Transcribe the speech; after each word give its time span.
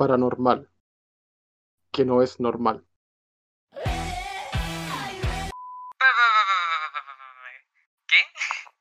paranormal 0.00 0.64
que 1.92 2.06
no 2.06 2.22
es 2.22 2.40
normal? 2.40 2.88
¿Qué? 8.08 8.20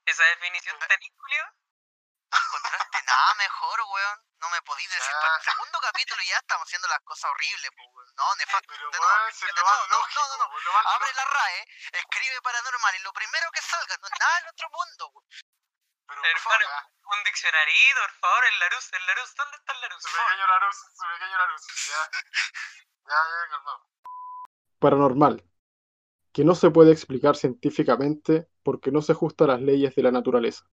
¿Esa 0.06 0.24
definición 0.24 0.80
tenés, 0.80 1.12
Julio? 1.20 1.44
No 2.32 2.38
encontraste 2.40 3.04
nada 3.04 3.36
mejor, 3.36 3.82
weón. 3.92 4.20
No 4.40 4.50
me 4.50 4.62
podís 4.62 4.90
decir. 4.90 5.12
Para 5.12 5.36
el 5.36 5.44
segundo 5.44 5.78
capítulo 5.82 6.24
ya 6.24 6.38
estamos 6.38 6.66
haciendo 6.66 6.88
las 6.88 7.02
cosas 7.04 7.30
horribles, 7.32 7.70
weón. 7.76 8.08
No, 8.16 8.36
nefasto. 8.38 8.68
Pero 8.70 8.90
De 8.90 9.00
weón, 9.00 9.28
de 9.28 9.54
lo 9.60 9.66
más 9.66 9.76
no, 9.76 9.98
lógico, 9.98 10.22
no, 10.24 10.38
no, 10.38 10.48
no. 10.48 10.72
más 10.72 10.86
Abre 10.96 11.14
la. 11.16 11.26
RAE, 11.26 11.68
escribe 12.00 12.42
paranormal 12.42 12.96
y 12.96 13.00
lo 13.00 13.12
primero 13.12 13.52
que 13.52 13.62
salga, 13.62 13.98
no 14.00 14.08
es 14.08 14.14
nada 14.18 14.36
del 14.40 14.48
otro 14.56 14.70
mundo, 14.72 15.10
weón. 15.10 15.28
Pero 16.10 16.22
Hermano, 16.26 16.66
un 17.06 17.24
diccionarito, 17.24 18.00
por 18.02 18.14
favor, 18.20 18.44
el 18.52 18.60
Larus, 18.60 18.94
el 18.94 19.06
Larus, 19.06 19.36
¿dónde 19.36 19.58
está 19.58 19.74
el 19.74 19.82
Larus? 19.82 20.04
su 20.04 20.10
pequeño 20.10 20.48
Larus, 20.48 20.76
su 20.76 21.06
pequeño 21.06 21.38
Larus. 21.38 21.62
Ya, 21.88 22.02
ya, 23.08 23.20
ya, 23.30 23.50
calmado. 23.50 23.80
Paranormal 24.80 25.50
que 26.32 26.44
no 26.44 26.56
se 26.56 26.70
puede 26.70 26.92
explicar 26.92 27.36
científicamente 27.36 28.48
porque 28.64 28.92
no 28.92 29.02
se 29.02 29.14
ajusta 29.14 29.46
a 29.46 29.48
las 29.48 29.62
leyes 29.62 29.96
de 29.96 30.04
la 30.04 30.12
naturaleza. 30.12 30.66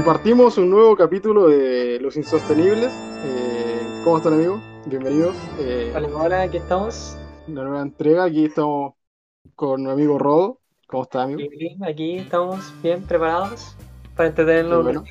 Y 0.00 0.02
partimos 0.02 0.56
un 0.56 0.70
nuevo 0.70 0.96
capítulo 0.96 1.46
de 1.48 1.98
Los 2.00 2.16
Insostenibles. 2.16 2.90
Eh, 3.22 4.00
¿Cómo 4.02 4.16
están 4.16 4.32
amigos? 4.32 4.62
Bienvenidos. 4.86 5.36
Eh, 5.58 5.92
Hola, 5.94 6.08
hola, 6.14 6.40
aquí 6.40 6.56
estamos. 6.56 7.18
una 7.46 7.64
nueva 7.64 7.82
entrega. 7.82 8.24
Aquí 8.24 8.46
estamos 8.46 8.94
con 9.54 9.82
mi 9.82 9.90
amigo 9.90 10.18
Rodo. 10.18 10.58
¿Cómo 10.86 11.02
está, 11.02 11.24
amigo? 11.24 11.42
Bien, 11.50 11.84
Aquí 11.84 12.16
estamos 12.16 12.72
bien 12.82 13.02
preparados 13.02 13.76
para 14.16 14.30
entretenernos 14.30 14.84
bueno. 14.84 15.04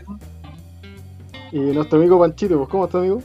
Y 1.51 1.59
nuestro 1.59 1.99
amigo 1.99 2.17
Panchito, 2.19 2.57
pues, 2.57 2.69
¿cómo 2.69 2.85
está, 2.85 2.97
amigo? 2.97 3.21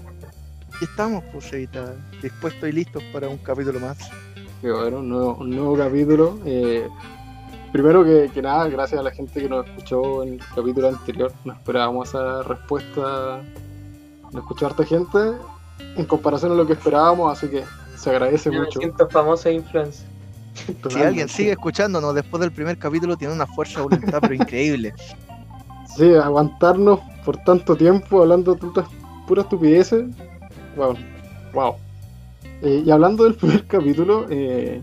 Aquí 0.76 0.84
estamos, 0.84 1.24
pues, 1.32 1.50
Evita, 1.50 1.94
dispuestos 2.20 2.68
y 2.68 2.72
listos 2.72 3.02
para 3.10 3.26
un 3.26 3.38
capítulo 3.38 3.80
más. 3.80 4.10
Qué 4.60 4.70
bueno, 4.70 4.98
un 4.98 5.08
nuevo, 5.08 5.36
un 5.40 5.48
nuevo 5.48 5.78
capítulo. 5.78 6.38
Eh, 6.44 6.86
primero 7.74 8.04
que, 8.04 8.30
que 8.32 8.40
nada, 8.40 8.68
gracias 8.68 9.00
a 9.00 9.02
la 9.02 9.10
gente 9.10 9.42
que 9.42 9.48
nos 9.48 9.66
escuchó 9.66 10.22
en 10.22 10.34
el 10.34 10.40
capítulo 10.54 10.90
anterior. 10.90 11.32
No 11.44 11.54
esperábamos 11.54 12.08
esa 12.08 12.44
respuesta. 12.44 13.42
Nos 14.30 14.42
escuchó 14.42 14.66
harta 14.66 14.84
gente 14.84 15.18
en 15.96 16.04
comparación 16.04 16.52
a 16.52 16.54
lo 16.54 16.68
que 16.68 16.74
esperábamos, 16.74 17.36
así 17.36 17.48
que 17.48 17.64
se 17.96 18.10
agradece 18.10 18.44
Yo 18.52 18.60
me 18.60 18.66
mucho. 18.66 18.78
siento 18.78 19.08
famoso 19.08 19.48
e 19.48 19.54
influencer. 19.54 20.06
Si 20.88 21.02
alguien 21.02 21.28
sigue 21.28 21.50
escuchándonos 21.50 22.14
después 22.14 22.40
del 22.42 22.52
primer 22.52 22.78
capítulo, 22.78 23.16
tiene 23.16 23.34
una 23.34 23.46
fuerza 23.48 23.80
de 23.80 23.86
voluntad, 23.86 24.18
pero 24.20 24.34
increíble. 24.34 24.94
Sí, 25.96 26.12
aguantarnos 26.12 26.98
por 27.24 27.36
tanto 27.44 27.76
tiempo 27.76 28.22
hablando 28.22 28.56
puras, 28.56 28.88
puras 29.28 29.44
estupideces. 29.44 30.06
Wow. 30.76 30.96
wow. 31.52 31.74
Eh, 32.62 32.82
y 32.84 32.90
hablando 32.90 33.22
del 33.22 33.34
primer 33.36 33.64
capítulo, 33.66 34.26
eh, 34.28 34.82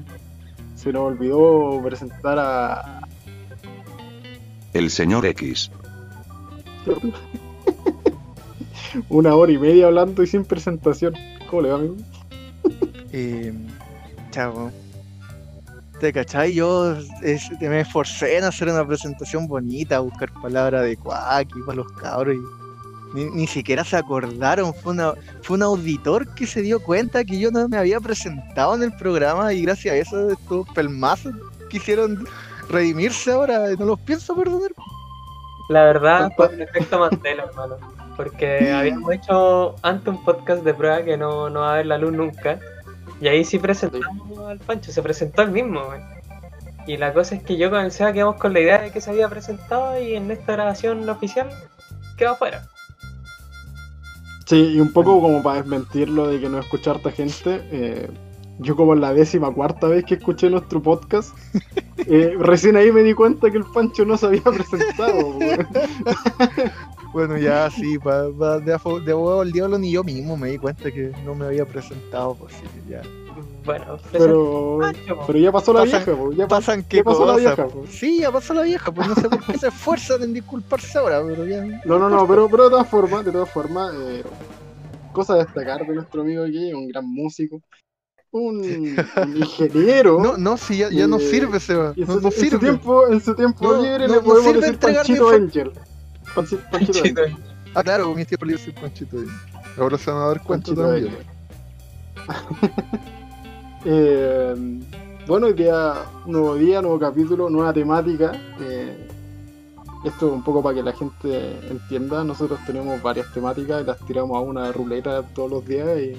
se 0.81 0.91
nos 0.91 1.03
olvidó 1.03 1.81
presentar 1.83 2.37
a. 2.39 3.01
El 4.73 4.89
señor 4.89 5.25
X. 5.25 5.69
Una 9.09 9.35
hora 9.35 9.51
y 9.51 9.57
media 9.57 9.87
hablando 9.87 10.23
y 10.23 10.27
sin 10.27 10.43
presentación. 10.45 11.13
¿Cómo 11.49 11.61
le 11.61 11.69
va, 11.69 11.75
amigo? 11.75 11.95
Eh, 13.13 13.53
chavo. 14.31 14.71
¿Te 15.99 16.11
cachai? 16.11 16.53
Yo 16.53 16.95
es- 17.21 17.51
me 17.61 17.81
esforcé 17.81 18.37
en 18.37 18.43
hacer 18.45 18.67
una 18.69 18.85
presentación 18.85 19.47
bonita, 19.47 19.99
buscar 19.99 20.31
palabras 20.41 20.81
adecuadas 20.81 21.35
aquí 21.41 21.59
para 21.65 21.75
los 21.77 21.91
cabros. 21.91 22.35
Y 22.35 22.39
ni, 23.13 23.25
ni 23.25 23.47
siquiera 23.47 23.83
se 23.83 23.97
acordaron. 23.97 24.73
Fue, 24.73 24.93
una, 24.93 25.13
fue 25.41 25.57
un 25.57 25.63
auditor 25.63 26.33
que 26.35 26.47
se 26.47 26.61
dio 26.61 26.81
cuenta 26.81 27.23
que 27.23 27.39
yo 27.39 27.51
no 27.51 27.67
me 27.67 27.77
había 27.77 27.99
presentado 27.99 28.75
en 28.75 28.83
el 28.83 28.93
programa 28.93 29.53
y 29.53 29.63
gracias 29.63 29.93
a 29.93 29.97
eso 29.97 30.29
estos 30.29 30.67
pelmazos 30.69 31.33
quisieron 31.69 32.27
redimirse 32.69 33.31
ahora. 33.31 33.69
No 33.77 33.85
los 33.85 33.99
pienso 34.01 34.35
perdonar. 34.35 34.71
La 35.69 35.83
verdad 35.85 36.31
fue 36.35 36.47
un 36.49 36.61
efecto 36.61 36.99
Mandela, 36.99 37.43
hermano. 37.43 37.77
Porque 38.17 38.71
habíamos 38.75 39.13
hecho 39.13 39.75
antes 39.81 40.07
un 40.07 40.23
podcast 40.23 40.63
de 40.63 40.73
prueba 40.73 41.03
que 41.03 41.17
no, 41.17 41.49
no 41.49 41.61
va 41.61 41.73
a 41.73 41.77
ver 41.77 41.85
la 41.85 41.97
luz 41.97 42.13
nunca. 42.13 42.59
Y 43.19 43.27
ahí 43.27 43.45
sí 43.45 43.59
presentamos 43.59 44.39
al 44.49 44.59
Pancho, 44.59 44.91
se 44.91 45.01
presentó 45.01 45.43
el 45.43 45.51
mismo. 45.51 45.81
Y 46.87 46.97
la 46.97 47.13
cosa 47.13 47.35
es 47.35 47.43
que 47.43 47.55
yo 47.57 47.69
con 47.69 47.85
el 47.85 47.91
quedamos 47.91 48.37
con 48.37 48.53
la 48.53 48.59
idea 48.59 48.81
de 48.81 48.91
que 48.91 48.99
se 48.99 49.11
había 49.11 49.29
presentado 49.29 50.01
y 50.01 50.15
en 50.15 50.31
esta 50.31 50.53
grabación 50.53 51.07
oficial 51.07 51.49
quedó 52.17 52.31
afuera. 52.31 52.67
Sí, 54.45 54.73
y 54.75 54.79
un 54.79 54.91
poco 54.91 55.21
como 55.21 55.41
para 55.43 55.61
desmentirlo 55.61 56.27
de 56.27 56.39
que 56.39 56.49
no 56.49 56.59
escucha 56.59 56.91
harta 56.91 57.11
gente. 57.11 57.61
eh, 57.71 58.09
yo, 58.59 58.75
como 58.75 58.93
en 58.93 59.01
la 59.01 59.13
décima 59.13 59.51
cuarta 59.51 59.87
vez 59.87 60.05
que 60.05 60.15
escuché 60.15 60.49
nuestro 60.49 60.81
podcast, 60.81 61.35
eh, 61.97 62.35
recién 62.37 62.75
ahí 62.75 62.91
me 62.91 63.01
di 63.01 63.13
cuenta 63.13 63.49
que 63.49 63.57
el 63.57 63.65
Pancho 63.65 64.05
no 64.05 64.17
se 64.17 64.27
había 64.27 64.43
presentado. 64.43 65.35
Bueno, 67.13 67.37
ya 67.37 67.69
sí, 67.71 67.97
pa, 67.99 68.27
pa- 68.37 68.59
de, 68.59 68.77
de 69.05 69.11
abogado 69.11 69.41
al 69.41 69.51
diablo 69.51 69.77
ni 69.77 69.91
yo 69.91 70.03
mismo 70.03 70.37
me 70.37 70.49
di 70.49 70.57
cuenta 70.57 70.91
que 70.91 71.11
no 71.25 71.35
me 71.35 71.45
había 71.45 71.65
presentado, 71.65 72.35
pues 72.35 72.53
sí, 72.53 72.65
ya. 72.89 73.01
Bueno, 73.63 73.97
Pero, 74.11 74.79
ya 75.35 75.51
pasó 75.51 75.71
la 75.73 75.81
Pasan- 75.81 76.03
vieja, 76.05 76.15
po, 76.17 76.31
ya 76.33 76.47
pasó. 76.47 76.61
Pasan 76.61 76.81
qué 76.83 76.97
¿Qué 76.97 77.03
pasó 77.03 77.25
la 77.25 77.33
cosas. 77.33 77.55
vieja, 77.55 77.67
po? 77.67 77.85
Sí, 77.87 78.19
ya 78.19 78.31
pasó 78.31 78.53
la 78.53 78.61
vieja, 78.63 78.91
pues 78.91 79.07
no 79.07 79.15
sé 79.15 79.29
por 79.29 79.45
qué 79.45 79.57
se 79.57 79.67
esfuerzan 79.67 80.23
en 80.23 80.33
disculparse 80.33 80.97
ahora, 80.97 81.21
pero 81.25 81.45
ya. 81.45 81.63
No, 81.85 81.99
no, 81.99 82.09
no, 82.09 82.27
pero, 82.27 82.49
pero 82.49 82.63
de 82.65 82.69
todas 82.71 82.87
formas, 82.89 83.23
de 83.25 83.31
todas 83.31 83.49
formas, 83.49 83.93
eh, 83.95 84.23
cosa 85.13 85.33
a 85.33 85.37
destacar 85.37 85.85
de 85.85 85.93
nuestro 85.95 86.21
amigo 86.21 86.43
aquí, 86.43 86.73
un 86.73 86.87
gran 86.87 87.05
músico, 87.07 87.61
un, 88.31 88.59
un 89.17 89.37
ingeniero. 89.37 90.19
No, 90.21 90.37
no, 90.37 90.57
sí, 90.57 90.79
ya, 90.79 90.89
ya 90.89 91.07
no 91.07 91.17
Eh, 91.17 91.19
sirve, 91.19 91.59
Seba. 91.59 91.93
y 91.95 92.01
en, 92.01 92.07
No, 92.07 92.13
su, 92.15 92.21
no 92.21 92.27
en 92.29 92.49
su 92.49 92.59
tiempo, 92.59 93.07
en 93.07 93.21
su 93.21 93.35
tiempo 93.35 93.73
No, 93.73 93.81
libre 93.83 94.07
no- 94.07 94.13
le 94.15 94.19
no 94.19 94.23
podemos 94.23 94.51
sirve 94.51 94.61
decir 94.61 94.79
Panchito 94.79 95.29
Angel. 95.29 95.71
Panchi- 96.35 96.57
Panchito. 96.71 96.99
Panchito. 97.01 97.21
Ah, 97.73 97.83
claro, 97.83 98.05
con 98.05 98.15
mi 98.17 98.25
tiempo 98.25 98.45
libre 98.45 98.61
soy 98.63 98.73
Panchito. 98.73 99.17
ahí. 99.19 99.25
Ahora 99.77 99.97
se 99.97 100.11
van 100.11 100.21
a 100.21 100.25
dar 100.27 100.41
cuenta 100.43 100.73
también. 100.75 101.15
Eh, 103.83 104.55
bueno, 105.27 105.47
hoy 105.47 105.53
día, 105.53 105.93
nuevo 106.27 106.55
día, 106.55 106.81
nuevo 106.81 106.99
capítulo, 106.99 107.49
nueva 107.49 107.73
temática. 107.73 108.31
eh, 108.59 109.07
esto 110.05 110.27
es 110.27 110.33
un 110.33 110.43
poco 110.43 110.61
para 110.63 110.75
que 110.75 110.83
la 110.83 110.93
gente 110.93 111.59
entienda. 111.69 112.23
Nosotros 112.23 112.59
tenemos 112.65 113.01
varias 113.01 113.31
temáticas 113.33 113.81
y 113.81 113.85
las 113.85 113.97
tiramos 113.99 114.35
a 114.37 114.39
una 114.41 114.71
ruleta 114.71 115.21
todos 115.23 115.49
los 115.51 115.65
días. 115.65 115.87
Y 115.99 116.17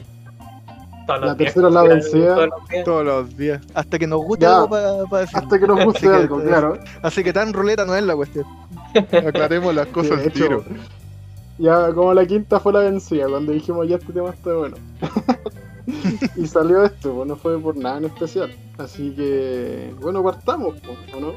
Todos 1.06 1.20
La 1.20 1.26
los 1.26 1.36
días, 1.38 1.54
tercera 1.54 1.68
es 1.68 1.74
la 1.74 1.82
vencida. 1.82 2.34
todos 2.34 2.48
los 2.48 2.68
días. 2.68 2.84
Todos 2.84 3.04
los 3.04 3.36
días. 3.36 3.62
Hasta 3.74 3.98
que 3.98 4.06
nos 4.06 4.20
guste 4.24 4.44
Ya. 4.44 4.56
algo 4.56 4.68
para 4.68 5.20
decir. 5.22 5.38
hasta 5.38 5.58
que 5.58 5.66
nos 5.66 5.84
guste 5.84 6.00
que- 6.00 6.08
algo, 6.08 6.40
claro. 6.42 6.78
Así 7.02 7.24
que 7.24 7.32
tan 7.32 7.52
ruleta 7.52 7.84
no 7.84 7.94
es 7.96 8.02
la 8.04 8.14
cuestión. 8.16 8.44
Aclaremos 9.26 9.74
las 9.74 9.86
cosas 9.88 10.18
de 10.18 10.24
al 10.24 10.32
tiro. 10.32 10.64
Ya 11.58 11.92
como 11.92 12.14
la 12.14 12.24
quinta 12.26 12.58
fue 12.60 12.72
la 12.72 12.80
vencida, 12.80 13.26
cuando 13.28 13.52
dijimos 13.52 13.86
ya 13.88 13.96
este 13.96 14.12
tema 14.12 14.30
está 14.30 14.52
bueno. 14.54 14.76
y 16.36 16.46
salió 16.46 16.82
esto, 16.84 17.12
pues 17.14 17.28
no 17.28 17.36
fue 17.36 17.58
por 17.58 17.76
nada 17.76 17.98
en 17.98 18.04
especial. 18.06 18.50
Así 18.78 19.14
que, 19.14 19.94
bueno, 20.00 20.22
partamos, 20.22 20.74
pues, 20.80 20.98
¿o 21.14 21.20
no? 21.20 21.32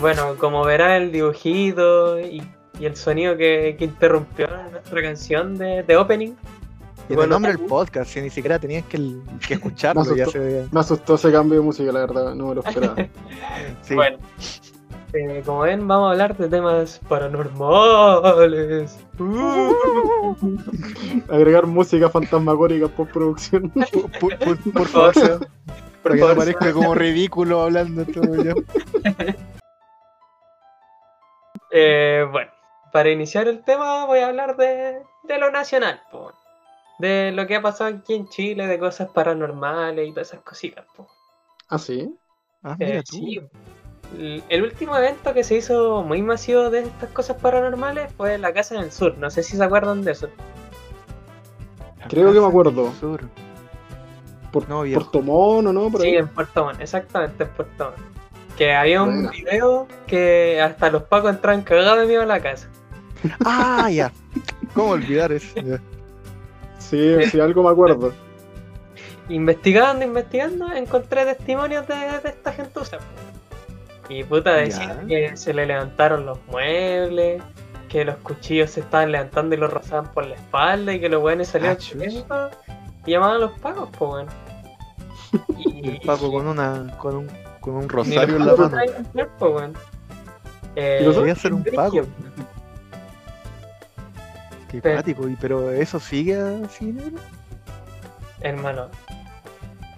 Bueno, 0.00 0.36
como 0.38 0.64
verá 0.64 0.96
el 0.96 1.10
dibujito 1.10 2.20
y, 2.20 2.42
y 2.78 2.86
el 2.86 2.96
sonido 2.96 3.36
que, 3.36 3.76
que 3.78 3.84
interrumpió 3.84 4.48
nuestra 4.70 5.02
canción 5.02 5.56
de, 5.58 5.82
de 5.82 5.96
opening. 5.96 6.32
Y 7.08 7.12
el 7.12 7.16
bueno, 7.16 7.34
nombre 7.34 7.52
del 7.52 7.60
podcast, 7.66 8.10
si 8.10 8.20
ni 8.20 8.30
siquiera 8.30 8.58
tenías 8.58 8.84
que, 8.84 8.98
que 9.46 9.54
escucharlo, 9.54 10.04
Me 10.04 10.16
ya 10.16 10.24
asustó. 10.24 10.38
se 10.40 10.68
Me 10.70 10.80
asustó 10.80 11.14
ese 11.14 11.32
cambio 11.32 11.58
de 11.60 11.64
música, 11.64 11.90
la 11.92 12.00
verdad, 12.00 12.34
no 12.34 12.48
me 12.48 12.54
lo 12.56 12.60
esperaba. 12.62 12.96
sí. 13.82 13.94
Bueno, 13.94 14.18
eh, 15.14 15.42
como 15.46 15.60
ven, 15.60 15.88
vamos 15.88 16.08
a 16.08 16.10
hablar 16.12 16.36
de 16.36 16.48
temas 16.48 17.00
paranormales. 17.08 18.98
Agregar 21.30 21.66
música 21.66 22.10
fantasmagórica 22.10 22.88
por 22.88 23.08
producción. 23.08 23.70
Por, 23.70 24.10
por- 24.18 24.38
por- 24.38 24.72
por 24.72 24.86
favor, 24.86 25.14
Seba, 25.14 25.38
por 25.38 25.48
para 26.02 26.14
que 26.14 26.20
no 26.20 26.34
parezca 26.36 26.72
como 26.74 26.94
ridículo 26.94 27.62
hablando 27.62 28.04
todo 28.04 28.34
ya. 28.42 28.52
Eh, 31.70 32.26
bueno, 32.30 32.50
para 32.92 33.10
iniciar 33.10 33.48
el 33.48 33.62
tema 33.64 34.06
voy 34.06 34.20
a 34.20 34.28
hablar 34.28 34.56
de, 34.56 35.02
de 35.24 35.38
lo 35.38 35.50
nacional, 35.50 36.00
po. 36.10 36.32
de 36.98 37.32
lo 37.32 37.46
que 37.46 37.56
ha 37.56 37.62
pasado 37.62 37.94
aquí 37.96 38.14
en 38.14 38.28
Chile, 38.28 38.66
de 38.66 38.78
cosas 38.78 39.08
paranormales 39.10 40.08
y 40.08 40.12
todas 40.12 40.28
esas 40.28 40.40
cositas. 40.42 40.84
po. 40.96 41.06
¿Ah, 41.68 41.78
sí? 41.78 42.14
Ah, 42.62 42.76
Eh, 42.80 42.86
mira 42.86 43.02
tú. 43.02 43.16
sí, 43.16 43.40
el 44.48 44.62
último 44.62 44.96
evento 44.96 45.34
que 45.34 45.44
se 45.44 45.56
hizo 45.56 46.02
muy 46.02 46.22
masivo 46.22 46.70
de 46.70 46.80
estas 46.80 47.10
cosas 47.10 47.36
paranormales 47.40 48.10
fue 48.14 48.38
la 48.38 48.52
casa 48.54 48.74
en 48.74 48.82
el 48.82 48.90
sur. 48.92 49.16
No 49.18 49.28
sé 49.30 49.42
si 49.42 49.56
se 49.56 49.62
acuerdan 49.64 50.02
de 50.02 50.12
eso. 50.12 50.28
Creo 52.08 52.32
que 52.32 52.40
me 52.40 52.46
acuerdo. 52.46 52.90
Sur. 52.94 53.20
Por, 54.52 54.66
No. 54.68 54.80
Puerto 54.82 55.20
Mono, 55.20 55.72
¿no? 55.74 55.90
Por 55.90 56.00
Sí, 56.00 56.08
ahí. 56.08 56.16
en 56.16 56.28
Puerto 56.28 56.64
Montt, 56.64 56.80
exactamente 56.80 57.44
en 57.44 57.50
Puerto 57.50 57.84
Montt. 57.84 58.56
Que 58.56 58.74
había 58.74 59.02
un 59.02 59.24
Buena. 59.24 59.30
video 59.30 59.86
que 60.06 60.60
hasta 60.60 60.90
los 60.90 61.02
pacos 61.04 61.30
entraban 61.30 61.62
cagados 61.62 62.00
de 62.00 62.06
miedo 62.06 62.22
a 62.22 62.26
la 62.26 62.40
casa. 62.40 62.68
Ah, 63.44 63.88
ya. 63.90 64.12
¿Cómo 64.74 64.90
olvidar 64.90 65.32
eso? 65.32 65.54
Ya. 65.60 65.80
Sí, 66.78 67.24
sí, 67.30 67.40
algo 67.40 67.62
me 67.62 67.70
acuerdo. 67.70 68.12
Investigando, 69.28 70.04
investigando, 70.04 70.72
encontré 70.72 71.24
testimonios 71.24 71.86
de, 71.86 71.94
de 71.94 72.28
esta 72.28 72.52
gentuza. 72.52 72.98
Y 74.08 74.24
puta, 74.24 74.54
decían 74.54 75.06
que 75.06 75.36
se 75.36 75.52
le 75.52 75.66
levantaron 75.66 76.24
los 76.24 76.38
muebles, 76.46 77.42
que 77.90 78.04
los 78.04 78.16
cuchillos 78.18 78.70
se 78.70 78.80
estaban 78.80 79.12
levantando 79.12 79.54
y 79.54 79.58
los 79.58 79.70
rozaban 79.72 80.10
por 80.12 80.26
la 80.26 80.34
espalda 80.34 80.94
y 80.94 81.00
que 81.00 81.08
los 81.10 81.22
weones 81.22 81.48
salían 81.48 81.76
Ah, 81.78 81.92
corriendo 81.92 82.50
y 83.04 83.10
llamaban 83.10 83.36
a 83.36 83.38
los 83.40 83.58
pacos, 83.58 83.88
pues 83.98 84.10
weón. 84.12 84.26
Y 85.58 85.88
el 85.90 86.00
Paco 86.00 86.32
con 86.32 86.46
una 86.46 86.96
con 86.98 87.16
un 87.16 87.28
con 87.60 87.74
un 87.76 87.88
rosario 87.88 88.36
en 88.36 88.46
la 88.46 88.54
mano. 88.54 88.70
traían 88.70 88.96
entrar, 88.96 89.28
po, 89.36 89.48
weón. 89.50 89.74
Eh, 90.76 91.00
¿Y 91.02 91.04
los 91.04 91.16
Quería 91.16 91.34
ser 91.34 91.52
un 91.52 91.64
Paco. 91.64 92.06
Qué 94.70 94.78
y 94.78 95.36
pero 95.40 95.70
eso 95.70 95.98
sigue 95.98 96.36
así, 96.64 96.86
negro. 96.92 97.20
Hermano, 98.40 98.88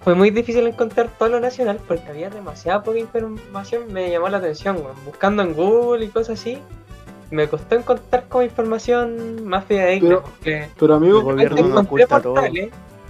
fue 0.03 0.15
muy 0.15 0.31
difícil 0.31 0.65
encontrar 0.65 1.09
todo 1.19 1.29
lo 1.29 1.39
nacional 1.39 1.79
porque 1.87 2.07
había 2.09 2.29
demasiada 2.29 2.81
poca 2.81 2.97
información. 2.97 3.91
Me 3.93 4.09
llamó 4.09 4.29
la 4.29 4.37
atención. 4.37 4.81
Buscando 5.05 5.43
en 5.43 5.53
Google 5.53 6.05
y 6.05 6.07
cosas 6.07 6.39
así, 6.39 6.57
me 7.29 7.47
costó 7.47 7.75
encontrar 7.75 8.25
como 8.27 8.43
información 8.43 9.45
más 9.45 9.65
fidedigna. 9.65 10.09
Pero- 10.09 10.23
porque 10.23 10.69
Pero 10.79 10.95
amigo, 10.95 11.17
El 11.19 11.23
gobierno 11.23 11.67
no 11.67 11.79
oculta 11.81 12.21
todo. 12.21 12.35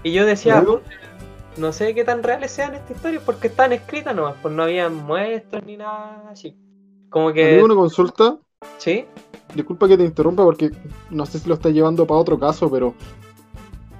y 0.03 0.11
yo 0.11 0.25
decía, 0.25 0.57
Amigo. 0.57 0.79
"Puta, 0.79 0.95
no 1.57 1.71
sé 1.73 1.93
qué 1.93 2.03
tan 2.03 2.23
reales 2.23 2.51
sean 2.51 2.73
estas 2.75 2.91
historias 2.97 3.23
porque 3.25 3.47
están 3.47 3.71
escritas 3.71 4.15
nomás, 4.15 4.35
pues 4.41 4.53
no 4.53 4.63
había 4.63 4.89
muestras 4.89 5.63
ni 5.65 5.77
nada 5.77 6.23
así. 6.29 6.57
Como 7.09 7.31
que, 7.33 7.51
amigo, 7.51 7.65
una 7.65 7.75
consulta. 7.75 8.37
sí, 8.77 9.05
Disculpa 9.55 9.87
que 9.87 9.97
te 9.97 10.03
interrumpa 10.05 10.43
porque 10.43 10.71
no 11.09 11.25
sé 11.25 11.39
si 11.39 11.47
lo 11.49 11.55
estás 11.55 11.71
llevando 11.73 12.05
para 12.07 12.19
otro 12.19 12.39
caso, 12.39 12.69
pero 12.71 12.93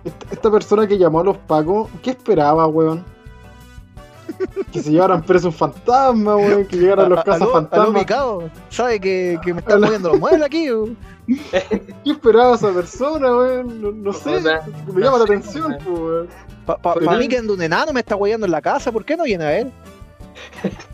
esta, 0.03 0.25
esta 0.31 0.51
persona 0.51 0.87
que 0.87 0.97
llamó 0.97 1.19
a 1.19 1.23
los 1.23 1.37
pacos, 1.37 1.89
¿qué 2.01 2.11
esperaba, 2.11 2.65
weón? 2.67 3.03
Que 4.71 4.81
se 4.81 4.91
llevaran 4.91 5.21
preso 5.23 5.47
un 5.47 5.53
fantasma, 5.53 6.37
weón, 6.37 6.65
que 6.65 6.77
llegaran 6.77 7.09
los 7.09 7.19
A- 7.21 7.23
casas 7.23 7.41
aló, 7.41 7.51
aló, 7.51 7.59
fantasmas. 7.69 8.01
picado. 8.01 8.49
¿Sabe 8.69 8.99
que, 8.99 9.37
que 9.43 9.53
me 9.53 9.59
están 9.59 9.81
moviendo 9.81 10.09
los 10.09 10.19
muebles 10.19 10.41
aquí? 10.43 10.71
weón? 10.71 10.97
¿Qué 11.27 12.11
esperaba 12.11 12.55
esa 12.55 12.71
persona, 12.71 13.35
weón? 13.35 13.81
No, 13.81 13.91
no 13.91 14.13
sé, 14.13 14.39
me 14.39 15.01
llama 15.01 15.17
no 15.17 15.17
la 15.17 15.17
sé, 15.17 15.23
atención, 15.23 15.71
weón. 15.71 15.83
pues, 15.83 15.99
weón. 15.99 16.27
Pa, 16.65 16.77
pa- 16.77 16.93
Pero- 16.93 17.05
pa' 17.07 17.17
mí 17.17 17.27
que 17.27 17.37
anda 17.37 17.53
un 17.53 17.61
enano 17.61 17.91
me 17.91 17.99
está 17.99 18.15
guayando 18.15 18.45
en 18.45 18.51
la 18.53 18.61
casa, 18.61 18.91
¿por 18.91 19.03
qué 19.03 19.17
no 19.17 19.23
viene 19.25 19.43
a 19.43 19.47
ver? 19.49 19.71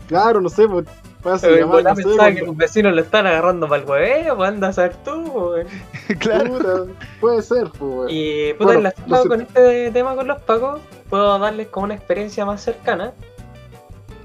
Claro, 0.08 0.40
no 0.40 0.48
sé, 0.48 0.66
pues, 0.66 0.86
no 1.28 1.38
sé, 1.38 1.64
pensaba 1.94 2.32
que 2.32 2.42
los 2.42 2.56
vecinos 2.56 2.94
lo 2.94 3.00
están 3.00 3.26
agarrando 3.26 3.68
para 3.68 3.82
el 3.82 3.88
hueveo, 3.88 4.36
pues 4.36 4.48
anda 4.48 4.68
a 4.68 4.72
saber 4.72 4.94
tú, 5.04 5.12
weón. 5.30 5.66
claro. 6.18 6.52
puta, 6.52 6.74
puede 7.20 7.42
ser, 7.42 7.68
pues. 7.78 8.08
Y 8.12 8.52
puta, 8.54 8.64
Bueno, 8.64 8.78
enlazado 8.78 9.04
entonces- 9.06 9.28
con 9.28 9.40
este 9.42 9.90
tema 9.92 10.14
con 10.14 10.26
los 10.28 10.40
pacos, 10.42 10.80
puedo 11.10 11.38
darles 11.38 11.68
como 11.68 11.84
una 11.84 11.94
experiencia 11.94 12.44
más 12.44 12.62
cercana 12.62 13.12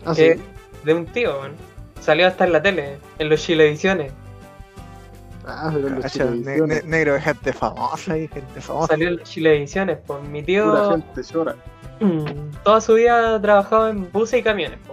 Ah, 0.06 0.14
que 0.16 0.36
sí. 0.36 0.42
de 0.84 0.94
un 0.94 1.06
tío, 1.06 1.40
weón. 1.40 1.52
Salió 2.02 2.28
hasta 2.28 2.44
en 2.46 2.52
la 2.54 2.62
tele, 2.62 2.98
en 3.20 3.30
los 3.30 3.42
Chilevisión. 3.42 4.08
Ah, 5.46 5.72
pero 5.74 5.88
en 5.88 5.96
los 6.02 6.16
ne- 6.16 6.62
ne- 6.62 6.82
negro 6.84 7.14
de 7.14 7.22
gente 7.22 7.52
famosa 7.54 8.18
y 8.18 8.28
gente 8.28 8.62
famosa. 8.62 8.88
Salió 8.88 9.08
en 9.10 9.18
los 9.18 9.30
Chilevisión, 9.30 9.98
pues 10.08 10.24
mi 10.24 10.42
pura 10.42 10.46
tío 10.46 10.90
gente 10.92 11.24
llora. 11.24 11.56
toda 12.64 12.82
su 12.82 12.94
vida 12.96 13.36
ha 13.36 13.42
trabajado 13.42 13.90
en 13.90 14.12
buses 14.12 14.40
y 14.40 14.44
camiones, 14.44 14.80
pues. 14.86 14.93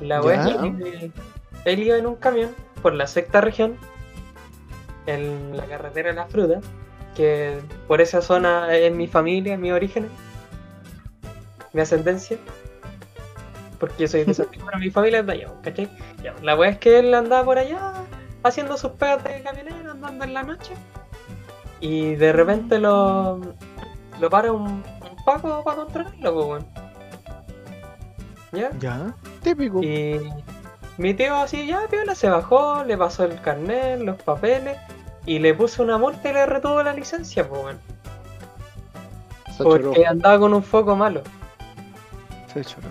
La 0.00 0.22
wea 0.22 0.48
es 0.48 0.56
que 0.56 1.10
él 1.64 1.78
iba 1.80 1.96
en 1.96 2.06
un 2.06 2.16
camión 2.16 2.50
por 2.82 2.94
la 2.94 3.06
sexta 3.06 3.40
región, 3.40 3.76
en 5.06 5.56
la 5.56 5.64
carretera 5.64 6.10
de 6.10 6.14
la 6.14 6.26
fruta, 6.26 6.60
que 7.14 7.58
por 7.86 8.00
esa 8.00 8.22
zona 8.22 8.74
es 8.74 8.92
mi 8.94 9.06
familia, 9.06 9.56
mi 9.56 9.72
origen, 9.72 10.08
mi 11.72 11.80
ascendencia. 11.80 12.38
Porque 13.80 14.02
yo 14.02 14.08
soy 14.08 14.24
de 14.24 14.32
esa 14.32 14.44
pero 14.66 14.78
mi 14.78 14.90
familia 14.90 15.20
es 15.20 15.26
de 15.26 15.32
allá, 15.32 15.52
¿cachai? 15.62 15.88
Ya, 16.22 16.34
la 16.42 16.56
wea 16.56 16.70
es 16.70 16.78
que 16.78 16.98
él 16.98 17.14
andaba 17.14 17.44
por 17.44 17.58
allá 17.58 17.92
haciendo 18.42 18.76
sus 18.76 18.92
pegas 18.92 19.24
de 19.24 19.42
camionero, 19.42 19.92
andando 19.92 20.24
en 20.24 20.34
la 20.34 20.42
noche. 20.42 20.74
Y 21.80 22.14
de 22.16 22.32
repente 22.32 22.78
lo, 22.78 23.40
lo 24.20 24.30
para 24.30 24.52
un, 24.52 24.66
un 24.66 25.24
paco 25.24 25.62
para 25.64 25.76
controlarlo, 25.76 26.34
pues, 26.34 26.46
weón. 26.46 26.87
¿Ya? 28.52 28.70
Ya, 28.78 29.14
típico. 29.42 29.82
Y 29.82 30.20
mi 30.96 31.14
tío 31.14 31.36
así, 31.36 31.66
ya, 31.66 31.86
piola, 31.88 32.14
se 32.14 32.28
bajó, 32.28 32.82
le 32.84 32.96
pasó 32.96 33.24
el 33.24 33.40
carnet, 33.40 34.00
los 34.00 34.20
papeles, 34.22 34.76
y 35.26 35.38
le 35.38 35.54
puso 35.54 35.82
una 35.82 35.98
multa 35.98 36.30
y 36.30 36.32
le 36.32 36.46
retuvo 36.46 36.82
la 36.82 36.92
licencia, 36.92 37.48
pues, 37.48 37.62
weón. 37.62 37.78
Se 39.56 39.62
choró. 39.62 39.92
Porque 39.92 40.06
andaba 40.06 40.38
con 40.38 40.54
un 40.54 40.62
foco 40.62 40.96
malo. 40.96 41.22
Se 42.52 42.64
choró. 42.64 42.88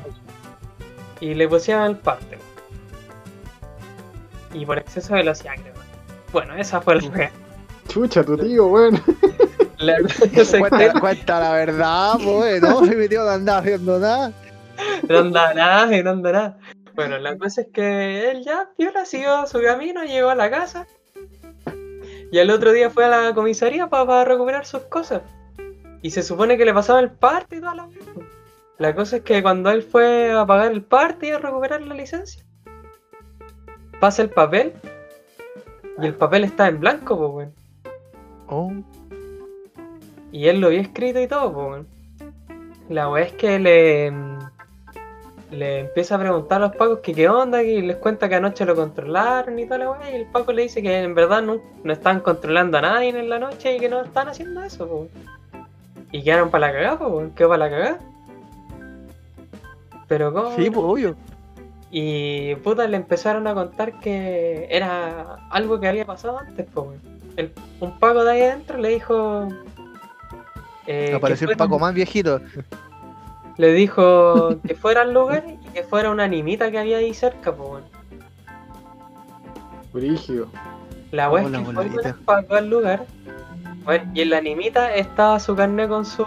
Y 1.20 1.34
le 1.34 1.48
pusieron 1.48 1.86
el 1.86 1.98
parte. 1.98 2.38
Y 4.54 4.66
por 4.66 4.78
exceso 4.78 5.14
de 5.14 5.20
velocidad, 5.20 5.54
creo. 5.62 5.74
Bueno, 6.32 6.56
esa 6.56 6.80
fue 6.80 7.02
la 7.02 7.10
wea. 7.10 7.32
Chucha, 7.88 8.24
tu 8.24 8.38
tío, 8.38 8.68
weón. 8.68 9.02
La 9.78 9.96
Cuenta, 10.60 11.00
cuenta 11.00 11.40
la 11.40 11.52
verdad, 11.52 12.14
pues, 12.24 12.62
no 12.62 12.86
se 12.86 12.96
metió 12.96 13.24
no 13.24 13.30
andaba 13.32 13.60
haciendo 13.60 14.00
nada. 14.00 14.34
no 15.08 15.20
anda 15.20 15.54
nada, 15.54 15.98
y 15.98 16.04
no 16.04 16.12
anda 16.12 16.32
nada. 16.32 16.58
Bueno, 16.96 17.20
la 17.20 17.38
cosa 17.38 17.62
es 17.62 17.68
que 17.68 18.32
él 18.32 18.44
ya, 18.44 18.70
piola, 18.76 19.06
siguió 19.06 19.46
su 19.46 19.62
camino, 19.62 20.04
llegó 20.04 20.30
a 20.30 20.36
la 20.36 20.50
casa. 20.50 20.88
Y 22.32 22.40
al 22.40 22.50
otro 22.50 22.74
día 22.74 22.90
fue 22.90 23.06
a 23.06 23.10
la 23.10 23.34
comisaría 23.34 23.88
para, 23.88 24.26
recuperar 24.26 24.66
sus 24.66 24.82
cosas. 24.82 25.22
Y 26.02 26.10
se 26.10 26.24
supone 26.24 26.58
que 26.58 26.66
le 26.66 26.74
pasaba 26.74 27.00
el 27.00 27.12
parte 27.12 27.58
y 27.58 27.60
toda 27.60 27.76
la. 27.76 27.90
La 28.78 28.96
cosa 28.96 29.18
es 29.18 29.24
que 29.24 29.42
cuando 29.42 29.72
él 29.72 29.82
fue 29.82 30.32
a 30.32 30.46
pagar 30.46 30.72
el 30.72 30.84
parte 30.84 31.28
y 31.28 31.32
a 31.32 31.40
recuperar 31.40 31.82
la 31.82 31.96
licencia, 31.96 32.44
pasa 34.00 34.22
el 34.22 34.30
papel. 34.30 34.74
Y 36.00 36.06
el 36.06 36.16
papel 36.16 36.44
está 36.44 36.68
en 36.68 36.80
blanco, 36.80 37.18
pues, 37.18 37.32
weón. 37.32 37.54
Oh, 38.48 38.72
Y 40.32 40.48
él 40.48 40.60
lo 40.60 40.68
había 40.68 40.82
escrito 40.82 41.22
y 41.22 41.28
todo, 41.28 41.54
pues. 41.54 41.68
weón. 41.68 41.88
La 42.90 43.10
weá 43.10 43.26
es 43.26 43.34
que 43.34 43.60
le. 43.60 44.37
Le 45.52 45.80
empieza 45.80 46.16
a 46.16 46.20
preguntar 46.20 46.62
a 46.62 46.68
los 46.68 46.76
pacos 46.76 47.00
que 47.00 47.14
qué 47.14 47.30
onda, 47.30 47.64
y 47.64 47.82
les 47.82 47.96
cuenta 47.98 48.28
que 48.28 48.36
anoche 48.36 48.66
lo 48.66 48.76
controlaron 48.76 49.58
y 49.58 49.66
toda 49.66 49.78
la 49.78 49.92
weá, 49.92 50.12
y 50.12 50.16
el 50.16 50.26
paco 50.26 50.52
le 50.52 50.64
dice 50.64 50.82
que 50.82 51.02
en 51.04 51.16
verdad 51.16 51.42
no, 51.42 51.62
no 51.84 51.94
están 51.94 52.20
controlando 52.20 52.78
a 52.78 52.82
nadie 52.82 53.10
en 53.10 53.30
la 53.30 53.40
noche 53.40 53.76
y 53.76 53.80
que 53.80 53.88
no 53.88 54.02
están 54.04 54.28
haciendo 54.28 54.62
eso, 54.64 54.86
weón. 54.86 55.10
Y 56.12 56.22
quedaron 56.22 56.50
para 56.50 56.68
la 56.68 56.74
cagada, 56.74 57.08
weón. 57.08 57.32
quedó 57.32 57.50
para 57.50 57.66
la 57.66 57.70
cagada. 57.70 58.00
Pero 60.08 60.34
cómo. 60.34 60.56
sí, 60.56 60.70
pues, 60.70 60.86
obvio. 60.86 61.16
Y 61.92 62.56
puta, 62.56 62.86
le 62.88 62.98
empezaron 62.98 63.48
a 63.48 63.54
contar 63.54 64.00
que 64.00 64.68
era 64.70 65.38
algo 65.50 65.80
que 65.80 65.88
había 65.88 66.06
pasado 66.06 66.40
antes, 66.40 66.66
pues. 66.74 66.88
weón. 66.88 67.02
El- 67.38 67.52
un 67.80 67.98
paco 68.00 68.24
de 68.24 68.32
ahí 68.32 68.42
adentro 68.42 68.78
le 68.80 68.90
dijo. 68.90 69.48
eh, 70.88 71.14
Apareció 71.16 71.48
fueran- 71.48 71.58
Paco 71.58 71.80
más 71.80 71.94
viejito. 71.94 72.42
Le 73.58 73.74
dijo 73.74 74.60
que 74.62 74.76
fuera 74.76 75.02
al 75.02 75.14
lugar 75.14 75.44
y 75.48 75.68
que 75.70 75.84
fuera 75.84 76.12
una 76.12 76.24
animita 76.26 76.70
que 76.70 76.78
había 76.80 76.98
ahí 76.98 77.14
cerca, 77.14 77.56
pues. 77.56 77.70
weón. 77.70 77.84
Brígido. 79.94 80.48
La 81.12 81.30
wea 81.32 81.44
es 81.44 82.02
que 82.04 82.14
fue 82.14 82.58
al 82.58 82.70
lugar. 82.70 83.06
bueno, 83.84 84.12
y 84.14 84.22
en 84.22 84.30
la 84.30 84.38
animita 84.38 84.94
estaba 84.94 85.40
su 85.40 85.56
carnet 85.56 85.90
con 85.90 86.06
su. 86.06 86.26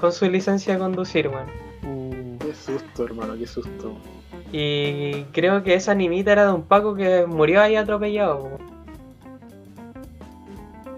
con 0.00 0.12
su 0.12 0.28
licencia 0.28 0.74
de 0.74 0.80
conducir, 0.80 1.28
weón. 1.28 1.46
Uh, 1.84 2.38
Qué 2.38 2.54
susto, 2.54 3.04
hermano, 3.04 3.34
qué 3.38 3.46
susto. 3.46 3.94
Y 4.50 5.24
creo 5.32 5.62
que 5.62 5.74
esa 5.74 5.92
animita 5.92 6.32
era 6.32 6.46
de 6.46 6.52
un 6.52 6.62
paco 6.62 6.94
que 6.94 7.26
murió 7.26 7.60
ahí 7.60 7.76
atropellado, 7.76 8.40
po. 8.40 8.58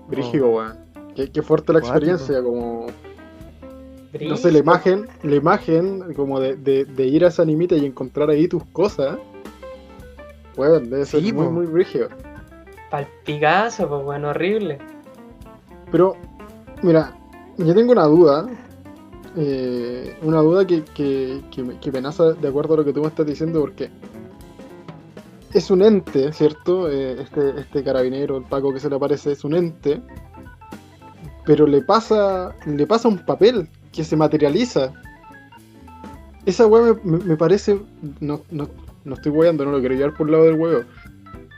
Brígido, 0.09 0.49
weón. 0.49 0.79
Qué, 1.15 1.31
qué 1.31 1.43
fuerte 1.43 1.73
la 1.73 1.81
Cuático. 1.81 1.97
experiencia, 1.99 2.43
como. 2.43 2.87
No 4.29 4.37
sé, 4.37 4.50
la 4.50 4.59
imagen, 4.59 5.07
la 5.23 5.37
imagen 5.37 6.14
como 6.14 6.40
de, 6.40 6.57
de, 6.57 6.85
de 6.85 7.07
ir 7.07 7.25
a 7.25 7.29
esa 7.29 7.43
animita 7.43 7.76
y 7.76 7.87
encontrar 7.87 8.29
ahí 8.31 8.49
tus 8.49 8.64
cosas. 8.67 9.19
Weón, 10.57 10.90
debe 10.90 11.07
ser 11.07 11.21
Sí, 11.23 11.33
muy, 11.33 11.47
po. 11.47 11.52
muy 11.52 11.67
brígido. 11.67 12.09
Palpicazo, 12.90 13.88
pues 13.88 14.02
bueno, 14.02 14.31
horrible. 14.31 14.79
Pero, 15.93 16.17
mira, 16.83 17.17
yo 17.57 17.75
tengo 17.75 17.93
una 17.93 18.07
duda. 18.07 18.49
eh, 19.37 20.17
una 20.23 20.38
duda 20.40 20.67
que, 20.67 20.83
que, 20.83 21.40
que, 21.52 21.79
que 21.79 21.90
de 21.93 22.49
acuerdo 22.49 22.75
a 22.75 22.76
lo 22.79 22.85
que 22.85 22.93
tú 22.93 23.02
me 23.02 23.07
estás 23.09 23.26
diciendo, 23.26 23.61
porque 23.61 23.90
es 25.55 25.71
un 25.71 25.83
ente, 25.83 26.33
¿cierto? 26.33 26.90
Eh, 26.90 27.23
este, 27.23 27.61
este 27.61 27.85
carabinero, 27.85 28.38
el 28.38 28.45
Paco 28.45 28.73
que 28.73 28.81
se 28.81 28.90
le 28.90 28.97
aparece, 28.97 29.33
es 29.33 29.45
un 29.45 29.55
ente, 29.55 30.00
pero 31.45 31.67
le 31.67 31.83
pasa, 31.83 32.55
le 32.67 32.87
pasa 32.88 33.09
un 33.09 33.25
papel 33.25 33.69
que 33.93 34.05
se 34.05 34.17
materializa. 34.17 34.93
Esa 36.47 36.67
weá 36.67 36.97
me, 37.05 37.37
parece, 37.37 37.79
no, 38.21 38.41
no, 38.51 38.69
no 39.05 39.15
estoy 39.15 39.31
weando, 39.33 39.65
no 39.65 39.73
lo 39.73 39.81
quiero 39.81 39.95
llevar 39.95 40.15
por 40.15 40.27
el 40.27 40.33
lado 40.33 40.45
del 40.45 40.55
huevo. 40.55 40.85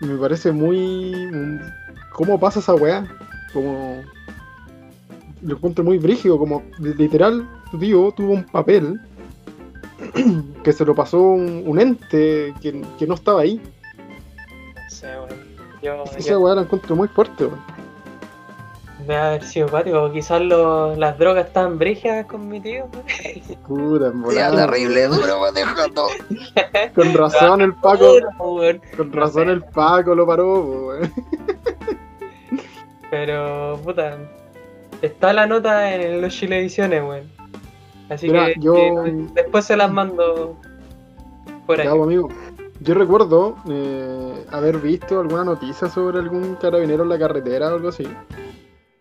Me 0.00 0.16
parece 0.16 0.50
muy... 0.52 1.30
¿Cómo 2.12 2.38
pasa 2.38 2.60
esa 2.60 2.74
weá? 2.74 3.06
Como... 3.52 4.02
Lo 5.42 5.56
encuentro 5.56 5.84
muy 5.84 5.98
brígido, 5.98 6.38
como 6.38 6.62
li- 6.78 6.94
literal, 6.94 7.48
tu 7.70 7.78
tío 7.78 8.12
tuvo 8.16 8.32
un 8.34 8.44
papel 8.44 9.00
que 10.62 10.72
se 10.72 10.84
lo 10.84 10.94
pasó 10.94 11.20
un, 11.20 11.64
un 11.66 11.80
ente 11.80 12.54
que, 12.60 12.84
que 12.98 13.06
no 13.06 13.14
estaba 13.14 13.40
ahí. 13.42 13.60
No 14.76 14.90
sé, 14.90 15.06
weón. 15.06 15.52
Yo, 15.82 16.04
Esa 16.16 16.30
yo 16.30 16.40
weá 16.40 16.54
la 16.54 16.62
encuentro 16.62 16.94
muy 16.94 17.08
fuerte, 17.08 17.46
weón. 17.46 17.60
Debe 19.06 19.16
haber 19.20 19.44
sido 19.44 19.68
cuático. 19.68 20.02
o 20.02 20.12
Quizás 20.12 20.40
lo- 20.42 20.94
las 20.96 21.18
drogas 21.18 21.46
estaban 21.46 21.78
brígidas 21.78 22.26
con 22.26 22.48
mi 22.48 22.60
tío. 22.60 22.86
volada, 23.68 24.66
terrible, 24.66 25.06
duro, 25.08 25.40
manejando. 25.40 26.08
Con 26.94 27.14
razón 27.14 27.60
el 27.62 27.74
Paco, 27.82 28.14
con 28.96 29.12
razón 29.12 29.48
el 29.50 29.62
Paco 29.62 30.14
lo 30.14 30.26
paró, 30.26 30.60
weón. 30.62 31.12
Pero, 33.10 33.78
puta, 33.84 34.16
está 35.02 35.32
la 35.32 35.46
nota 35.46 35.94
en 35.94 36.20
los 36.20 36.32
Chilevisión, 36.34 36.90
weón. 36.92 37.30
Así 38.08 38.26
Mira, 38.28 38.46
que 38.46 38.54
yo- 38.60 39.04
después 39.34 39.64
se 39.64 39.76
las 39.76 39.90
mando 39.90 40.56
por 41.66 41.80
ahí. 41.80 41.86
Amigo. 41.86 42.28
Yo 42.80 42.94
recuerdo 42.94 43.56
eh, 43.70 44.44
haber 44.50 44.78
visto 44.78 45.20
alguna 45.20 45.44
noticia 45.44 45.88
sobre 45.88 46.18
algún 46.18 46.56
carabinero 46.56 47.04
en 47.04 47.10
la 47.10 47.18
carretera 47.18 47.70
o 47.70 47.76
algo 47.76 47.88
así. 47.90 48.04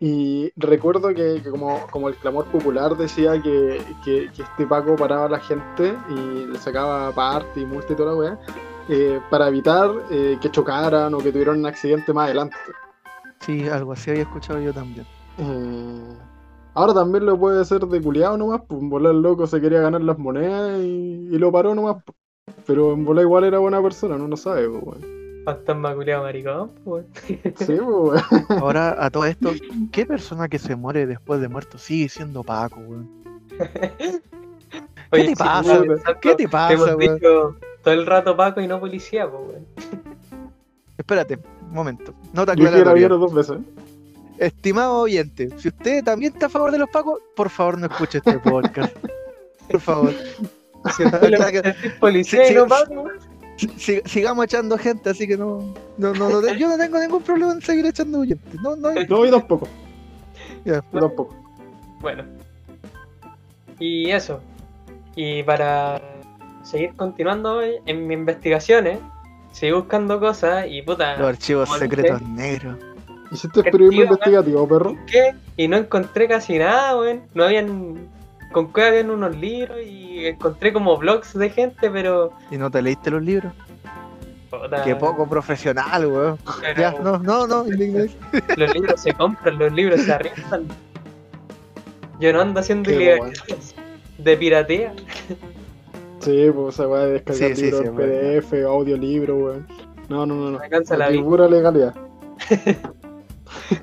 Y 0.04 0.52
recuerdo 0.58 1.10
que, 1.10 1.42
que 1.44 1.52
como, 1.52 1.86
como 1.92 2.10
el 2.10 2.16
clamor 2.16 2.46
popular 2.46 2.98
decía 2.98 3.40
que, 3.40 3.80
que- 4.04 4.32
que 4.36 4.42
este 4.42 4.66
Paco 4.66 4.96
paraba 4.96 5.26
a 5.26 5.30
la 5.30 5.40
gente 5.40 5.96
y 6.10 6.48
le 6.48 6.58
sacaba 6.58 7.12
parte 7.12 7.60
y 7.62 7.66
multa 7.68 7.94
y 7.94 7.96
toda 7.96 8.12
la 8.14 8.18
weá, 8.18 8.40
eh, 8.90 9.20
para 9.30 9.48
evitar 9.48 9.92
eh, 10.10 10.40
que 10.42 10.50
chocaran 10.50 11.14
o 11.14 11.20
que 11.20 11.32
tuvieran 11.32 11.60
un 11.60 11.68
accidente 11.68 12.14
más 12.14 12.26
adelante. 12.26 12.56
Sí, 13.42 13.70
algo 13.70 13.94
así 13.94 14.10
había 14.10 14.24
escuchado 14.24 14.60
yo 14.60 14.74
también. 14.74 15.06
Eh, 15.38 16.18
ahora 16.74 16.96
también 16.96 17.28
lo 17.28 17.38
puede 17.40 17.64
ser 17.64 17.82
de 17.86 18.02
culiado 18.02 18.38
nomás, 18.38 18.62
pues 18.68 18.82
en 18.82 18.90
volar 18.90 19.14
loco 19.14 19.46
se 19.46 19.62
quería 19.62 19.82
ganar 19.82 20.02
las 20.02 20.18
monedas 20.18 20.80
y, 20.80 21.30
y 21.32 21.38
lo 21.38 21.52
paró 21.52 21.76
nomás. 21.76 21.98
pues. 22.04 22.18
Pero 22.66 22.94
en 22.94 23.06
volar 23.06 23.24
igual 23.24 23.44
era 23.44 23.60
buena 23.60 23.80
persona, 23.84 24.18
no 24.18 24.28
lo 24.28 24.36
sabe, 24.36 24.68
pues. 24.68 24.98
Fantasma 25.46 25.96
culiado 25.96 26.24
maricón, 26.24 26.72
weón. 26.86 27.08
Sí, 27.26 27.40
pues. 27.44 28.24
Ahora, 28.50 28.96
a 29.04 29.10
todo 29.10 29.26
esto, 29.26 29.52
¿qué 29.92 30.06
persona 30.06 30.48
que 30.48 30.60
se 30.60 30.76
muere 30.76 31.06
después 31.08 31.42
de 31.42 31.48
muerto 31.48 31.78
sigue 31.78 32.10
siendo 32.10 32.44
Paco, 32.44 32.80
weón? 32.80 33.10
Oye, 35.12 35.30
te 35.30 35.36
pasa, 35.36 35.82
weón. 35.82 36.02
¿Qué 36.22 36.36
te 36.36 36.48
pasa, 36.48 36.96
weón? 36.96 37.20
todo 37.20 37.94
el 37.94 38.06
rato 38.06 38.38
Paco 38.38 38.62
y 38.62 38.68
no 38.68 38.80
policía, 38.80 39.30
pues, 39.30 39.42
weón. 39.50 39.66
Espérate, 40.98 41.40
un 41.68 41.74
momento. 41.74 42.14
Nota 42.34 42.54
Yo 42.54 42.68
aclaratoria. 42.68 43.08
dos 43.10 43.34
veces. 43.34 43.58
Estimado 44.38 45.00
oyente, 45.02 45.50
si 45.60 45.68
usted 45.68 46.04
también 46.04 46.34
está 46.34 46.48
a 46.48 46.50
favor 46.50 46.72
de 46.72 46.80
los 46.80 46.90
Pacos, 46.90 47.20
por 47.36 47.50
favor 47.50 47.78
no 47.78 47.88
escuche 47.88 48.20
este 48.20 48.40
podcast. 48.40 48.96
Por 49.70 49.80
favor. 49.80 50.14
Si 50.98 51.04
policía 52.00 52.44
sí, 52.46 52.54
y 52.54 52.56
no. 52.56 52.66
Paco, 52.66 53.06
weón. 53.68 53.80
Si- 53.80 54.02
sigamos 54.06 54.46
echando 54.46 54.78
gente, 54.78 55.10
así 55.10 55.28
que 55.28 55.38
no, 55.38 55.74
no, 55.98 56.14
no, 56.14 56.30
no 56.42 56.54
yo 56.54 56.68
no 56.68 56.78
tengo 56.78 57.00
ningún 57.00 57.22
problema 57.24 57.54
en 57.54 57.62
seguir 57.62 57.86
echando 57.86 58.20
oyentes. 58.20 58.60
No, 58.62 58.76
no, 58.76 58.92
No, 58.92 59.26
yo 59.26 59.32
tampoco. 59.32 59.68
ya. 60.66 60.82
Yo 60.94 61.00
tampoco. 61.00 61.36
Bueno. 62.00 62.24
Y 63.80 64.10
eso. 64.12 64.40
Y 65.16 65.44
para 65.44 66.02
seguir 66.64 66.96
continuando 66.96 67.62
en 67.62 68.08
mis 68.08 68.18
investigaciones, 68.18 69.00
seguí 69.52 69.72
buscando 69.74 70.20
cosas 70.20 70.66
y 70.70 70.82
puta, 70.82 71.18
Los 71.18 71.30
archivos 71.30 71.70
secretos 71.78 72.22
negros. 72.22 72.78
¿Hiciste 73.32 73.64
periodismo 73.64 74.04
investigativo, 74.04 74.68
perro? 74.68 74.94
busqué 74.94 75.34
y 75.56 75.68
no 75.68 75.78
encontré 75.78 76.28
casi 76.28 76.58
nada, 76.58 76.98
weón. 76.98 77.22
No 77.34 77.46
habían. 77.46 78.10
Con 78.52 78.72
qué 78.74 78.84
habían 78.84 79.10
unos 79.12 79.36
libros 79.36 79.78
y 79.86 80.26
encontré 80.28 80.74
como 80.74 80.98
blogs 80.98 81.34
de 81.38 81.50
gente, 81.50 81.90
pero. 81.90 82.34
¿Y 82.52 82.58
no 82.58 82.70
te 82.70 82.82
leíste 82.82 83.10
los 83.12 83.22
libros? 83.24 83.54
puta, 84.50 84.84
Qué 84.84 84.96
poco 84.96 85.28
profesional, 85.28 86.06
weón. 86.08 86.38
pero 86.60 86.82
Ya, 86.82 86.92
no, 87.02 87.18
no, 87.20 87.48
no. 87.48 87.64
Los 88.58 88.74
libros 88.74 89.02
se 89.02 89.14
compran, 89.14 89.58
los 89.58 89.72
libros 89.72 90.02
se 90.02 90.12
arriesgan. 90.12 90.68
Yo 92.20 92.34
no 92.34 92.42
ando 92.42 92.60
haciendo 92.60 92.90
Qué 92.90 92.96
ilegalidades 92.98 93.76
de 94.18 94.38
piratea. 94.38 94.94
Sí, 96.20 96.50
pues 96.54 96.76
esa 96.76 96.88
weá 96.88 97.06
de 97.06 97.12
descargar 97.14 97.50
Sí, 97.50 97.56
sí, 97.56 97.62
libros 97.64 97.82
sí, 97.82 97.88
en 97.88 97.96
weón. 97.96 98.42
PDF, 98.42 98.54
audiolibro, 98.68 99.36
weón. 99.38 99.68
No, 100.10 100.26
no, 100.26 100.36
no, 100.36 100.52
no. 100.52 100.60
Me 100.60 100.70
cansa 100.70 100.98
la 100.98 101.08
vida. 101.10 101.24
pura 101.24 101.48
legalidad. 101.48 101.96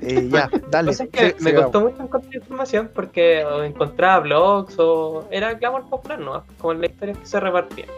Eh, 0.01 0.27
ya, 0.31 0.49
dale. 0.69 0.93
Sí, 0.93 1.09
me 1.13 1.33
sigamos. 1.39 1.63
costó 1.71 1.81
mucho 1.81 2.03
encontrar 2.03 2.35
información 2.35 2.91
porque 2.93 3.41
encontraba 3.65 4.19
blogs 4.21 4.75
o 4.79 5.27
era 5.31 5.57
clamor 5.57 5.87
popular, 5.89 6.19
¿no? 6.19 6.43
Como 6.59 6.73
en 6.73 6.81
las 6.81 6.91
historias 6.91 7.17
que 7.17 7.25
se 7.25 7.39
repartían. 7.39 7.89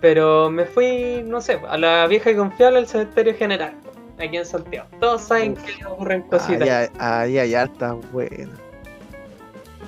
Pero 0.00 0.50
me 0.50 0.64
fui, 0.64 1.22
no 1.24 1.40
sé, 1.40 1.60
a 1.68 1.76
la 1.78 2.06
vieja 2.08 2.30
y 2.30 2.36
confiable 2.36 2.78
al 2.78 2.86
cementerio 2.88 3.34
general, 3.36 3.74
aquí 4.18 4.36
en 4.36 4.44
Santiago. 4.46 4.88
Todos 5.00 5.22
saben 5.22 5.54
que 5.54 5.84
ocurren 5.86 6.22
cositas. 6.22 6.62
Ahí, 6.62 6.68
hay- 6.70 6.88
ahí 6.98 7.38
hay 7.38 7.54
harta, 7.54 7.92
bueno. 8.12 8.52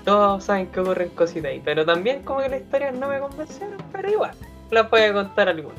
Todos 0.04 0.44
saben 0.44 0.66
que 0.68 0.80
ocurren 0.80 1.08
cositas 1.10 1.50
ahí. 1.50 1.60
Pero 1.64 1.84
también 1.84 2.22
como 2.22 2.40
que 2.42 2.48
las 2.48 2.60
historias 2.60 2.94
no 2.94 3.08
me 3.08 3.18
convencieron, 3.18 3.76
pero 3.90 4.08
igual, 4.10 4.32
las 4.70 4.88
voy 4.90 5.00
a 5.00 5.12
contar 5.12 5.48
algunas. 5.48 5.78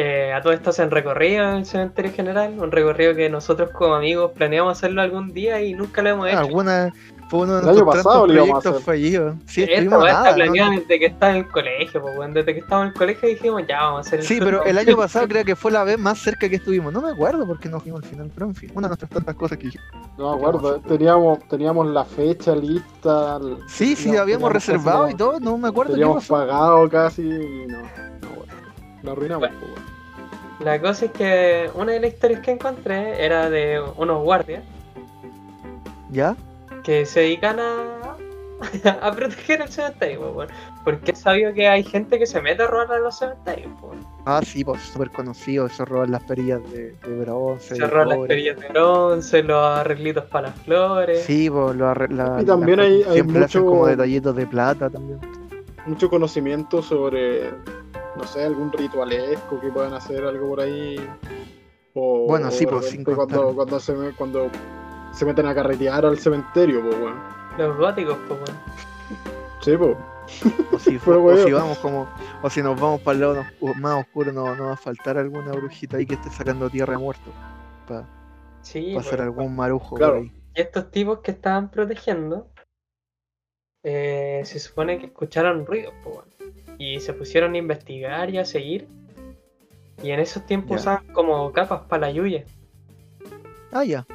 Eh, 0.00 0.32
a 0.32 0.40
todo 0.40 0.52
esto 0.52 0.70
se 0.70 0.80
han 0.82 0.92
recorrido 0.92 1.42
en 1.42 1.56
el 1.56 1.66
cementerio 1.66 2.12
general, 2.12 2.54
un 2.56 2.70
recorrido 2.70 3.16
que 3.16 3.28
nosotros 3.28 3.70
como 3.72 3.96
amigos 3.96 4.30
planeamos 4.32 4.78
hacerlo 4.78 5.02
algún 5.02 5.32
día 5.34 5.60
y 5.60 5.74
nunca 5.74 6.02
lo 6.02 6.10
hemos 6.10 6.28
hecho. 6.28 6.38
Alguna 6.38 6.94
fue 7.28 7.40
uno 7.40 7.56
de 7.56 7.62
nuestros 7.62 7.96
pasado 7.96 8.24
proyectos 8.26 8.84
fallidos. 8.84 9.34
Sí, 9.46 9.64
Esta 9.68 9.98
nada, 9.98 10.36
¿no? 10.36 10.70
desde 10.70 10.98
que 11.00 11.06
estaba 11.06 11.32
en 11.32 11.38
el 11.38 11.48
colegio, 11.48 12.00
pues. 12.00 12.32
Desde 12.32 12.54
que 12.54 12.60
estaba 12.60 12.82
en 12.82 12.88
el 12.88 12.94
colegio 12.94 13.28
dijimos, 13.28 13.62
ya 13.68 13.80
vamos 13.82 13.98
a 13.98 14.00
hacer 14.02 14.20
el 14.20 14.24
Sí, 14.24 14.38
pero 14.38 14.62
el 14.64 14.78
año 14.78 14.96
pasado 14.96 15.26
creo 15.26 15.44
que 15.44 15.56
fue 15.56 15.72
la 15.72 15.82
vez 15.82 15.98
más 15.98 16.18
cerca 16.20 16.48
que 16.48 16.54
estuvimos. 16.56 16.92
No 16.92 17.02
me 17.02 17.10
acuerdo 17.10 17.44
por 17.44 17.58
qué 17.58 17.68
no 17.68 17.80
fuimos 17.80 18.04
al 18.04 18.08
final, 18.08 18.30
pero 18.32 18.46
en 18.46 18.54
fin, 18.54 18.70
una 18.76 18.86
de 18.86 18.90
nuestras 18.90 19.10
tantas 19.10 19.34
cosas 19.34 19.58
que 19.58 19.64
dijimos. 19.64 19.86
No 20.16 20.30
me 20.30 20.36
acuerdo. 20.36 20.78
Teníamos, 20.80 21.40
teníamos 21.48 21.86
la 21.88 22.04
fecha 22.04 22.54
lista. 22.54 23.38
el- 23.42 23.56
Sí, 23.66 23.96
sí, 23.96 24.04
teníamos- 24.04 24.20
habíamos 24.22 24.52
reservado 24.52 25.02
casi 25.06 25.14
y 25.14 25.16
todo, 25.16 25.40
no 25.40 25.58
me 25.58 25.68
acuerdo 25.68 25.90
qué 25.94 25.98
Teníamos 25.98 26.22
pasó. 26.22 26.34
pagado 26.34 26.88
casi 26.88 27.22
y 27.22 27.66
no. 27.66 27.78
No, 27.80 28.28
bueno. 28.36 28.52
Lo 29.02 29.12
arruinamos, 29.12 29.48
pues, 29.48 29.62
weón. 29.62 29.87
La 30.60 30.80
cosa 30.80 31.04
es 31.06 31.12
que 31.12 31.70
una 31.74 31.92
de 31.92 32.00
las 32.00 32.12
historias 32.12 32.40
que 32.40 32.50
encontré 32.52 33.24
era 33.24 33.48
de 33.48 33.80
unos 33.96 34.22
guardias 34.24 34.62
¿Ya? 36.10 36.36
que 36.82 37.06
se 37.06 37.20
dedican 37.20 37.58
a, 37.60 38.16
a 39.02 39.12
proteger 39.12 39.60
el 39.62 39.68
cementerio, 39.68 40.20
pues, 40.20 40.34
weón. 40.34 40.48
Porque 40.84 41.12
es 41.12 41.18
sabido 41.20 41.52
que 41.52 41.68
hay 41.68 41.84
gente 41.84 42.18
que 42.18 42.26
se 42.26 42.40
mete 42.40 42.62
a 42.62 42.66
robar 42.66 42.90
a 42.92 42.98
los 42.98 43.18
cementerios, 43.18 43.70
pues, 43.80 43.92
weón. 43.92 44.06
Ah, 44.24 44.40
sí, 44.44 44.64
pues 44.64 44.82
súper 44.82 45.10
conocido, 45.10 45.66
eso 45.66 45.84
roban 45.84 46.10
las 46.10 46.22
perillas 46.24 46.60
de, 46.72 46.92
de 46.92 47.16
bronce. 47.20 47.76
Se 47.76 47.86
roban 47.86 48.08
las 48.08 48.18
perillas 48.26 48.58
de 48.58 48.68
bronce, 48.68 49.42
los 49.42 49.62
arreglitos 49.78 50.24
para 50.24 50.48
las 50.48 50.58
flores. 50.60 51.22
Sí, 51.24 51.48
pues 51.50 51.76
lo 51.76 51.86
arre- 51.88 52.10
la- 52.10 52.42
Y 52.42 52.44
también 52.44 52.78
la- 52.78 52.84
hay- 52.84 53.02
hay 53.04 53.12
siempre 53.12 53.44
hacen 53.44 53.64
como 53.64 53.86
detallitos 53.86 54.34
de 54.34 54.46
plata 54.46 54.90
también. 54.90 55.20
Mucho 55.86 56.10
conocimiento 56.10 56.82
sobre, 56.82 57.50
no 58.18 58.24
sé, 58.24 58.44
algún 58.44 58.70
ritualesco 58.72 59.60
que 59.60 59.68
puedan 59.68 59.94
hacer 59.94 60.24
algo 60.24 60.48
por 60.48 60.60
ahí. 60.60 60.96
O, 61.94 62.26
Bueno, 62.26 62.50
sí, 62.50 62.66
pues, 62.66 62.96
cuando, 63.04 63.54
cuando, 63.54 63.80
se, 63.80 63.94
cuando 64.16 64.50
se 65.12 65.24
meten 65.24 65.46
a 65.46 65.54
carretear 65.54 66.04
al 66.04 66.18
cementerio, 66.18 66.82
pues, 66.82 66.94
weón. 66.96 67.14
Los 67.56 67.76
góticos, 67.76 68.18
pues, 68.28 68.40
weón. 68.40 68.58
Sí, 69.60 69.76
pues. 69.76 69.96
O 70.72 70.78
si, 70.78 70.96
o 71.06 71.36
si 71.46 71.52
vamos 71.52 71.78
como, 71.78 72.06
o 72.42 72.50
si 72.50 72.62
nos 72.62 72.78
vamos 72.78 73.00
para 73.00 73.14
el 73.14 73.20
lado 73.22 73.34
nos- 73.62 73.76
más 73.78 74.00
oscuro, 74.04 74.30
no, 74.32 74.54
no 74.54 74.66
va 74.66 74.72
a 74.74 74.76
faltar 74.76 75.16
alguna 75.16 75.52
brujita 75.52 75.96
ahí 75.96 76.04
que 76.06 76.14
esté 76.14 76.28
sacando 76.30 76.68
tierra 76.68 76.98
muerto. 76.98 77.30
Para 77.86 78.06
Sí, 78.60 78.94
hacer 78.96 79.10
pues. 79.16 79.20
algún 79.22 79.56
marujo 79.56 79.96
Claro. 79.96 80.12
por 80.14 80.22
ahí. 80.22 80.32
Y 80.54 80.60
estos 80.60 80.90
tipos 80.90 81.20
que 81.20 81.30
estaban 81.30 81.70
protegiendo, 81.70 82.50
eh, 83.82 84.42
se 84.44 84.58
supone 84.58 84.98
que 84.98 85.06
escucharon 85.06 85.64
ruidos, 85.66 85.94
po, 86.04 86.10
weón. 86.10 86.28
Y 86.78 87.00
se 87.00 87.12
pusieron 87.12 87.54
a 87.54 87.58
investigar 87.58 88.30
y 88.30 88.38
a 88.38 88.44
seguir. 88.44 88.88
Y 90.02 90.12
en 90.12 90.20
esos 90.20 90.46
tiempos 90.46 90.80
usaban 90.80 91.06
como 91.12 91.52
capas 91.52 91.82
para 91.88 92.06
la 92.06 92.12
lluvia. 92.12 92.44
Ah, 93.72 93.84
ya. 93.84 94.06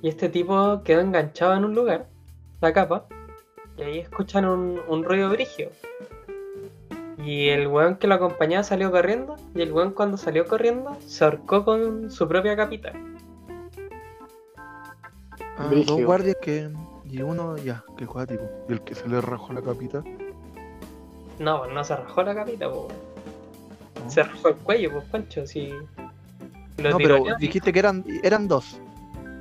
Y 0.00 0.08
este 0.08 0.28
tipo 0.28 0.82
quedó 0.84 1.00
enganchado 1.00 1.54
en 1.56 1.64
un 1.64 1.74
lugar 1.74 2.06
la 2.60 2.72
capa, 2.72 3.06
y 3.76 3.82
ahí 3.82 3.98
escuchan 3.98 4.44
un, 4.44 4.80
un 4.88 5.04
ruido 5.04 5.30
brigio. 5.30 5.70
Y 7.18 7.48
el 7.48 7.66
weón 7.66 7.96
que 7.96 8.06
lo 8.06 8.14
acompañaba 8.14 8.62
salió 8.62 8.90
corriendo, 8.90 9.36
y 9.54 9.62
el 9.62 9.72
weón 9.72 9.92
cuando 9.92 10.16
salió 10.16 10.46
corriendo 10.46 10.96
se 11.00 11.24
ahorcó 11.24 11.64
con 11.64 12.10
su 12.10 12.28
propia 12.28 12.56
capita. 12.56 12.92
Ah, 15.56 15.70
dos 15.86 16.02
guardias 16.02 16.36
que. 16.40 16.70
Y 17.10 17.22
uno, 17.22 17.56
ya, 17.56 17.84
qué 17.96 18.06
cuático. 18.06 18.44
Y 18.68 18.72
el 18.72 18.82
que 18.82 18.94
se 18.94 19.08
le 19.08 19.20
rajó 19.20 19.52
la 19.52 19.62
capita. 19.62 20.04
No, 21.38 21.60
pues 21.60 21.72
no 21.72 21.84
se 21.84 21.96
rajó 21.96 22.22
la 22.22 22.34
capita, 22.34 22.70
pues. 22.70 22.94
¿no? 24.04 24.10
Se 24.10 24.22
rajó 24.22 24.48
el 24.48 24.56
cuello, 24.56 24.92
pues 24.92 25.04
Pancho, 25.04 25.46
si. 25.46 25.72
No, 26.78 26.96
pero 26.96 27.24
dijiste 27.38 27.72
que 27.72 27.78
eran, 27.78 28.04
eran 28.22 28.48
dos. 28.48 28.78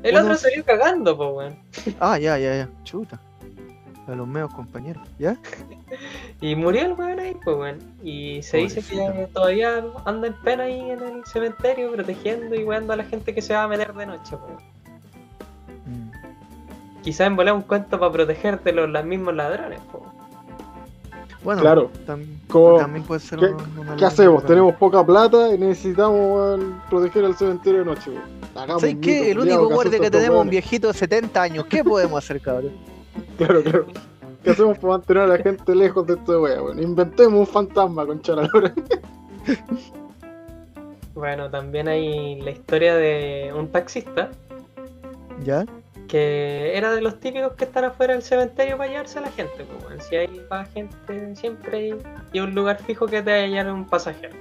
El 0.03 0.13
uno- 0.15 0.23
otro 0.25 0.35
salió 0.37 0.63
cagando, 0.63 1.15
pues 1.17 1.29
weón. 1.33 1.59
Ah, 1.99 2.17
ya, 2.17 2.37
ya, 2.37 2.55
ya. 2.55 2.69
Chuta. 2.83 3.19
A 4.07 4.15
los 4.15 4.27
medios 4.27 4.53
compañeros. 4.53 5.03
¿Ya? 5.19 5.37
Y 6.39 6.55
murió 6.55 6.81
el 6.85 6.93
weón 6.93 7.19
ahí, 7.19 7.35
pues 7.43 7.57
weón. 7.57 7.79
Y 8.03 8.43
se 8.43 8.57
dice 8.57 8.81
que 8.83 9.27
todavía 9.33 9.83
anda 10.05 10.27
en 10.27 10.33
pena 10.43 10.63
ahí 10.65 10.91
en 10.91 11.01
el 11.01 11.25
cementerio, 11.25 11.91
protegiendo 11.91 12.53
y 12.55 12.63
weando 12.63 12.93
a 12.93 12.95
la 12.95 13.03
gente 13.05 13.33
que 13.33 13.41
se 13.41 13.53
va 13.55 13.63
a 13.63 13.67
meter 13.67 13.93
de 13.93 14.05
noche, 14.05 14.37
pues. 14.37 14.63
Mm. 15.87 17.01
Quizá 17.01 17.25
en 17.25 17.35
volar 17.35 17.55
un 17.55 17.63
cuento 17.63 17.99
para 17.99 18.11
proteger 18.11 18.61
de 18.61 18.71
los, 18.71 18.87
los 18.89 19.03
mismos 19.05 19.33
ladrones, 19.33 19.79
pues. 19.91 20.03
Bueno, 21.47 21.61
Claro. 21.61 21.89
tam- 22.05 22.25
Como- 22.49 22.75
también 22.77 23.05
puede 23.05 23.21
ser 23.21 23.39
¿Qué- 23.39 23.55
una 23.79 23.95
¿Qué 23.95 24.03
hacemos? 24.03 24.45
Tenemos 24.45 24.75
poca 24.75 25.01
plata 25.05 25.47
y 25.55 25.57
necesitamos 25.57 26.59
proteger 26.89 27.23
el 27.23 27.35
cementerio 27.35 27.79
de 27.79 27.85
noche. 27.85 28.11
¿Sabes 28.53 28.97
qué? 29.01 29.19
mito 29.19 29.31
El 29.31 29.39
único 29.39 29.69
guardia 29.69 29.97
que 29.97 30.11
tenemos 30.11 30.39
es 30.39 30.43
un 30.43 30.49
viejito 30.49 30.87
de 30.87 30.93
70 30.93 31.41
años. 31.41 31.65
¿Qué 31.69 31.85
podemos 31.85 32.21
hacer, 32.21 32.41
cabrón? 32.41 32.73
Claro, 33.37 33.63
claro. 33.63 33.85
¿Qué 34.43 34.49
hacemos 34.49 34.77
para 34.77 34.93
mantener 34.97 35.23
a 35.23 35.27
la 35.27 35.37
gente 35.37 35.73
lejos 35.73 36.05
de 36.05 36.15
esta 36.15 36.37
wea, 36.37 36.61
weón? 36.61 36.83
Inventemos 36.83 37.39
un 37.39 37.47
fantasma 37.47 38.05
con 38.05 38.21
Charalora. 38.21 38.73
Bueno, 41.15 41.49
también 41.49 41.87
hay 41.87 42.41
la 42.41 42.51
historia 42.51 42.93
de 42.95 43.53
un 43.57 43.69
taxista 43.69 44.31
¿Ya? 45.45 45.65
Que 46.07 46.77
era 46.77 46.93
de 46.93 47.01
los 47.01 47.19
típicos 47.19 47.53
que 47.53 47.65
están 47.65 47.85
afuera 47.85 48.13
del 48.13 48.23
cementerio 48.23 48.77
para 48.77 48.89
llevarse 48.89 49.19
a 49.19 49.23
la 49.23 49.31
gente, 49.31 49.65
pues. 49.65 50.05
Si 50.05 50.15
hay 50.15 50.41
va 50.51 50.65
gente 50.65 51.35
siempre 51.35 51.77
hay, 51.77 51.95
y 52.33 52.39
un 52.39 52.55
lugar 52.55 52.81
fijo 52.81 53.05
que 53.05 53.21
te 53.21 53.47
llevar 53.47 53.71
un 53.71 53.85
pasajero. 53.85 54.35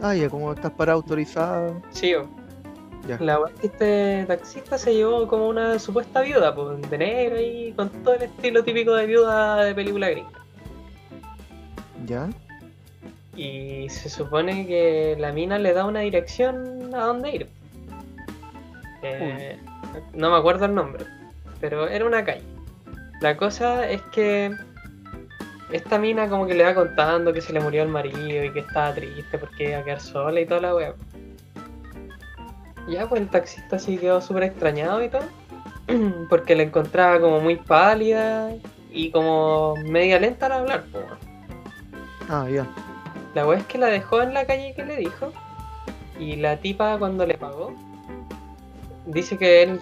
Ah, 0.00 0.14
ya, 0.14 0.28
como 0.28 0.52
estás 0.52 0.72
para 0.72 0.92
autorizado. 0.92 1.82
Sí, 1.90 2.14
o. 2.14 2.28
Ya. 3.08 3.18
La 3.20 3.38
que 3.60 3.66
este 3.68 4.24
taxista 4.26 4.78
se 4.78 4.94
llevó 4.94 5.28
como 5.28 5.48
una 5.48 5.78
supuesta 5.78 6.22
viuda, 6.22 6.54
pues, 6.54 6.90
de 6.90 6.98
negro 6.98 7.40
y 7.40 7.72
con 7.72 7.88
todo 8.02 8.14
el 8.14 8.22
estilo 8.22 8.64
típico 8.64 8.94
de 8.94 9.06
viuda 9.06 9.64
de 9.64 9.74
película 9.74 10.10
gringa. 10.10 10.40
¿Ya? 12.04 12.28
Y 13.36 13.88
se 13.90 14.08
supone 14.08 14.66
que 14.66 15.16
la 15.18 15.30
mina 15.32 15.58
le 15.58 15.72
da 15.72 15.84
una 15.84 16.00
dirección 16.00 16.94
a 16.94 17.04
dónde 17.04 17.30
ir. 17.30 17.48
Eh, 19.02 19.58
no 20.14 20.30
me 20.30 20.36
acuerdo 20.36 20.66
el 20.66 20.74
nombre, 20.74 21.04
pero 21.60 21.88
era 21.88 22.04
una 22.04 22.24
calle. 22.24 22.44
La 23.20 23.36
cosa 23.36 23.88
es 23.88 24.02
que 24.12 24.50
esta 25.72 25.98
mina 25.98 26.28
como 26.28 26.46
que 26.46 26.54
le 26.54 26.64
va 26.64 26.74
contando 26.74 27.32
que 27.32 27.40
se 27.40 27.52
le 27.52 27.60
murió 27.60 27.82
el 27.82 27.88
marido 27.88 28.44
y 28.44 28.52
que 28.52 28.60
estaba 28.60 28.94
triste 28.94 29.38
porque 29.38 29.70
iba 29.70 29.78
a 29.78 29.84
quedar 29.84 30.00
sola 30.00 30.40
y 30.40 30.46
toda 30.46 30.60
la 30.60 30.74
wea. 30.74 30.94
Ya, 32.88 33.08
pues 33.08 33.20
el 33.20 33.28
taxista 33.28 33.78
sí 33.78 33.96
quedó 33.98 34.20
súper 34.20 34.44
extrañado 34.44 35.02
y 35.02 35.08
todo. 35.08 35.24
Porque 36.28 36.54
la 36.54 36.62
encontraba 36.62 37.20
como 37.20 37.40
muy 37.40 37.56
pálida 37.56 38.50
y 38.92 39.10
como 39.10 39.74
media 39.76 40.20
lenta 40.20 40.46
al 40.46 40.52
hablar, 40.52 40.84
pues. 40.92 41.04
Ah, 42.28 42.46
ya. 42.48 42.66
La 43.34 43.46
wea 43.46 43.58
es 43.58 43.66
que 43.66 43.78
la 43.78 43.88
dejó 43.88 44.22
en 44.22 44.34
la 44.34 44.46
calle 44.46 44.72
que 44.74 44.84
le 44.84 44.96
dijo. 44.96 45.32
Y 46.18 46.36
la 46.36 46.58
tipa 46.58 46.96
cuando 46.98 47.26
le 47.26 47.36
pagó, 47.36 47.74
dice 49.06 49.38
que 49.38 49.62
él 49.62 49.80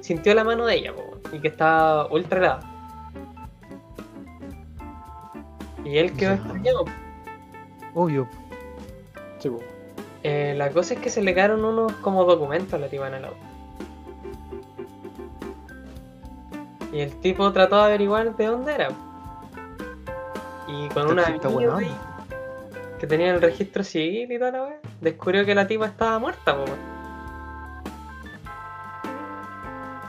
sintió 0.00 0.34
la 0.34 0.44
mano 0.44 0.66
de 0.66 0.76
ella, 0.76 0.92
po, 0.92 1.18
y 1.32 1.40
que 1.40 1.48
estaba 1.48 2.06
ultra 2.10 2.38
helada. 2.38 2.60
Y 5.84 5.98
él 5.98 6.12
quedó 6.14 6.34
extrañado. 6.34 6.84
Obvio. 7.94 8.28
Sí, 9.38 9.48
po. 9.48 9.60
Eh, 10.22 10.54
la 10.56 10.70
cosa 10.70 10.94
es 10.94 11.00
que 11.00 11.10
se 11.10 11.22
le 11.22 11.34
quedaron 11.34 11.64
unos 11.64 11.92
como 11.94 12.24
documentos 12.24 12.72
a 12.74 12.78
la 12.78 12.88
tipa 12.88 13.08
en 13.08 13.14
el 13.14 13.24
auto. 13.26 13.38
Y 16.92 17.00
el 17.00 17.14
tipo 17.20 17.52
trató 17.52 17.76
de 17.76 17.82
averiguar 17.82 18.36
de 18.36 18.46
dónde 18.46 18.74
era. 18.74 18.88
Y 20.68 20.88
con 20.88 21.10
una 21.10 21.24
amiga 21.24 21.48
buena 21.48 21.76
ahí, 21.76 21.94
que 22.98 23.06
tenía 23.06 23.34
el 23.34 23.42
registro 23.42 23.84
civil 23.84 24.32
y 24.32 24.38
toda 24.38 24.50
la 24.52 24.62
wea, 24.62 24.80
descubrió 25.00 25.44
que 25.44 25.54
la 25.54 25.66
tipa 25.66 25.86
estaba 25.86 26.18
muerta, 26.18 26.56
po. 26.56 26.64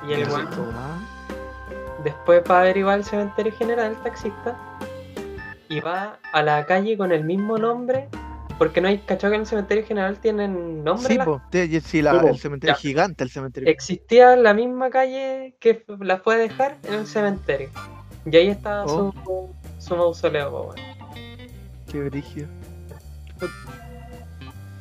Y 0.07 0.13
el 0.13 0.27
toma. 0.27 1.01
después 2.03 2.43
va 2.49 2.57
a 2.57 2.61
averiguar 2.61 2.99
el 2.99 3.05
cementerio 3.05 3.51
general, 3.53 3.91
el 3.91 3.97
taxista, 4.03 4.55
y 5.69 5.79
va 5.79 6.19
a 6.31 6.41
la 6.43 6.65
calle 6.65 6.97
con 6.97 7.11
el 7.11 7.23
mismo 7.23 7.57
nombre, 7.57 8.07
porque 8.59 8.79
no 8.81 8.87
hay 8.87 8.99
cachado 8.99 9.31
que 9.31 9.35
en 9.35 9.41
el 9.41 9.47
cementerio 9.47 9.85
general 9.85 10.17
tienen 10.19 10.83
nombre. 10.83 11.07
Sí, 11.07 11.17
las 11.17 11.25
po. 11.25 11.41
te- 11.49 11.81
sí, 11.81 12.01
la- 12.01 12.11
el 12.21 12.37
cementerio 12.37 12.75
Ya. 12.75 12.79
gigante, 12.79 13.23
el 13.23 13.29
cementerio. 13.31 13.69
existía 13.69 14.35
la 14.35 14.53
misma 14.53 14.89
calle 14.89 15.55
que 15.59 15.83
la 15.99 16.17
fue 16.19 16.35
a 16.35 16.37
dejar 16.37 16.77
en 16.83 16.93
el 16.93 17.07
cementerio. 17.07 17.69
Y 18.25 18.35
ahí 18.37 18.47
estaba 18.49 18.85
Oh. 18.85 19.11
su, 19.25 19.49
su 19.79 19.95
mausoleo, 19.95 20.49
po, 20.51 20.61
weón. 20.75 20.75
Qué 21.91 21.99
brígido. 22.03 22.47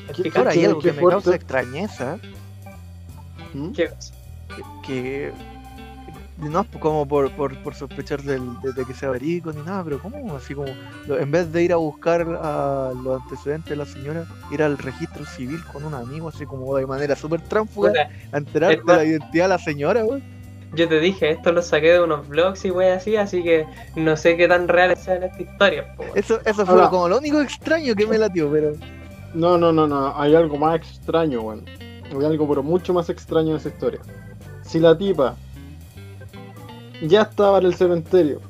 El 0.08 0.14
¿Qué- 0.14 0.22
picante. 0.22 0.38
Ahora 0.38 0.50
hay 0.52 0.64
algo 0.66 0.80
que 0.80 0.92
me 0.92 1.00
fuerte. 1.00 1.22
causa 1.22 1.34
extrañeza. 1.36 2.18
¿Mm? 3.54 3.72
¿Qué 3.72 3.88
cosa? 3.88 4.14
Que 4.86 5.32
no 6.38 6.60
es 6.62 6.66
como 6.80 7.06
por, 7.06 7.30
por, 7.32 7.56
por 7.62 7.74
sospechar 7.74 8.20
de, 8.22 8.38
de 8.38 8.84
que 8.84 8.92
sea 8.92 9.10
verico 9.10 9.52
ni 9.52 9.62
nada, 9.62 9.82
pero 9.84 10.00
como 10.00 10.34
así 10.36 10.54
como 10.54 10.68
lo- 11.06 11.18
en 11.18 11.30
vez 11.30 11.52
de 11.52 11.62
ir 11.62 11.72
a 11.72 11.76
buscar 11.76 12.22
a 12.42 12.92
los 13.02 13.22
antecedentes 13.22 13.70
de 13.70 13.76
la 13.76 13.86
señora, 13.86 14.24
ir 14.50 14.62
al 14.62 14.76
registro 14.76 15.24
civil 15.24 15.60
con 15.72 15.84
un 15.84 15.94
amigo 15.94 16.28
así 16.28 16.44
como 16.44 16.76
de 16.76 16.86
manera 16.86 17.14
súper 17.16 17.40
tránfuga 17.40 17.90
Puta, 17.90 18.08
a 18.32 18.36
enterarte 18.38 18.78
es 18.80 18.84
de 18.84 18.96
la 18.96 19.04
identidad 19.04 19.44
de 19.44 19.48
la 19.48 19.58
señora, 19.58 20.04
weón. 20.04 20.22
yo 20.74 20.88
te 20.88 20.98
dije, 21.00 21.30
esto 21.30 21.52
lo 21.52 21.62
saqué 21.62 21.92
de 21.92 22.00
unos 22.02 22.28
blogs 22.28 22.64
y 22.64 22.70
wey 22.72 22.88
así, 22.90 23.16
así 23.16 23.42
que 23.42 23.64
no 23.94 24.16
sé 24.16 24.36
qué 24.36 24.48
tan 24.48 24.66
reales 24.68 24.98
sean 24.98 25.22
estas 25.22 25.40
historias, 25.40 25.86
po, 25.96 26.02
weón. 26.02 26.18
Eso, 26.18 26.40
eso 26.44 26.66
fue 26.66 26.74
Ahora- 26.74 26.90
como 26.90 27.08
lo 27.08 27.18
único 27.18 27.40
extraño 27.40 27.94
que 27.94 28.06
me 28.06 28.18
latió, 28.18 28.50
pero 28.50 28.72
No, 29.34 29.56
no, 29.56 29.72
no, 29.72 29.86
no. 29.86 30.20
Hay 30.20 30.34
algo 30.34 30.56
más 30.58 30.76
extraño, 30.76 31.40
weón. 31.42 31.64
Hay 31.66 32.24
algo 32.26 32.46
pero 32.48 32.62
mucho 32.62 32.92
más 32.92 33.08
extraño 33.08 33.50
en 33.52 33.56
esa 33.56 33.68
historia. 33.68 34.00
Si 34.64 34.80
la 34.80 34.96
tipa 34.96 35.36
ya 37.02 37.22
estaba 37.22 37.58
en 37.58 37.66
el 37.66 37.74
cementerio, 37.74 38.40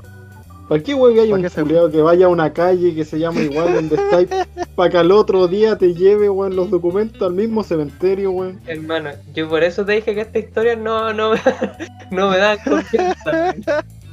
¿para 0.68 0.82
qué 0.82 0.94
weón 0.94 1.18
hay 1.18 1.30
¿Pa' 1.30 1.36
un 1.36 1.48
culiao 1.48 1.90
que 1.90 2.02
vaya 2.02 2.26
a 2.26 2.28
una 2.28 2.52
calle 2.52 2.94
que 2.94 3.04
se 3.04 3.18
llama 3.18 3.40
igual 3.40 3.74
donde 3.74 3.96
estáis 3.96 4.28
para 4.76 4.90
que 4.90 4.98
al 4.98 5.12
otro 5.12 5.48
día 5.48 5.76
te 5.76 5.94
lleve, 5.94 6.30
weón, 6.30 6.56
los 6.56 6.70
documentos 6.70 7.22
al 7.22 7.34
mismo 7.34 7.62
cementerio, 7.62 8.30
weón? 8.30 8.60
Hermano, 8.66 9.10
yo 9.34 9.48
por 9.48 9.62
eso 9.64 9.84
te 9.84 9.92
dije 9.92 10.14
que 10.14 10.20
esta 10.22 10.38
historia 10.38 10.76
no, 10.76 11.12
no, 11.12 11.32
no 12.10 12.30
me 12.30 12.38
da 12.38 12.62
confianza. 12.62 13.54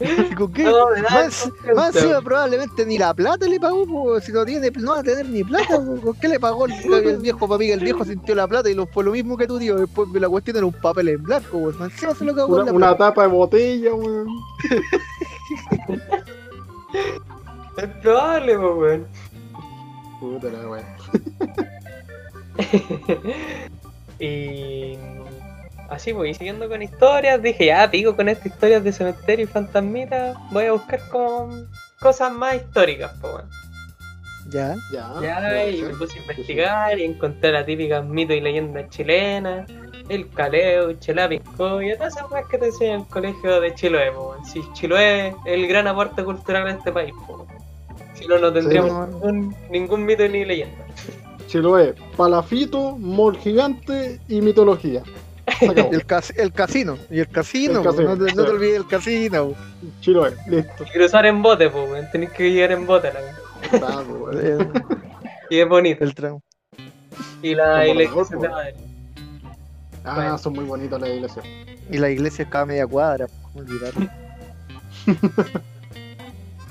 ¿y 0.00 0.34
con 0.34 0.52
qué? 0.52 0.64
No, 0.64 0.86
más, 1.10 1.50
más 1.74 1.96
encima 1.96 2.20
probablemente 2.20 2.84
ni 2.86 2.98
la 2.98 3.14
plata 3.14 3.46
le 3.46 3.60
pagó, 3.60 3.86
po, 3.86 4.20
si 4.20 4.32
no 4.32 4.44
tiene, 4.44 4.70
no 4.70 4.92
va 4.92 5.00
a 5.00 5.02
tener 5.02 5.28
ni 5.28 5.44
plata, 5.44 5.76
po, 5.76 6.00
¿con 6.00 6.14
qué 6.18 6.28
le 6.28 6.40
pagó 6.40 6.66
el, 6.66 6.72
el 6.92 7.18
viejo 7.18 7.48
papi? 7.48 7.66
Que 7.66 7.72
el 7.74 7.80
viejo 7.80 8.04
sintió 8.04 8.34
la 8.34 8.48
plata 8.48 8.70
y 8.70 8.74
lo, 8.74 8.86
fue 8.86 9.04
lo 9.04 9.12
mismo 9.12 9.36
que 9.36 9.46
tú, 9.46 9.58
tío, 9.58 9.76
después 9.76 10.08
la 10.12 10.28
cuestión 10.28 10.56
era 10.56 10.66
un 10.66 10.72
papel 10.72 11.08
en 11.08 11.22
blanco, 11.22 11.70
encima 11.70 12.14
se 12.14 12.24
lo 12.24 12.34
cagó 12.34 12.54
Una, 12.54 12.64
la 12.64 12.72
una 12.72 12.96
tapa 12.96 13.22
de 13.22 13.28
botella, 13.28 13.94
weón. 13.94 14.28
Es 17.76 17.88
probable, 18.02 18.58
po, 18.58 18.74
weón. 18.74 19.06
Puta 20.20 20.48
la 20.48 20.68
weón. 20.68 20.86
y 24.18 24.96
así 25.92 26.12
pues, 26.12 26.30
y 26.30 26.34
siguiendo 26.34 26.68
con 26.68 26.82
historias, 26.82 27.42
dije, 27.42 27.66
ya 27.66 27.90
pico 27.90 28.16
con 28.16 28.28
estas 28.28 28.46
historias 28.46 28.82
de 28.84 28.92
cementerio 28.92 29.44
y 29.44 29.48
fantasmita, 29.48 30.34
voy 30.50 30.64
a 30.66 30.72
buscar 30.72 31.00
con 31.08 31.68
cosas 32.00 32.32
más 32.32 32.56
históricas, 32.56 33.12
pues 33.20 33.32
bueno. 33.32 33.48
Ya, 34.50 34.74
Ya. 34.92 35.12
Ya, 35.22 35.66
y 35.70 35.82
me 35.82 35.94
puse 35.94 36.18
a 36.18 36.22
investigar 36.22 36.98
y 36.98 37.04
encontré 37.04 37.52
las 37.52 37.64
típicas 37.64 38.04
mitos 38.04 38.36
y 38.36 38.40
leyendas 38.40 38.90
chilenas, 38.90 39.70
el 40.08 40.28
caleo, 40.30 40.92
chelapisco 40.94 41.80
y 41.80 41.94
todas 41.94 42.16
esas 42.16 42.26
cosas 42.26 42.46
que 42.50 42.58
te 42.58 42.66
enseñan 42.66 42.94
en 42.94 43.00
el 43.02 43.06
colegio 43.06 43.60
de 43.60 43.74
Chiloé, 43.74 44.10
pues 44.12 44.26
bueno. 44.26 44.44
Si 44.44 44.60
Chiloé 44.72 45.28
es 45.28 45.34
el 45.46 45.66
gran 45.68 45.86
aporte 45.86 46.24
cultural 46.24 46.64
de 46.64 46.70
este 46.72 46.90
país, 46.92 47.14
pues. 47.26 47.48
Si 48.14 48.26
no, 48.26 48.38
no 48.38 48.52
tendríamos 48.52 48.90
Sí. 48.90 49.14
ningún, 49.14 49.56
ningún 49.70 50.04
mito 50.04 50.26
ni 50.28 50.44
leyenda. 50.44 50.84
Chiloé, 51.46 51.94
palafito, 52.16 52.96
mol 52.98 53.36
gigante 53.38 54.20
y 54.28 54.40
mitología. 54.40 55.02
El, 55.60 56.06
cas- 56.06 56.32
el 56.36 56.52
casino. 56.52 56.98
Y 57.10 57.20
el 57.20 57.28
casino. 57.28 57.80
El 57.80 57.84
casino, 57.86 58.14
No, 58.16 58.24
te, 58.24 58.32
no 58.34 58.42
te 58.44 58.48
sí. 58.50 58.54
olvides 58.56 58.72
del 58.74 58.86
casino. 58.86 59.54
Chiloé, 60.00 60.34
listo. 60.48 60.84
Y 60.84 60.90
cruzar 60.90 61.26
en 61.26 61.42
bote, 61.42 61.68
pues, 61.70 61.90
weón. 61.90 62.10
Tenéis 62.10 62.30
que 62.32 62.50
llegar 62.52 62.72
en 62.72 62.86
bote, 62.86 63.12
la 63.12 63.20
Y 65.50 65.58
es 65.58 65.68
bonito. 65.68 66.04
el 66.04 66.14
tramo. 66.14 66.42
Y 67.42 67.54
la 67.54 67.86
iglesia 67.86 68.36
de 68.36 68.48
madre. 68.48 68.74
Ah, 70.04 70.14
Bueno. 70.16 70.38
son 70.38 70.52
muy 70.54 70.64
bonitas 70.64 71.00
las 71.00 71.10
iglesias. 71.10 71.44
Y 71.90 71.98
la 71.98 72.10
iglesia 72.10 72.44
es 72.44 72.48
cada 72.48 72.66
media 72.66 72.86
cuadra. 72.86 73.26
¿Cómo 73.52 73.60
olvidarlo? 73.64 74.08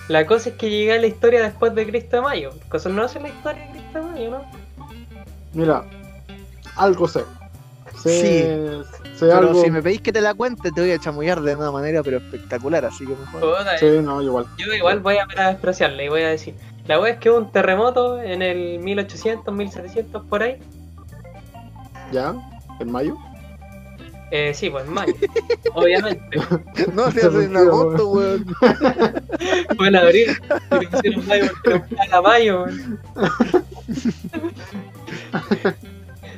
La 0.07 0.25
cosa 0.25 0.49
es 0.49 0.55
que 0.55 0.69
llega 0.69 0.97
la 0.97 1.07
historia 1.07 1.41
después 1.43 1.73
de 1.75 1.85
Cristo 1.87 2.17
de 2.17 2.21
Mayo. 2.23 2.51
Cosa 2.69 2.89
no 2.89 3.05
es 3.05 3.15
la 3.15 3.29
historia 3.29 3.65
de 3.65 3.71
Cristo 3.71 3.99
de 3.99 4.05
Mayo, 4.05 4.31
¿no? 4.31 4.45
Mira, 5.53 5.83
algo 6.75 7.07
sé. 7.07 7.21
Sé, 8.03 8.83
sé 9.15 9.19
Pero 9.19 9.37
algo. 9.37 9.61
si 9.61 9.69
me 9.69 9.81
pedís 9.81 10.01
que 10.01 10.11
te 10.11 10.21
la 10.21 10.33
cuente, 10.33 10.71
te 10.71 10.81
voy 10.81 10.91
a 10.91 10.99
chamullar 10.99 11.41
de 11.41 11.55
una 11.55 11.71
manera 11.71 12.01
pero 12.03 12.17
espectacular, 12.17 12.85
así 12.85 13.05
que 13.05 13.15
mejor. 13.15 13.55
Sí, 13.79 13.85
no, 14.01 14.21
igual. 14.21 14.45
Yo 14.57 14.73
igual 14.73 14.99
voy 14.99 15.17
a 15.17 15.47
despreciarla 15.49 16.03
y 16.03 16.09
voy 16.09 16.21
a 16.21 16.29
decir. 16.29 16.55
La 16.87 16.99
wea 16.99 17.13
es 17.13 17.19
que 17.19 17.29
hubo 17.29 17.37
un 17.37 17.51
terremoto 17.51 18.19
en 18.19 18.41
el 18.41 18.79
1800, 18.79 19.53
1700 19.53 20.23
por 20.25 20.43
ahí. 20.43 20.57
¿Ya? 22.11 22.33
¿En 22.79 22.91
mayo? 22.91 23.17
Eh, 24.31 24.53
sí, 24.53 24.69
pues 24.69 24.85
en 24.85 24.93
mayo. 24.93 25.13
Obviamente. 25.73 26.39
No, 26.93 27.11
se 27.11 27.27
hace 27.27 27.45
en 27.45 27.55
agosto, 27.55 28.09
weón. 28.09 28.45
Fue 29.77 29.87
en 29.87 29.95
abril. 29.95 30.27
Y 30.81 30.87
pusieron 30.87 31.27
mayo 31.27 31.51
porque 31.63 31.95
a 32.11 32.21
mayo, 32.21 32.63
weón. 32.63 32.99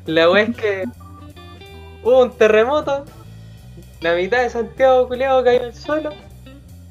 La 0.05 0.29
wea 0.29 0.43
es 0.43 0.55
que 0.57 0.83
hubo 2.03 2.23
un 2.23 2.31
terremoto. 2.31 3.05
La 4.01 4.15
mitad 4.15 4.41
de 4.41 4.49
Santiago 4.49 5.07
culiado 5.07 5.43
cayó 5.43 5.59
en 5.59 5.65
el 5.65 5.75
suelo. 5.75 6.11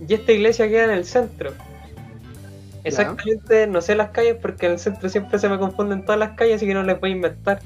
Y 0.06 0.14
esta 0.14 0.32
iglesia 0.32 0.68
queda 0.68 0.84
en 0.84 0.90
el 0.90 1.04
centro. 1.04 1.52
Exactamente, 2.84 3.66
no 3.68 3.80
sé 3.80 3.94
las 3.94 4.10
calles 4.10 4.36
porque 4.42 4.66
en 4.66 4.72
el 4.72 4.78
centro 4.78 5.08
siempre 5.08 5.38
se 5.38 5.48
me 5.48 5.56
confunden 5.56 6.04
todas 6.04 6.18
las 6.18 6.30
calles, 6.30 6.56
así 6.56 6.66
que 6.66 6.74
no 6.74 6.82
les 6.82 6.98
voy 7.00 7.10
a 7.10 7.12
inventar. 7.12 7.60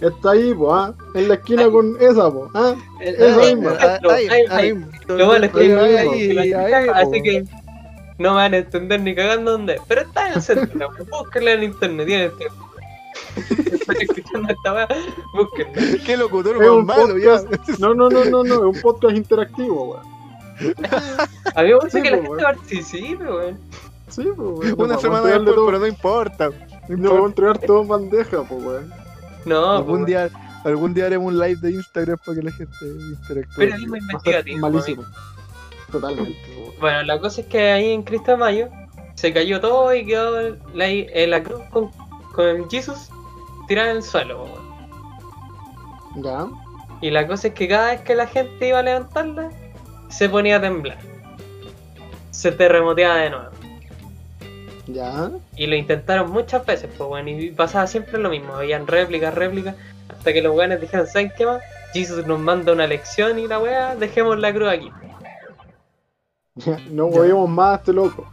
Está 0.00 0.32
ahí, 0.32 0.52
pues, 0.54 0.72
¿ah? 0.72 0.94
En 1.14 1.28
la 1.28 1.34
esquina 1.34 1.70
con 1.70 1.96
esa, 2.00 2.30
pues, 2.32 2.50
¿ah? 2.54 2.74
Eso 3.00 3.40
Ahí, 3.40 3.54
mismo. 3.54 3.70
ahí, 4.10 4.28
ahí, 4.28 4.44
ahí. 4.50 4.84
Lo 5.06 5.26
malo 5.26 5.46
es 5.46 5.52
que 5.52 6.54
así 6.94 7.18
po. 7.18 7.22
que 7.22 7.44
no 8.18 8.30
me 8.30 8.36
van 8.36 8.54
a 8.54 8.56
entender 8.58 9.00
ni 9.00 9.14
cagando 9.14 9.52
dónde 9.52 9.74
es. 9.74 9.80
Pero 9.86 10.00
está 10.00 10.28
en 10.28 10.34
el 10.34 10.42
centro, 10.42 10.90
búsquenla 11.10 11.52
en 11.52 11.62
internet, 11.64 12.06
tienen 12.06 12.36
tiempo. 12.36 12.69
Están 13.36 13.96
escuchando 14.00 14.48
esta 14.52 14.72
weá, 14.74 14.88
búsquenla. 15.34 16.04
Qué 16.04 16.16
locutor 16.16 16.54
Es 16.56 16.60
más 16.62 16.70
un 16.70 16.86
malo, 16.86 17.18
ya. 17.18 17.42
No, 17.78 17.94
no, 17.94 18.08
no, 18.10 18.24
no, 18.24 18.44
no, 18.44 18.54
es 18.70 18.76
un 18.76 18.80
podcast 18.82 19.16
interactivo, 19.16 19.92
weón. 19.92 20.74
A 21.54 21.62
mí 21.62 21.68
me 21.68 21.74
gusta 21.74 21.90
Sí, 21.90 22.02
que 22.02 22.10
la 22.10 22.16
po, 22.18 22.22
gente 22.24 22.42
participe, 22.42 23.24
weón. 23.24 23.58
Sí, 24.08 24.22
pues, 24.36 24.38
weón. 24.38 24.80
Una 24.80 24.98
semana 24.98 25.26
después, 25.26 25.54
todo- 25.54 25.66
pero 25.66 25.78
no 25.78 25.86
importa. 25.86 26.50
No 26.88 26.96
Nos 26.96 27.10
vamos 27.12 27.24
a 27.24 27.28
entregar 27.28 27.58
todo 27.58 27.82
en 27.82 27.88
bandeja, 27.88 28.42
pues, 28.42 28.64
weón. 28.64 28.92
No, 29.46 29.70
algún 29.76 30.00
po, 30.00 30.06
día, 30.06 30.28
algún 30.64 30.92
día 30.94 31.06
haremos 31.06 31.32
un 31.32 31.38
live 31.38 31.60
de 31.60 31.70
Instagram 31.72 32.18
para 32.24 32.36
que 32.36 32.42
la 32.42 32.52
gente 32.52 32.74
interactúe. 32.82 33.62
a 33.62 33.66
ser 33.70 33.80
investigativo. 33.80 34.58
malísimo. 34.58 35.02
Totalmente. 35.90 36.36
Bueno, 36.80 37.02
la 37.04 37.18
cosa 37.18 37.40
es 37.40 37.46
que 37.48 37.70
ahí 37.72 37.90
en 37.92 38.02
Cristo 38.02 38.32
de 38.32 38.36
Mayo 38.36 38.68
se 39.14 39.32
cayó 39.32 39.60
todo 39.60 39.92
y 39.94 40.04
quedó 40.06 40.56
la, 40.74 40.88
eh, 40.88 41.26
la 41.26 41.42
cruz 41.42 41.60
con, 41.70 41.90
con 42.32 42.70
Jesus 42.70 43.08
tirada 43.70 43.92
en 43.92 43.98
el 43.98 44.02
suelo, 44.02 44.42
weón. 44.42 46.24
Ya, 46.24 46.48
Y 47.00 47.10
la 47.10 47.24
cosa 47.28 47.46
es 47.48 47.54
que 47.54 47.68
cada 47.68 47.92
vez 47.92 48.00
que 48.00 48.16
la 48.16 48.26
gente 48.26 48.66
iba 48.66 48.80
a 48.80 48.82
levantarla, 48.82 49.48
se 50.08 50.28
ponía 50.28 50.56
a 50.56 50.60
temblar. 50.60 50.98
Se 52.32 52.50
terremoteaba 52.50 53.16
de 53.18 53.30
nuevo. 53.30 53.50
ya. 54.88 55.30
Y 55.54 55.68
lo 55.68 55.76
intentaron 55.76 56.32
muchas 56.32 56.66
veces, 56.66 56.90
pues 56.98 57.08
bueno, 57.08 57.30
y 57.30 57.52
pasaba 57.52 57.86
siempre 57.86 58.18
lo 58.18 58.28
mismo. 58.28 58.54
Habían 58.54 58.88
réplicas, 58.88 59.32
réplicas, 59.32 59.76
hasta 60.08 60.32
que 60.32 60.42
los 60.42 60.56
weones 60.56 60.80
dijeron, 60.80 61.06
¿saben 61.06 61.32
qué 61.38 61.46
más? 61.46 61.62
Jesus 61.92 62.26
nos 62.26 62.40
manda 62.40 62.72
una 62.72 62.88
lección 62.88 63.38
y 63.38 63.46
la 63.46 63.60
weá, 63.60 63.94
dejemos 63.94 64.36
la 64.36 64.52
cruz 64.52 64.68
aquí. 64.68 64.90
No 66.90 67.06
movimos 67.06 67.48
más 67.48 67.74
a 67.74 67.76
este 67.76 67.92
loco. 67.92 68.28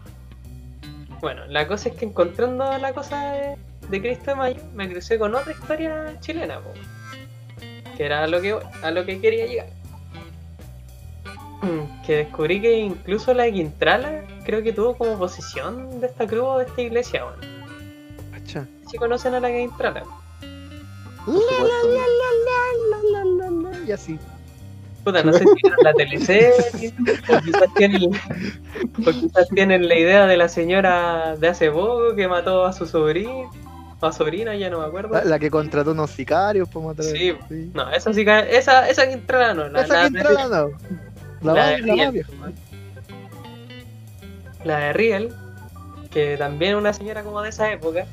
Bueno, 1.21 1.45
la 1.45 1.67
cosa 1.67 1.89
es 1.89 1.95
que 1.95 2.05
encontrando 2.05 2.75
la 2.79 2.91
cosa 2.91 3.33
de, 3.33 3.57
de 3.89 4.01
Cristo 4.01 4.31
de 4.31 4.35
Mayo, 4.35 4.61
me 4.75 4.89
crucé 4.89 5.17
con 5.17 5.33
otra 5.35 5.51
historia 5.51 6.15
chilena, 6.19 6.59
po, 6.59 6.73
que 7.95 8.05
era 8.05 8.23
a 8.23 8.27
lo 8.27 8.41
que, 8.41 8.57
a 8.81 8.91
lo 8.91 9.05
que 9.05 9.19
quería 9.19 9.45
llegar. 9.45 9.67
Mm, 11.61 12.03
Que 12.05 12.17
descubrí 12.17 12.61
que 12.61 12.77
incluso 12.79 13.33
la 13.33 13.49
Quintrala 13.51 14.23
creo 14.45 14.61
que 14.61 14.73
tuvo 14.73 14.95
como 14.95 15.17
posesión 15.17 15.99
de 15.99 16.07
esta 16.07 16.27
cruz 16.27 16.43
o 16.43 16.57
de 16.59 16.65
esta 16.65 16.81
iglesia, 16.81 17.23
bueno. 17.23 17.57
Si 18.89 18.97
conocen 18.97 19.33
a 19.35 19.39
la 19.39 19.49
Quintrala. 19.49 20.03
Y 23.87 23.91
así. 23.91 24.19
Puta, 25.03 25.23
no 25.23 25.33
sé 25.33 25.39
si 25.39 25.45
vieron 25.63 25.79
la 25.83 25.93
teleserie, 25.93 26.53
o 27.29 27.41
quizás 27.41 27.73
tienen, 27.75 28.03
o 28.05 29.11
quizás 29.11 29.47
tienen 29.49 29.87
la 29.87 29.95
idea 29.97 30.27
de 30.27 30.37
la 30.37 30.49
señora 30.49 31.35
de 31.37 31.47
hace 31.47 31.71
poco 31.71 32.15
que 32.15 32.27
mató 32.27 32.65
a 32.65 32.73
su 32.73 32.85
sobrino, 32.85 33.49
o 33.99 34.11
sobrina, 34.11 34.55
ya 34.55 34.69
no 34.69 34.79
me 34.79 34.85
acuerdo. 34.85 35.13
La, 35.13 35.23
la 35.23 35.39
que 35.39 35.49
contrató 35.49 35.91
unos 35.91 36.11
sicarios 36.11 36.69
para 36.69 36.85
matar. 36.87 37.05
Sí. 37.05 37.35
sí. 37.49 37.71
No, 37.73 37.89
esa 37.89 38.11
que, 38.11 38.47
esa, 38.57 38.87
esa 38.89 39.07
Quintrala 39.09 39.53
no, 39.53 39.67
la, 39.69 39.81
Esa 39.81 39.93
la, 39.93 40.01
que 40.01 40.07
entra 40.07 40.31
la 40.31 40.47
no. 40.47 40.69
La, 41.41 41.53
la 41.53 41.67
de 41.67 41.77
la 41.79 41.93
Riel. 41.93 42.05
mafia. 42.05 42.25
La 44.63 44.79
de 44.79 44.93
Riel, 44.93 45.33
que 46.11 46.37
también 46.37 46.75
una 46.75 46.93
señora 46.93 47.23
como 47.23 47.41
de 47.41 47.49
esa 47.49 47.71
época, 47.71 48.05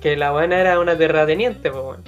que 0.00 0.16
la 0.16 0.32
buena 0.32 0.58
era 0.60 0.80
una 0.80 0.96
terrateniente, 0.96 1.70
pues 1.70 1.84
bueno. 1.84 2.02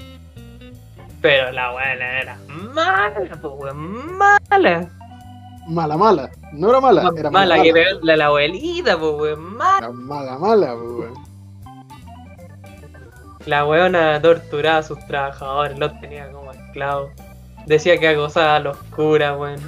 Pero 1.21 1.51
la 1.53 1.73
buena 1.73 2.21
era 2.21 2.39
mala, 2.47 3.13
pues 3.41 3.53
weón, 3.57 4.17
mala. 4.17 4.89
Mala, 5.69 5.97
mala. 5.97 6.31
No 6.53 6.71
era 6.71 6.81
mala, 6.81 7.13
era 7.17 7.31
mala, 7.31 7.57
mala. 7.57 7.63
que 7.63 7.73
pegó 7.73 8.01
la, 8.03 8.17
la 8.17 8.27
abuelita, 8.27 8.99
pues 8.99 9.13
weón, 9.15 9.57
mala. 9.57 9.79
Era 9.79 9.91
mala, 9.91 10.39
mala, 10.39 10.75
pues, 10.75 10.91
weón. 10.91 11.28
La 13.49 13.65
weona 13.65 14.21
torturaba 14.21 14.77
a 14.77 14.83
sus 14.83 14.99
trabajadores, 15.07 15.79
los 15.79 15.99
tenía 16.01 16.31
como 16.31 16.53
esclavos. 16.53 17.11
Decía 17.65 17.97
que 17.99 18.09
acosaba 18.09 18.57
a 18.57 18.61
los 18.61 18.77
curas, 18.95 19.39
weón. 19.39 19.59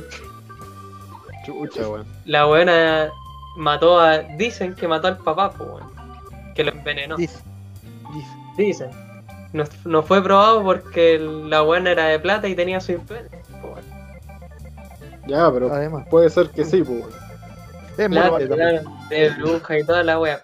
Chucha, 1.46 1.88
weón. 1.88 2.06
La 2.26 2.46
weona 2.46 3.10
mató 3.56 3.98
a. 3.98 4.18
Dicen 4.18 4.74
que 4.74 4.86
mató 4.86 5.06
al 5.08 5.16
papá, 5.16 5.50
pues 5.52 5.66
weón. 5.70 5.90
Que 6.54 6.62
lo 6.62 6.72
envenenó. 6.72 7.16
Dice. 7.16 7.38
Dice. 8.12 8.30
Dicen. 8.58 8.90
No, 9.54 9.64
no 9.86 10.02
fue 10.02 10.22
probado 10.22 10.62
porque 10.62 11.18
la 11.18 11.62
buena 11.62 11.92
era 11.92 12.04
de 12.04 12.18
plata 12.18 12.48
y 12.48 12.54
tenía 12.54 12.80
su 12.82 12.92
influencia. 12.92 13.38
pues, 13.62 13.64
weón. 13.64 13.84
Ya, 15.26 15.50
pero 15.50 15.72
Además. 15.72 16.06
puede 16.10 16.28
ser 16.28 16.50
que 16.50 16.66
sí, 16.66 16.82
pues, 16.82 17.00
weón. 17.00 17.12
Es 17.92 17.96
también. 17.96 18.46
claro, 18.46 18.82
de 19.08 19.30
bruja 19.30 19.78
y 19.78 19.84
toda 19.84 20.02
la 20.02 20.20
wea. 20.20 20.42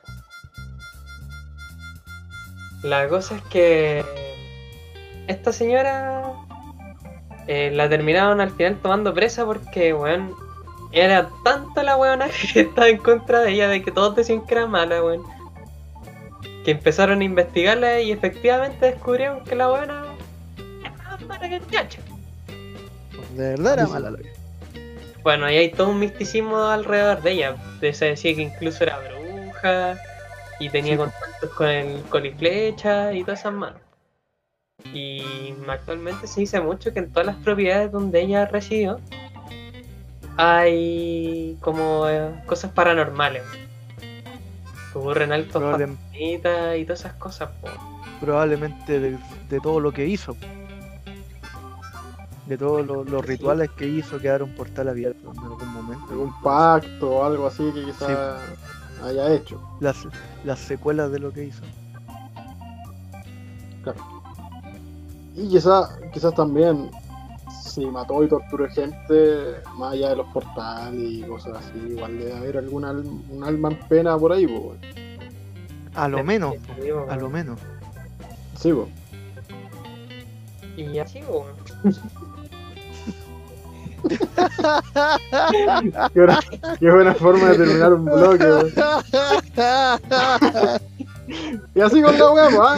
La 2.86 3.08
cosa 3.08 3.34
es 3.34 3.42
que 3.42 4.04
esta 5.26 5.52
señora 5.52 6.34
eh, 7.48 7.72
la 7.72 7.88
terminaron 7.88 8.40
al 8.40 8.52
final 8.52 8.78
tomando 8.80 9.12
presa 9.12 9.44
porque, 9.44 9.92
weón, 9.92 10.32
era 10.92 11.28
tanta 11.42 11.82
la 11.82 11.96
weona 11.96 12.28
que 12.52 12.60
estaba 12.60 12.88
en 12.88 12.98
contra 12.98 13.40
de 13.40 13.50
ella 13.50 13.68
de 13.68 13.82
que 13.82 13.90
todos 13.90 14.14
decían 14.14 14.46
que 14.46 14.54
era 14.54 14.66
mala, 14.68 15.02
weón. 15.02 15.24
Que 16.64 16.70
empezaron 16.70 17.22
a 17.22 17.24
investigarla 17.24 18.00
y 18.00 18.12
efectivamente 18.12 18.86
descubrieron 18.86 19.42
que 19.42 19.56
la 19.56 19.72
weona 19.72 20.04
era 20.80 20.92
más 20.92 21.20
mala 21.26 21.48
que 21.48 21.56
el 21.56 21.66
chacho. 21.68 22.00
De 23.34 23.50
verdad 23.50 23.72
era 23.72 23.86
mala 23.88 24.10
la. 24.12 24.18
Bueno, 25.24 25.50
y 25.50 25.56
hay 25.56 25.72
todo 25.72 25.88
un 25.88 25.98
misticismo 25.98 26.56
alrededor 26.58 27.20
de 27.20 27.32
ella. 27.32 27.56
Se 27.80 28.04
decía 28.04 28.36
que 28.36 28.42
incluso 28.42 28.84
era 28.84 29.00
bruja 29.00 29.98
y 30.60 30.68
tenía 30.68 30.96
Sí. 30.96 31.02
Con 31.56 31.68
el 31.68 32.02
coliflecha 32.04 33.12
y 33.12 33.22
todas 33.22 33.40
esas 33.40 33.52
manos. 33.52 33.80
Y 34.92 35.54
actualmente 35.68 36.26
se 36.26 36.40
dice 36.40 36.60
mucho 36.60 36.92
que 36.92 37.00
en 37.00 37.12
todas 37.12 37.26
las 37.26 37.36
propiedades 37.36 37.90
donde 37.90 38.20
ella 38.22 38.46
residió 38.46 39.00
hay 40.36 41.56
como 41.60 42.08
eh, 42.08 42.42
cosas 42.46 42.72
paranormales. 42.72 43.42
Que 44.92 44.98
ocurren 44.98 45.32
altos 45.32 45.80
y 46.12 46.38
todas 46.38 47.00
esas 47.00 47.14
cosas. 47.14 47.50
po. 47.60 47.68
probablemente 48.20 49.00
de, 49.00 49.18
de 49.48 49.60
todo 49.60 49.80
lo 49.80 49.92
que 49.92 50.06
hizo. 50.06 50.36
De 52.46 52.56
todos 52.56 52.86
los, 52.86 53.26
rituales 53.26 53.70
que 53.70 53.88
hizo 53.88 54.20
quedaron 54.20 54.50
por 54.50 54.68
tal 54.70 54.88
abierto 54.88 55.32
en 55.32 55.38
algún 55.38 55.68
momento. 55.68 56.06
Algún 56.10 56.40
pacto 56.42 57.10
o 57.10 57.24
algo 57.24 57.48
así 57.48 57.72
que 57.74 57.84
quizá 57.84 58.38
haya 59.02 59.32
hecho. 59.34 59.60
Las, 59.80 60.06
las 60.44 60.58
secuelas 60.58 61.10
de 61.12 61.18
lo 61.18 61.32
que 61.32 61.44
hizo. 61.44 61.62
Y 65.34 65.48
quizás 65.48 65.98
quizás 66.12 66.34
también 66.34 66.90
si 67.62 67.84
mató 67.86 68.22
y 68.24 68.28
torturó 68.28 68.68
gente, 68.70 69.56
más 69.76 69.92
allá 69.92 70.10
de 70.10 70.16
los 70.16 70.26
portales 70.28 70.98
y 71.10 71.22
cosas 71.24 71.58
así, 71.58 71.78
igual 71.90 72.18
debe 72.18 72.34
haber 72.34 72.56
algún 72.58 72.84
al- 72.84 73.04
un 73.30 73.44
alma 73.44 73.68
en 73.70 73.78
pena 73.88 74.16
por 74.18 74.32
ahí, 74.32 74.46
pues. 74.46 74.78
A 75.94 76.08
lo 76.08 76.24
menos, 76.24 76.54
po, 76.56 77.10
a 77.10 77.16
lo 77.16 77.28
menos. 77.28 77.60
Sí, 78.58 78.72
pues. 78.72 78.88
Y 80.76 80.98
así, 80.98 81.20
weón. 81.28 81.54
Qué 86.12 86.20
buena, 86.20 86.40
qué 86.78 86.90
buena 86.90 87.14
forma 87.14 87.48
de 87.50 87.58
terminar 87.58 87.92
un 87.92 88.04
bloque, 88.04 88.44
weón. 88.44 88.72
Y 91.74 91.80
así 91.80 92.00
con 92.02 92.16
la 92.18 92.30
weá, 92.30 92.48
¿ah? 92.62 92.76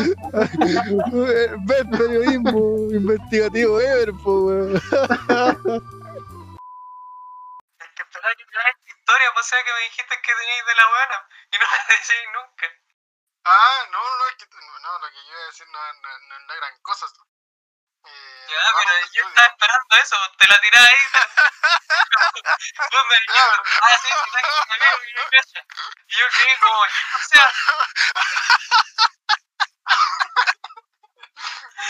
Ves 1.67 1.85
periodismo 1.91 2.89
investigativo 2.91 3.81
ever, 3.81 4.13
po, 4.25 4.47
weón. 4.47 4.77
Hay 4.77 4.81
que 7.95 8.03
esperar 8.03 8.33
a 8.33 8.37
que 8.37 8.45
me 8.49 8.57
hagas 8.57 8.73
esta 8.73 8.89
historia, 8.89 9.29
pues 9.35 9.47
sea 9.47 9.61
que 9.65 9.73
me 9.77 9.81
dijiste 9.85 10.15
que 10.25 10.33
teníais 10.33 10.65
de 10.65 10.75
la 10.81 10.87
buena 10.89 11.19
y 11.53 11.57
no 11.61 11.65
me 11.69 11.77
decís 11.93 12.25
nunca. 12.33 12.67
Ah, 13.45 13.81
no, 13.93 14.01
no, 14.01 14.25
es 14.29 14.37
que 14.41 14.47
no, 14.49 14.61
no, 14.81 14.91
lo 14.99 15.09
que 15.09 15.21
yo 15.25 15.33
iba 15.33 15.41
a 15.41 15.47
decir 15.53 15.67
no, 15.69 15.79
no, 15.79 16.09
no 16.29 16.35
es 16.37 16.45
la 16.49 16.57
gran 16.57 16.77
cosa. 16.83 17.05
Eh, 18.05 18.47
Ya, 18.49 18.73
pero 18.77 18.91
yo 18.91 19.05
estudio. 19.05 19.29
estaba 19.29 19.49
esperando 19.49 19.97
eso, 20.03 20.17
te 20.39 20.47
la 20.49 20.61
tirás 20.61 20.83
ahí. 20.83 21.03
Vos 22.93 23.05
me 23.09 23.15
dijiste, 23.21 23.39
ah, 23.83 23.99
sí, 24.03 24.09
sí, 24.09 24.39
amigo, 24.73 24.99
y 25.07 25.13
yo, 25.17 25.23
cacha. 25.31 25.61
Y 26.09 26.17
yo 26.19 26.27
quedé 26.31 26.59
como, 26.61 26.81
o 26.81 26.89
sea, 27.29 27.53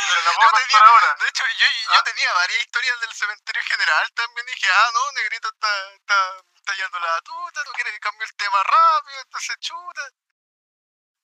Pero 0.08 0.20
la 0.22 0.32
puedo 0.34 0.50
contar 0.50 0.84
ahora. 0.84 1.14
De 1.18 1.28
hecho, 1.28 1.44
yo, 1.58 1.66
yo 1.94 2.02
tenía 2.02 2.32
varias 2.34 2.60
historias 2.60 3.00
del 3.00 3.12
cementerio 3.14 3.62
general 3.64 4.12
también. 4.14 4.46
Dije, 4.46 4.68
ah, 4.70 4.90
no, 4.92 5.12
Negrito 5.12 5.48
está, 5.48 5.92
está, 5.94 6.36
está 6.56 6.74
yendo 6.74 6.98
la 6.98 7.20
tuta, 7.22 7.64
no 7.64 7.72
quiere 7.72 7.92
que 7.92 8.00
cambie 8.00 8.26
el 8.26 8.34
tema 8.36 8.62
rápido, 8.62 9.20
entonces 9.20 9.56
chuta. 9.60 10.02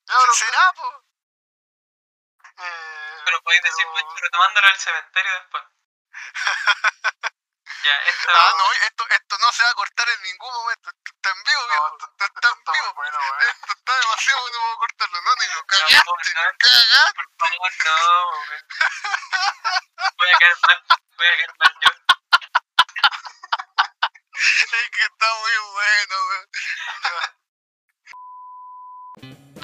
Ya, 0.07 0.15
¿Será, 0.33 0.73
po? 0.75 1.04
Eh, 2.59 3.23
pero 3.25 3.43
podéis 3.43 3.63
decir, 3.63 3.85
pero- 3.85 4.07
Pancho, 4.07 4.23
retomándolo 4.23 4.67
al 4.69 4.79
cementerio 4.79 5.33
después. 5.35 5.65
Ya, 7.85 7.97
esto. 8.09 8.29
Ah, 8.33 8.53
no, 8.57 8.65
esto, 8.87 9.05
esto 9.11 9.37
no 9.41 9.53
se 9.53 9.63
va 9.63 9.69
a 9.69 9.75
cortar 9.75 10.09
en 10.09 10.23
ningún 10.23 10.53
momento. 10.55 10.89
Esto 10.89 11.11
está 11.17 11.29
en 11.31 11.43
vivo, 11.45 11.61
No, 11.61 11.69
viejo. 11.69 11.87
esto- 11.93 12.09
está 12.25 12.49
en 12.49 12.59
vivo. 12.73 12.95
bueno. 12.95 13.19
Esto 13.41 13.73
está 13.77 13.93
demasiado 14.01 14.41
bueno 14.41 14.59
para 14.65 14.77
cortarlo. 14.79 15.21
No, 15.21 15.35
negro, 15.37 15.61
No, 15.61 15.67
cagaste, 15.67 16.01
no, 16.35 16.43
cagaste. 16.59 17.13
Por 17.15 17.29
favor, 17.37 17.73
no, 17.85 17.95
weón. 18.31 18.65
Voy 20.17 20.29
a 20.31 20.39
caer 20.39 20.57
mal, 20.67 20.79
voy 21.19 21.27
a 21.27 21.31
caer 21.37 21.53
mal 21.59 21.73
yo. 21.83 21.91
Es 24.35 24.91
que 24.91 25.03
está 25.05 25.29
muy 25.41 25.57
bueno, 25.75 26.17
weón. 26.29 26.47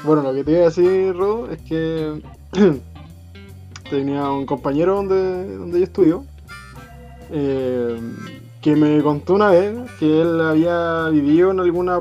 Bueno, 0.04 0.20
lo 0.22 0.32
que 0.34 0.44
te 0.44 0.50
iba 0.52 0.60
a 0.60 0.64
decir, 0.70 1.16
Ro, 1.16 1.50
es 1.50 1.58
que 1.68 2.20
tenía 3.90 4.30
un 4.30 4.46
compañero 4.46 4.96
donde, 4.96 5.56
donde 5.56 5.78
yo 5.78 5.84
estudio 5.84 6.24
eh, 7.30 8.00
que 8.60 8.76
me 8.76 9.02
contó 9.02 9.34
una 9.34 9.50
vez 9.50 9.90
que 9.98 10.20
él 10.20 10.40
había 10.40 11.08
vivido 11.08 11.50
en 11.50 11.60
alguna 11.60 12.00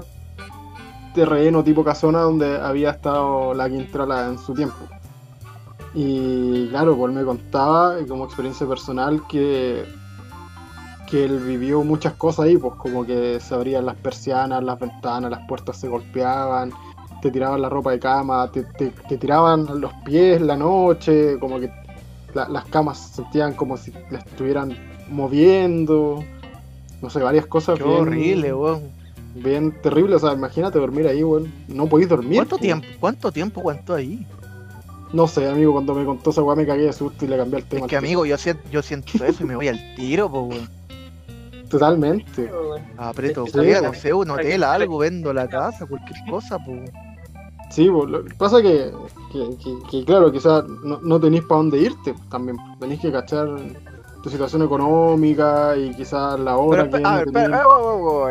terreno 1.14 1.64
tipo 1.64 1.84
casona 1.84 2.22
donde 2.22 2.60
había 2.60 2.92
estado 2.92 3.54
la 3.54 3.70
Quintrala 3.70 4.28
en 4.28 4.38
su 4.38 4.54
tiempo. 4.54 4.78
Y 5.94 6.68
claro, 6.68 6.96
pues 6.96 7.10
él 7.10 7.18
me 7.18 7.26
contaba 7.26 7.96
como 8.08 8.26
experiencia 8.26 8.68
personal 8.68 9.22
que, 9.28 9.86
que 11.10 11.26
él 11.26 11.40
vivió 11.40 11.84
muchas 11.84 12.14
cosas 12.14 12.46
ahí, 12.46 12.58
pues 12.58 12.76
como 12.76 13.06
que 13.06 13.40
se 13.40 13.56
abrían 13.56 13.86
las 13.86 13.96
persianas, 13.96 14.64
las 14.64 14.80
ventanas, 14.80 15.32
las 15.32 15.48
puertas 15.48 15.78
se 15.78 15.88
golpeaban, 15.88 16.72
te 17.22 17.32
tiraban 17.32 17.62
la 17.62 17.70
ropa 17.70 17.92
de 17.92 18.00
cama, 18.00 18.50
te, 18.52 18.64
te- 18.64 18.92
te 19.08 19.18
tiraban 19.18 19.80
los 19.82 19.94
pies 20.06 20.42
la 20.42 20.56
noche, 20.56 21.38
como 21.40 21.60
que 21.60 21.70
la- 22.34 22.48
las 22.50 22.66
camas 22.66 22.98
se 23.00 23.16
sentían 23.16 23.54
como 23.54 23.76
si 23.78 23.92
las 24.12 24.26
estuvieran 24.26 24.76
moviendo, 25.10 26.24
no 27.02 27.10
sé, 27.10 27.20
varias 27.20 27.46
cosas 27.48 27.78
Qué 27.78 27.84
bien, 27.84 27.98
horrible, 28.00 28.54
weón. 28.54 28.82
bien 29.36 29.72
terribles, 29.82 30.24
o 30.24 30.28
sea, 30.28 30.38
imagínate 30.38 30.80
dormir 30.80 31.08
ahí, 31.08 31.24
weón, 31.24 31.52
no 31.68 31.88
podéis 31.88 32.10
dormir. 32.10 32.36
¿Cuánto 32.38 32.56
po. 32.58 32.62
tiempo, 32.62 32.88
cuánto 33.00 33.32
tiempo 33.32 33.60
aguantó 33.62 33.96
ahí? 33.96 34.26
No 35.12 35.28
sé, 35.28 35.50
amigo, 35.50 35.72
cuando 35.74 35.96
me 35.96 36.06
contó 36.06 36.30
esa 36.30 36.44
weá 36.44 36.56
me 36.56 36.68
cagué 36.68 36.84
de 36.84 36.94
susto 36.94 37.26
y 37.26 37.28
le 37.28 37.36
cambié 37.38 37.60
el 37.60 37.66
tema. 37.66 37.86
Es 37.86 37.90
que 37.90 37.96
amigo, 37.98 38.26
yo 38.28 38.38
siento, 38.38 38.62
yo 38.72 38.82
siento 38.84 39.26
eso 39.26 39.44
y 39.44 39.46
me 39.48 39.56
voy 39.56 39.68
al 39.68 39.96
tiro, 39.96 40.30
po, 40.32 40.42
weón. 40.44 40.70
Totalmente. 41.68 42.46
weón. 42.46 42.82
Aprieto, 42.98 43.46
Sí, 43.46 43.52
cuida, 43.54 43.80
sí. 43.80 43.86
no 43.86 43.94
sé, 43.94 44.14
un 44.14 44.30
hotel, 44.30 44.64
algo, 44.64 44.98
vendo 45.00 45.34
la 45.34 45.48
casa, 45.48 45.86
cualquier 45.86 46.20
cosa, 46.30 46.58
po. 46.60 46.74
Sí, 47.70 47.86
lo 47.86 48.24
que 48.24 48.34
pasa 48.36 48.62
que, 48.62 48.92
que, 49.32 49.50
que- 49.64 49.78
que, 49.90 50.06
claro, 50.06 50.32
quizás 50.32 50.66
no, 50.68 51.00
no 51.02 51.20
tenéis 51.20 51.44
para 51.44 51.58
dónde 51.60 51.78
irte 51.80 52.14
también. 52.30 52.58
Tenéis 52.80 53.00
que 53.02 53.12
cachar 53.12 53.48
tu 54.24 54.30
situación 54.30 54.64
económica 54.64 55.78
y 55.78 55.92
quizás 55.94 56.40
la 56.40 56.52
Pero, 56.56 56.60
hora 56.62 56.84
espe- 56.86 56.98
que 57.02 57.08
a 57.08 57.16
ver, 57.18 57.28
espera, 57.28 57.64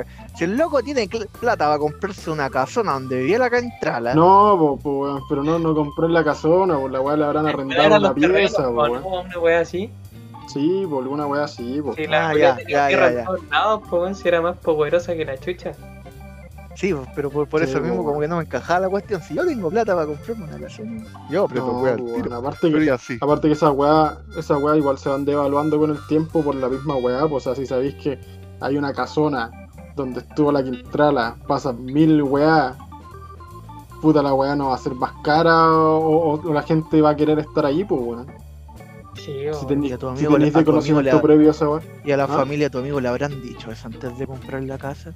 eh, 0.01 0.05
si 0.37 0.45
el 0.45 0.57
loco 0.57 0.83
tiene 0.83 1.09
plata 1.41 1.69
va 1.69 1.75
a 1.75 1.79
comprarse 1.79 2.31
una 2.31 2.51
casona 2.51 2.93
donde 2.95 3.21
vivía 3.21 3.39
la 3.39 3.49
cantrala, 3.49 4.15
No, 4.15 4.57
po, 4.59 4.79
po, 4.79 5.21
pero 5.29 5.43
no, 5.45 5.59
no 5.59 5.75
compré 5.75 6.09
la 6.09 6.23
casona, 6.25 6.77
pues 6.79 6.93
la 6.93 7.01
weá 7.01 7.17
le 7.17 7.25
habrán 7.25 7.47
arrendado 7.47 7.87
una 7.87 7.99
los 8.01 8.15
terrenos, 8.17 8.51
pieza, 8.51 8.69
po, 8.69 8.75
po. 8.75 9.21
Una 9.21 9.39
wea 9.39 9.61
así. 9.61 9.91
Sí, 10.49 10.85
por 10.91 11.03
alguna 11.05 11.27
weá 11.27 11.45
así, 11.45 11.81
po. 11.81 11.95
Si 11.95 12.07
la 12.07 12.31
Ah, 12.31 12.35
ya, 12.35 12.59
ya, 12.69 12.87
tierra 12.89 12.89
ya, 12.91 13.09
en 13.11 13.15
ya. 13.19 13.25
todos 13.25 13.49
lados, 13.49 13.83
po, 13.89 14.15
si 14.15 14.29
era 14.29 14.41
más 14.43 14.57
poderosa 14.59 15.15
que 15.15 15.25
la 15.25 15.39
chucha. 15.39 15.73
Sí, 16.79 16.95
pero 17.15 17.31
por, 17.31 17.49
por 17.49 17.61
Sí, 17.65 17.69
eso 17.71 17.81
mismo 17.81 18.05
como 18.05 18.21
que 18.21 18.29
no 18.29 18.37
me 18.37 18.43
encajaba 18.45 18.81
la 18.81 18.89
cuestión. 18.89 19.21
Si 19.23 19.35
yo 19.35 19.45
tengo 19.45 19.69
plata 19.71 19.95
para 19.95 20.07
comprarme 20.07 20.45
una 20.45 20.59
casona, 20.59 21.03
yo 21.31 21.45
aprieto 21.45 21.67
No, 21.73 21.81
weá 21.83 21.97
weón, 21.97 22.33
aparte 22.33 22.71
Pero 22.71 22.79
que, 22.99 23.19
aparte 23.21 23.49
que 23.49 23.53
esa 23.55 23.71
weá, 23.73 24.19
esa 24.37 24.57
weá 24.59 24.77
igual 24.77 24.97
se 24.99 25.09
van 25.09 25.25
devaluando 25.25 25.79
con 25.79 25.91
el 25.91 25.99
tiempo 26.07 26.43
por 26.43 26.55
la 26.55 26.69
misma 26.69 26.97
weá, 26.97 27.21
pues, 27.29 27.47
o 27.47 27.55
sea, 27.55 27.55
si 27.61 27.67
sabéis 27.67 27.95
que 27.97 28.19
hay 28.61 28.77
una 28.77 28.93
casona 28.93 29.51
donde 29.97 30.21
estuvo 30.21 30.53
la 30.53 30.63
Quintrala, 30.63 31.37
pasan 31.49 31.85
mil 31.85 32.23
weá, 32.23 32.77
puta 34.01 34.23
la 34.23 34.33
weá 34.33 34.55
no 34.55 34.69
va 34.69 34.77
a 34.77 34.79
ser 34.79 34.95
más 34.95 35.13
cara 35.25 35.73
o, 35.73 36.35
o- 36.35 36.49
o 36.49 36.53
la 36.55 36.63
gente 36.63 37.01
va 37.03 37.11
a 37.11 37.17
querer 37.17 37.39
estar 37.41 37.67
ahí, 37.67 37.85
pues 37.85 38.01
weón. 38.01 38.27
Sí, 39.17 39.23
Si 39.25 39.33
weón. 39.47 39.67
tenéis 39.67 39.91
Y 39.91 39.95
a 39.95 39.99
tu 39.99 40.07
si 40.07 40.13
amigo 40.25 40.39
le- 40.39 40.45
a 40.45 40.47
de 40.47 40.53
tu 40.53 40.59
amigo 40.59 40.73
conocimiento 40.73 41.17
le- 41.17 41.23
previo 41.23 41.49
a 41.49 41.51
esa 41.51 41.69
weá, 41.69 41.83
Y 42.05 42.13
a 42.13 42.17
la 42.17 42.25
¿Ah? 42.25 42.29
familia 42.29 42.67
de 42.67 42.71
tu 42.71 42.79
amigo 42.79 43.01
le 43.01 43.09
habrán 43.09 43.43
dicho 43.43 43.73
eso 43.73 43.89
antes 43.89 44.17
de 44.17 44.27
comprar 44.29 44.63
la 44.63 44.79
casa. 44.79 45.13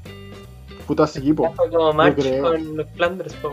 Puta 0.82 1.06
sí, 1.06 1.32
po. 1.32 1.52
Como 1.56 1.92
March 1.92 2.16
creo. 2.16 2.42
con 2.42 2.76
los 2.76 2.90
Flanders, 2.92 3.34
po. 3.36 3.52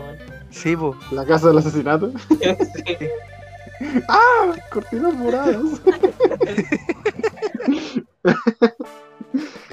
Sí, 0.50 0.76
po. 0.76 0.96
La 1.12 1.24
casa 1.24 1.48
del 1.48 1.58
asesinato. 1.58 2.10
Sí. 2.28 2.38
¡Ah! 4.08 4.52
Cortinas 4.70 5.14
moradas. 5.14 5.80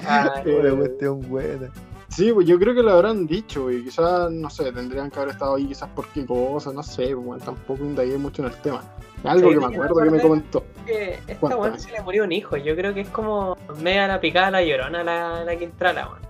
Ay, 0.06 0.42
Eh, 0.46 0.60
Una 0.60 0.76
cuestión 0.76 1.20
buena. 1.28 1.68
Sí, 2.08 2.32
pues 2.32 2.46
yo 2.48 2.58
creo 2.58 2.74
que 2.74 2.82
lo 2.82 2.92
habrán 2.92 3.26
dicho 3.26 3.70
y 3.70 3.84
quizás, 3.84 4.30
no 4.30 4.48
sé, 4.50 4.72
tendrían 4.72 5.10
que 5.10 5.18
haber 5.20 5.32
estado 5.34 5.54
ahí 5.56 5.66
quizás 5.66 5.88
por 5.90 6.06
qué 6.08 6.24
cosa, 6.26 6.72
no 6.72 6.82
sé, 6.82 7.14
pues, 7.14 7.42
tampoco 7.44 7.84
indagué 7.84 8.16
mucho 8.18 8.42
en 8.42 8.48
el 8.48 8.56
tema. 8.56 8.82
Algo 9.24 9.48
Sí, 9.50 9.54
que 9.54 9.60
me 9.60 9.74
acuerdo 9.74 9.96
que 10.02 10.10
me 10.10 10.20
comentó. 10.20 10.64
que 10.86 11.18
esta 11.26 11.56
weón 11.56 11.78
se 11.78 11.90
le 11.92 12.00
murió 12.00 12.24
un 12.24 12.32
hijo. 12.32 12.56
Yo 12.56 12.74
creo 12.74 12.94
que 12.94 13.02
es 13.02 13.08
como 13.10 13.56
media 13.82 14.08
la 14.08 14.20
picada 14.20 14.50
la 14.50 14.62
llorona 14.64 15.04
la, 15.04 15.44
la 15.44 15.56
Quintrala, 15.56 16.08
weón. 16.08 16.20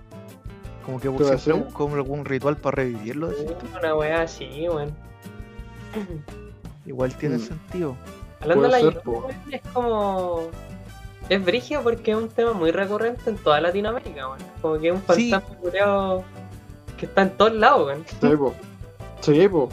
Como 0.85 0.99
que 0.99 1.07
buscó 1.09 1.87
algún 1.93 2.25
ritual 2.25 2.57
para 2.57 2.75
revivirlo. 2.77 3.29
tú. 3.29 3.35
Una 3.77 3.95
weá 3.95 4.21
así, 4.23 4.67
weón. 4.67 4.91
Igual 6.85 7.13
tiene 7.15 7.37
Mm. 7.37 7.41
sentido. 7.41 7.95
Hablando 8.41 8.63
de 8.63 8.69
la 8.69 8.79
ser, 8.79 9.01
llorona, 9.05 9.33
es 9.51 9.61
como. 9.73 10.41
Es 11.27 11.45
brigio 11.45 11.83
porque 11.83 12.11
es 12.11 12.17
un 12.17 12.29
tema 12.29 12.53
muy 12.53 12.71
recurrente 12.71 13.29
en 13.29 13.37
toda 13.37 13.61
Latinoamérica, 13.61 14.27
weón. 14.29 14.39
Como 14.61 14.79
que 14.79 14.87
es 14.89 14.93
un 14.95 15.15
Sí. 15.15 15.29
fantasma 15.29 15.55
culiao 15.57 16.23
que 16.97 17.05
está 17.05 17.21
en 17.23 17.29
todos 17.31 17.53
lados, 17.53 17.87
weón. 17.87 18.05
Sí, 18.21 18.35
po. 18.37 18.53
Sí, 19.21 19.47
po. 19.47 19.69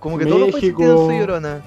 Como 0.00 0.18
que 0.18 0.24
todos 0.26 0.40
los 0.40 0.50
países 0.52 0.62
México. 0.74 0.78
tienen 0.78 0.98
su 0.98 1.12
llorona. 1.26 1.60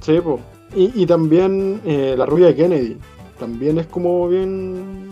Sí, 0.00 0.20
po. 0.20 0.40
Y, 0.74 1.02
y 1.02 1.06
también 1.06 1.80
eh, 1.84 2.14
la 2.16 2.26
rubia 2.26 2.46
de 2.46 2.54
Kennedy. 2.54 2.98
También 3.38 3.78
es 3.78 3.86
como 3.86 4.28
bien. 4.28 5.10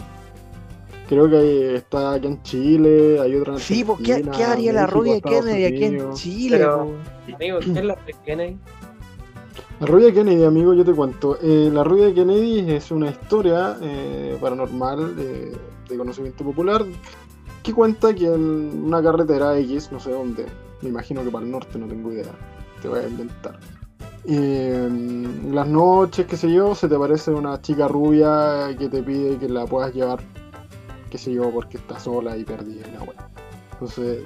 Creo 1.12 1.28
que 1.28 1.74
está 1.74 2.14
aquí 2.14 2.26
en 2.26 2.42
Chile, 2.42 3.20
hay 3.20 3.36
otra 3.36 3.52
en 3.52 3.58
Sí, 3.58 3.84
po, 3.84 3.98
¿qué, 3.98 4.24
haría 4.46 4.72
la 4.72 4.86
rubia 4.86 5.20
Kennedy 5.20 5.66
aquí 5.66 5.84
en. 5.84 6.14
Chile? 6.14 6.56
Pero-? 6.56 6.96
Amigo, 7.34 7.58
¿qué 7.60 7.78
es 7.80 7.84
la 7.84 7.98
de 8.06 8.14
Kennedy? 8.24 8.58
La 9.80 9.86
rubia 9.86 10.06
de 10.06 10.14
Kennedy, 10.14 10.44
amigo, 10.44 10.72
yo 10.72 10.82
te 10.86 10.94
cuento. 10.94 11.36
Eh, 11.42 11.68
la 11.70 11.84
rubia 11.84 12.06
de 12.06 12.14
Kennedy 12.14 12.60
es 12.72 12.90
una 12.90 13.10
historia 13.10 13.76
eh, 13.82 14.38
paranormal 14.40 15.14
eh, 15.18 15.52
de 15.86 15.96
conocimiento 15.98 16.44
popular 16.44 16.82
que 17.62 17.74
cuenta 17.74 18.14
que 18.14 18.24
en 18.24 18.82
una 18.82 19.02
carretera 19.02 19.58
X, 19.58 19.92
no 19.92 20.00
sé 20.00 20.12
dónde, 20.12 20.46
me 20.80 20.88
imagino 20.88 21.22
que 21.22 21.30
para 21.30 21.44
el 21.44 21.50
norte, 21.50 21.78
no 21.78 21.88
tengo 21.88 22.10
idea, 22.10 22.32
te 22.80 22.88
voy 22.88 23.00
a 23.00 23.06
inventar. 23.06 23.60
eh, 24.24 24.88
las 25.50 25.68
noches, 25.68 26.24
qué 26.26 26.38
sé 26.38 26.50
yo, 26.50 26.74
se 26.74 26.88
te 26.88 26.94
aparece 26.94 27.32
una 27.32 27.60
chica 27.60 27.86
rubia 27.86 28.74
que 28.78 28.88
te 28.88 29.02
pide 29.02 29.36
que 29.36 29.50
la 29.50 29.66
puedas 29.66 29.92
llevar, 29.94 30.20
qué 31.12 31.18
sé 31.18 31.30
yo, 31.30 31.50
porque 31.50 31.76
está 31.76 32.00
sola 32.00 32.38
y 32.38 32.42
perdida 32.44 32.88
y 32.88 32.92
la 32.92 33.02
weá. 33.02 33.28
Entonces, 33.74 34.22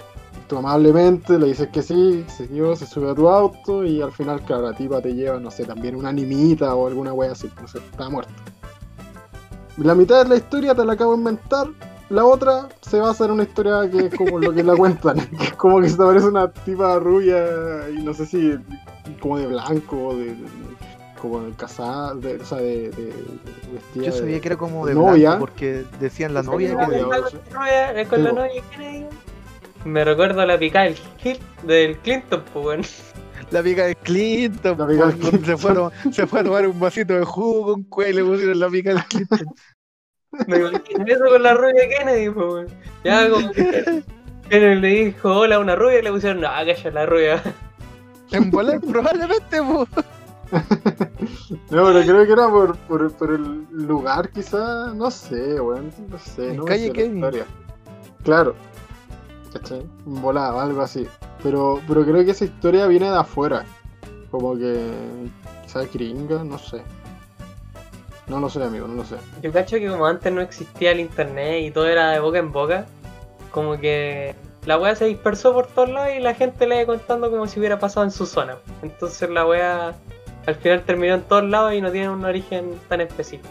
tú 0.46 0.56
amablemente 0.56 1.36
le 1.36 1.48
dices 1.48 1.68
que 1.72 1.82
sí, 1.82 2.24
se, 2.28 2.46
se 2.46 2.86
sube 2.86 3.10
a 3.10 3.14
tu 3.14 3.28
auto 3.28 3.84
y 3.84 4.00
al 4.00 4.12
final, 4.12 4.40
claro, 4.42 4.70
la 4.70 4.72
tipa 4.72 5.00
te 5.02 5.12
lleva, 5.12 5.40
no 5.40 5.50
sé, 5.50 5.64
también 5.64 5.96
una 5.96 6.10
animita 6.10 6.72
o 6.76 6.86
alguna 6.86 7.12
wea 7.12 7.32
así, 7.32 7.50
no 7.60 7.66
sé, 7.66 7.78
está 7.78 8.08
muerta. 8.08 8.32
La 9.78 9.96
mitad 9.96 10.22
de 10.22 10.28
la 10.28 10.36
historia 10.36 10.76
te 10.76 10.84
la 10.84 10.92
acabo 10.92 11.12
de 11.12 11.18
inventar, 11.18 11.66
la 12.08 12.24
otra 12.24 12.68
se 12.82 13.00
basa 13.00 13.24
en 13.24 13.32
una 13.32 13.42
historia 13.42 13.90
que 13.90 14.06
es 14.06 14.14
como 14.14 14.38
lo 14.38 14.54
que 14.54 14.62
la 14.62 14.76
cuentan, 14.76 15.16
que 15.38 15.44
es 15.44 15.52
como 15.54 15.80
que 15.80 15.88
se 15.88 15.96
te 15.96 16.04
aparece 16.04 16.28
una 16.28 16.48
tipa 16.52 17.00
rubia 17.00 17.90
y 17.90 18.00
no 18.04 18.14
sé 18.14 18.26
si 18.26 18.54
como 19.20 19.38
de 19.38 19.48
blanco, 19.48 20.14
de, 20.14 20.26
de- 20.26 20.76
como 21.20 21.50
casada, 21.56 22.14
de, 22.14 22.36
o 22.36 22.44
sea, 22.44 22.58
de, 22.58 22.90
de- 22.90 23.12
Yo 23.94 24.02
de- 24.02 24.12
sabía 24.12 24.40
que 24.40 24.48
era 24.48 24.56
como 24.56 24.86
de 24.86 24.94
novia. 24.94 25.30
blanco 25.30 25.40
porque 25.40 25.84
decían 26.00 26.34
la 26.34 26.42
novia 26.42 26.68
que 26.68 26.74
novia, 26.74 26.86
con 26.86 26.92
la 27.10 27.16
novia- 27.18 28.08
con 28.08 28.24
la 28.24 28.30
Sí, 28.30 28.34
po. 28.36 28.40
novia 28.40 28.62
Kennedy. 28.70 29.06
Me 29.84 30.04
recuerdo 30.04 30.40
a 30.40 30.46
la 30.46 30.58
picada 30.58 30.86
del, 30.86 30.96
del 31.62 31.96
Clinton, 31.98 32.42
pues 32.52 32.64
bueno. 32.64 32.82
la 33.50 33.58
amiga 33.60 33.84
de 33.86 33.94
Clinton, 33.96 34.76
La 34.78 34.84
amiga 34.84 35.06
de 35.06 35.12
po, 35.12 35.30
cuando 35.30 35.46
se, 35.46 35.56
fue 35.56 35.70
a 35.72 36.12
se 36.12 36.26
fue 36.26 36.40
a 36.40 36.44
tomar 36.44 36.66
un 36.66 36.80
vasito 36.80 37.14
de 37.14 37.24
jugo 37.24 37.72
con 37.74 37.82
cuello 37.84 38.10
y 38.10 38.14
le 38.14 38.24
pusieron 38.30 38.58
la 38.60 38.66
amiga 38.66 38.94
de 38.94 39.02
Clinton. 39.08 39.46
Me 40.48 40.56
imagino 40.58 41.04
eso 41.06 41.24
con 41.30 41.42
la 41.42 41.54
rubia 41.54 41.88
Kennedy, 41.88 42.30
pues 42.30 42.46
bueno. 42.46 42.68
Ya 43.04 43.30
como 43.30 43.50
que 43.52 44.02
Kennedy 44.50 44.80
le 44.80 44.88
dijo 44.88 45.30
hola 45.32 45.56
a 45.56 45.58
una 45.60 45.76
rubia 45.76 46.00
y 46.00 46.02
le 46.02 46.10
pusieron, 46.12 46.40
no, 46.40 46.48
calla 46.48 46.90
la 46.90 47.06
rubia. 47.06 47.42
En 48.32 48.50
volar 48.50 48.80
probablemente, 48.80 49.62
po. 49.62 49.86
No, 51.70 51.86
pero 51.86 52.00
creo 52.02 52.26
que 52.26 52.32
era 52.32 52.48
por, 52.48 52.76
por, 52.76 53.12
por 53.12 53.30
el 53.30 53.66
lugar, 53.70 54.30
quizá, 54.30 54.92
no 54.94 55.10
sé, 55.10 55.60
weón, 55.60 55.92
no 56.08 56.18
sé, 56.18 56.50
En 56.50 56.56
no 56.56 56.64
calle 56.64 56.92
sé 56.92 57.06
historia. 57.06 57.46
Claro, 58.22 58.54
¿cachai? 59.52 59.86
Volada, 60.04 60.62
algo 60.62 60.82
así. 60.82 61.06
Pero, 61.42 61.80
pero 61.86 62.04
creo 62.04 62.24
que 62.24 62.30
esa 62.30 62.44
historia 62.44 62.86
viene 62.86 63.10
de 63.10 63.16
afuera, 63.16 63.64
como 64.30 64.56
que 64.56 64.90
quizás 65.64 65.92
gringa, 65.92 66.42
no 66.44 66.58
sé. 66.58 66.82
No 68.26 68.40
lo 68.40 68.50
sé, 68.50 68.62
amigo, 68.62 68.88
no 68.88 68.94
lo 68.94 69.04
sé. 69.04 69.16
Yo 69.42 69.52
cacho 69.52 69.76
que 69.76 69.88
como 69.88 70.06
antes 70.06 70.32
no 70.32 70.40
existía 70.40 70.90
el 70.92 71.00
internet 71.00 71.62
y 71.64 71.70
todo 71.70 71.86
era 71.86 72.10
de 72.10 72.20
boca 72.20 72.38
en 72.38 72.50
boca, 72.50 72.86
como 73.52 73.78
que 73.78 74.34
la 74.64 74.78
wea 74.78 74.96
se 74.96 75.04
dispersó 75.04 75.52
por 75.52 75.68
todos 75.68 75.90
lados 75.90 76.10
y 76.16 76.20
la 76.20 76.34
gente 76.34 76.66
le 76.66 76.82
iba 76.82 76.86
contando 76.86 77.30
como 77.30 77.46
si 77.46 77.60
hubiera 77.60 77.78
pasado 77.78 78.04
en 78.04 78.10
su 78.10 78.26
zona. 78.26 78.56
Entonces 78.82 79.30
la 79.30 79.46
wea 79.46 79.94
al 80.46 80.54
final 80.56 80.82
terminó 80.84 81.14
en 81.14 81.22
todos 81.22 81.44
lados 81.44 81.74
y 81.74 81.80
no 81.80 81.90
tiene 81.90 82.08
un 82.10 82.24
origen 82.24 82.74
tan 82.88 83.00
específico. 83.00 83.48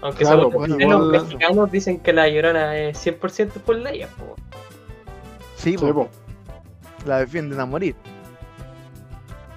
Aunque 0.00 0.24
Claro, 0.24 0.50
bueno, 0.50 0.76
los 0.76 0.80
igual- 0.82 1.10
mexicanos 1.10 1.70
dicen 1.72 1.98
que 2.00 2.12
la 2.12 2.28
llorona 2.28 2.76
es 2.76 2.98
100% 2.98 3.60
por 3.60 3.76
ella. 3.86 4.08
po. 4.16 4.34
Sí, 5.56 5.72
Sí, 5.72 5.76
po, 5.76 5.92
po. 5.92 6.08
la 7.06 7.18
defienden 7.18 7.58
a 7.60 7.66
morir. 7.66 7.94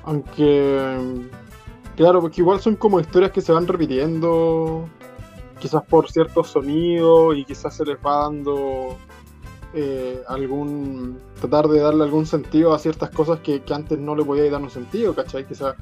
Aunque, 0.03 0.97
claro, 1.95 2.21
porque 2.21 2.41
igual 2.41 2.59
son 2.59 2.75
como 2.75 2.99
historias 2.99 3.31
que 3.31 3.41
se 3.41 3.51
van 3.51 3.67
repitiendo, 3.67 4.89
quizás 5.59 5.83
por 5.83 6.09
ciertos 6.09 6.47
sonidos 6.49 7.37
y 7.37 7.45
quizás 7.45 7.75
se 7.75 7.85
les 7.85 7.97
va 7.97 8.23
dando 8.23 8.97
eh, 9.73 10.21
algún, 10.27 11.19
tratar 11.39 11.67
de 11.67 11.79
darle 11.79 12.03
algún 12.03 12.25
sentido 12.25 12.73
a 12.73 12.79
ciertas 12.79 13.09
cosas 13.11 13.39
que, 13.41 13.61
que 13.61 13.73
antes 13.73 13.97
no 13.99 14.15
le 14.15 14.25
podía 14.25 14.49
dar 14.51 14.61
un 14.61 14.71
sentido, 14.71 15.13
¿cachai? 15.13 15.45
Quizás 15.47 15.75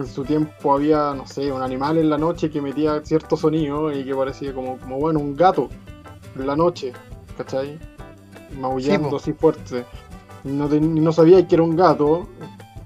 en 0.00 0.06
su 0.06 0.24
tiempo 0.24 0.74
había, 0.74 1.14
no 1.14 1.26
sé, 1.26 1.50
un 1.50 1.62
animal 1.62 1.98
en 1.98 2.10
la 2.10 2.18
noche 2.18 2.50
que 2.50 2.58
emitía 2.58 3.00
cierto 3.04 3.36
sonido 3.36 3.92
y 3.92 4.04
que 4.04 4.14
parecía 4.14 4.54
como, 4.54 4.78
como 4.78 4.98
bueno, 4.98 5.20
un 5.20 5.36
gato 5.36 5.68
en 6.34 6.46
la 6.46 6.56
noche, 6.56 6.92
¿cachai? 7.36 7.78
Maullando 8.58 9.10
Sí, 9.10 9.16
así 9.16 9.32
fuerte. 9.32 9.84
No, 10.44 10.68
no 10.68 11.12
sabía 11.12 11.46
que 11.46 11.54
era 11.56 11.64
un 11.64 11.76
gato 11.76 12.28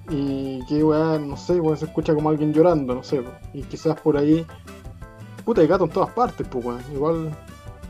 y 0.08 0.64
que 0.66 0.82
weá, 0.82 1.18
no 1.18 1.36
sé, 1.36 1.60
se 1.76 1.84
escucha 1.84 2.14
como 2.14 2.30
alguien 2.30 2.52
llorando, 2.52 2.94
no 2.94 3.02
sé, 3.02 3.22
y 3.52 3.62
quizás 3.62 4.00
por 4.00 4.16
ahí. 4.16 4.46
Puta, 5.44 5.60
hay 5.60 5.66
gato 5.66 5.84
en 5.84 5.90
todas 5.90 6.10
partes, 6.10 6.46
pues 6.48 6.64
weón. 6.64 6.82
Igual. 6.92 7.36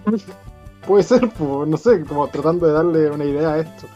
Puede 0.86 1.02
ser, 1.02 1.28
pues, 1.30 1.68
no 1.68 1.76
sé, 1.76 2.04
como 2.04 2.26
tratando 2.28 2.66
de 2.66 2.72
darle 2.72 3.10
una 3.10 3.24
idea 3.24 3.52
a 3.52 3.58
esto. 3.58 3.86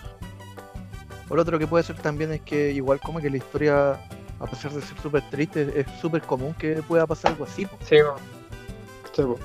Por 1.29 1.39
otro 1.39 1.59
que 1.59 1.67
puede 1.67 1.83
ser 1.83 1.97
también 1.97 2.33
es 2.33 2.43
que 2.43 2.71
igual 2.73 3.01
como 3.01 3.21
que 3.21 3.31
la 3.31 3.39
historia, 3.39 3.99
a 4.41 4.47
pesar 4.47 4.73
de 4.73 4.83
ser 4.83 4.99
súper 5.01 5.23
triste, 5.31 5.73
es 5.81 5.87
súper 6.01 6.23
común 6.23 6.55
que 6.55 6.83
pueda 6.83 7.07
pasar 7.07 7.33
algo 7.33 7.45
así. 7.45 7.67
po. 7.67 7.77
Sí, 7.89 7.97
po. 7.97 8.17
Sí, 9.13 9.23
po. 9.23 9.39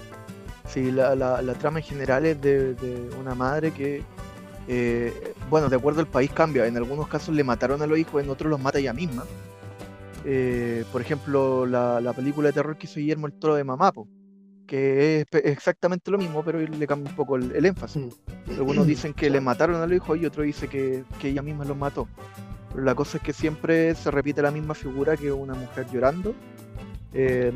Sí, 0.67 0.91
la, 0.91 1.15
la, 1.15 1.41
la 1.41 1.53
trama 1.55 1.79
en 1.79 1.85
general 1.85 2.25
es 2.25 2.39
de, 2.41 2.75
de 2.75 3.09
una 3.19 3.33
madre 3.33 3.71
que, 3.71 4.03
eh, 4.67 5.33
bueno, 5.49 5.67
de 5.67 5.75
acuerdo 5.75 5.99
al 5.99 6.07
país 6.07 6.31
cambia. 6.31 6.67
En 6.67 6.77
algunos 6.77 7.07
casos 7.07 7.33
le 7.33 7.43
mataron 7.43 7.81
a 7.81 7.87
los 7.87 7.97
hijos, 7.97 8.21
en 8.23 8.29
otros 8.29 8.49
los 8.51 8.59
mata 8.59 8.77
ella 8.79 8.93
misma. 8.93 9.25
Eh, 10.25 10.83
por 10.91 11.01
ejemplo, 11.01 11.65
la, 11.65 12.01
la 12.01 12.13
película 12.13 12.49
de 12.49 12.53
terror 12.53 12.77
que 12.77 12.85
hizo 12.85 12.99
Guillermo 12.99 13.25
el 13.25 13.33
Toro 13.33 13.55
de 13.55 13.63
Mamapo, 13.63 14.07
que 14.67 15.21
es 15.21 15.27
exactamente 15.43 16.11
lo 16.11 16.19
mismo, 16.19 16.43
pero 16.43 16.59
le 16.59 16.87
cambia 16.87 17.09
un 17.09 17.15
poco 17.15 17.37
el, 17.37 17.51
el 17.55 17.65
énfasis. 17.65 18.21
Algunos 18.49 18.85
dicen 18.85 19.13
que 19.13 19.29
le 19.29 19.41
mataron 19.41 19.81
a 19.81 19.87
los 19.87 19.95
hijos 19.95 20.19
y 20.19 20.25
otros 20.25 20.45
dicen 20.45 20.69
que, 20.69 21.03
que 21.19 21.29
ella 21.29 21.41
misma 21.41 21.65
los 21.65 21.77
mató. 21.77 22.07
Pero 22.71 22.83
la 22.83 22.95
cosa 22.95 23.17
es 23.17 23.23
que 23.23 23.33
siempre 23.33 23.95
se 23.95 24.11
repite 24.11 24.41
la 24.41 24.51
misma 24.51 24.73
figura 24.73 25.17
que 25.17 25.31
una 25.31 25.53
mujer 25.53 25.87
llorando 25.91 26.35
eh, 27.13 27.51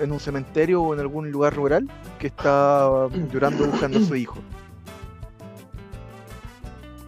en 0.00 0.12
un 0.12 0.20
cementerio 0.20 0.82
o 0.82 0.94
en 0.94 1.00
algún 1.00 1.30
lugar 1.30 1.54
rural 1.54 1.88
que 2.18 2.28
está 2.28 3.08
llorando 3.32 3.66
buscando 3.66 3.98
a 3.98 4.02
su 4.02 4.14
hijo. 4.14 4.38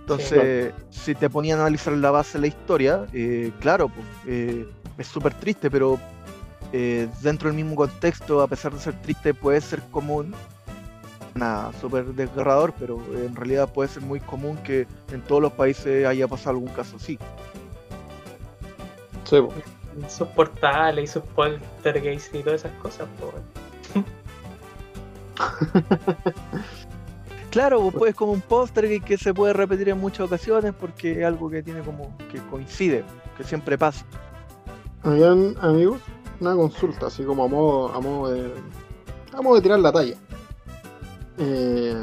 Entonces, 0.01 0.75
si 0.91 1.15
te 1.15 1.31
ponían 1.31 1.59
a 1.61 1.63
analizar 1.63 1.95
la 1.95 2.11
base 2.11 2.37
de 2.37 2.43
la 2.43 2.47
historia, 2.49 3.07
eh, 3.15 3.53
claro, 3.59 3.89
pues, 3.89 4.07
eh, 4.27 4.69
es 4.99 5.07
súper 5.07 5.33
triste, 5.33 5.71
pero 5.71 5.99
eh, 6.73 7.09
dentro 7.23 7.49
del 7.49 7.57
mismo 7.57 7.75
contexto, 7.75 8.43
a 8.43 8.49
pesar 8.49 8.73
de 8.73 8.81
ser 8.81 9.01
triste, 9.01 9.33
puede 9.33 9.61
ser 9.61 9.81
común. 9.91 10.35
Nada, 11.35 11.73
súper 11.81 12.05
desgarrador, 12.07 12.73
pero 12.79 13.03
en 13.13 13.35
realidad 13.35 13.73
puede 13.73 13.89
ser 13.89 14.03
muy 14.03 14.21
común 14.21 14.57
que 14.59 14.87
en 15.13 15.21
todos 15.23 15.43
los 15.43 15.53
países 15.53 16.07
haya 16.07 16.29
pasado 16.29 16.51
algún 16.51 16.69
caso 16.69 16.97
así. 16.97 17.19
Sí. 19.25 19.37
Sus 20.09 20.29
portales 20.29 21.05
y 21.05 21.13
sus 21.13 21.23
poltergeist 21.23 22.35
y 22.35 22.43
todas 22.43 22.65
esas 22.65 22.73
cosas. 22.81 23.09
Claro, 27.51 27.81
pues 27.83 27.95
puede 27.95 28.15
como 28.15 28.33
un 28.33 28.41
póster 28.41 28.89
que, 28.89 29.01
que 29.01 29.17
se 29.17 29.33
puede 29.33 29.53
repetir 29.53 29.89
en 29.89 30.01
muchas 30.01 30.27
ocasiones 30.27 30.75
porque 30.75 31.21
es 31.21 31.25
algo 31.25 31.49
que 31.49 31.63
tiene 31.63 31.83
como 31.83 32.13
que 32.33 32.41
coincide, 32.51 33.05
que 33.37 33.45
siempre 33.45 33.79
pasa. 33.79 34.05
Habían 35.05 35.55
amigos, 35.61 36.01
una 36.41 36.57
consulta, 36.57 37.07
así 37.07 37.23
como 37.23 37.45
a 37.45 37.47
modo, 37.47 37.95
a 37.95 38.01
modo 38.01 38.33
de. 38.33 38.51
a 39.33 39.41
modo 39.41 39.55
de 39.55 39.63
tirar 39.63 39.79
la 39.79 39.93
talla. 39.93 40.17
Eh, 41.39 41.95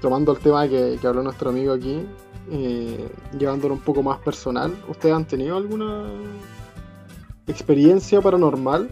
tomando 0.00 0.32
el 0.32 0.38
tema 0.38 0.68
que, 0.68 0.98
que 1.00 1.06
habló 1.06 1.22
nuestro 1.22 1.50
amigo 1.50 1.72
aquí, 1.72 2.06
eh, 2.50 3.08
llevándolo 3.38 3.74
un 3.74 3.80
poco 3.80 4.02
más 4.02 4.18
personal, 4.18 4.72
¿ustedes 4.88 5.14
han 5.14 5.24
tenido 5.26 5.56
alguna 5.56 6.04
experiencia 7.46 8.20
paranormal? 8.20 8.90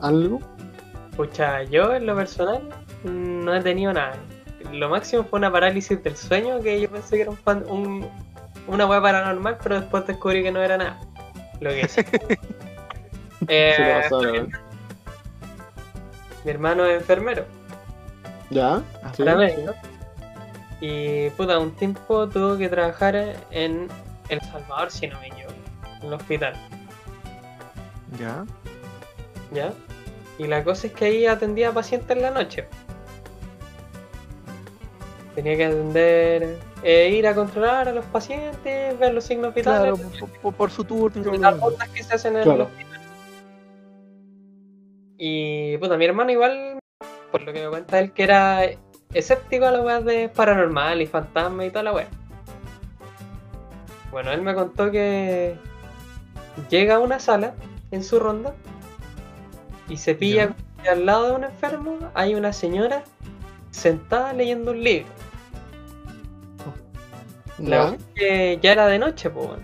¿Algo? 0.00 0.40
Pucha, 1.16 1.62
yo 1.64 1.94
en 1.94 2.06
lo 2.06 2.16
personal 2.16 2.62
no 3.04 3.54
he 3.54 3.60
tenido 3.62 3.92
nada. 3.92 4.16
Lo 4.72 4.88
máximo 4.88 5.22
fue 5.24 5.38
una 5.38 5.52
parálisis 5.52 6.02
del 6.02 6.16
sueño 6.16 6.60
que 6.60 6.80
yo 6.80 6.90
pensé 6.90 7.16
que 7.16 7.22
era 7.22 7.30
un, 7.30 7.36
fan- 7.36 7.64
un- 7.68 8.06
una 8.66 8.86
wea 8.86 9.00
paranormal, 9.00 9.58
pero 9.62 9.80
después 9.80 10.06
descubrí 10.06 10.42
que 10.42 10.50
no 10.50 10.60
era 10.62 10.76
nada. 10.78 11.00
Lo 11.60 11.70
que 11.70 11.82
es. 11.82 11.96
Eh, 13.46 13.74
Se 13.76 14.10
lo 14.10 14.34
¿eh? 14.34 14.48
Mi 16.44 16.50
hermano 16.50 16.84
es 16.86 17.00
enfermero, 17.00 17.44
¿Ya? 18.50 18.82
Sí. 19.14 19.22
paramédico. 19.24 19.74
Y 20.80 21.30
puta, 21.30 21.58
un 21.58 21.70
tiempo 21.72 22.28
tuvo 22.28 22.58
que 22.58 22.68
trabajar 22.68 23.16
en 23.50 23.88
El 24.28 24.40
Salvador, 24.42 24.90
si 24.90 25.06
no 25.06 25.18
me 25.20 25.28
equivoco, 25.28 25.54
en 26.02 26.06
el 26.08 26.12
hospital. 26.14 26.54
¿Ya? 28.20 28.44
¿Ya? 29.52 29.72
Y 30.38 30.46
la 30.46 30.62
cosa 30.62 30.88
es 30.88 30.92
que 30.92 31.04
ahí 31.06 31.26
atendía 31.26 31.72
pacientes 31.72 32.14
en 32.16 32.22
la 32.22 32.30
noche. 32.30 32.66
Tenía 35.34 35.56
que 35.56 35.64
atender, 35.64 36.58
eh, 36.84 37.08
ir 37.10 37.26
a 37.26 37.34
controlar 37.34 37.88
a 37.88 37.92
los 37.92 38.04
pacientes, 38.06 38.96
ver 38.98 39.14
los 39.14 39.24
signos 39.24 39.52
Claro, 39.54 39.96
vitales, 39.96 40.20
por, 40.20 40.28
por- 40.40 40.54
por 40.54 40.70
su 40.70 40.84
turno. 40.84 41.32
las 41.34 41.58
rutas 41.60 41.88
que 41.88 42.02
se 42.04 42.14
hacen 42.14 42.32
en 42.34 42.38
el 42.38 42.44
Claro. 42.44 42.64
hospital. 42.64 42.93
Y 45.18 45.76
puta, 45.78 45.96
mi 45.96 46.04
hermano 46.04 46.30
igual, 46.30 46.78
por 47.30 47.42
lo 47.42 47.52
que 47.52 47.62
me 47.62 47.68
cuenta 47.68 47.98
él, 48.00 48.12
que 48.12 48.24
era 48.24 48.62
escéptico 49.12 49.66
a 49.66 49.70
las 49.70 49.84
weas 49.84 50.04
de 50.04 50.28
paranormal 50.28 51.00
y 51.00 51.06
fantasma 51.06 51.64
y 51.64 51.70
toda 51.70 51.84
la 51.84 51.92
wea. 51.92 52.08
Bueno, 54.10 54.32
él 54.32 54.42
me 54.42 54.54
contó 54.54 54.90
que 54.90 55.56
llega 56.70 56.96
a 56.96 56.98
una 57.00 57.18
sala 57.18 57.54
en 57.90 58.02
su 58.04 58.18
ronda 58.18 58.54
y 59.88 59.96
se 59.96 60.14
pilla 60.14 60.54
que 60.82 60.88
al 60.88 61.06
lado 61.06 61.28
de 61.28 61.32
un 61.32 61.44
enfermo 61.44 61.98
hay 62.14 62.34
una 62.34 62.52
señora 62.52 63.04
sentada 63.70 64.32
leyendo 64.32 64.70
un 64.72 64.82
libro. 64.82 65.08
La 67.58 67.90
es 67.90 68.02
que 68.14 68.58
ya 68.60 68.72
era 68.72 68.86
de 68.88 68.98
noche, 68.98 69.30
pues. 69.30 69.46
weón. 69.46 69.60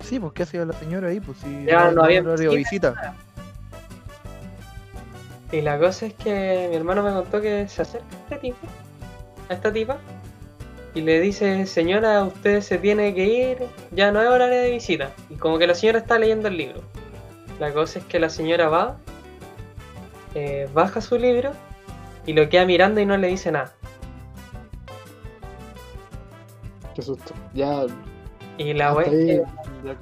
Sí, 0.00 0.20
pues 0.20 0.32
¿qué 0.32 0.42
hacía 0.44 0.64
la 0.64 0.74
señora 0.74 1.08
ahí? 1.08 1.20
Pues 1.20 1.38
si 1.38 1.64
Ya 1.64 1.90
no 1.90 2.04
había 2.04 2.20
visita. 2.22 2.54
visita. 2.54 3.14
Y 5.50 5.60
la 5.62 5.78
cosa 5.78 6.06
es 6.06 6.14
que 6.14 6.66
mi 6.70 6.76
hermano 6.76 7.02
me 7.02 7.10
contó 7.10 7.40
que 7.40 7.66
se 7.68 7.82
acerca 7.82 8.06
a 8.06 8.34
este 8.34 8.36
tipo, 8.38 8.58
a 9.48 9.54
esta 9.54 9.72
tipa, 9.72 9.98
y 10.94 11.00
le 11.00 11.20
dice, 11.20 11.64
señora, 11.66 12.24
usted 12.24 12.60
se 12.60 12.78
tiene 12.78 13.14
que 13.14 13.24
ir, 13.24 13.58
ya 13.92 14.10
no 14.10 14.20
es 14.20 14.28
horario 14.28 14.60
de 14.60 14.70
visita. 14.70 15.12
Y 15.30 15.36
como 15.36 15.58
que 15.58 15.66
la 15.66 15.74
señora 15.74 15.98
está 15.98 16.18
leyendo 16.18 16.48
el 16.48 16.56
libro. 16.56 16.82
La 17.58 17.72
cosa 17.72 17.98
es 17.98 18.04
que 18.06 18.18
la 18.18 18.28
señora 18.28 18.68
va, 18.68 18.98
eh, 20.34 20.68
baja 20.74 21.00
su 21.00 21.18
libro 21.18 21.52
y 22.26 22.32
lo 22.32 22.48
queda 22.48 22.66
mirando 22.66 23.00
y 23.00 23.06
no 23.06 23.16
le 23.16 23.28
dice 23.28 23.50
nada. 23.50 23.72
Qué 26.94 27.02
susto. 27.02 27.32
Ya. 27.54 27.86
Y 28.58 28.74
la 28.74 28.92
wea 28.92 29.08
que, 29.08 29.42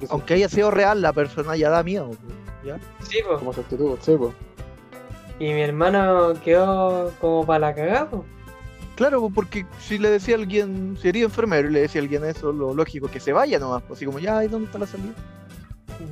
Aunque 0.09 0.33
haya 0.33 0.49
sido 0.49 0.71
real, 0.71 1.01
la 1.01 1.13
persona 1.13 1.55
ya 1.55 1.69
da 1.69 1.83
miedo. 1.83 2.11
¿ya? 2.65 2.79
sí, 3.07 3.19
po. 3.21 3.37
Como 3.37 3.53
su 3.53 3.61
actitud, 3.61 3.97
sí, 4.01 4.15
pues. 4.17 4.33
Y 5.39 5.45
mi 5.53 5.61
hermano 5.61 6.33
quedó 6.43 7.11
como 7.21 7.45
para 7.45 7.59
la 7.59 7.75
cagada, 7.75 8.09
po. 8.09 8.25
Claro, 8.95 9.21
pues, 9.21 9.33
porque 9.35 9.65
si 9.79 9.99
le 9.99 10.09
decía 10.09 10.35
a 10.35 10.39
alguien, 10.39 10.97
sería 10.99 11.23
enfermero 11.25 11.69
y 11.69 11.73
le 11.73 11.81
decía 11.81 12.01
a 12.01 12.03
alguien 12.03 12.25
eso, 12.25 12.51
lo 12.51 12.73
lógico 12.73 13.05
es 13.05 13.11
que 13.11 13.19
se 13.19 13.31
vaya 13.33 13.59
nomás. 13.59 13.83
pues, 13.83 13.97
Así 13.99 14.05
como, 14.05 14.17
ya, 14.19 14.43
¿y 14.43 14.47
dónde 14.47 14.65
está 14.65 14.79
la 14.79 14.87
salida? 14.87 15.13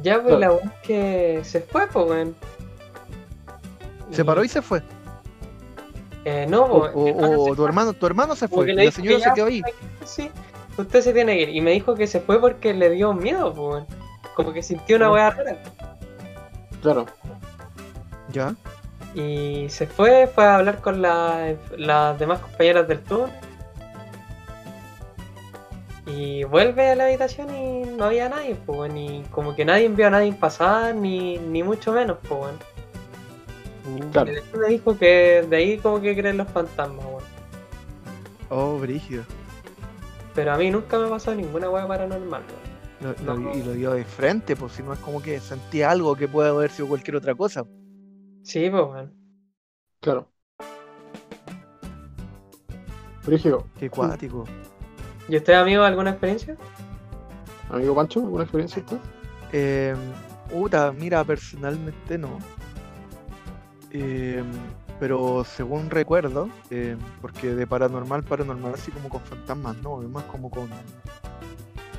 Ya, 0.03 0.21
pues 0.21 0.36
Claro. 0.36 0.59
la 0.63 0.69
es 0.71 0.80
que 0.82 1.39
se 1.43 1.61
fue, 1.61 1.88
pues, 1.88 2.05
weón. 2.07 2.36
Se 4.11 4.23
paró 4.23 4.43
y 4.43 4.47
se 4.49 4.61
fue. 4.61 4.84
Eh, 6.26 6.45
no, 6.49 6.63
O, 6.65 6.91
po, 6.91 7.49
o- 7.51 7.55
tu 7.55 7.65
hermano, 7.65 7.93
tu 7.93 8.05
hermano 8.05 8.36
se 8.36 8.47
fue. 8.47 8.71
la 8.73 8.91
señora 8.91 9.17
que 9.17 9.23
se 9.23 9.34
quedó 9.34 9.45
ahí. 9.47 9.61
Sí, 10.05 10.30
usted 10.78 11.01
se 11.01 11.13
tiene 11.13 11.36
que 11.36 11.41
ir. 11.43 11.49
Y 11.49 11.61
me 11.61 11.71
dijo 11.71 11.95
que 11.95 12.05
se 12.07 12.19
fue 12.19 12.39
porque 12.39 12.73
le 12.73 12.91
dio 12.91 13.13
miedo, 13.13 13.51
pues. 13.53 13.67
weón. 13.67 13.86
Como 14.36 14.53
que 14.53 14.61
sintió 14.61 14.97
una 14.97 15.11
weá 15.11 15.30
rara. 15.32 15.57
Claro. 16.82 17.05
Ya. 18.32 18.55
Y 19.16 19.68
se 19.70 19.88
fue, 19.88 20.28
fue 20.28 20.43
a 20.45 20.57
hablar 20.57 20.82
con 20.82 21.01
la- 21.01 21.55
las 21.78 22.20
demás 22.20 22.39
compañeras 22.41 22.88
del 22.88 22.99
tour. 22.99 23.30
Y 26.05 26.43
vuelve 26.43 26.89
a 26.91 26.95
la 26.95 27.05
habitación 27.05 27.53
y 27.55 27.84
no 27.97 28.05
había 28.05 28.30
nadie, 28.30 28.55
pues, 28.66 28.91
y 28.95 29.24
como 29.32 29.55
que 29.55 29.66
nadie 29.66 29.88
vio 29.89 30.07
a 30.07 30.09
nadie 30.11 30.34
pasar, 30.34 30.93
ni, 30.93 31.38
ni 31.39 31.63
mucho 31.63 31.91
menos, 31.93 32.18
pues. 32.28 32.51
Claro. 34.11 34.32
Me 34.59 34.68
dijo 34.70 34.97
que 34.97 35.45
de 35.49 35.55
ahí 35.55 35.78
como 35.78 36.01
que 36.01 36.16
creen 36.16 36.38
los 36.38 36.47
fantasmas, 36.49 37.05
weón. 37.05 37.24
Oh, 38.49 38.78
brígido. 38.78 39.24
Pero 40.36 40.53
a 40.53 40.57
mí 40.57 40.70
nunca 40.70 40.99
me 40.99 41.07
pasó 41.07 41.34
ninguna 41.34 41.70
weá 41.70 41.88
paranormal, 41.88 42.43
weón. 43.01 43.16
Lo- 43.26 43.34
lo- 43.34 43.39
No. 43.39 43.55
Y 43.55 43.63
lo 43.63 43.72
dio 43.74 43.91
de 43.93 44.03
frente, 44.03 44.55
pues 44.55 44.74
si 44.74 44.84
no 44.84 44.93
es 44.93 44.99
como 44.99 45.22
que 45.22 45.39
sentía 45.39 45.89
algo 45.91 46.16
que 46.16 46.28
puede 46.28 46.49
haber 46.49 46.70
sido 46.72 46.88
cualquier 46.88 47.16
otra 47.18 47.34
cosa. 47.36 47.63
Sí, 48.46 48.70
pues, 48.70 48.84
weón. 48.84 49.12
Claro. 50.02 50.30
Brígido. 53.26 53.66
Qué 53.80 53.89
cuático. 53.89 54.46
¿Y 55.28 55.36
usted, 55.36 55.54
amigo, 55.54 55.82
alguna 55.82 56.12
experiencia? 56.12 56.56
Amigo 57.72 57.96
Pancho, 57.96 58.20
¿alguna 58.20 58.43
experiencia 58.43 58.84
usted? 58.84 59.00
Eh, 59.52 59.96
puta, 60.52 60.91
mira, 60.91 61.24
personalmente 61.24 62.20
no. 62.20 62.38
Eh, 63.89 64.43
pero 65.00 65.43
según 65.43 65.89
recuerdo, 65.89 66.48
eh, 66.70 66.98
porque 67.22 67.56
de 67.56 67.66
paranormal, 67.66 68.24
paranormal 68.24 68.76
así 68.76 68.91
como 68.91 69.10
con 69.10 69.22
fantasmas, 69.22 69.76
no, 69.78 70.04
es 70.04 70.10
más 70.10 70.24
como 70.26 70.52
con 70.52 70.70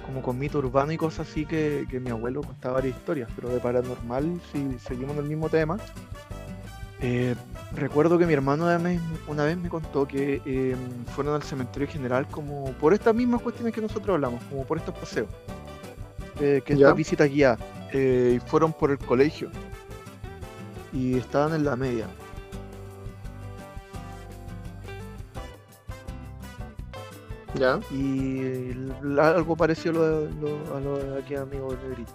como 0.07 0.23
con 0.23 0.39
mito 0.39 0.59
urbano 0.59 0.93
y 0.93 0.97
cosas 0.97 1.29
así 1.29 1.45
que, 1.45 1.85
que 1.91 1.99
mi 1.99 2.11
abuelo 2.11 2.41
contaba 2.41 2.75
varias 2.75 2.97
historias, 2.97 3.29
pero 3.35 3.49
de 3.49 3.59
paranormal, 3.59 4.41
si 4.53 4.79
seguimos 4.79 5.17
en 5.17 5.25
el 5.25 5.29
mismo 5.29 5.49
tema, 5.49 5.79
eh, 7.01 7.35
recuerdo 7.75 8.19
que 8.19 8.27
mi 8.27 8.33
hermano 8.33 8.65
una 8.65 8.79
vez, 8.79 9.01
una 9.29 9.45
vez 9.45 9.57
me 9.59 9.69
contó 9.69 10.07
que 10.07 10.41
eh, 10.47 10.77
fueron 11.15 11.35
al 11.35 11.43
cementerio 11.43 11.89
general 11.89 12.27
como 12.29 12.73
por 12.73 12.95
estas 12.95 13.15
mismas 13.15 13.43
cuestiones 13.43 13.75
que 13.75 13.81
nosotros 13.81 14.15
hablamos, 14.15 14.43
como 14.51 14.65
por 14.65 14.79
estos 14.79 14.95
paseos, 14.95 15.29
eh, 16.41 16.63
que 16.65 16.73
estas 16.75 16.97
visitas 16.97 17.29
guiadas, 17.31 17.59
eh, 17.93 18.35
y 18.37 18.41
fueron 18.49 18.73
por 18.73 18.91
el 18.91 18.99
colegio 18.99 19.51
y 20.93 21.17
estaban 21.19 21.55
en 21.55 21.65
la 21.65 21.77
media. 21.77 22.07
Ya. 27.55 27.81
y 27.91 28.73
algo 29.19 29.57
parecido 29.57 29.95
a 29.95 29.97
lo, 29.99 30.21
de- 30.21 30.35
lo- 30.41 30.77
a 30.77 30.81
lo 30.81 30.99
de 30.99 31.19
aquí 31.21 31.35
amigo 31.37 31.73
de 31.73 31.89
Negrito. 31.89 32.13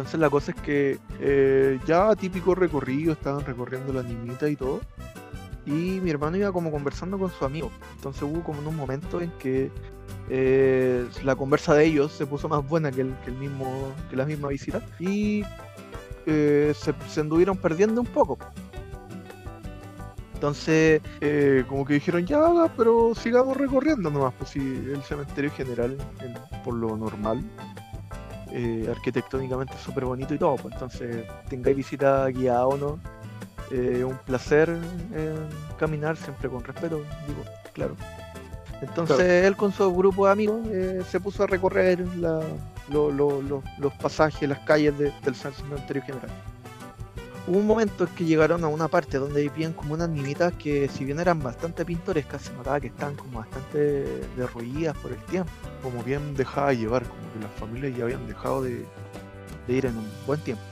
Entonces 0.00 0.18
la 0.18 0.30
cosa 0.30 0.52
es 0.52 0.60
que 0.62 0.98
eh, 1.20 1.78
ya 1.86 2.16
típico 2.16 2.54
recorrido, 2.54 3.12
estaban 3.12 3.44
recorriendo 3.44 3.92
la 3.92 4.02
niñita 4.02 4.48
y 4.48 4.56
todo. 4.56 4.80
Y 5.66 6.00
mi 6.00 6.08
hermano 6.10 6.38
iba 6.38 6.50
como 6.52 6.70
conversando 6.70 7.18
con 7.18 7.30
su 7.30 7.44
amigo. 7.44 7.70
Entonces 7.96 8.22
hubo 8.22 8.42
como 8.42 8.62
en 8.62 8.68
un 8.68 8.76
momento 8.76 9.20
en 9.20 9.30
que 9.32 9.70
eh, 10.30 11.06
la 11.22 11.36
conversa 11.36 11.74
de 11.74 11.84
ellos 11.84 12.12
se 12.12 12.24
puso 12.26 12.48
más 12.48 12.66
buena 12.66 12.90
que, 12.90 13.02
el, 13.02 13.14
mismo, 13.38 13.92
que 14.08 14.16
la 14.16 14.24
misma 14.24 14.48
visita. 14.48 14.80
Y 14.98 15.44
eh, 16.24 16.72
se, 16.74 16.94
se 17.06 17.20
anduvieron 17.20 17.58
perdiendo 17.58 18.00
un 18.00 18.06
poco. 18.06 18.38
Entonces, 20.32 21.02
como 21.68 21.84
que 21.84 21.92
dijeron, 21.94 22.24
ya, 22.24 22.72
pero 22.74 23.14
sigamos 23.14 23.54
recorriendo 23.58 24.10
nomás, 24.10 24.32
pues 24.38 24.48
si 24.52 24.58
el 24.60 25.02
cementerio 25.02 25.50
general, 25.50 25.98
en- 26.20 26.62
por 26.64 26.72
lo 26.72 26.96
normal, 26.96 27.42
eh, 28.52 28.86
arquitectónicamente 28.90 29.74
súper 29.84 30.04
bonito 30.04 30.34
y 30.34 30.38
todo, 30.38 30.56
pues 30.56 30.74
entonces, 30.74 31.24
tengáis 31.48 31.76
visita 31.76 32.26
guiada 32.28 32.66
o 32.66 32.76
no, 32.76 32.98
eh, 33.70 34.02
un 34.04 34.16
placer 34.18 34.68
caminar 35.78 36.16
siempre 36.16 36.48
con 36.48 36.62
respeto, 36.64 36.96
digo, 37.26 37.42
claro. 37.72 37.96
Entonces, 38.82 39.16
Claro. 39.16 39.32
él 39.32 39.56
con 39.56 39.72
su 39.72 39.94
grupo 39.94 40.26
de 40.26 40.32
amigos 40.32 40.60
eh, 40.70 41.02
se 41.08 41.20
puso 41.20 41.42
a 41.44 41.46
recorrer 41.46 42.00
la- 42.16 42.40
lo- 42.90 43.10
lo- 43.10 43.42
lo- 43.42 43.62
los 43.78 43.92
pasajes, 43.94 44.48
las 44.48 44.58
calles 44.60 44.96
de- 44.98 45.12
del 45.22 45.34
cementerio 45.34 46.02
general. 46.02 46.30
Hubo 47.46 47.58
un 47.58 47.66
momento 47.66 48.04
en 48.04 48.14
que 48.14 48.24
llegaron 48.24 48.62
a 48.64 48.68
una 48.68 48.86
parte 48.86 49.18
donde 49.18 49.42
vivían 49.42 49.72
como 49.72 49.94
unas 49.94 50.08
niñitas 50.08 50.52
que 50.54 50.88
si 50.88 51.04
bien 51.04 51.18
eran 51.18 51.42
bastante 51.42 51.84
pintorescas, 51.84 52.42
se 52.42 52.52
notaba 52.52 52.80
que 52.80 52.88
estaban 52.88 53.16
como 53.16 53.38
bastante 53.38 54.04
derruidas 54.36 54.96
por 54.98 55.12
el 55.12 55.18
tiempo, 55.24 55.50
como 55.82 56.02
bien 56.04 56.34
dejadas 56.36 56.78
llevar, 56.78 57.02
como 57.08 57.20
que 57.32 57.40
las 57.40 57.52
familias 57.58 57.96
ya 57.96 58.04
habían 58.04 58.26
dejado 58.26 58.62
de, 58.62 58.84
de 59.66 59.72
ir 59.72 59.86
en 59.86 59.96
un 59.96 60.06
buen 60.26 60.38
tiempo. 60.40 60.62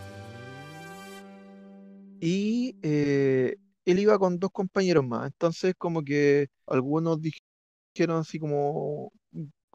Y 2.20 2.76
eh, 2.82 3.56
él 3.84 3.98
iba 3.98 4.18
con 4.18 4.38
dos 4.38 4.50
compañeros 4.52 5.04
más, 5.04 5.26
entonces 5.26 5.74
como 5.76 6.04
que 6.04 6.48
algunos 6.66 7.18
dijeron 7.20 8.18
así 8.18 8.38
como, 8.38 9.10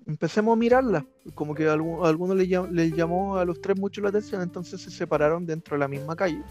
empecemos 0.05 0.53
a 0.53 0.55
mirarlas, 0.57 1.03
como 1.35 1.53
que 1.55 1.67
a 1.67 1.75
algu- 1.75 2.05
a 2.05 2.09
algunos 2.09 2.37
les, 2.37 2.47
llam- 2.47 2.69
les 2.69 2.93
llamó 2.93 3.37
a 3.37 3.45
los 3.45 3.59
tres 3.59 3.77
mucho 3.77 3.99
la 4.01 4.09
atención, 4.09 4.41
entonces 4.41 4.79
se 4.81 4.91
separaron 4.91 5.45
dentro 5.45 5.75
de 5.75 5.79
la 5.79 5.87
misma 5.87 6.15
calle 6.15 6.41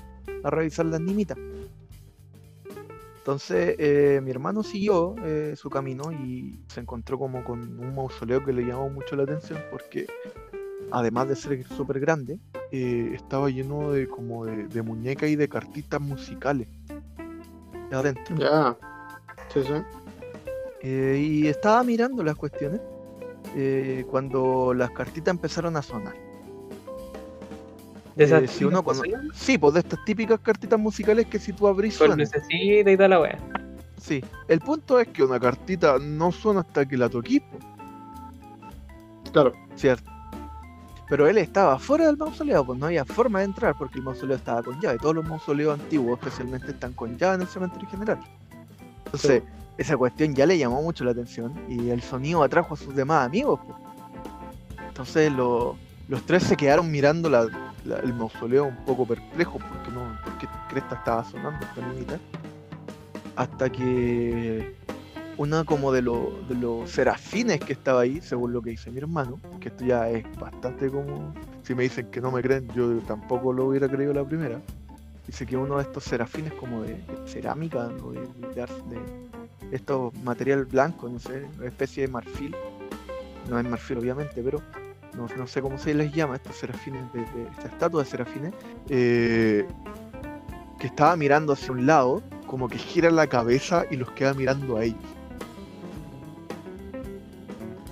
a 0.43 0.51
revisar 0.51 0.87
las 0.87 1.01
nimitas. 1.01 1.39
Entonces 3.23 3.77
eh, 3.79 4.20
mi 4.20 4.33
hermano 4.33 4.64
siguió 4.64 5.14
eh, 5.25 5.55
su 5.57 5.70
camino 5.70 6.11
y 6.11 6.59
se 6.66 6.81
encontró 6.81 7.20
como 7.20 7.45
con 7.45 7.79
un 7.79 7.95
mausoleo 7.95 8.45
que 8.45 8.53
le 8.53 8.62
llamó 8.62 8.91
mucho 8.91 9.14
la 9.14 9.23
atención 9.23 9.61
porque 9.70 10.09
además 10.91 11.29
de 11.29 11.37
ser 11.37 11.64
súper 11.68 12.01
grande, 12.01 12.41
eh, 12.73 13.12
estaba 13.14 13.49
lleno 13.49 13.93
de 13.93 14.09
como 14.09 14.45
de, 14.45 14.66
de 14.66 14.83
muñecas 14.83 15.31
y 15.31 15.37
de 15.37 15.49
cartitas 15.49 16.01
musicales 16.01 16.66
adentro. 17.93 18.35
Ya. 18.37 18.77
Sí, 19.55 19.61
sí. 19.62 20.89
Y 20.89 21.47
estaba 21.47 21.85
mirando 21.85 22.25
las 22.25 22.35
cuestiones 22.35 22.81
cuando 24.11 24.75
las 24.75 24.91
cartitas 24.91 25.33
empezaron 25.33 25.77
a 25.77 25.83
sonar. 25.83 26.22
De 28.16 28.24
esas 28.24 28.42
Eh, 28.42 28.48
si 28.48 28.64
uno 28.64 28.82
cosas, 28.82 29.04
Sí, 29.34 29.56
pues 29.58 29.74
de 29.74 29.80
estas 29.80 30.04
típicas 30.04 30.40
cartitas 30.40 30.78
musicales 30.78 31.26
que 31.26 31.38
si 31.38 31.52
tú 31.52 31.66
abrís 31.66 31.96
Con 31.98 32.18
lucecita 32.18 32.90
y 32.90 32.96
toda 32.96 33.08
la 33.08 33.20
wea. 33.20 33.38
Sí. 33.98 34.22
El 34.48 34.60
punto 34.60 34.98
es 35.00 35.08
que 35.08 35.22
una 35.22 35.38
cartita 35.38 35.96
no 36.00 36.32
suena 36.32 36.60
hasta 36.60 36.86
que 36.86 36.96
la 36.96 37.08
toquís, 37.08 37.42
Claro. 39.32 39.52
¿cierto? 39.76 40.10
Pero 41.08 41.26
él 41.26 41.38
estaba 41.38 41.78
fuera 41.78 42.06
del 42.06 42.16
mausoleo, 42.16 42.64
pues 42.64 42.78
no 42.78 42.86
había 42.86 43.04
forma 43.04 43.40
de 43.40 43.46
entrar 43.46 43.74
porque 43.76 43.98
el 43.98 44.04
mausoleo 44.04 44.36
estaba 44.36 44.62
con 44.62 44.80
llave. 44.80 44.98
Todos 44.98 45.14
los 45.16 45.24
mausoleos 45.26 45.78
antiguos 45.78 46.18
especialmente 46.18 46.70
están 46.70 46.92
con 46.94 47.16
llave 47.18 47.36
en 47.36 47.40
el 47.42 47.46
cementerio 47.48 47.88
general. 47.88 48.18
Entonces, 49.06 49.42
esa 49.76 49.96
cuestión 49.96 50.34
ya 50.34 50.46
le 50.46 50.56
llamó 50.56 50.82
mucho 50.82 51.04
la 51.04 51.10
atención 51.10 51.52
y 51.68 51.90
el 51.90 52.02
sonido 52.02 52.42
atrajo 52.42 52.74
a 52.74 52.76
sus 52.76 52.94
demás 52.94 53.26
amigos. 53.26 53.60
po. 53.60 53.76
Entonces 54.88 55.32
lo, 55.32 55.76
los 56.09 56.24
tres 56.26 56.42
se 56.42 56.57
quedaron 56.57 56.90
mirando 56.90 57.28
el 57.28 58.14
mausoleo 58.14 58.64
un 58.66 58.84
poco 58.84 59.07
perplejos 59.07 59.62
porque 59.62 59.90
no, 59.90 60.18
porque 60.24 60.46
Cresta 60.68 60.96
estaba 60.96 61.24
sonando 61.24 61.64
esta 61.64 61.80
minita. 61.86 62.18
Hasta 63.36 63.70
que 63.70 64.74
una 65.38 65.64
como 65.64 65.90
de, 65.92 66.03
lo- 66.03 66.32
de 66.48 66.55
los 66.55 66.90
serafines 66.90 67.61
que 67.61 67.72
estaba 67.72 68.03
ahí, 68.03 68.20
según 68.20 68.53
lo 68.53 68.61
que 68.61 68.70
dice 68.70 68.90
mi 68.90 68.98
hermano, 68.98 69.40
que 69.61 69.68
esto 69.68 69.84
ya 69.84 70.09
es 70.11 70.24
bastante 70.38 70.90
como. 70.90 71.32
Si 71.62 71.74
me 71.74 71.84
dicen 71.84 72.11
que 72.11 72.20
no 72.20 72.30
me 72.30 72.42
creen, 72.42 72.68
yo 72.74 72.98
tampoco 73.07 73.53
lo 73.53 73.66
hubiera 73.66 73.88
creído 73.88 74.12
la 74.12 74.24
primera. 74.24 74.61
Dice 75.26 75.46
que 75.46 75.57
uno 75.57 75.76
de 75.76 75.82
estos 75.84 76.05
serafines 76.05 76.53
como 76.55 76.82
de, 76.82 77.00
cerámica 77.26 77.88
o 78.03 78.11
de, 78.12 78.20
de 78.20 78.66
estos 79.70 80.12
material 80.24 80.64
blanco, 80.66 81.09
no 81.09 81.18
sé, 81.18 81.46
una 81.59 81.68
especie 81.68 82.07
de 82.07 82.12
marfil. 82.12 82.55
No 83.48 83.59
es 83.59 83.64
marfil 83.64 83.98
obviamente, 83.98 84.42
pero 84.42 84.61
no, 85.16 85.26
no 85.36 85.46
sé 85.46 85.60
cómo 85.62 85.78
se 85.78 85.94
les 85.94 86.12
llama, 86.12 86.36
estos 86.36 86.56
serafines, 86.56 87.12
de, 87.12 87.20
de- 87.20 87.48
esta 87.50 87.68
estatua 87.68 88.02
de 88.02 88.08
serafines, 88.08 88.54
eh, 88.88 89.66
que 90.78 90.86
estaba 90.86 91.16
mirando 91.16 91.52
hacia 91.52 91.72
un 91.72 91.86
lado, 91.86 92.22
como 92.46 92.68
que 92.68 92.78
gira 92.78 93.10
la 93.10 93.26
cabeza 93.26 93.84
y 93.90 93.96
los 93.96 94.10
queda 94.12 94.34
mirando 94.34 94.76
a 94.76 94.84
ellos. 94.84 94.98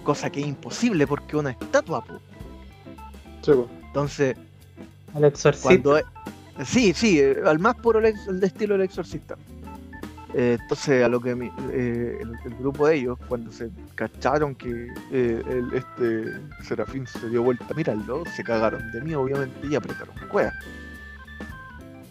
Cosa 0.04 0.30
que 0.30 0.40
es 0.40 0.46
imposible 0.46 1.06
porque 1.06 1.36
una 1.36 1.50
estatua, 1.50 2.02
po. 2.04 2.14
Sí, 3.42 3.52
po. 3.52 3.68
Entonces, 3.86 4.36
Al 5.14 5.24
exorcista. 5.24 5.68
cuando 5.68 6.00
Sí, 6.64 6.92
sí, 6.92 7.22
al 7.46 7.58
más 7.58 7.74
puro 7.76 8.00
el 8.00 8.40
de 8.40 8.46
estilo 8.46 8.74
del 8.74 8.82
exorcista. 8.82 9.36
Eh, 10.35 10.57
entonces, 10.61 11.03
a 11.05 11.09
lo 11.09 11.20
que 11.20 11.35
mi- 11.35 11.51
eh, 11.72 12.18
el, 12.20 12.33
el 12.45 12.55
grupo 12.59 12.87
de 12.87 12.97
ellos, 12.97 13.18
cuando 13.28 13.51
se 13.51 13.68
cacharon 13.97 14.55
que 14.55 14.89
eh, 15.11 15.43
el- 15.49 15.74
este 15.74 16.41
Serafín 16.62 17.07
se 17.07 17.28
dio 17.28 17.43
vuelta 17.43 17.66
a 17.68 17.74
mirarlo, 17.74 18.22
se 18.37 18.45
cagaron 18.45 18.91
de 18.93 19.01
mí, 19.01 19.12
obviamente, 19.14 19.66
y 19.66 19.74
apretaron 19.74 20.14
cueva. 20.31 20.53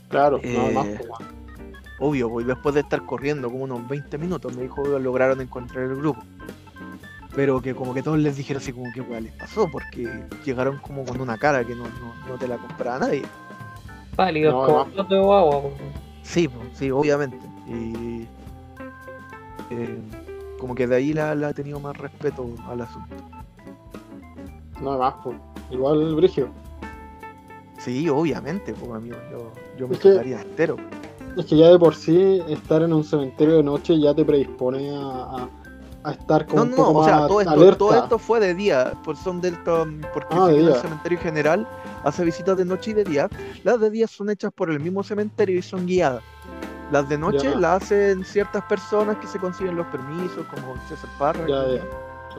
Claro, 0.10 0.40
Eh, 0.44 0.52
nada 0.54 0.72
más. 0.72 0.88
Obvio, 2.02 2.30
pues 2.30 2.48
después 2.48 2.76
de 2.76 2.82
estar 2.82 3.06
corriendo 3.06 3.50
como 3.50 3.66
unos 3.66 3.88
20 3.88 4.18
minutos, 4.18 4.56
me 4.56 4.64
dijo 4.64 4.84
que 4.84 5.00
lograron 5.00 5.42
encontrar 5.42 5.84
el 5.86 5.96
grupo. 5.98 6.22
Pero 7.36 7.62
que 7.62 7.76
como 7.76 7.94
que 7.94 8.02
todos 8.02 8.18
les 8.18 8.36
dijeron 8.38 8.62
así 8.62 8.74
como 8.74 8.92
que 8.94 9.02
weá 9.02 9.20
les 9.22 9.32
pasó, 9.34 9.70
porque 9.72 10.10
llegaron 10.46 10.78
como 10.80 11.06
con 11.06 11.22
una 11.22 11.38
cara 11.38 11.64
que 11.64 11.76
no, 11.76 11.84
no, 11.84 12.14
no 12.28 12.36
te 12.38 12.48
la 12.48 12.58
compraba 12.58 13.00
nadie. 13.00 13.24
Pálidos 14.16 14.54
No, 14.54 14.66
como 14.66 14.86
no. 14.96 15.04
de 15.04 15.20
guagua. 15.20 15.62
Sí, 16.24 16.48
po, 16.48 16.60
sí, 16.74 16.90
obviamente. 16.90 17.38
Y 17.70 18.28
eh, 19.70 20.00
como 20.60 20.76
que 20.76 20.88
de 20.88 20.96
ahí 20.96 21.14
la, 21.14 21.36
la 21.36 21.50
ha 21.50 21.54
tenido 21.54 21.80
más 21.80 21.96
respeto 21.98 22.50
al 22.68 22.82
asunto. 22.82 23.16
Nada 24.82 24.98
más, 24.98 25.14
po. 25.24 25.34
Igual, 25.72 26.16
Brigio. 26.16 26.50
Sí, 27.80 28.10
obviamente, 28.10 28.74
pues 28.74 28.92
amigo, 28.92 29.16
yo, 29.32 29.52
yo 29.78 29.88
me 29.88 29.94
Es 29.96 30.00
que- 30.02 30.10
quedaría 30.10 30.42
entero. 30.42 30.76
Es 31.38 31.46
que 31.46 31.58
ya 31.58 31.68
de 31.68 31.78
por 31.80 31.96
sí 31.96 32.42
estar 32.50 32.82
en 32.82 32.92
un 32.92 33.04
cementerio 33.04 33.58
de 33.58 33.64
noche 33.64 34.00
ya 34.00 34.14
te 34.16 34.26
predispone 34.26 34.90
a, 34.96 35.00
a- 35.02 35.50
a 36.04 36.12
estar 36.12 36.46
como 36.48 36.58
No, 36.58 36.64
un 36.64 36.70
no, 36.72 36.76
poco 36.78 36.94
no, 36.94 37.00
o 37.00 37.04
sea, 37.06 37.20
más 37.20 37.28
todo 37.28 37.42
esto, 37.42 37.52
alerta. 37.54 37.78
todo 37.78 37.96
esto 37.96 38.20
fue 38.20 38.40
de 38.40 38.56
día, 38.56 38.94
por 39.04 39.16
son 39.16 39.40
de 39.42 39.50
esto, 39.50 39.86
porque 40.14 40.28
Ah, 40.36 40.50
el 40.50 40.74
cementerio 40.76 41.18
en 41.20 41.24
general 41.24 41.68
hace 42.04 42.24
visitas 42.26 42.58
de 42.58 42.66
noche 42.66 42.92
y 42.92 42.94
de 42.96 43.04
día, 43.04 43.30
las 43.64 43.80
de 43.80 43.90
día 43.92 44.08
son 44.08 44.30
hechas 44.30 44.52
por 44.54 44.72
el 44.72 44.80
mismo 44.80 45.04
cementerio 45.04 45.60
y 45.60 45.62
son 45.62 45.86
guiadas. 45.86 46.24
Las 46.92 47.08
de 47.08 47.18
noche 47.18 47.50
Ya. 47.50 47.60
las 47.60 47.84
hacen 47.84 48.24
ciertas 48.26 48.64
personas 48.64 49.18
que 49.18 49.28
se 49.28 49.38
consiguen 49.40 49.76
los 49.76 49.86
permisos, 49.88 50.46
como 50.48 50.76
César 50.88 51.10
Parra, 51.20 51.48
Ya, 51.48 51.64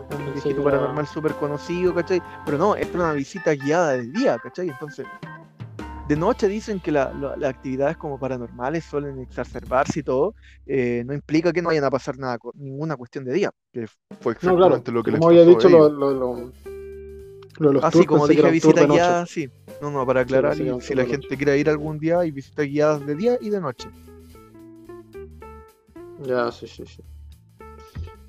un 0.08 0.32
viejito 0.32 0.62
paranormal 0.62 1.06
súper 1.06 1.34
conocido, 1.34 1.94
¿cachai? 1.94 2.20
Pero 2.44 2.58
no, 2.58 2.74
es 2.74 2.92
una 2.94 3.12
visita 3.12 3.52
guiada 3.54 3.92
de 3.92 4.06
día, 4.10 4.38
¿cachai? 4.38 4.68
Entonces, 4.68 5.06
de 6.08 6.16
noche 6.16 6.48
dicen 6.48 6.80
que 6.80 6.90
la- 6.90 7.12
la- 7.12 7.36
las 7.36 7.50
actividades 7.50 7.96
como 7.96 8.18
paranormales 8.18 8.84
suelen 8.84 9.20
exacerbarse 9.20 10.00
y 10.00 10.02
todo, 10.02 10.34
eh, 10.66 11.04
no 11.06 11.14
implica 11.14 11.52
que 11.52 11.62
no 11.62 11.68
vayan 11.68 11.84
a 11.84 11.90
pasar 11.90 12.18
nada, 12.18 12.38
ninguna 12.54 12.96
cuestión 12.96 13.24
de 13.24 13.32
día, 13.34 13.50
que 13.72 13.86
fue 14.20 14.32
No, 14.42 14.56
claro, 14.56 14.76
exactamente 14.76 14.90
lo 14.90 15.02
que 15.04 15.10
les 15.12 15.20
como 15.20 15.30
había 15.30 15.44
dicho 15.44 15.68
lo, 15.68 15.88
lo, 15.88 16.12
lo, 16.12 16.52
lo 17.58 17.72
los 17.72 18.06
como 18.06 18.26
dije, 18.26 18.50
visita 18.50 18.84
guiada, 18.84 19.26
sí. 19.26 19.48
No, 19.80 19.90
no, 19.90 20.04
para 20.04 20.22
aclarar, 20.22 20.58
y 20.60 20.80
si 20.80 20.94
la 20.94 21.04
gente 21.06 21.36
quiere 21.36 21.56
ir 21.58 21.68
algún 21.70 21.98
día, 21.98 22.18
hay 22.20 22.32
visitas 22.32 22.66
guiadas 22.66 23.06
de 23.06 23.14
día 23.14 23.38
y 23.40 23.50
de 23.50 23.60
noche. 23.60 23.88
Ya, 26.24 26.50
sí, 26.52 26.66
sí, 26.66 26.84
sí. 26.86 27.02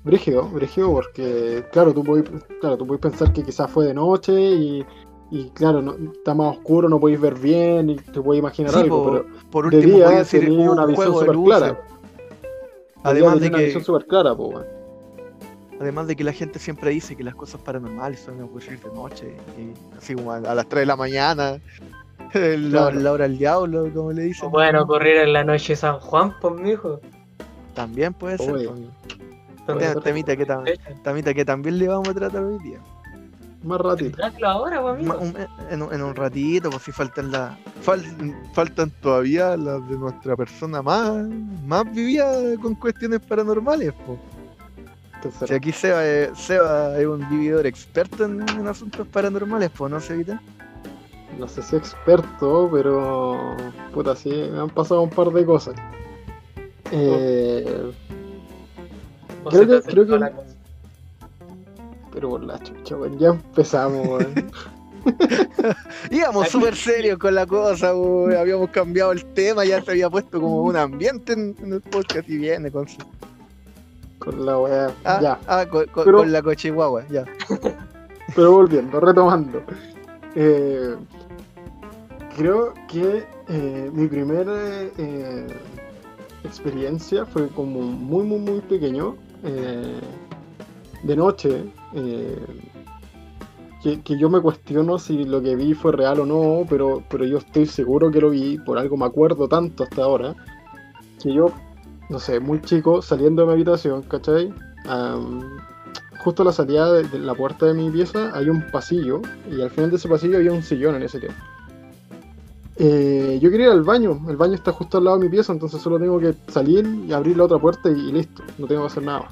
Brígido, 0.04 0.48
brígido, 0.48 0.90
porque 0.92 1.64
claro, 1.70 1.94
tú 1.94 2.02
puedes, 2.02 2.28
claro, 2.60 2.76
tú 2.76 2.86
puedes 2.86 3.00
pensar 3.00 3.32
que 3.32 3.42
quizás 3.44 3.70
fue 3.70 3.86
de 3.86 3.94
noche 3.94 4.32
y, 4.32 4.84
y 5.30 5.50
claro, 5.50 5.80
no, 5.80 5.94
está 6.12 6.34
más 6.34 6.56
oscuro, 6.56 6.88
no 6.88 6.98
podéis 6.98 7.20
ver 7.20 7.38
bien 7.38 7.90
y 7.90 7.96
te 7.96 8.20
puedes 8.20 8.40
imaginar 8.40 8.72
Sí, 8.72 8.80
algo, 8.80 9.04
pero 9.04 9.26
por 9.50 9.70
de 9.70 9.76
último, 9.76 9.96
día 9.96 10.04
podía 10.06 10.18
decir 10.18 10.40
tenía 10.40 10.68
"Uh, 10.68 10.72
una 10.72 10.86
visión 10.86 11.12
de 11.12 11.18
súper 11.20 11.34
luces". 11.36 11.58
clara. 11.58 11.80
Además 13.04 13.34
de 13.34 13.40
tenía 13.40 13.48
una 13.50 13.58
que 13.58 13.64
visión 13.66 13.84
súper 13.84 14.06
clara, 14.06 14.34
po, 14.34 14.48
weón. 14.48 14.66
Además 15.80 16.06
de 16.06 16.16
que 16.16 16.24
la 16.24 16.32
gente 16.32 16.58
siempre 16.58 16.90
dice 16.90 17.16
que 17.16 17.24
las 17.24 17.34
cosas 17.34 17.60
paranormales 17.60 18.20
suelen 18.20 18.42
ocurrir 18.44 18.80
de 18.80 18.90
noche, 18.94 19.36
y 19.58 19.96
así 19.96 20.14
como 20.14 20.32
a, 20.32 20.36
a 20.38 20.54
las 20.54 20.68
3 20.68 20.80
de 20.82 20.86
la 20.86 20.96
mañana, 20.96 21.60
el- 22.34 22.72
la, 22.72 22.88
Claro. 22.90 23.00
la 23.00 23.12
hora 23.12 23.28
del 23.28 23.38
diablo, 23.38 23.88
como 23.94 24.10
le 24.12 24.22
dicen. 24.22 24.50
Pueden 24.50 24.76
ocurrir 24.76 25.16
en 25.18 25.32
la 25.32 25.44
noche 25.44 25.74
de 25.74 25.76
San 25.76 25.98
Juan, 26.00 26.34
pues, 26.40 26.54
mijo. 26.54 27.00
También 27.74 28.12
puede 28.14 28.38
ser. 28.38 28.54
Oye. 28.54 28.68
pues, 29.66 29.78
Tem- 29.78 30.02
temita, 30.02 30.36
que 30.36 30.46
tam- 30.46 31.02
temita 31.02 31.32
que 31.34 31.44
también 31.44 31.78
le 31.78 31.88
vamos 31.88 32.08
a 32.08 32.14
tratar 32.14 32.42
hoy 32.42 32.58
día. 32.62 32.78
Más 33.62 33.80
ratito. 33.80 34.24
Hazlo 34.24 34.48
ahora, 34.48 34.82
pues, 34.82 34.94
amigo. 34.96 35.18
un- 35.20 35.36
en, 35.70 35.82
un- 35.82 35.94
en 35.94 36.02
un 36.02 36.14
ratito, 36.16 36.68
pues 36.70 36.82
si 36.82 36.90
faltan 36.90 37.30
las. 37.30 37.56
fal- 37.84 38.02
faltan 38.54 38.90
todavía 39.00 39.56
las 39.56 39.88
de 39.88 39.96
nuestra 39.96 40.34
persona 40.36 40.82
más, 40.82 41.12
más 41.64 41.84
vivida 41.92 42.26
con 42.60 42.74
cuestiones 42.74 43.20
paranormales, 43.20 43.92
pues. 44.04 44.18
Si 45.46 45.54
aquí 45.54 45.70
Seba 45.70 46.04
es, 46.04 46.36
Seba 46.36 46.98
es 46.98 47.06
un 47.06 47.28
vividor 47.30 47.64
experto 47.64 48.24
en, 48.24 48.42
en 48.58 48.66
asuntos 48.66 49.06
paranormales, 49.06 49.70
pues, 49.70 49.92
¿no, 49.92 50.00
Sebita? 50.00 50.42
No 51.38 51.46
sé 51.46 51.62
si 51.62 51.76
experto, 51.76 52.68
pero 52.72 53.56
puta, 53.94 54.16
sí, 54.16 54.48
me 54.52 54.58
han 54.60 54.70
pasado 54.70 55.02
un 55.02 55.10
par 55.10 55.28
de 55.30 55.46
cosas. 55.46 55.76
Eh, 56.92 57.92
creo 59.50 59.66
que- 59.66 59.82
creo 59.90 60.06
que- 60.06 60.18
la 60.18 60.30
cosa. 60.30 60.46
pero 62.12 62.28
por 62.30 62.44
la 62.44 62.58
chucha, 62.62 62.96
weón, 62.96 63.18
ya 63.18 63.28
empezamos, 63.28 64.06
weón. 64.06 64.52
Íbamos 66.10 66.48
súper 66.48 66.76
serios 66.76 67.18
con 67.18 67.34
la 67.34 67.46
cosa, 67.46 67.92
güey. 67.92 68.36
habíamos 68.36 68.70
cambiado 68.70 69.12
el 69.12 69.24
tema, 69.24 69.64
ya 69.64 69.82
se 69.82 69.90
había 69.92 70.08
puesto 70.10 70.40
como 70.40 70.62
un 70.62 70.76
ambiente 70.76 71.32
en, 71.32 71.56
en 71.62 71.72
el 71.72 71.80
podcast 71.80 72.28
y 72.28 72.36
viene 72.36 72.70
con 72.70 72.86
su- 72.88 72.98
con 74.18 74.44
la 74.46 74.58
weá. 74.58 74.90
Ah, 75.04 75.18
Ya. 75.20 75.38
ah, 75.48 75.66
con, 75.66 75.86
con- 75.86 76.04
Pero- 76.04 76.18
con 76.18 76.30
la 76.32 76.42
cochihuahua, 76.42 77.04
ya. 77.10 77.24
Pero 78.36 78.52
volviendo, 78.52 79.00
retomando. 79.00 79.62
Eh, 80.36 80.94
creo 82.36 82.72
que 82.88 83.24
eh, 83.48 83.90
mi 83.92 84.06
primera 84.06 84.54
eh, 84.96 85.46
experiencia 86.44 87.24
fue 87.26 87.48
como 87.48 87.80
muy, 87.82 88.24
muy, 88.24 88.38
muy 88.38 88.60
pequeño. 88.60 89.16
eh, 89.44 90.00
de 91.02 91.16
noche. 91.16 91.72
eh, 91.94 92.38
que, 93.82 94.00
que 94.02 94.16
yo 94.18 94.30
me 94.30 94.40
cuestiono 94.40 94.98
si 94.98 95.24
lo 95.24 95.42
que 95.42 95.56
vi 95.56 95.74
fue 95.74 95.92
real 95.92 96.20
o 96.20 96.26
no, 96.26 96.64
pero, 96.68 97.02
pero 97.10 97.24
yo 97.24 97.38
estoy 97.38 97.66
seguro 97.66 98.10
que 98.10 98.20
lo 98.20 98.30
vi, 98.30 98.58
por 98.58 98.78
algo 98.78 98.96
me 98.96 99.06
acuerdo 99.06 99.48
tanto 99.48 99.82
hasta 99.84 100.02
ahora, 100.04 100.36
que 101.22 101.34
yo, 101.34 101.46
no 102.08 102.18
sé, 102.20 102.38
muy 102.40 102.60
chico, 102.62 103.02
saliendo 103.02 103.42
de 103.42 103.48
mi 103.48 103.54
habitación, 103.54 104.02
¿cachai? 104.04 104.54
Am, 104.86 105.40
justo 106.18 106.42
a 106.42 106.46
la 106.46 106.52
salida 106.52 106.92
de, 106.92 107.04
de 107.08 107.18
la 107.18 107.34
puerta 107.34 107.66
de 107.66 107.74
mi 107.74 107.90
pieza 107.90 108.30
hay 108.36 108.48
un 108.48 108.70
pasillo 108.70 109.20
y 109.50 109.60
al 109.60 109.70
final 109.70 109.90
de 109.90 109.96
ese 109.96 110.08
pasillo 110.08 110.36
había 110.38 110.52
un 110.52 110.62
sillón 110.62 110.94
en 110.94 111.02
ese 111.02 111.18
tiempo. 111.18 111.42
Eh, 112.84 113.38
yo 113.40 113.48
quería 113.48 113.66
ir 113.66 113.72
al 113.72 113.84
baño, 113.84 114.20
el 114.28 114.36
baño 114.36 114.54
está 114.54 114.72
justo 114.72 114.98
al 114.98 115.04
lado 115.04 115.16
de 115.16 115.26
mi 115.26 115.30
pieza, 115.30 115.52
entonces 115.52 115.80
solo 115.80 116.00
tengo 116.00 116.18
que 116.18 116.34
salir 116.48 116.84
y 117.06 117.12
abrir 117.12 117.36
la 117.36 117.44
otra 117.44 117.56
puerta 117.56 117.88
y, 117.88 118.10
listo, 118.10 118.42
no 118.58 118.66
tengo 118.66 118.80
que 118.80 118.86
hacer 118.88 119.04
nada. 119.04 119.28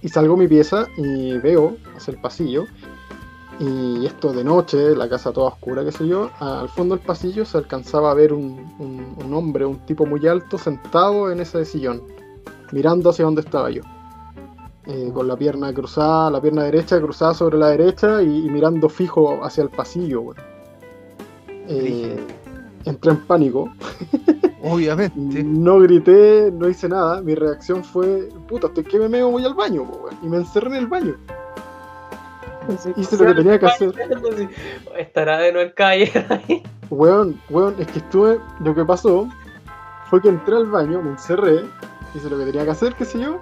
Y 0.00 0.08
salgo 0.08 0.32
a 0.32 0.36
mi 0.38 0.48
pieza 0.48 0.86
y 0.96 1.36
veo 1.36 1.76
hacia 1.94 2.12
el 2.12 2.20
pasillo 2.22 2.64
y 3.60 4.06
esto 4.06 4.32
de 4.32 4.42
noche, 4.42 4.96
la 4.96 5.06
casa 5.06 5.32
toda 5.32 5.48
oscura, 5.48 5.84
qué 5.84 5.92
sé 5.92 6.08
yo, 6.08 6.30
al 6.40 6.70
fondo 6.70 6.96
del 6.96 7.04
pasillo 7.04 7.44
se 7.44 7.58
alcanzaba 7.58 8.10
a 8.10 8.14
ver 8.14 8.32
un, 8.32 9.14
hombre, 9.30 9.66
un 9.66 9.76
tipo 9.84 10.06
muy 10.06 10.26
alto, 10.26 10.56
sentado 10.56 11.30
en 11.30 11.40
ese 11.40 11.66
sillón, 11.66 12.04
mirando 12.72 13.10
hacia 13.10 13.26
donde 13.26 13.42
estaba 13.42 13.68
yo. 13.68 13.82
Eh, 14.86 15.10
con 15.12 15.28
la 15.28 15.36
pierna 15.36 15.74
cruzada, 15.74 16.30
la 16.30 16.40
pierna 16.40 16.62
derecha 16.62 16.98
cruzada 16.98 17.34
sobre 17.34 17.58
la 17.58 17.68
derecha 17.68 18.22
y, 18.22 18.46
y 18.46 18.48
mirando 18.48 18.88
fijo 18.88 19.44
hacia 19.44 19.62
el 19.62 19.68
pasillo. 19.68 20.32
Eh, 21.68 22.16
entré 22.84 23.10
en 23.10 23.26
pánico, 23.26 23.70
Obviamente. 24.62 25.42
no 25.44 25.78
grité, 25.80 26.50
no 26.52 26.68
hice 26.68 26.88
nada, 26.88 27.20
mi 27.20 27.34
reacción 27.34 27.84
fue, 27.84 28.28
puta, 28.48 28.68
estoy 28.68 28.84
que 28.84 28.98
me 28.98 29.08
meo, 29.08 29.30
voy 29.30 29.44
al 29.44 29.54
baño, 29.54 29.84
po, 29.84 29.98
weón", 30.04 30.18
y 30.22 30.28
me 30.28 30.38
encerré 30.38 30.68
en 30.68 30.74
el 30.74 30.86
baño. 30.86 31.16
Hice 32.96 33.16
lo 33.16 33.26
que 33.26 33.34
tenía 33.34 33.58
que 33.58 33.66
hacer. 33.66 33.94
Estará 34.98 35.38
de 35.38 35.52
nuevo 35.52 35.68
el 35.68 35.74
caballero 35.74 36.22
ahí. 36.28 36.62
Weón, 36.90 37.40
weón, 37.50 37.74
es 37.78 37.86
que 37.88 37.98
estuve. 37.98 38.40
Lo 38.60 38.74
que 38.74 38.84
pasó 38.84 39.28
fue 40.08 40.22
que 40.22 40.28
entré 40.28 40.56
al 40.56 40.66
baño, 40.66 41.02
me 41.02 41.10
encerré, 41.10 41.64
hice 42.14 42.30
lo 42.30 42.38
que 42.38 42.46
tenía 42.46 42.64
que 42.64 42.70
hacer, 42.70 42.94
qué 42.94 43.04
sé 43.04 43.20
yo, 43.20 43.40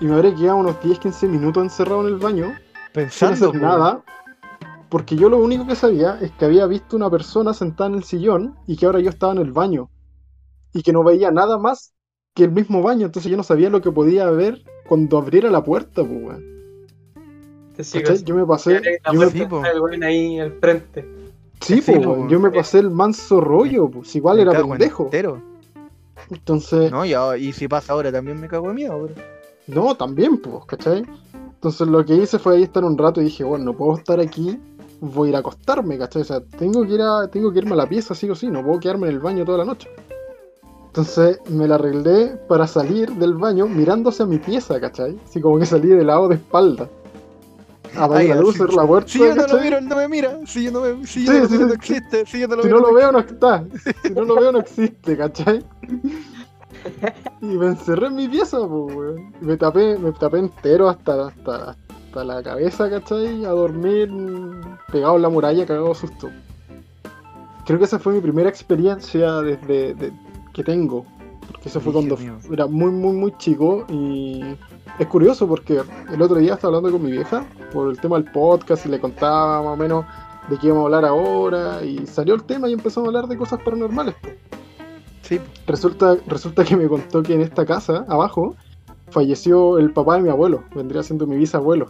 y 0.00 0.06
me 0.06 0.14
habré 0.14 0.34
quedado 0.34 0.58
unos 0.58 0.76
10-15 0.80 1.28
minutos 1.28 1.62
encerrado 1.62 2.06
en 2.06 2.14
el 2.14 2.18
baño, 2.18 2.46
sin 2.46 2.92
Pensando. 2.92 3.48
hacer 3.48 3.60
po, 3.60 3.66
nada, 3.66 4.02
porque 4.92 5.16
yo 5.16 5.30
lo 5.30 5.38
único 5.38 5.66
que 5.66 5.74
sabía 5.74 6.18
es 6.20 6.30
que 6.32 6.44
había 6.44 6.66
visto 6.66 6.96
una 6.96 7.08
persona 7.08 7.54
sentada 7.54 7.88
en 7.88 7.96
el 7.96 8.04
sillón 8.04 8.54
y 8.66 8.76
que 8.76 8.84
ahora 8.84 9.00
yo 9.00 9.08
estaba 9.08 9.32
en 9.32 9.38
el 9.38 9.50
baño, 9.50 9.88
y 10.74 10.82
que 10.82 10.92
no 10.92 11.02
veía 11.02 11.30
nada 11.30 11.56
más 11.56 11.94
que 12.34 12.44
el 12.44 12.50
mismo 12.52 12.82
baño, 12.82 13.06
entonces 13.06 13.30
yo 13.30 13.38
no 13.38 13.42
sabía 13.42 13.70
lo 13.70 13.80
que 13.80 13.90
podía 13.90 14.30
ver 14.30 14.62
cuando 14.86 15.16
abriera 15.16 15.50
la 15.50 15.64
puerta, 15.64 16.04
pues, 16.04 16.10
weón. 16.10 16.44
Yo 18.26 18.34
me 18.34 18.46
pasé, 18.46 18.82
yo 19.10 19.18
me- 19.18 19.30
sí, 19.30 19.38
el 19.40 20.02
ahí 20.02 20.38
al 20.38 20.52
frente. 20.60 21.06
sí, 21.62 21.80
Sí, 21.80 21.92
pues, 21.92 22.04
po, 22.04 22.28
yo 22.28 22.38
me 22.38 22.50
pasé 22.50 22.80
el 22.80 22.90
manso 22.90 23.40
rollo, 23.40 23.88
pues, 23.90 24.14
igual 24.14 24.36
me 24.36 24.42
era 24.42 24.52
pendejo. 24.52 25.04
entero. 25.04 25.40
Entonces, 26.30 26.92
No, 26.92 27.06
ya, 27.06 27.34
y 27.38 27.54
si 27.54 27.66
pasa 27.66 27.94
ahora 27.94 28.12
también 28.12 28.38
me 28.38 28.46
cago 28.46 28.68
en 28.68 28.76
miedo, 28.76 29.08
pero. 29.08 29.26
No, 29.68 29.94
también, 29.94 30.36
pues, 30.36 30.66
¿cachai? 30.66 31.02
Entonces 31.62 31.86
lo 31.86 32.04
que 32.04 32.16
hice 32.16 32.40
fue 32.40 32.56
ahí 32.56 32.64
estar 32.64 32.84
un 32.84 32.98
rato 32.98 33.20
y 33.20 33.24
dije, 33.26 33.44
bueno, 33.44 33.66
no 33.66 33.76
puedo 33.76 33.96
estar 33.96 34.18
aquí, 34.18 34.58
voy 35.02 35.28
a 35.28 35.30
ir 35.30 35.36
a 35.36 35.40
acostarme, 35.40 35.98
¿cachai? 35.98 36.22
O 36.22 36.24
sea, 36.24 36.40
tengo 36.40 36.86
que 36.86 36.94
ir 36.94 37.02
a, 37.02 37.28
tengo 37.28 37.52
que 37.52 37.58
irme 37.58 37.72
a 37.72 37.76
la 37.76 37.88
pieza 37.88 38.14
sí 38.14 38.30
o 38.30 38.34
sí, 38.34 38.46
no 38.48 38.64
puedo 38.64 38.78
quedarme 38.80 39.08
en 39.08 39.14
el 39.14 39.20
baño 39.20 39.44
toda 39.44 39.58
la 39.58 39.64
noche. 39.64 39.90
Entonces 40.86 41.40
me 41.50 41.66
la 41.66 41.74
arreglé 41.76 42.36
para 42.48 42.66
salir 42.66 43.10
del 43.12 43.34
baño 43.34 43.66
mirándose 43.66 44.22
a 44.22 44.26
mi 44.26 44.38
pieza, 44.38 44.78
¿cachai? 44.80 45.18
Así 45.24 45.40
como 45.40 45.58
que 45.58 45.66
salí 45.66 45.88
de 45.88 46.04
lado 46.04 46.28
de 46.28 46.36
espalda. 46.36 46.88
Apagué 47.96 48.28
la 48.28 48.36
luz, 48.36 48.56
cerré 48.56 48.74
la 48.74 48.86
puerta, 48.86 49.10
Si 49.10 49.18
yo 49.18 49.34
no 49.34 49.34
lo 49.34 49.42
¿cachai? 49.42 49.60
miro, 49.64 49.78
él 49.78 49.88
no 49.88 49.96
me 49.96 50.08
mira. 50.08 50.38
Si 50.46 50.64
yo 50.64 50.70
no, 50.70 50.80
me, 50.82 51.06
si 51.06 51.26
yo 51.26 51.32
Sí, 51.32 51.38
no 51.38 51.42
lo 51.42 51.48
sí, 51.48 51.58
no 51.58 51.68
sí. 51.68 51.74
existe. 51.74 52.26
Si 52.26 52.40
yo 52.40 52.48
no 52.48 52.56
lo 52.56 52.62
Si 52.62 52.68
miro, 52.68 52.80
no 52.80 52.86
lo 52.88 52.94
veo, 52.94 53.12
no 53.12 53.18
está. 53.18 53.64
Si 54.02 54.10
no 54.12 54.24
lo 54.24 54.36
veo, 54.36 54.52
no 54.52 54.58
existe, 54.60 55.16
¿cachai? 55.16 55.64
Y 57.40 57.46
me 57.46 57.66
encerré 57.66 58.06
en 58.06 58.14
mi 58.16 58.28
pieza, 58.28 58.58
pues, 58.58 58.96
weón. 58.96 59.32
Me 59.40 59.56
tapé, 59.56 59.98
me 59.98 60.12
tapé 60.12 60.38
entero 60.38 60.88
hasta, 60.88 61.26
hasta, 61.28 61.70
hasta 62.12 62.24
la 62.24 62.42
cabeza, 62.42 62.90
¿cachai? 62.90 63.42
A 63.46 63.50
dormir 63.50 64.10
pegado 64.92 65.16
en 65.16 65.22
la 65.22 65.30
muralla, 65.30 65.64
cagado 65.64 65.94
susto. 65.94 66.28
Creo 67.64 67.78
que 67.78 67.86
esa 67.86 67.98
fue 67.98 68.12
mi 68.12 68.20
primera 68.20 68.50
experiencia 68.50 69.40
desde 69.40 69.94
de- 69.94 70.12
que 70.52 70.62
tengo. 70.62 71.06
Porque 71.50 71.70
eso 71.70 71.80
fue 71.80 71.92
cuando 71.92 72.16
mío. 72.18 72.38
era 72.52 72.66
muy, 72.66 72.90
muy, 72.90 73.14
muy 73.16 73.32
chico. 73.38 73.86
Y 73.88 74.42
es 74.98 75.06
curioso 75.06 75.48
porque 75.48 75.80
el 76.12 76.20
otro 76.22 76.36
día 76.36 76.54
estaba 76.54 76.76
hablando 76.76 76.98
con 76.98 77.06
mi 77.06 77.12
vieja 77.12 77.46
por 77.72 77.88
el 77.88 77.98
tema 77.98 78.16
del 78.20 78.30
podcast 78.30 78.84
y 78.84 78.90
le 78.90 79.00
contaba 79.00 79.62
más 79.62 79.72
o 79.72 79.76
menos 79.76 80.04
de 80.50 80.58
qué 80.58 80.66
íbamos 80.66 80.82
a 80.82 80.86
hablar 80.86 81.04
ahora. 81.06 81.82
Y 81.82 82.06
salió 82.06 82.34
el 82.34 82.44
tema 82.44 82.68
y 82.68 82.74
empezamos 82.74 83.06
a 83.06 83.08
hablar 83.08 83.26
de 83.26 83.38
cosas 83.38 83.58
paranormales. 83.62 84.14
Sí, 85.22 85.40
Resulta, 85.66 86.16
resulta 86.26 86.62
que 86.64 86.76
me 86.76 86.88
contó 86.88 87.22
que 87.22 87.32
en 87.34 87.40
esta 87.40 87.64
casa, 87.64 88.04
abajo, 88.08 88.54
falleció 89.12 89.78
el 89.78 89.92
papá 89.92 90.16
de 90.16 90.22
mi 90.22 90.28
abuelo, 90.30 90.64
vendría 90.74 91.02
siendo 91.02 91.26
mi 91.26 91.36
bisabuelo. 91.36 91.86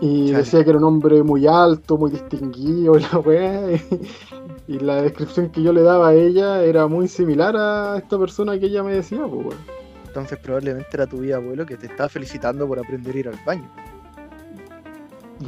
Y 0.00 0.26
Chale. 0.26 0.38
decía 0.38 0.64
que 0.64 0.70
era 0.70 0.78
un 0.78 0.84
hombre 0.84 1.22
muy 1.22 1.46
alto, 1.46 1.96
muy 1.96 2.10
distinguido 2.10 2.98
y 2.98 3.00
la 3.12 3.18
weá. 3.18 3.72
Y, 3.72 3.80
y 4.68 4.78
la 4.78 5.02
descripción 5.02 5.48
que 5.48 5.62
yo 5.62 5.72
le 5.72 5.82
daba 5.82 6.08
a 6.08 6.14
ella 6.14 6.62
era 6.62 6.86
muy 6.86 7.08
similar 7.08 7.56
a 7.56 7.96
esta 7.96 8.18
persona 8.18 8.58
que 8.58 8.66
ella 8.66 8.82
me 8.82 8.92
decía, 8.92 9.20
pues 9.20 9.46
weón. 9.46 9.56
entonces 10.06 10.38
probablemente 10.38 10.88
era 10.92 11.06
tu 11.06 11.22
abuelo 11.34 11.64
que 11.64 11.76
te 11.76 11.86
estaba 11.86 12.08
felicitando 12.08 12.66
por 12.68 12.78
aprender 12.78 13.16
a 13.16 13.18
ir 13.18 13.28
al 13.28 13.38
baño. 13.46 13.68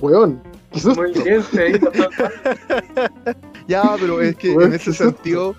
Weón, 0.01 0.41
qué 0.73 0.81
susto. 0.81 1.03
Muy 1.03 1.13
bien, 1.13 1.43
se 1.43 1.71
hizo 1.71 1.91
todo. 1.91 2.09
Ya, 3.69 3.95
pero 4.01 4.21
es 4.23 4.37
que 4.37 4.53
Weón, 4.53 4.71
en 4.71 4.77
ese 4.77 4.93
sentido, 4.93 5.55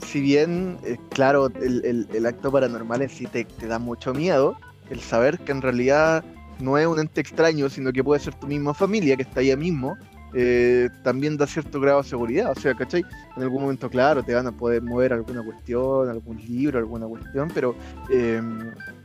si 0.00 0.20
bien, 0.20 0.78
eh, 0.84 0.96
claro, 1.10 1.46
el, 1.60 1.84
el- 1.84 2.08
el 2.12 2.26
acto 2.26 2.50
paranormal 2.50 3.02
en 3.02 3.08
sí 3.08 3.26
te, 3.26 3.44
te 3.44 3.66
da 3.66 3.78
mucho 3.78 4.12
miedo, 4.14 4.56
el 4.90 5.00
saber 5.00 5.38
que 5.38 5.52
en 5.52 5.62
realidad 5.62 6.24
no 6.60 6.76
es 6.78 6.86
un 6.86 6.98
ente 6.98 7.20
extraño, 7.20 7.68
sino 7.70 7.92
que 7.92 8.02
puede 8.04 8.20
ser 8.20 8.34
tu 8.34 8.46
misma 8.46 8.74
familia 8.74 9.16
que 9.16 9.22
está 9.22 9.40
allá 9.40 9.56
mismo, 9.56 9.96
eh, 10.34 10.88
también 11.02 11.36
da 11.36 11.46
cierto 11.46 11.80
grado 11.80 12.02
de 12.02 12.08
seguridad. 12.08 12.52
O 12.56 12.60
sea, 12.60 12.74
¿cachai? 12.74 13.04
En 13.36 13.42
algún 13.42 13.62
momento, 13.62 13.88
claro, 13.90 14.22
te 14.22 14.34
van 14.34 14.46
a 14.46 14.52
poder 14.52 14.82
mover 14.82 15.12
alguna 15.12 15.42
cuestión, 15.42 16.08
algún 16.08 16.36
libro, 16.38 16.78
alguna 16.78 17.06
cuestión, 17.06 17.48
pero 17.54 17.74
eh, 18.10 18.40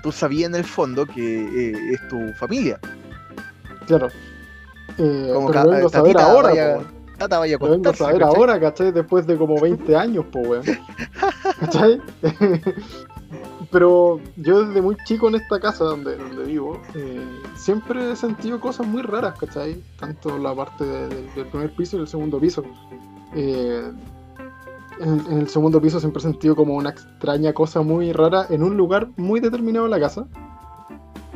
tú 0.03 0.11
sabías 0.11 0.49
en 0.49 0.55
el 0.55 0.63
fondo 0.65 1.05
que 1.05 1.71
eh, 1.71 1.93
es 1.93 2.07
tu 2.09 2.19
familia. 2.33 2.79
Claro. 3.87 4.09
Como 5.33 5.47
pero 5.47 5.51
ca- 5.51 5.63
lo 5.65 5.71
vengo 5.71 5.87
a 5.87 5.89
saber 5.89 6.15
ahora, 6.19 6.49
vaya- 6.49 6.79
Tata 7.17 7.39
vaya 7.39 7.55
a 7.55 7.59
Lo 7.63 7.71
vengo 7.71 7.89
a 7.89 7.93
saber 7.93 8.19
¿cachai? 8.21 8.35
ahora, 8.35 8.59
¿cachai? 8.59 8.91
Después 8.91 9.25
de 9.27 9.37
como 9.37 9.59
20 9.59 9.95
años, 9.95 10.25
pues, 10.31 10.47
weón. 10.47 10.63
¿Cachai? 11.59 12.01
Pero 13.71 14.19
yo 14.37 14.65
desde 14.65 14.81
muy 14.81 14.95
chico 15.05 15.27
en 15.27 15.35
esta 15.35 15.59
casa 15.59 15.83
donde, 15.83 16.15
donde 16.17 16.43
vivo, 16.45 16.79
eh, 16.93 17.19
siempre 17.55 18.11
he 18.11 18.15
sentido 18.15 18.59
cosas 18.59 18.87
muy 18.87 19.01
raras, 19.01 19.37
¿cachai? 19.39 19.81
Tanto 19.99 20.37
la 20.37 20.53
parte 20.53 20.85
de- 20.85 21.07
de- 21.09 21.31
del 21.35 21.45
primer 21.47 21.75
piso 21.75 21.97
y 21.97 22.01
el 22.01 22.07
segundo 22.07 22.39
piso. 22.39 22.63
Eh, 23.35 23.91
en, 24.99 25.09
el- 25.19 25.27
en 25.31 25.37
el 25.39 25.49
segundo 25.49 25.81
piso 25.81 25.99
siempre 25.99 26.19
he 26.19 26.23
sentido 26.23 26.55
como 26.55 26.75
una 26.75 26.91
extraña 26.91 27.53
cosa 27.53 27.81
muy 27.81 28.13
rara 28.13 28.45
en 28.49 28.63
un 28.63 28.77
lugar 28.77 29.09
muy 29.17 29.39
determinado 29.39 29.85
de 29.85 29.91
la 29.91 29.99
casa. 29.99 30.25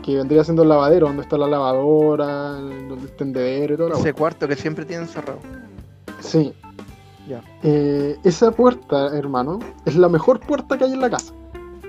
Que 0.03 0.15
vendría 0.15 0.43
siendo 0.45 0.63
el 0.63 0.69
lavadero, 0.69 1.07
donde 1.07 1.23
está 1.23 1.37
la 1.37 1.47
lavadora, 1.47 2.53
donde 2.53 2.95
está 2.95 3.05
el 3.11 3.17
tendedero 3.17 3.73
y 3.73 3.77
todo. 3.77 3.93
Ese 3.95 4.13
cuarto 4.13 4.47
que 4.47 4.55
siempre 4.55 4.85
tienen 4.85 5.07
cerrado. 5.07 5.39
Sí. 6.19 6.53
Ya. 7.27 7.41
Eh, 7.63 8.17
esa 8.23 8.51
puerta, 8.51 9.15
hermano, 9.15 9.59
es 9.85 9.95
la 9.95 10.09
mejor 10.09 10.39
puerta 10.39 10.77
que 10.77 10.85
hay 10.85 10.93
en 10.93 11.01
la 11.01 11.09
casa. 11.09 11.33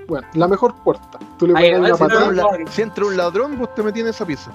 Bueno, 0.07 0.27
la 0.33 0.47
mejor 0.47 0.75
puerta. 0.83 1.19
Tú 1.37 1.47
le 1.47 1.53
patada. 1.53 2.57
si 2.69 2.81
entra 2.81 3.05
un 3.05 3.17
ladrón, 3.17 3.57
vos 3.57 3.73
te 3.73 3.81
metí 3.81 4.01
en 4.01 4.07
esa 4.07 4.25
pieza. 4.25 4.51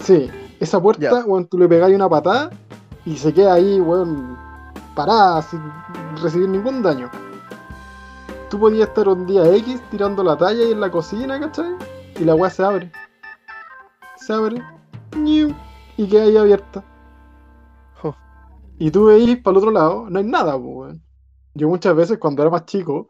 Sí, 0.00 0.30
esa 0.60 0.80
puerta, 0.80 1.02
Ya. 1.02 1.24
weón, 1.24 1.46
tú 1.46 1.58
le 1.58 1.68
pegáis 1.68 1.94
una 1.94 2.08
patada 2.08 2.50
y 3.04 3.16
se 3.16 3.34
queda 3.34 3.54
ahí, 3.54 3.80
weón, 3.80 4.38
parada 4.94 5.42
sin 5.42 5.60
recibir 6.22 6.48
ningún 6.48 6.82
daño. 6.82 7.10
Tú 8.48 8.58
podías 8.58 8.88
estar 8.88 9.08
un 9.08 9.26
día 9.26 9.44
X 9.56 9.80
tirando 9.90 10.22
la 10.22 10.36
talla 10.36 10.62
ahí 10.64 10.72
en 10.72 10.80
la 10.80 10.90
cocina, 10.90 11.38
¿cachai? 11.38 11.74
Y 12.18 12.24
la 12.24 12.34
weá 12.34 12.50
se 12.50 12.62
abre. 12.64 12.92
Se 14.16 14.32
abre. 14.32 14.62
Y 15.96 16.06
queda 16.08 16.22
ahí 16.22 16.36
abierta. 16.36 16.82
Y 18.80 18.90
tú 18.90 19.04
veís 19.04 19.36
para 19.36 19.52
el 19.52 19.58
otro 19.58 19.70
lado, 19.72 20.08
no 20.08 20.18
hay 20.18 20.24
nada, 20.24 20.54
pues, 20.54 20.74
weón. 20.74 21.02
Yo 21.52 21.68
muchas 21.68 21.94
veces 21.94 22.16
cuando 22.16 22.40
era 22.40 22.50
más 22.50 22.64
chico, 22.64 23.08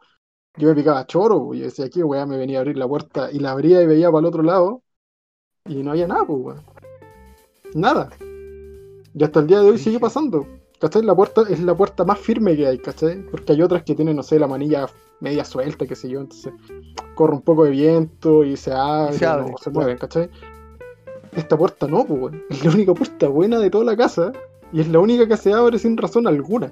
yo 0.57 0.67
me 0.67 0.75
picaba 0.75 1.07
choro, 1.07 1.45
pues, 1.45 1.59
y 1.61 1.63
decía, 1.63 1.85
aquí, 1.85 2.03
weá, 2.03 2.25
me 2.25 2.37
venía 2.37 2.57
a 2.57 2.59
abrir 2.59 2.75
la 2.75 2.89
puerta, 2.89 3.31
y 3.31 3.39
la 3.39 3.51
abría 3.51 3.81
y 3.81 3.87
veía 3.87 4.11
para 4.11 4.19
el 4.19 4.25
otro 4.25 4.43
lado, 4.43 4.83
y 5.63 5.81
no 5.81 5.91
había 5.91 6.07
nada, 6.07 6.25
pues, 6.25 6.39
weón. 6.41 6.61
Nada. 7.73 8.09
Y 9.13 9.23
hasta 9.23 9.39
el 9.39 9.47
día 9.47 9.61
de 9.61 9.69
hoy 9.69 9.77
sigue 9.77 9.97
pasando. 9.97 10.45
¿Cachai? 10.77 11.03
La 11.03 11.15
puerta 11.15 11.43
es 11.49 11.61
la 11.61 11.73
puerta 11.73 12.03
más 12.03 12.19
firme 12.19 12.57
que 12.57 12.67
hay, 12.67 12.77
¿cachai? 12.77 13.25
Porque 13.27 13.53
hay 13.53 13.61
otras 13.61 13.83
que 13.83 13.95
tienen, 13.95 14.17
no 14.17 14.23
sé, 14.23 14.39
la 14.39 14.47
manilla 14.47 14.87
media 15.21 15.45
suelta, 15.45 15.87
qué 15.87 15.95
sé 15.95 16.09
yo, 16.09 16.19
entonces 16.19 16.51
corre 17.15 17.33
un 17.33 17.43
poco 17.43 17.63
de 17.63 17.71
viento 17.71 18.43
y 18.43 18.57
se 18.57 18.73
abre, 18.73 19.13
se 19.13 19.25
abre, 19.25 19.51
no, 19.51 19.57
se 19.57 19.69
mueven, 19.69 19.97
¿cachai? 19.97 20.29
Esta 21.31 21.57
puerta 21.57 21.87
no, 21.87 22.03
pues, 22.03 22.19
weón. 22.19 22.43
Es 22.49 22.65
la 22.65 22.71
única 22.71 22.93
puerta 22.93 23.29
buena 23.29 23.57
de 23.57 23.69
toda 23.69 23.85
la 23.85 23.95
casa 23.95 24.33
y 24.73 24.81
es 24.81 24.87
la 24.87 24.99
única 24.99 25.27
que 25.27 25.37
se 25.37 25.53
abre 25.53 25.77
sin 25.79 25.97
razón 25.97 26.27
alguna. 26.27 26.71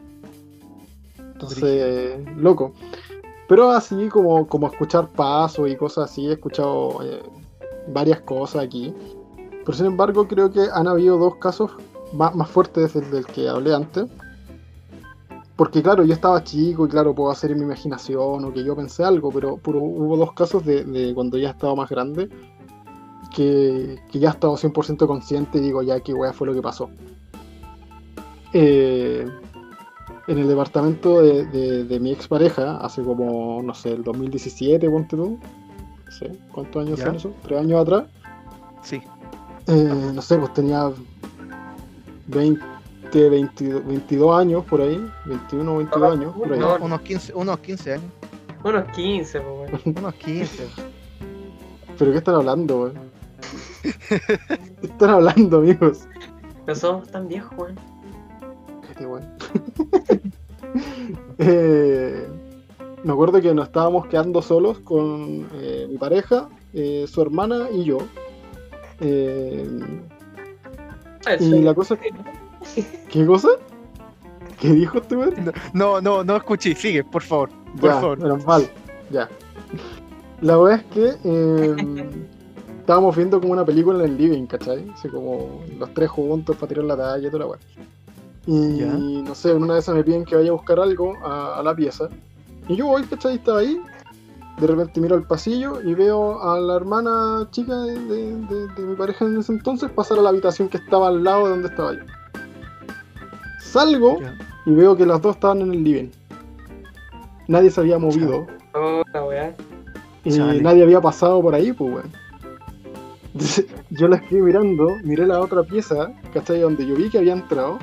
Entonces, 1.18 2.20
loco. 2.38 2.74
Pero 3.48 3.72
así 3.72 4.10
como, 4.10 4.48
como 4.48 4.68
escuchar 4.68 5.10
pasos 5.10 5.70
y 5.70 5.76
cosas 5.76 6.12
así, 6.12 6.28
he 6.28 6.34
escuchado 6.34 7.00
eh, 7.04 7.24
varias 7.88 8.22
cosas 8.22 8.64
aquí. 8.64 8.94
Pero 9.66 9.74
sin 9.74 9.88
embargo, 9.88 10.28
creo 10.28 10.52
que 10.52 10.68
han 10.72 10.88
habido 10.88 11.18
dos 11.18 11.36
casos 11.38 11.72
más, 12.14 12.36
más 12.36 12.50
fuertes 12.50 12.94
del, 12.94 13.10
del 13.10 13.26
que 13.26 13.50
hablé 13.50 13.74
antes. 13.74 14.06
Porque 15.56 15.82
claro, 15.82 16.06
yo 16.06 16.14
estaba 16.14 16.44
chico 16.44 16.86
y 16.86 16.90
claro, 16.90 17.14
puedo 17.14 17.32
hacer 17.32 17.52
en 17.52 17.58
mi 17.58 17.66
imaginación 17.66 18.46
o 18.46 18.54
que 18.54 18.64
yo 18.64 18.76
pensé 18.76 19.04
algo, 19.04 19.30
pero, 19.30 19.60
pero 19.62 19.80
hubo 19.80 20.16
dos 20.16 20.32
casos 20.32 20.64
de, 20.64 20.86
de 20.86 21.14
cuando 21.14 21.38
ya 21.38 21.50
estaba 21.50 21.76
más 21.76 21.90
grande 21.90 22.30
que, 23.36 24.00
que 24.12 24.20
ya 24.20 24.30
estaba 24.30 24.54
100% 24.54 25.06
consciente 25.06 25.58
y 25.58 25.62
digo, 25.62 25.82
ya, 25.82 26.00
qué 26.00 26.14
weá 26.14 26.32
fue 26.34 26.48
lo 26.48 26.54
que 26.54 26.62
pasó. 26.62 26.90
Eh, 28.54 29.28
en 30.28 30.38
el 30.38 30.48
departamento 30.48 31.22
de, 31.22 31.46
de, 31.48 31.84
de 31.86 32.00
mi 32.00 32.12
expareja, 32.12 32.78
hace 32.78 33.02
como, 33.02 33.64
no 33.64 33.74
sé, 33.74 33.94
el 33.94 34.04
2017, 34.04 34.88
ponte 34.90 35.16
tú. 35.16 35.40
No 36.06 36.12
sé, 36.12 36.32
¿cuántos 36.52 36.86
años 36.86 37.00
son 37.00 37.16
eso? 37.16 37.34
¿Tres 37.44 37.60
años 37.60 37.82
atrás? 37.82 38.04
Sí. 38.84 39.02
Eh, 39.68 40.12
no 40.14 40.22
sé, 40.22 40.38
pues 40.38 40.54
tenía 40.54 40.92
20, 42.28 42.62
22, 43.12 43.86
22 43.86 44.40
años 44.40 44.66
por 44.66 44.82
ahí, 44.82 45.04
21 45.26 45.78
22 45.78 46.14
años 46.14 46.36
por 46.36 46.54
ahí. 46.54 46.60
No. 46.60 46.78
Unos 46.78 47.02
15, 47.02 47.34
unos 47.34 47.60
15 47.60 47.94
años. 47.94 48.12
Unos 48.64 48.92
15, 48.92 49.42
pues. 49.42 49.86
Unos 49.98 50.14
15. 50.16 50.68
¿Pero 51.98 52.12
qué 52.12 52.18
están 52.18 52.36
hablando, 52.36 52.82
weón? 52.82 52.94
¿Qué 54.82 54.88
están 54.88 55.10
hablando, 55.10 55.58
amigos? 55.58 56.08
No 56.68 56.76
somos 56.76 57.12
tan 57.12 57.28
viejos, 57.28 57.58
weón. 57.58 57.76
Eh, 61.40 62.28
me 63.04 63.12
acuerdo 63.14 63.42
que 63.42 63.54
nos 63.54 63.68
estábamos 63.68 64.06
quedando 64.08 64.42
solos 64.42 64.80
con 64.80 65.48
eh, 65.54 65.88
mi 65.90 65.98
pareja, 65.98 66.50
eh, 66.74 67.06
su 67.08 67.22
hermana 67.22 67.70
y 67.74 67.86
yo. 67.86 67.98
Y 71.40 71.62
la 71.62 71.74
cosa 71.74 71.96
que... 71.98 72.12
¿Qué 73.10 73.26
cosa? 73.26 73.48
¿Qué 74.60 74.74
dijo 74.74 74.98
este 75.00 75.16
weón? 75.16 75.34
No, 75.74 76.02
no, 76.02 76.24
no 76.24 76.36
escuché. 76.36 76.76
Sigue, 76.76 77.04
por 77.04 77.24
favor. 77.24 77.50
Por 77.80 77.90
Ya, 77.90 78.00
favor. 78.02 78.20
menos 78.20 78.46
mal. 78.46 78.70
Ya. 79.10 79.30
La 80.42 80.58
verdad 80.58 80.82
es 80.82 80.86
que 80.94 81.16
eh, 81.24 82.10
estábamos 82.80 83.16
viendo 83.16 83.40
como 83.40 83.54
una 83.54 83.66
película 83.66 84.00
en 84.00 84.06
el 84.12 84.18
living, 84.18 84.46
¿cachai? 84.46 84.90
Así 84.92 85.08
como 85.08 85.62
los 85.78 85.94
tres 85.94 86.10
juntos 86.10 86.56
para 86.58 86.68
tirar 86.68 86.86
la 86.86 86.98
talla 86.98 87.28
y 87.28 87.32
toda 87.32 87.40
la 87.46 87.48
weá. 87.52 87.60
Y 88.52 88.78
Ya. 88.80 88.88
no 88.88 89.36
sé, 89.36 89.52
en 89.52 89.62
una 89.64 89.76
de 89.76 89.80
esas 89.82 89.94
me 89.94 90.04
piden 90.04 90.26
que 90.26 90.36
vaya 90.36 90.50
a 90.50 90.54
buscar 90.54 90.80
algo 90.80 91.14
a, 91.24 91.60
a 91.60 91.64
la 91.64 91.76
pieza. 91.76 92.10
Y 92.68 92.76
yo 92.78 92.88
voy, 92.88 93.04
¿cachai? 93.04 93.36
Estaba 93.36 93.60
ahí. 93.60 93.80
De 94.60 94.66
repente 94.68 95.00
miro 95.00 95.16
al 95.16 95.24
pasillo 95.24 95.82
y 95.82 95.94
veo 95.94 96.42
a 96.42 96.60
la 96.60 96.76
hermana 96.76 97.48
chica 97.52 97.76
de, 97.82 97.98
de- 98.00 98.36
de- 98.48 98.68
de 98.68 98.82
mi 98.82 98.96
pareja 98.96 99.24
en 99.26 99.38
ese 99.38 99.54
entonces 99.54 99.90
pasar 99.92 100.18
a 100.20 100.22
la 100.22 100.30
habitación 100.30 100.68
que 100.68 100.78
estaba 100.78 101.08
al 101.10 101.24
lado 101.24 101.44
de 101.46 101.50
donde 101.52 101.68
estaba 101.70 101.94
yo. 101.94 102.00
Salgo 103.62 104.20
Ya. 104.20 104.34
y 104.66 104.72
veo 104.72 104.96
que 104.98 105.06
las 105.06 105.22
dos 105.22 105.36
estaban 105.36 105.62
en 105.62 105.72
el 105.74 105.84
living. 105.84 106.10
Nadie 107.48 107.70
se 107.72 107.80
había 107.82 108.00
movido. 108.00 108.48
Oh, 108.74 109.04
weá. 109.28 109.56
Y 110.24 110.32
Chale. 110.32 110.62
nadie 110.62 110.84
había 110.84 111.00
pasado 111.02 111.42
por 111.42 111.54
ahí, 111.56 111.72
pues, 111.72 111.94
weón. 111.94 112.12
Yo 113.92 114.08
la 114.08 114.18
estoy 114.18 114.42
mirando, 114.42 114.90
miré 115.04 115.26
la 115.26 115.40
otra 115.40 115.64
pieza, 115.64 116.12
¿cachai? 116.34 116.60
Donde 116.62 116.86
yo 116.86 116.96
vi 116.96 117.10
que 117.10 117.20
había 117.20 117.34
entrado. 117.34 117.80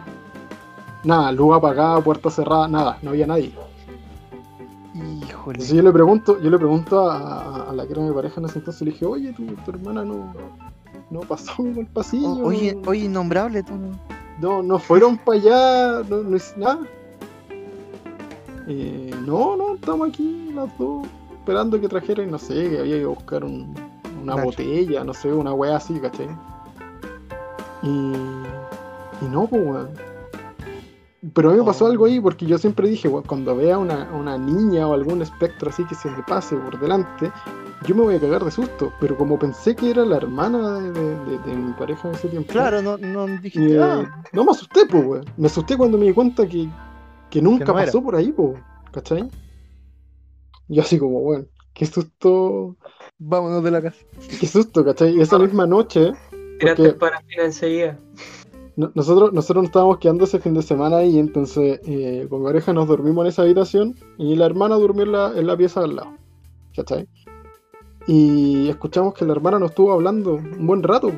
Nada, 1.07 1.31
luz 1.33 1.57
apagada, 1.57 2.01
puerta 2.01 2.29
cerrada, 2.31 2.67
nada, 2.69 2.99
no 3.01 3.11
había 3.11 3.27
nadie. 3.27 3.53
Híjole. 4.95 5.59
Entonces 5.59 5.73
yo 5.77 5.83
le 5.83 5.93
pregunto, 5.93 6.41
yo 6.41 6.51
le 6.51 6.59
pregunto 6.59 7.09
a, 7.09 7.17
a- 7.17 7.71
a 7.71 7.73
la 7.73 7.87
que 7.87 7.93
era 7.93 8.03
mi 8.03 8.13
pareja 8.13 8.41
en 8.41 8.47
ese 8.47 8.59
entonces, 8.59 8.83
le 8.83 8.91
dije, 8.91 9.07
oye, 9.07 9.33
tu, 9.33 9.45
tu 9.47 9.71
hermana 9.71 10.05
no, 10.05 10.35
no 11.11 11.21
pasó 11.21 11.55
por 11.57 11.79
el 11.79 11.87
pasillo. 11.87 12.29
O- 12.29 12.47
oye, 12.49 12.75
no, 12.75 12.91
oye, 12.91 13.05
innombrable, 13.05 13.63
tú 13.63 13.75
no. 13.77 13.91
no, 14.41 14.63
no 14.63 14.79
fueron 14.79 15.17
para 15.19 15.39
allá, 15.39 16.03
no, 16.09 16.23
no 16.23 16.37
es 16.37 16.53
nada. 16.57 16.81
Eh, 18.69 19.15
no, 19.25 19.57
no, 19.57 19.75
estamos 19.77 20.09
aquí 20.09 20.51
las 20.55 20.77
dos 20.77 21.07
esperando 21.39 21.81
que 21.81 21.89
trajeran, 21.89 22.31
no 22.31 22.39
sé, 22.39 22.69
que 22.69 22.81
había 22.81 22.97
que 22.99 23.07
buscar 23.07 23.45
un- 23.45 23.73
una 24.23 24.35
Nacho. 24.35 24.47
botella, 24.47 25.05
no 25.05 25.15
sé, 25.15 25.33
una 25.33 25.53
wea 25.53 25.77
así, 25.77 26.01
¿cachai? 26.01 26.29
Y, 27.83 27.89
y 28.11 29.29
no, 29.31 29.47
pues, 29.47 29.63
weón. 29.65 29.89
Pero 31.35 31.49
a 31.49 31.53
mí 31.53 31.59
me 31.59 31.65
pasó 31.65 31.87
Oh. 31.87 31.89
algo 31.89 32.05
ahí 32.05 32.21
porque 32.21 32.47
yo 32.47 32.59
siempre 32.59 32.89
dije, 32.89 33.09
cuando 33.27 33.57
vea 33.57 33.79
una, 33.79 34.11
una 34.13 34.37
niña 34.39 34.87
o 34.87 34.95
algún 34.95 35.23
espectro 35.23 35.71
así 35.71 35.85
que 35.85 35.95
se 35.95 36.11
me 36.11 36.23
pase 36.23 36.55
por 36.57 36.79
delante, 36.79 37.33
yo 37.87 37.95
me 37.95 38.03
voy 38.03 38.15
a 38.17 38.21
cagar 38.21 38.45
de 38.45 38.51
susto. 38.51 38.93
Pero 39.01 39.17
como 39.17 39.39
pensé 39.39 39.75
que 39.75 39.91
era 39.91 40.05
la 40.05 40.17
hermana 40.19 40.79
de, 40.79 40.93
de- 40.93 41.17
de- 41.25 41.39
de 41.39 41.57
mi 41.57 41.73
pareja 41.73 42.09
en 42.09 42.15
ese 42.15 42.29
tiempo, 42.29 42.53
Claro, 42.53 42.83
no, 42.83 42.99
no 42.99 43.27
dijiste. 43.27 43.75
eh, 43.77 43.81
Ah, 43.83 44.23
no 44.33 44.45
me 44.45 44.51
asusté, 44.51 44.87
pues, 44.87 45.05
weón. 45.05 45.25
Me 45.37 45.47
asusté 45.47 45.77
cuando 45.77 45.97
me 45.99 46.05
di 46.07 46.13
cuenta 46.13 46.47
que, 46.47 46.69
que 47.31 47.41
nunca 47.43 47.65
Que 47.65 47.73
no 47.73 47.79
era. 47.79 47.87
pasó 47.87 48.03
por 48.03 48.15
ahí, 48.15 48.31
pues, 48.33 48.59
¿cachai? 48.93 49.29
Yo 50.69 50.83
así 50.83 50.99
como, 50.99 51.19
weón, 51.21 51.49
qué 51.73 51.87
susto, 51.87 52.77
vámonos 53.19 53.63
de 53.65 53.71
la 53.71 53.81
casa. 53.83 54.05
qué 54.41 54.47
susto, 54.47 54.85
¿cachai? 54.85 55.17
Y 55.17 55.21
esa 55.21 55.39
misma 55.39 55.67
noche, 55.67 56.13
Tiraste 56.59 56.83
Porque- 56.83 56.83
el 56.85 56.97
parafina 56.97 57.45
enseguida. 57.45 57.99
No- 58.77 58.91
nosotros, 58.95 59.33
nosotros 59.33 59.63
nos 59.65 59.69
estábamos 59.71 59.99
quedando 59.99 60.25
ese 60.25 60.39
fin 60.39 60.55
de 60.55 60.63
semana 60.63 61.03
y 61.05 61.19
entonces 61.19 61.81
eh, 61.87 62.27
con 62.29 62.41
mi 62.41 62.47
pareja 62.47 62.73
nos 62.73 62.87
dormimos 62.89 63.25
en 63.25 63.29
esa 63.29 63.43
habitación 63.43 63.95
y 64.19 64.37
la 64.37 64.47
hermana 64.47 64.77
durmió 64.77 65.05
en 65.05 65.13
la, 65.13 65.33
en 65.37 65.47
la 65.47 65.57
pieza 65.57 65.81
al 65.81 65.97
lado, 65.97 66.11
¿cachai? 66.75 67.09
Y 68.07 68.69
escuchamos 68.69 69.15
que 69.15 69.25
la 69.25 69.33
hermana 69.33 69.59
nos 69.59 69.71
estuvo 69.71 69.93
hablando 69.93 70.35
un 70.35 70.67
buen 70.67 70.83
rato, 70.83 71.09
po. 71.09 71.17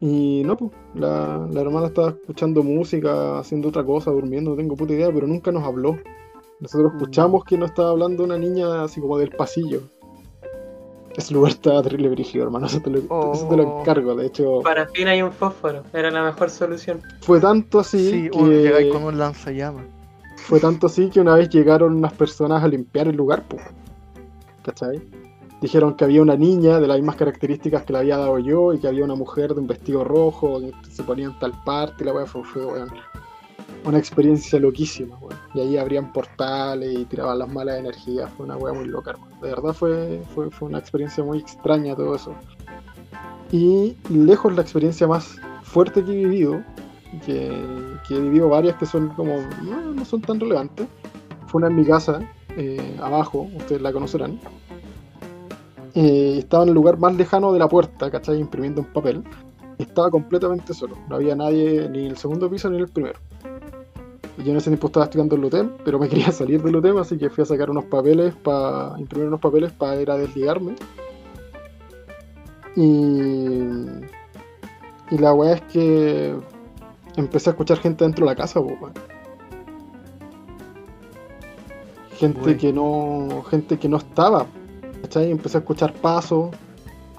Y 0.00 0.42
no, 0.44 0.56
pues, 0.56 0.70
la, 0.94 1.48
la 1.50 1.60
hermana 1.62 1.86
estaba 1.86 2.10
escuchando 2.10 2.62
música, 2.62 3.38
haciendo 3.38 3.68
otra 3.70 3.82
cosa, 3.84 4.10
durmiendo, 4.10 4.50
no 4.50 4.56
tengo 4.56 4.76
puta 4.76 4.92
idea, 4.92 5.10
pero 5.10 5.26
nunca 5.26 5.50
nos 5.50 5.64
habló. 5.64 5.96
Nosotros 6.60 6.92
Mm. 6.92 6.96
escuchamos 6.96 7.44
que 7.44 7.56
nos 7.56 7.70
estaba 7.70 7.90
hablando 7.90 8.22
una 8.24 8.36
niña 8.36 8.84
así 8.84 9.00
como 9.00 9.16
del 9.16 9.30
pasillo. 9.30 9.80
Ese 11.16 11.32
lugar 11.32 11.52
estaba 11.52 11.80
terrible 11.82 12.08
brígido, 12.08 12.44
hermano, 12.44 12.66
eso 12.66 12.80
te 12.80 12.90
lo, 12.90 12.98
eso 12.98 13.46
te 13.48 13.56
lo 13.56 13.62
Oh. 13.68 13.80
encargo. 13.80 14.14
De 14.16 14.26
hecho, 14.26 14.60
Parafina 14.62 15.14
y 15.16 15.22
un 15.22 15.32
fósforo. 15.32 15.84
Era 15.92 16.10
la 16.10 16.22
mejor 16.24 16.50
solución. 16.50 17.00
fue 17.20 17.40
tanto 17.40 17.78
así 17.80 18.10
Sí, 18.10 18.30
que... 18.30 18.38
uno 18.38 18.50
llegáis 18.52 18.92
con 18.92 19.04
un 19.04 19.16
lanzallamas. 19.18 19.84
Fue 20.36 20.58
tanto 20.60 20.88
así 20.88 21.08
que 21.10 21.20
una 21.20 21.36
vez 21.36 21.48
llegaron 21.48 21.94
unas 21.96 22.12
personas 22.12 22.62
a 22.62 22.68
limpiar 22.68 23.08
el 23.08 23.16
lugar, 23.16 23.44
pues. 23.48 23.62
¿Cachai? 24.64 25.00
Dijeron 25.60 25.94
que 25.94 26.04
había 26.04 26.20
una 26.20 26.36
niña 26.36 26.80
de 26.80 26.86
las 26.88 26.96
mismas 26.98 27.16
características 27.16 27.84
que 27.84 27.92
le 27.92 28.00
había 28.00 28.18
dado 28.18 28.38
yo 28.38 28.74
y 28.74 28.78
que 28.80 28.88
había 28.88 29.04
una 29.04 29.14
mujer 29.14 29.54
de 29.54 29.60
un 29.60 29.66
vestido 29.66 30.04
rojo 30.04 30.60
que 30.60 30.90
se 30.90 31.02
ponía 31.04 31.26
en 31.26 31.38
tal 31.38 31.52
parte 31.64 32.02
y 32.02 32.06
la 32.06 32.12
weá 32.12 32.26
fue, 32.26 32.44
fue, 32.44 32.66
weón, 32.66 32.90
una 33.84 33.98
experiencia 33.98 34.58
loquísima, 34.58 35.16
weón. 35.20 35.38
Y 35.54 35.60
ahí 35.60 35.78
abrían 35.78 36.12
portales 36.12 36.92
y 36.98 37.04
tiraban 37.06 37.38
las 37.38 37.48
malas 37.48 37.78
energías, 37.78 38.30
fue 38.36 38.44
una 38.44 38.56
weá 38.56 38.74
muy 38.74 38.86
loca, 38.86 39.12
hermano. 39.12 39.33
De 39.44 39.50
verdad 39.50 39.74
fue, 39.74 40.22
fue, 40.34 40.50
fue 40.50 40.68
una 40.68 40.78
experiencia 40.78 41.22
muy 41.22 41.38
extraña 41.38 41.94
todo 41.94 42.14
eso. 42.14 42.34
Y 43.52 43.94
lejos 44.08 44.54
la 44.56 44.62
experiencia 44.62 45.06
más 45.06 45.36
fuerte 45.62 46.02
que 46.02 46.12
he 46.12 46.24
vivido, 46.24 46.64
que, 47.26 47.52
que 48.08 48.16
he 48.16 48.20
vivido 48.20 48.48
varias 48.48 48.76
que 48.76 48.86
son 48.86 49.10
como, 49.10 49.36
no, 49.62 50.02
son 50.06 50.22
tan 50.22 50.40
relevantes, 50.40 50.86
fue 51.46 51.58
una 51.58 51.68
en 51.68 51.76
mi 51.76 51.84
casa, 51.84 52.20
eh, 52.56 52.96
abajo, 53.02 53.46
ustedes 53.54 53.82
la 53.82 53.92
conocerán. 53.92 54.40
Eh, 55.94 56.36
estaba 56.38 56.62
en 56.62 56.70
el 56.70 56.74
lugar 56.74 56.98
más 56.98 57.14
lejano 57.14 57.52
de 57.52 57.58
la 57.58 57.68
puerta, 57.68 58.10
¿cachai? 58.10 58.40
Imprimiendo 58.40 58.80
un 58.80 58.86
papel. 58.88 59.22
Estaba 59.76 60.10
completamente 60.10 60.72
solo. 60.72 60.96
No 61.10 61.16
había 61.16 61.36
nadie 61.36 61.86
ni 61.90 62.06
en 62.06 62.12
el 62.12 62.16
segundo 62.16 62.48
piso 62.48 62.70
ni 62.70 62.76
en 62.76 62.84
el 62.84 62.88
primero. 62.88 63.20
Yo 64.38 64.50
en 64.50 64.56
ese 64.56 64.70
tiempo 64.70 64.88
estaba 64.88 65.04
estudiando 65.04 65.36
el 65.36 65.44
UTEM, 65.44 65.70
pero 65.84 65.98
me 65.98 66.08
quería 66.10 66.32
salir 66.32 66.62
del 66.62 66.76
UTEM, 66.76 66.98
así 66.98 67.16
que 67.16 67.30
fui 67.30 67.42
a 67.42 67.46
sacar 67.46 67.70
unos 67.70 67.84
papeles 67.84 68.34
para 68.34 68.98
imprimir 68.98 69.28
unos 69.28 69.40
papeles 69.40 69.72
para 69.72 70.00
ir 70.00 70.10
a 70.10 70.16
desligarme. 70.16 70.74
Y, 72.76 73.60
y 75.10 75.18
la 75.18 75.32
weá 75.32 75.54
es 75.54 75.62
que 75.62 76.34
empecé 77.16 77.50
a 77.50 77.52
escuchar 77.52 77.78
gente 77.78 78.04
dentro 78.04 78.26
de 78.26 78.32
la 78.32 78.36
casa, 78.36 78.60
po. 78.60 78.76
Gente 82.16 82.56
que 82.56 82.72
no. 82.72 83.44
gente 83.48 83.78
que 83.78 83.88
no 83.88 83.98
estaba. 83.98 84.46
¿Cachai? 85.02 85.30
Empecé 85.30 85.58
a 85.58 85.60
escuchar 85.60 85.92
pasos, 85.94 86.50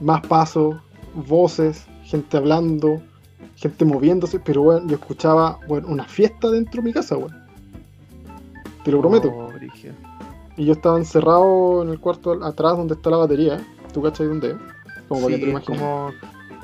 más 0.02 0.26
pasos, 0.28 0.76
voces, 1.14 1.86
gente 2.04 2.38
hablando, 2.38 3.02
gente 3.56 3.86
moviéndose, 3.86 4.40
pero 4.40 4.62
bueno, 4.64 4.88
yo 4.88 4.96
escuchaba 4.96 5.60
bueno, 5.68 5.88
una 5.88 6.06
fiesta 6.06 6.50
dentro 6.50 6.82
de 6.82 6.88
mi 6.88 6.94
casa, 6.94 7.18
weón. 7.18 7.36
Te 8.84 8.92
lo 8.92 9.00
prometo. 9.02 9.30
Oh. 9.30 9.50
Y 10.58 10.66
yo 10.66 10.74
estaba 10.74 10.98
encerrado 10.98 11.84
en 11.84 11.90
el 11.90 12.00
cuarto 12.00 12.44
atrás 12.44 12.78
donde 12.78 12.94
está 12.94 13.10
la 13.10 13.18
batería. 13.18 13.60
¿Tú 13.94 14.02
cachai 14.02 14.28
dónde? 14.28 14.56
Como 15.08 15.28
Sí, 15.28 15.54
como, 15.66 16.12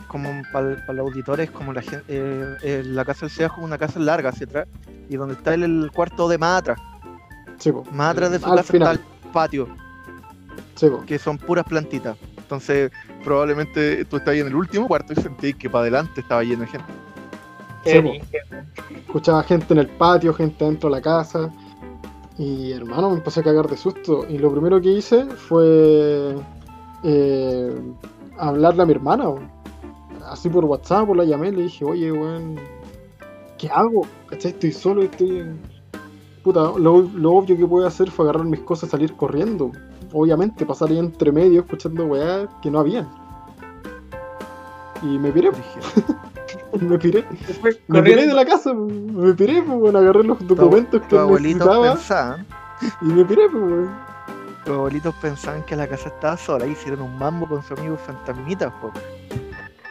como 0.08 0.30
para 0.52 0.70
los 0.94 1.08
auditores, 1.08 1.52
como 1.52 1.74
la 1.74 1.82
gente, 1.82 2.04
eh, 2.08 2.56
eh, 2.64 2.84
la 2.86 3.06
casa 3.06 3.22
del 3.22 3.30
SEA 3.32 3.48
es 3.48 3.52
como 3.54 3.66
una 3.66 3.78
casa 3.78 4.00
larga 4.00 4.30
hacia 4.30 4.46
atrás, 4.46 4.68
y 5.10 5.16
donde 5.16 5.36
está 5.36 5.54
el, 5.54 5.64
el 5.64 5.92
cuarto 5.92 6.28
de 6.28 6.38
más 6.38 6.60
atrás, 6.60 6.80
Sí, 7.58 7.72
más 7.92 8.12
atrás 8.14 8.32
de 8.32 8.40
su 8.40 8.46
casa 8.46 8.64
final. 8.64 8.96
está 8.96 9.08
el 9.28 9.32
patio, 9.32 9.68
Sí, 10.76 10.88
que 11.06 11.20
son 11.20 11.38
puras 11.38 11.66
plantitas. 11.66 12.18
Entonces, 12.52 12.92
probablemente 13.24 14.04
tú 14.04 14.18
estás 14.18 14.34
ahí 14.34 14.42
en 14.42 14.48
el 14.48 14.56
último 14.56 14.86
cuarto 14.86 15.14
y 15.14 15.16
sentís 15.16 15.56
que 15.56 15.70
para 15.70 15.84
adelante 15.84 16.20
estaba 16.20 16.44
lleno 16.44 16.64
de 16.64 16.68
gente. 16.68 16.94
Qué 17.86 18.22
Sí, 18.30 18.98
escuchaba 18.98 19.42
gente 19.44 19.74
en 19.74 19.80
el 19.80 19.88
patio, 19.88 20.34
gente 20.34 20.66
dentro 20.66 20.90
de 20.90 20.98
la 20.98 21.02
casa. 21.02 21.50
Y 22.38 22.74
hermano, 22.74 23.12
me 23.12 23.16
empecé 23.16 23.40
a 23.40 23.44
cagar 23.44 23.70
de 23.70 23.78
susto. 23.78 24.26
Y 24.28 24.38
lo 24.38 24.52
primero 24.52 24.82
que 24.82 24.90
hice 24.90 25.28
fue 25.28 26.36
eh, 27.04 27.74
hablarle 28.38 28.84
a 28.84 28.86
mi 28.86 28.92
hermana. 28.92 29.30
Así 30.26 30.50
por 30.50 30.66
WhatsApp, 30.66 31.08
la 31.16 31.24
llamé, 31.24 31.54
le 31.54 31.64
dije, 31.64 31.86
oye, 31.86 32.12
weón, 32.12 32.60
¿qué 33.58 33.70
hago? 33.70 34.06
¿Cachai? 34.28 34.52
Estoy 34.52 34.74
solo, 34.74 35.04
estoy... 35.04 35.46
Puta, 36.44 36.74
lo, 36.78 37.02
lo 37.02 37.32
obvio 37.32 37.56
que 37.56 37.66
puedo 37.66 37.88
hacer 37.88 38.12
fue 38.12 38.26
agarrar 38.26 38.46
mis 38.46 38.60
cosas 38.60 38.90
y 38.90 38.92
salir 38.92 39.14
corriendo. 39.14 39.72
Obviamente, 40.14 40.66
pasar 40.66 40.90
ahí 40.90 41.00
entre 41.00 41.32
medio 41.32 41.62
escuchando 41.62 42.06
weá 42.06 42.48
que 42.62 42.70
no 42.70 42.80
habían. 42.80 43.08
Y 45.02 45.18
me 45.18 45.32
piré, 45.32 45.52
me 46.80 46.98
piré. 47.00 47.26
Me 47.88 48.04
piré 48.04 48.28
de 48.28 48.34
la 48.34 48.46
casa, 48.46 48.74
me 48.74 49.34
piré, 49.34 49.64
pues, 49.64 49.80
bueno, 49.80 50.00
agarré 50.00 50.24
los 50.24 50.46
documentos 50.48 51.02
que 51.04 51.18
abuelitos 51.18 51.66
necesitaba 51.66 51.94
pensaban, 51.96 52.48
y 53.02 53.06
me 53.06 53.26
piré, 53.26 53.50
pues, 53.50 53.64
weón. 53.64 53.90
tus 54.66 54.76
abuelitos 54.76 55.16
pensaban 55.16 55.64
que 55.64 55.76
la 55.76 55.88
casa 55.88 56.10
estaba 56.10 56.38
sola 56.38 56.68
y 56.68 56.72
hicieron 56.72 57.02
un 57.02 57.18
mambo 57.18 57.48
con 57.48 57.64
su 57.64 57.74
amigo 57.74 57.98
fantasmita, 57.98 58.70
po. 58.80 58.92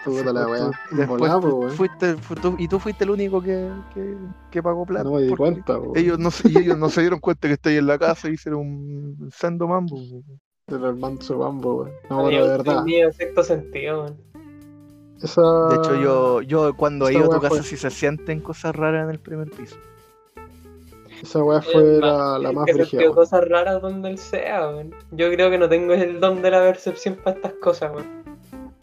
Puta 0.05 0.33
la 0.33 0.47
weá. 0.49 0.71
Después 0.91 1.21
Volá, 1.21 1.41
fuiste, 1.73 2.15
fu- 2.17 2.35
tú- 2.35 2.57
y 2.59 2.69
tú 2.69 2.79
fuiste 2.79 3.05
el 3.05 3.11
único 3.11 3.43
que, 3.43 3.69
que, 3.93 4.17
que 4.51 4.63
pagó 4.63 4.87
plata. 4.87 5.05
No 5.05 5.17
me 5.17 5.23
di 5.23 5.37
cuenta. 5.37 5.79
Ellos 5.95 6.19
no, 6.19 6.31
se, 6.31 6.49
y 6.49 6.57
ellos 6.59 6.79
no 6.79 6.89
se 6.89 7.03
dieron 7.03 7.21
cuenta 7.21 7.49
que 7.49 7.69
ahí 7.69 7.77
en 7.77 7.87
la 7.87 7.99
casa 7.99 8.29
y 8.29 8.33
hicieron 8.33 8.61
un 8.61 9.31
sendo 9.35 9.69
mambo. 9.69 9.97
po. 9.97 10.77
Del 10.79 10.97
manso 10.97 11.37
bambo, 11.39 11.83
weón. 11.83 11.93
No, 12.09 12.25
pero 12.25 12.45
de 12.45 12.51
verdad. 12.51 12.85
tenía 12.85 13.13
sexto 13.13 13.43
sentido, 13.43 14.05
weón. 14.05 14.17
Esa... 15.23 15.43
De 15.69 15.77
hecho, 15.77 16.01
yo, 16.01 16.41
yo 16.43 16.75
cuando 16.75 17.09
he 17.09 17.13
ido 17.13 17.25
a 17.27 17.35
tu 17.35 17.41
casa 17.43 17.49
fue- 17.49 17.63
sí 17.63 17.77
se 17.77 17.91
sienten 17.91 18.41
cosas 18.41 18.75
raras 18.75 19.05
en 19.05 19.11
el 19.11 19.19
primer 19.19 19.51
piso. 19.51 19.77
Esa 21.23 21.45
weá 21.45 21.61
fue 21.61 21.99
la, 21.99 22.39
la 22.39 22.53
más 22.53 22.65
que 22.65 22.73
brígida. 22.73 23.11
cosas 23.13 23.47
raras 23.47 23.83
donde 23.83 24.09
él 24.09 24.17
sea, 24.17 24.71
weón. 24.71 24.95
Yo 25.11 25.31
creo 25.31 25.51
que 25.51 25.59
no 25.59 25.69
tengo 25.69 25.93
el 25.93 26.19
don 26.21 26.41
de 26.41 26.51
la 26.51 26.61
percepción 26.61 27.17
para 27.23 27.37
estas 27.37 27.53
cosas, 27.61 27.93
weón. 27.93 28.20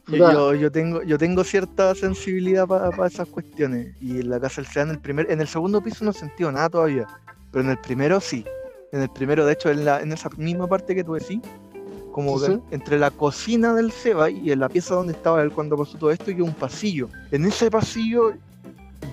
Yo, 0.08 0.72
tengo, 0.72 1.03
yo 1.03 1.18
tengo 1.18 1.43
cierta 1.43 1.93
sensibilidad 1.93 2.66
para 2.66 3.08
esas 3.08 3.28
cuestiones. 3.28 3.95
Y 4.01 4.22
en 4.22 4.30
la 4.30 4.39
casa 4.39 4.62
del 4.62 4.84
en 4.84 4.89
el 4.91 4.99
primer, 4.99 5.30
en 5.30 5.41
el 5.41 5.47
segundo 5.47 5.82
piso 5.82 6.05
no 6.05 6.12
he 6.12 6.14
sentido 6.14 6.51
nada 6.51 6.70
todavía. 6.70 7.08
Pero 7.51 7.66
en 7.66 7.72
el 7.72 7.78
primero 7.80 8.20
sí. 8.20 8.45
En 8.93 9.01
el 9.01 9.10
primero, 9.10 9.45
de 9.45 9.53
hecho, 9.53 9.70
en, 9.70 9.84
la, 9.84 10.01
en 10.01 10.14
esa 10.14 10.30
misma 10.38 10.68
parte 10.68 10.95
que 10.95 11.03
tú 11.03 11.14
decís, 11.14 11.41
como 12.14 12.39
Sí, 12.39 12.60
que 12.70 12.76
entre 12.76 12.97
la 12.97 13.12
cocina 13.12 13.74
del 13.74 13.91
Seba 13.91 14.30
y 14.30 14.51
en 14.51 14.62
la 14.62 14.70
pieza 14.70 14.95
donde 14.95 15.14
estaba 15.14 15.41
él 15.43 15.51
cuando 15.51 15.78
pasó 15.78 15.97
todo 15.97 16.12
esto, 16.12 16.32
y 16.32 16.39
un 16.39 16.53
pasillo. 16.53 17.10
En 17.32 17.45
ese 17.45 17.70
pasillo 17.70 18.34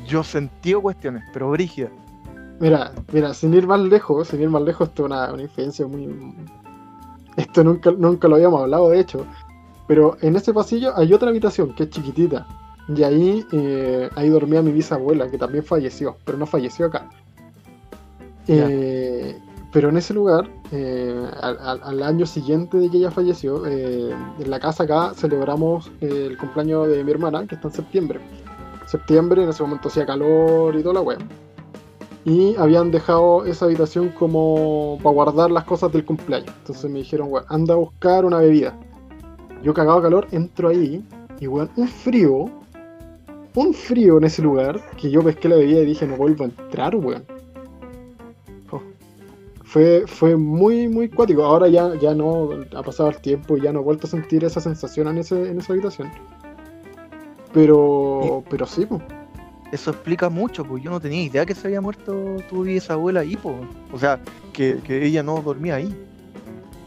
yo 0.06 0.22
sentí 0.22 0.74
cuestiones, 0.74 1.24
pero 1.32 1.50
brígidas. 1.50 1.90
Mira, 2.60 2.92
mira, 3.12 3.34
sin 3.34 3.52
ir 3.52 3.66
más 3.66 3.80
lejos, 3.80 4.28
sin 4.28 4.40
ir 4.40 4.48
más 4.48 4.62
lejos, 4.62 4.88
esto 4.88 5.02
es 5.02 5.06
una, 5.06 5.32
una 5.32 5.42
inferencia 5.42 5.86
muy. 5.86 6.08
Esto 7.36 7.64
nunca, 7.64 7.90
nunca 7.90 8.28
lo 8.28 8.36
habíamos 8.36 8.62
hablado, 8.62 8.90
de 8.90 9.00
hecho. 9.00 9.26
Pero 9.86 10.16
en 10.22 10.36
ese 10.36 10.52
pasillo 10.54 10.96
hay 10.96 11.12
otra 11.12 11.28
habitación 11.28 11.74
que 11.74 11.84
es 11.84 11.90
chiquitita. 11.90 12.46
Y 12.94 13.02
ahí, 13.02 13.44
eh, 13.52 14.10
ahí 14.14 14.28
dormía 14.28 14.60
mi 14.62 14.72
bisabuela, 14.72 15.30
que 15.30 15.38
también 15.38 15.64
falleció, 15.64 16.16
pero 16.24 16.36
no 16.38 16.46
falleció 16.46 16.86
acá. 16.86 17.08
Eh, 18.46 19.38
pero 19.72 19.88
en 19.88 19.96
ese 19.96 20.14
lugar, 20.14 20.48
eh, 20.70 21.26
al, 21.40 21.58
al- 21.60 21.80
al 21.82 22.02
año 22.02 22.26
siguiente 22.26 22.76
de 22.78 22.90
que 22.90 22.98
ella 22.98 23.10
falleció, 23.10 23.66
eh, 23.66 24.14
en 24.38 24.50
la 24.50 24.60
casa 24.60 24.84
acá 24.84 25.12
celebramos 25.14 25.90
eh, 26.00 26.26
el 26.30 26.36
cumpleaños 26.38 26.88
de 26.88 27.02
mi 27.02 27.10
hermana, 27.10 27.46
que 27.46 27.54
está 27.56 27.68
en 27.68 27.74
septiembre. 27.74 28.20
Septiembre, 28.86 29.42
en 29.42 29.48
ese 29.48 29.62
momento 29.62 29.88
hacía 29.88 30.04
calor 30.06 30.76
y 30.76 30.82
toda 30.82 30.94
la 30.94 31.00
wea. 31.00 31.18
Y 32.26 32.54
habían 32.56 32.90
dejado 32.90 33.44
esa 33.44 33.64
habitación 33.66 34.10
como 34.10 34.98
para 35.02 35.14
guardar 35.14 35.50
las 35.50 35.64
cosas 35.64 35.90
del 35.92 36.04
cumpleaños. 36.04 36.54
Entonces 36.60 36.90
me 36.90 36.98
dijeron, 37.00 37.30
anda 37.48 37.74
a 37.74 37.78
buscar 37.78 38.24
una 38.24 38.38
bebida. 38.38 38.74
Yo 39.64 39.72
cagado 39.72 39.96
de 39.96 40.02
calor, 40.02 40.28
entro 40.30 40.68
ahí 40.68 41.02
y 41.40 41.46
weón, 41.46 41.70
un 41.76 41.88
frío, 41.88 42.50
un 43.54 43.72
frío 43.72 44.18
en 44.18 44.24
ese 44.24 44.42
lugar, 44.42 44.78
que 44.98 45.10
yo 45.10 45.22
pesqué 45.22 45.48
la 45.48 45.56
bebida 45.56 45.80
y 45.80 45.86
dije, 45.86 46.06
no 46.06 46.16
vuelvo 46.16 46.44
a 46.44 46.48
entrar, 46.48 46.94
weón. 46.94 47.24
Oh. 48.70 48.82
Fue, 49.64 50.04
fue 50.06 50.36
muy, 50.36 50.86
muy 50.86 51.08
cuático. 51.08 51.44
Ahora 51.44 51.68
ya, 51.68 51.94
ya 51.94 52.14
no, 52.14 52.50
ha 52.76 52.82
pasado 52.82 53.08
el 53.08 53.16
tiempo 53.22 53.56
y 53.56 53.62
ya 53.62 53.72
no 53.72 53.80
he 53.80 53.82
vuelto 53.82 54.06
a 54.06 54.10
sentir 54.10 54.44
esa 54.44 54.60
sensación 54.60 55.08
en, 55.08 55.16
ese, 55.18 55.50
en 55.50 55.58
esa 55.58 55.72
habitación. 55.72 56.10
Pero, 57.54 58.44
pero 58.50 58.66
sí, 58.66 58.84
pues. 58.84 59.02
Eso 59.72 59.90
explica 59.90 60.28
mucho, 60.28 60.62
pues 60.64 60.84
yo 60.84 60.90
no 60.90 61.00
tenía 61.00 61.22
idea 61.22 61.46
que 61.46 61.54
se 61.54 61.66
había 61.66 61.80
muerto 61.80 62.36
tu 62.50 62.64
bisabuela 62.64 63.20
ahí, 63.20 63.34
pues. 63.36 63.56
O 63.92 63.98
sea, 63.98 64.20
que, 64.52 64.76
que 64.84 65.06
ella 65.06 65.22
no 65.22 65.40
dormía 65.40 65.76
ahí. 65.76 65.92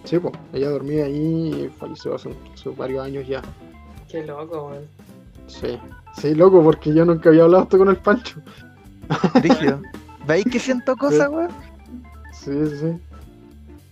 Sí, 0.07 0.19
pues. 0.19 0.33
Ella 0.53 0.69
dormía 0.69 1.05
ahí 1.05 1.65
y 1.65 1.69
falleció 1.77 2.15
hace, 2.15 2.29
hace 2.53 2.69
varios 2.69 3.03
años 3.05 3.27
ya. 3.27 3.41
Qué 4.09 4.25
loco, 4.25 4.67
weón. 4.69 4.85
Sí. 5.47 5.77
Sí, 6.19 6.33
loco, 6.33 6.63
porque 6.63 6.93
yo 6.93 7.05
nunca 7.05 7.29
había 7.29 7.43
hablado 7.43 7.63
esto 7.63 7.77
con 7.77 7.89
el 7.89 7.97
Pancho. 7.97 8.39
Rígido. 9.35 9.81
¿Veis 10.27 10.45
que 10.45 10.59
siento 10.59 10.95
cosas, 10.95 11.29
weón? 11.29 11.49
Sí, 12.33 12.51
sí, 12.69 12.77
sí. 12.79 12.97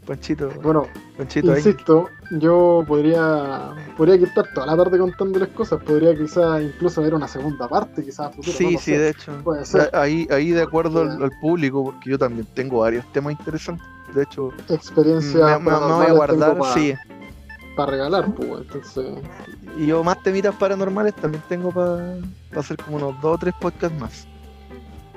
Panchito, 0.06 0.52
Bueno, 0.62 0.86
Panchito 1.18 1.52
ahí. 1.52 1.58
insisto, 1.58 2.08
yo 2.30 2.84
podría 2.88 3.74
podría 3.98 4.16
estar 4.24 4.46
toda 4.54 4.68
la 4.68 4.78
tarde 4.78 5.00
contándoles 5.00 5.50
cosas. 5.50 5.82
Podría 5.84 6.16
quizás 6.16 6.62
incluso 6.62 7.02
ver 7.02 7.16
una 7.16 7.28
segunda 7.28 7.68
parte, 7.68 8.04
quizás 8.04 8.28
a 8.28 8.30
futuro. 8.30 8.52
no 8.54 8.58
Sí, 8.58 8.78
sí, 8.78 8.92
sé. 8.92 9.00
de 9.00 9.10
hecho. 9.10 9.32
Puede 9.44 9.66
ser. 9.66 9.90
Ahí, 9.96 10.28
ahí 10.30 10.52
de 10.52 10.62
acuerdo 10.62 11.02
al, 11.02 11.24
al 11.24 11.32
público, 11.42 11.84
porque 11.86 12.10
yo 12.12 12.20
también 12.20 12.46
tengo 12.54 12.80
varios 12.82 13.12
temas 13.14 13.32
interesantes. 13.34 13.86
De 14.16 14.24
hecho, 14.24 14.50
Experiencia. 14.70 15.60
me- 15.60 15.72
me 15.72 15.78
voy 15.94 16.06
a 16.08 16.14
guardar, 16.14 16.58
sí. 16.74 16.94
Para 17.76 17.92
regalar, 17.92 18.34
pues, 18.34 18.50
entonces. 18.62 19.06
Y 19.78 19.88
yo 19.88 20.02
más 20.04 20.24
temitas 20.24 20.56
paranormales 20.56 21.14
también 21.16 21.44
tengo 21.50 21.72
para 21.72 22.16
hacer 22.58 22.78
como 22.78 22.96
unos 22.98 23.20
dos 23.22 23.36
o 23.36 23.38
tres 23.38 23.54
podcasts 23.60 24.00
más. 24.00 24.28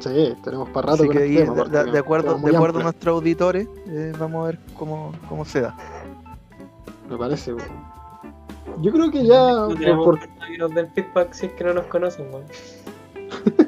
Sí, 0.01 0.35
tenemos 0.45 0.69
para 0.71 0.89
rato 0.89 1.03
Así 1.05 1.07
con 1.07 1.17
que 1.17 1.29
tema, 1.29 1.55
de, 1.55 1.63
porque 1.63 1.77
de- 1.77 1.91
de 1.93 1.99
acuerdo, 1.99 2.39
de 2.39 2.57
acuerdo 2.57 2.81
a 2.81 2.83
nuestros 2.83 3.15
auditores, 3.15 3.69
eh, 3.87 4.13
vamos 4.19 4.43
a 4.43 4.47
ver 4.47 4.59
cómo, 4.77 5.13
cómo 5.29 5.45
se 5.45 5.61
da. 5.61 5.77
Me 7.09 7.17
parece, 7.17 7.55
weón. 7.55 7.69
Yo 8.81 8.93
creo 8.93 9.11
que 9.11 9.25
ya. 9.25 9.39
No 9.41 10.05
por- 10.05 10.19
que 10.21 10.59
nos 10.59 10.75
den 10.75 10.91
feedback 10.93 11.33
si 11.33 11.47
es 11.47 11.53
que 11.53 11.65
no 11.65 11.75
nos 11.75 11.87
conocen, 11.87 12.27
weón. 12.33 12.45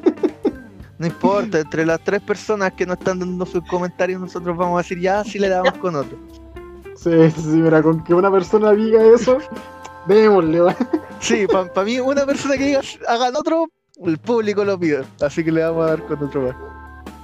No 1.01 1.07
importa, 1.07 1.59
entre 1.61 1.86
las 1.86 1.98
tres 2.05 2.20
personas 2.20 2.72
que 2.74 2.84
nos 2.84 2.98
están 2.98 3.18
dando 3.18 3.46
sus 3.46 3.66
comentarios, 3.66 4.20
nosotros 4.20 4.55
vamos 4.55 4.78
a 4.78 4.82
decir 4.82 5.01
ya, 5.01 5.24
si 5.24 5.38
le 5.38 5.48
damos 5.48 5.72
con 5.78 5.96
otro. 5.96 6.18
Sí, 6.94 7.11
sí, 7.30 7.40
mira, 7.48 7.82
con 7.82 8.05
que 8.05 8.12
una 8.12 8.30
persona 8.30 8.72
diga 8.72 9.03
eso, 9.03 9.38
démosle. 10.07 10.76
Sí, 11.20 11.46
para 11.46 11.84
mí, 11.86 11.98
una 12.01 12.26
persona 12.26 12.57
que 12.59 12.66
diga 12.66 12.80
hagan 13.09 13.34
otro, 13.34 13.66
el 14.05 14.18
público 14.18 14.62
lo 14.62 14.78
pide. 14.78 15.03
Así 15.22 15.42
que 15.42 15.51
le 15.51 15.62
vamos 15.64 15.84
a 15.86 15.90
dar 15.96 16.07
con 16.07 16.22
otro 16.22 16.42
más. 16.42 16.55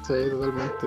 Sí, 0.06 0.14
totalmente. 0.30 0.86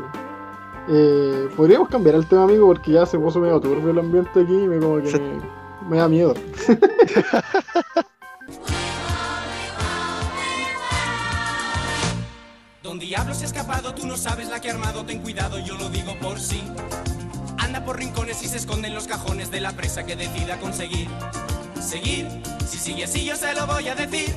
Eh, 0.89 1.47
Podríamos 1.55 1.89
cambiar 1.89 2.15
el 2.15 2.25
tema, 2.25 2.45
amigo, 2.45 2.65
porque 2.65 2.91
ya 2.93 3.05
se 3.05 3.19
puso 3.19 3.39
medio 3.39 3.59
turbio 3.59 3.91
el 3.91 3.99
ambiente 3.99 4.41
aquí 4.41 4.51
y 4.63 4.67
me 4.67 4.79
como 4.79 4.99
que 4.99 5.11
Se- 5.11 5.19
me, 5.19 5.39
me 5.91 5.97
da 5.97 6.07
miedo. 6.09 6.33
Diablo 13.09 13.33
se 13.33 13.45
ha 13.45 13.47
escapado, 13.47 13.95
tú 13.95 14.05
no 14.05 14.15
sabes 14.17 14.49
la 14.49 14.61
que 14.61 14.69
ha 14.69 14.73
armado, 14.73 15.03
ten 15.03 15.17
cuidado, 15.19 15.57
yo 15.57 15.73
lo 15.77 15.89
digo 15.89 16.13
por 16.21 16.39
sí. 16.39 16.61
Anda 17.57 17.83
por 17.83 17.97
rincones 17.97 18.43
y 18.43 18.47
se 18.47 18.57
esconde 18.57 18.87
en 18.87 18.93
los 18.93 19.07
cajones 19.07 19.49
de 19.49 19.59
la 19.61 19.71
presa 19.71 20.05
que 20.05 20.15
decida 20.15 20.59
conseguir. 20.59 21.07
Seguir, 21.81 22.27
si 22.67 22.77
sigue 22.77 23.05
así 23.05 23.25
yo 23.25 23.35
se 23.35 23.51
lo 23.55 23.65
voy 23.65 23.87
a 23.89 23.95
decir. 23.95 24.31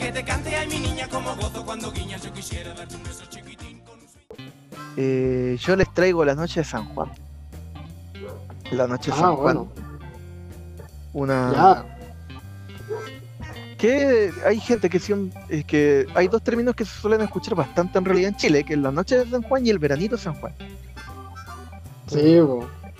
Que 0.00 0.10
te 0.10 0.24
cante 0.24 0.56
ay 0.56 0.66
mi 0.66 0.80
niña 0.80 1.06
como 1.08 1.36
gozo 1.36 1.64
cuando 1.64 1.92
guiñas, 1.92 2.22
yo 2.22 2.32
quisiera 2.32 2.74
darte 2.74 2.96
un 2.96 3.04
beso 3.04 3.24
chiquitín 3.30 3.78
con 3.82 3.94
un. 4.00 4.52
Eh, 4.96 5.56
yo 5.60 5.76
les 5.76 5.94
traigo 5.94 6.24
la 6.24 6.34
noche 6.34 6.58
de 6.58 6.64
San 6.64 6.92
Juan. 6.92 7.08
La 8.72 8.88
noche 8.88 9.12
de 9.12 9.16
Ah, 9.16 9.20
San 9.20 9.36
Juan. 9.36 9.42
bueno. 9.44 9.68
Una. 11.12 11.52
Ya, 11.52 11.98
Que 13.82 14.30
hay 14.46 14.60
gente 14.60 14.88
que, 14.88 15.00
eh, 15.48 15.64
que 15.64 16.06
hay 16.14 16.28
dos 16.28 16.40
términos 16.42 16.76
que 16.76 16.84
se 16.84 17.00
suelen 17.00 17.20
escuchar 17.20 17.56
bastante 17.56 17.98
en 17.98 18.04
realidad 18.04 18.28
en 18.28 18.36
Chile, 18.36 18.62
que 18.62 18.74
es 18.74 18.78
la 18.78 18.92
noche 18.92 19.18
de 19.18 19.28
San 19.28 19.42
Juan 19.42 19.66
y 19.66 19.70
el 19.70 19.80
veranito 19.80 20.14
de 20.16 20.22
San 20.22 20.34
Juan. 20.34 20.52
sí. 22.06 22.38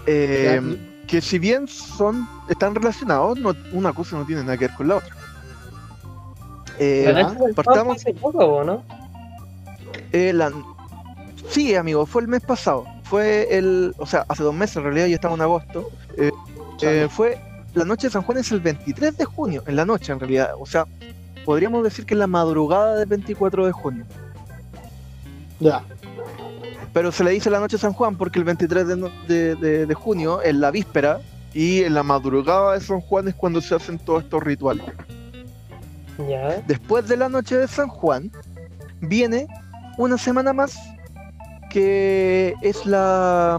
Eh, 0.06 0.60
que 1.06 1.20
si 1.20 1.38
bien 1.38 1.68
son 1.68 2.26
están 2.48 2.74
relacionados, 2.74 3.38
no- 3.38 3.54
una 3.72 3.92
cosa 3.92 4.16
no 4.16 4.24
tiene 4.26 4.42
nada 4.42 4.56
que 4.56 4.66
ver 4.66 4.76
con 4.76 4.88
la 4.88 4.96
otra. 4.96 5.14
Eh, 6.80 7.04
La 7.14 7.22
noche 7.22 7.54
partamos- 7.54 7.96
hace 7.98 8.14
poco, 8.14 8.38
¿o 8.44 8.64
¿no? 8.64 8.82
eh, 10.12 10.32
la- 10.32 10.50
Sí, 11.48 11.74
amigo, 11.76 12.06
fue 12.06 12.22
el 12.22 12.28
mes 12.28 12.40
pasado. 12.40 12.86
Fue 13.04 13.46
el. 13.56 13.94
O 13.98 14.06
sea, 14.06 14.24
hace 14.28 14.42
dos 14.42 14.54
meses 14.54 14.76
en 14.78 14.84
realidad, 14.84 15.06
ya 15.06 15.16
estamos 15.16 15.38
en 15.38 15.42
agosto. 15.42 15.90
Eh, 16.16 16.30
eh, 16.80 17.08
fue. 17.10 17.38
La 17.74 17.84
noche 17.84 18.06
de 18.08 18.12
San 18.12 18.22
Juan 18.22 18.38
es 18.38 18.50
el 18.52 18.60
23 18.60 19.16
de 19.16 19.24
junio, 19.24 19.62
en 19.66 19.76
la 19.76 19.84
noche 19.84 20.12
en 20.12 20.20
realidad. 20.20 20.50
O 20.58 20.66
sea, 20.66 20.86
podríamos 21.44 21.82
decir 21.84 22.04
que 22.04 22.14
es 22.14 22.18
la 22.18 22.26
madrugada 22.26 22.96
del 22.96 23.06
24 23.08 23.66
de 23.66 23.72
junio. 23.72 24.04
ya. 25.60 25.82
Pero 26.92 27.10
se 27.10 27.24
le 27.24 27.30
dice 27.30 27.48
la 27.48 27.58
noche 27.58 27.76
de 27.76 27.80
San 27.80 27.94
Juan 27.94 28.16
porque 28.16 28.38
el 28.38 28.44
23 28.44 28.86
de, 28.86 29.10
de- 29.26 29.54
de- 29.56 29.86
de 29.86 29.94
junio 29.94 30.42
es 30.42 30.54
la 30.54 30.70
víspera 30.70 31.20
y 31.54 31.82
en 31.84 31.94
la 31.94 32.02
madrugada 32.02 32.74
de 32.74 32.80
San 32.80 33.00
Juan 33.00 33.28
es 33.28 33.34
cuando 33.34 33.62
se 33.62 33.74
hacen 33.74 33.98
todos 33.98 34.24
estos 34.24 34.42
rituales. 34.42 34.84
Ya. 36.28 36.62
Después 36.66 37.08
de 37.08 37.16
la 37.16 37.30
noche 37.30 37.56
de 37.56 37.66
San 37.66 37.88
Juan 37.88 38.30
viene 39.00 39.46
una 39.96 40.18
semana 40.18 40.52
más 40.52 40.76
que 41.72 42.54
es 42.60 42.84
la, 42.84 43.58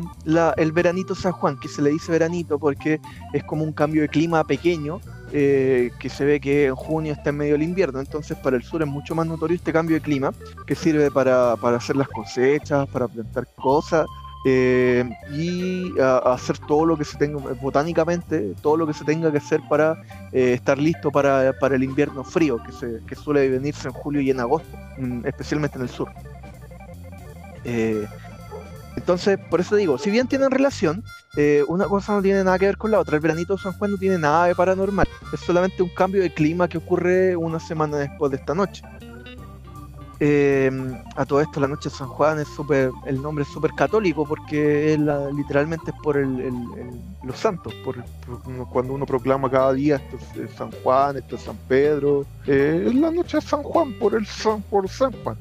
el 0.58 0.72
veranito 0.72 1.16
San 1.16 1.32
Juan, 1.32 1.60
que 1.60 1.68
se 1.68 1.82
le 1.82 1.90
dice 1.90 2.12
veranito 2.12 2.60
porque 2.60 3.02
es 3.34 3.44
como 3.44 3.64
un 3.64 3.74
cambio 3.74 4.04
de 4.04 4.08
clima 4.08 4.44
pequeño, 4.44 5.02
eh, 5.32 5.90
que 6.00 6.10
se 6.10 6.24
ve 6.24 6.40
que 6.40 6.68
en 6.68 6.76
junio 6.76 7.14
está 7.14 7.32
en 7.32 7.38
medio 7.38 7.54
del 7.54 7.64
invierno, 7.64 8.00
entonces 8.00 8.38
para 8.38 8.56
el 8.56 8.62
sur 8.62 8.84
es 8.84 8.88
mucho 8.88 9.16
más 9.16 9.26
notorio 9.26 9.56
este 9.56 9.74
cambio 9.74 9.96
de 9.96 10.02
clima, 10.02 10.32
que 10.68 10.76
sirve 10.76 11.10
para, 11.10 11.56
para 11.56 11.78
hacer 11.78 11.96
las 11.96 12.08
cosechas, 12.08 12.88
para 12.90 13.08
plantar 13.08 13.48
cosas 13.56 14.06
eh, 14.46 15.10
y 15.32 15.92
hacer 16.00 16.60
todo 16.60 16.86
lo 16.86 16.96
que 16.96 17.06
se 17.06 17.18
tenga, 17.18 17.40
botánicamente, 17.60 18.54
todo 18.62 18.78
lo 18.78 18.86
que 18.86 18.94
se 18.94 19.06
tenga 19.06 19.32
que 19.32 19.40
hacer 19.40 19.60
para 19.68 20.00
eh, 20.32 20.54
estar 20.54 20.78
listo 20.78 21.10
para, 21.10 21.52
para 21.60 21.76
el 21.78 21.84
invierno 21.84 22.24
frío, 22.24 22.62
que, 22.64 22.72
se, 22.74 23.00
que 23.08 23.16
suele 23.16 23.50
venirse 23.50 23.88
en 23.88 23.94
julio 23.96 24.22
y 24.22 24.30
en 24.30 24.40
agosto, 24.40 24.78
mm, 25.00 25.26
especialmente 25.26 25.78
en 25.78 25.82
el 25.82 25.90
sur. 25.90 26.10
Eh, 27.64 28.08
entonces, 28.96 29.40
por 29.50 29.60
eso 29.60 29.76
digo, 29.76 29.98
si 29.98 30.12
bien 30.12 30.28
tienen 30.28 30.52
relación, 30.52 31.04
eh, 31.36 31.64
una 31.68 31.86
cosa 31.86 32.14
no 32.14 32.22
tiene 32.22 32.44
nada 32.44 32.60
que 32.60 32.68
ver 32.68 32.78
con 32.78 32.92
la 32.92 33.00
otra. 33.00 33.16
El 33.16 33.22
veranito 33.22 33.56
de 33.56 33.62
San 33.62 33.74
Juan 33.74 33.92
no 33.92 33.98
tiene 33.98 34.18
nada 34.18 34.46
de 34.46 34.56
paranormal. 34.56 35.08
Es 35.34 35.40
solamente 35.40 35.82
un 35.82 35.90
cambio 35.90 36.22
de 36.22 36.34
clima 36.34 36.68
que 36.68 36.78
ocurre 36.78 37.36
una 37.36 37.60
semana 37.60 37.98
después 37.98 38.32
de 38.32 38.38
esta 38.38 38.54
noche. 38.54 38.84
Eh, 40.26 40.72
a 41.18 41.26
todo 41.26 41.42
esto, 41.42 41.60
la 41.60 41.68
noche 41.68 41.90
de 41.90 41.96
San 41.96 42.08
Juan 42.08 42.40
es 42.40 42.48
súper, 42.48 42.92
el 43.06 43.22
nombre 43.22 43.44
es 43.44 43.50
súper 43.50 43.72
católico 43.74 44.26
porque 44.26 44.98
literalmente 45.36 45.92
es 45.92 45.98
por 46.02 46.16
el, 46.16 46.54
los 47.24 47.38
santos, 47.38 47.74
por, 47.84 48.02
por 48.26 48.70
cuando 48.70 48.94
uno 48.94 49.06
proclama 49.06 49.52
cada 49.52 49.74
día 49.74 49.98
esto 49.98 50.16
es, 50.16 50.50
es 50.50 50.56
San 50.56 50.72
Juan, 50.72 51.18
esto 51.18 51.36
es 51.36 51.42
San 51.42 51.58
Pedro, 51.68 52.26
eh, 52.48 52.86
es 52.88 52.96
la 52.96 53.12
noche 53.12 53.36
de 53.36 53.42
San 53.42 53.64
Juan 53.64 53.92
por 54.00 54.16
el 54.16 54.26
San, 54.26 54.62
por 54.62 54.88
San 54.88 55.12
Juan. 55.24 55.36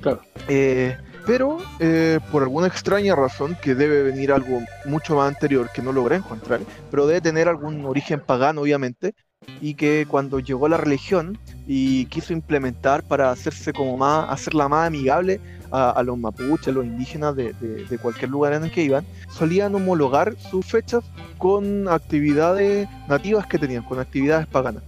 Claro. 0.00 0.20
Eh, 0.48 0.96
pero 1.26 1.58
eh, 1.78 2.18
por 2.32 2.42
alguna 2.42 2.66
extraña 2.66 3.14
razón 3.14 3.56
que 3.62 3.74
debe 3.74 4.02
venir 4.02 4.32
algo 4.32 4.62
mucho 4.86 5.16
más 5.16 5.28
anterior 5.28 5.70
que 5.72 5.82
no 5.82 5.92
logré 5.92 6.16
encontrar, 6.16 6.60
pero 6.90 7.06
debe 7.06 7.20
tener 7.20 7.48
algún 7.48 7.84
origen 7.84 8.20
pagano 8.20 8.62
obviamente, 8.62 9.14
y 9.60 9.74
que 9.74 10.06
cuando 10.08 10.38
llegó 10.38 10.68
la 10.68 10.76
religión 10.76 11.38
y 11.66 12.06
quiso 12.06 12.32
implementar 12.32 13.02
para 13.02 13.30
hacerse 13.30 13.72
como 13.72 13.96
más, 13.96 14.28
hacerla 14.28 14.68
más 14.68 14.86
amigable 14.86 15.40
a, 15.72 16.02
los 16.02 16.18
mapuches, 16.18 16.68
a 16.68 16.72
los 16.72 16.84
indígenas 16.84 17.36
de, 17.36 17.52
de- 17.54 17.84
de 17.84 17.98
cualquier 17.98 18.30
lugar 18.30 18.52
en 18.54 18.64
el 18.64 18.70
que 18.72 18.82
iban, 18.82 19.06
solían 19.30 19.74
homologar 19.74 20.34
sus 20.50 20.66
fechas 20.66 21.04
con 21.38 21.86
actividades 21.88 22.88
nativas 23.08 23.46
que 23.46 23.56
tenían, 23.58 23.82
con 23.84 23.98
actividades 24.00 24.46
paganas. 24.48 24.82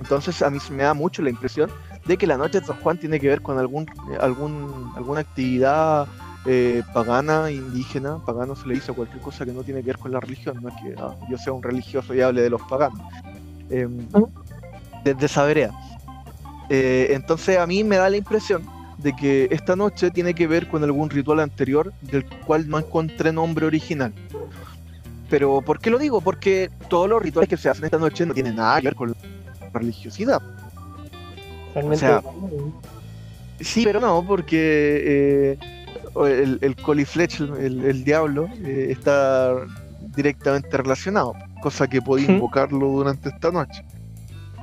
Entonces 0.00 0.40
a 0.42 0.50
mí 0.50 0.58
me 0.70 0.84
da 0.84 0.94
mucho 0.94 1.22
la 1.22 1.30
impresión 1.30 1.70
de 2.08 2.16
que 2.16 2.26
la 2.26 2.36
noche 2.36 2.60
de 2.60 2.66
San 2.66 2.80
Juan 2.80 2.98
tiene 2.98 3.20
que 3.20 3.28
ver 3.28 3.42
con 3.42 3.58
algún, 3.58 3.84
eh, 3.84 4.18
algún 4.20 4.92
alguna 4.96 5.20
actividad 5.20 6.08
eh, 6.46 6.82
pagana, 6.92 7.50
indígena, 7.50 8.18
pagano 8.24 8.56
se 8.56 8.66
le 8.66 8.74
dice 8.74 8.90
a 8.90 8.94
cualquier 8.94 9.20
cosa 9.20 9.44
que 9.44 9.52
no 9.52 9.62
tiene 9.62 9.80
que 9.82 9.88
ver 9.88 9.98
con 9.98 10.10
la 10.10 10.18
religión, 10.18 10.58
no 10.60 10.70
es 10.70 10.74
que 10.82 10.94
ah, 10.98 11.14
yo 11.30 11.38
sea 11.38 11.52
un 11.52 11.62
religioso 11.62 12.14
y 12.14 12.22
hable 12.22 12.42
de 12.42 12.50
los 12.50 12.62
paganos, 12.62 12.98
Em, 13.70 14.06
desde 15.04 15.26
esa 15.26 15.44
vereda. 15.44 15.72
Eh, 16.70 17.08
entonces 17.10 17.58
a 17.58 17.66
mí 17.66 17.84
me 17.84 17.96
da 17.96 18.10
la 18.10 18.16
impresión 18.16 18.62
de 18.98 19.14
que 19.14 19.48
esta 19.50 19.76
noche 19.76 20.10
tiene 20.10 20.34
que 20.34 20.46
ver 20.46 20.68
con 20.68 20.82
algún 20.82 21.08
ritual 21.08 21.40
anterior 21.40 21.92
del 22.02 22.24
cual 22.46 22.68
no 22.68 22.78
encontré 22.78 23.32
nombre 23.32 23.66
original. 23.66 24.12
Pero 25.30 25.60
¿por 25.60 25.78
qué 25.78 25.90
lo 25.90 25.98
digo? 25.98 26.20
Porque 26.20 26.70
todos 26.88 27.08
los 27.08 27.22
rituales 27.22 27.48
que 27.48 27.56
se 27.56 27.68
hacen 27.68 27.84
esta 27.84 27.98
noche 27.98 28.26
no 28.26 28.34
tienen 28.34 28.56
nada 28.56 28.80
que 28.80 28.88
ver 28.88 28.94
con 28.94 29.10
la 29.10 29.16
religiosidad. 29.72 30.42
Realmente, 31.78 31.98
sea, 31.98 32.22
Sí, 33.60 33.82
pero 33.84 33.98
no, 34.00 34.24
porque 34.26 35.56
eh, 35.56 35.58
el, 36.26 36.58
el 36.62 36.76
coliflech, 36.76 37.40
el, 37.40 38.04
diablo, 38.04 38.48
eh, 38.64 38.88
está 38.90 39.54
directamente 40.14 40.76
relacionado, 40.76 41.34
cosa 41.62 41.88
que 41.88 42.00
podía 42.00 42.30
invocarlo 42.30 42.86
durante 42.86 43.30
esta 43.30 43.50
noche. 43.50 43.82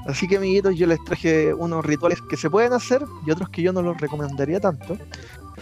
Así 0.07 0.27
que, 0.27 0.37
amiguitos, 0.37 0.75
yo 0.77 0.87
les 0.87 1.03
traje 1.03 1.53
unos 1.53 1.83
rituales 1.83 2.21
que 2.29 2.37
se 2.37 2.49
pueden 2.49 2.71
hacer 2.73 3.03
y 3.25 3.31
otros 3.31 3.49
que 3.49 3.61
yo 3.63 3.73
no 3.73 3.81
los 3.81 3.99
recomendaría 3.99 4.59
tanto 4.59 4.97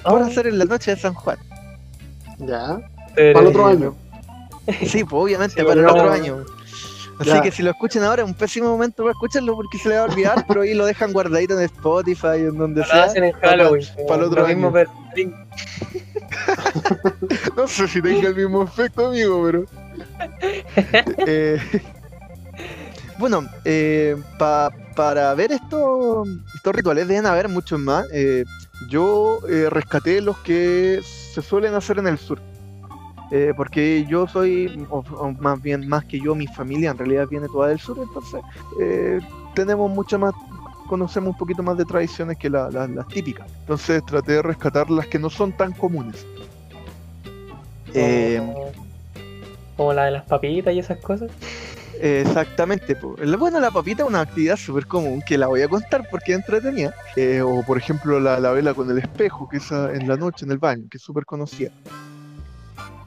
para 0.04 0.16
Oh, 0.16 0.24
hacer 0.24 0.48
en 0.48 0.60
la 0.60 0.66
noche 0.66 0.92
de 0.92 0.98
San 0.98 1.14
Juan. 1.14 1.38
Ya. 2.40 2.78
pero- 3.16 3.34
Para 3.34 3.46
el 3.46 3.48
otro 3.48 3.66
año. 3.68 3.96
Sí, 4.86 5.04
pues 5.04 5.24
obviamente 5.24 5.56
Sí, 5.60 5.64
para 5.66 5.80
el 5.82 5.88
otro 5.88 6.12
año. 6.12 6.46
Así 7.20 7.30
Ya. 7.30 7.42
que 7.42 7.52
si 7.52 7.64
lo 7.64 7.72
escuchan 7.72 8.04
ahora 8.04 8.24
es 8.24 8.28
un 8.28 8.34
pésimo 8.34 8.70
momento 8.70 9.04
para 9.04 9.12
escucharlo 9.12 9.56
porque 9.56 9.78
se 9.78 9.90
le 9.90 9.96
va 9.96 10.02
a 10.02 10.06
olvidar, 10.06 10.46
pero 10.48 10.62
ahí 10.62 10.74
lo 10.74 10.86
dejan 10.86 11.14
guardadito 11.14 11.54
en 11.54 11.62
Spotify, 11.66 12.38
en 12.40 12.58
donde 12.58 12.82
Lo 12.82 12.88
sea. 12.88 13.04
hacen 13.06 13.24
en 13.26 13.32
para- 13.34 13.50
Halloween. 13.50 13.86
para 14.08 14.22
el 14.22 14.28
otro 14.28 14.42
lo 14.42 14.48
mismo, 14.48 14.68
año. 14.68 14.74
pero 14.74 14.92
No 17.56 17.68
sé 17.68 17.88
si 17.88 18.02
tenga 18.02 18.30
el 18.30 18.36
mismo 18.36 18.64
efecto, 18.64 19.08
amigo, 19.08 19.44
pero. 19.46 19.66
Eh, 21.28 21.60
bueno, 23.18 23.48
eh, 23.66 24.16
pa- 24.38 24.72
para 24.96 25.34
ver 25.34 25.52
estos, 25.52 26.28
estos 26.56 26.76
rituales 26.76 27.08
deben 27.08 27.26
haber 27.26 27.50
muchos 27.50 27.80
más. 27.80 28.06
Eh, 28.12 28.44
yo 28.90 29.40
eh, 29.50 29.68
rescaté 29.70 30.22
los 30.22 30.38
que 30.40 31.02
se 31.34 31.42
suelen 31.42 31.74
hacer 31.76 32.00
en 32.00 32.08
el 32.08 32.18
sur. 32.18 32.40
Eh, 33.36 33.52
porque 33.58 34.06
yo 34.08 34.28
soy, 34.28 34.70
o, 34.92 35.00
o 35.00 35.32
más 35.40 35.60
bien 35.60 35.88
más 35.88 36.06
que 36.06 36.20
yo, 36.20 36.36
mi 36.36 36.46
familia 36.46 36.92
en 36.92 36.98
realidad 37.00 37.28
viene 37.28 37.48
toda 37.48 37.70
del 37.70 37.80
sur, 37.80 37.98
entonces 38.00 38.42
eh, 38.80 39.20
tenemos 39.56 39.90
mucho 39.90 40.20
más, 40.20 40.34
conocemos 40.88 41.30
un 41.32 41.36
poquito 41.36 41.64
más 41.64 41.76
de 41.76 41.84
tradiciones 41.84 42.38
que 42.38 42.48
la- 42.48 42.70
la- 42.70 42.88
las 42.88 43.08
típicas. 43.08 43.48
Entonces 43.62 44.06
traté 44.06 44.34
de 44.34 44.44
rescatar 44.44 44.88
las 44.92 45.08
que 45.08 45.18
no 45.18 45.32
son 45.32 45.52
tan 45.58 45.72
comunes. 45.72 46.24
Eh, 47.96 48.38
como, 48.40 48.72
como 49.78 49.94
la 49.94 50.06
de 50.06 50.12
las 50.12 50.26
papitas 50.26 50.72
y 50.72 50.78
esas 50.78 51.00
cosas. 51.00 51.32
Exactamente. 52.00 52.96
Bueno, 53.40 53.60
la 53.60 53.72
papita 53.72 54.04
es 54.04 54.10
una 54.10 54.22
actividad 54.22 54.58
súper 54.58 54.86
común 54.86 55.22
que 55.26 55.40
la 55.40 55.48
voy 55.48 55.64
a 55.64 55.68
contar 55.68 56.04
porque 56.12 56.34
es 56.34 56.38
entretenida. 56.38 56.92
Eh, 57.16 57.42
o 57.42 57.64
por 57.66 57.80
ejemplo 57.80 58.20
la, 58.20 58.40
la 58.40 58.52
vela 58.52 58.76
con 58.76 58.92
el 58.92 59.00
espejo, 59.00 59.48
que 59.48 59.58
es 59.58 59.72
en 59.72 60.08
la 60.08 60.18
noche 60.18 60.46
en 60.46 60.52
el 60.52 60.60
baño, 60.60 60.86
que 60.88 60.98
es 60.98 61.04
súper 61.04 61.26
conocida. 61.26 61.72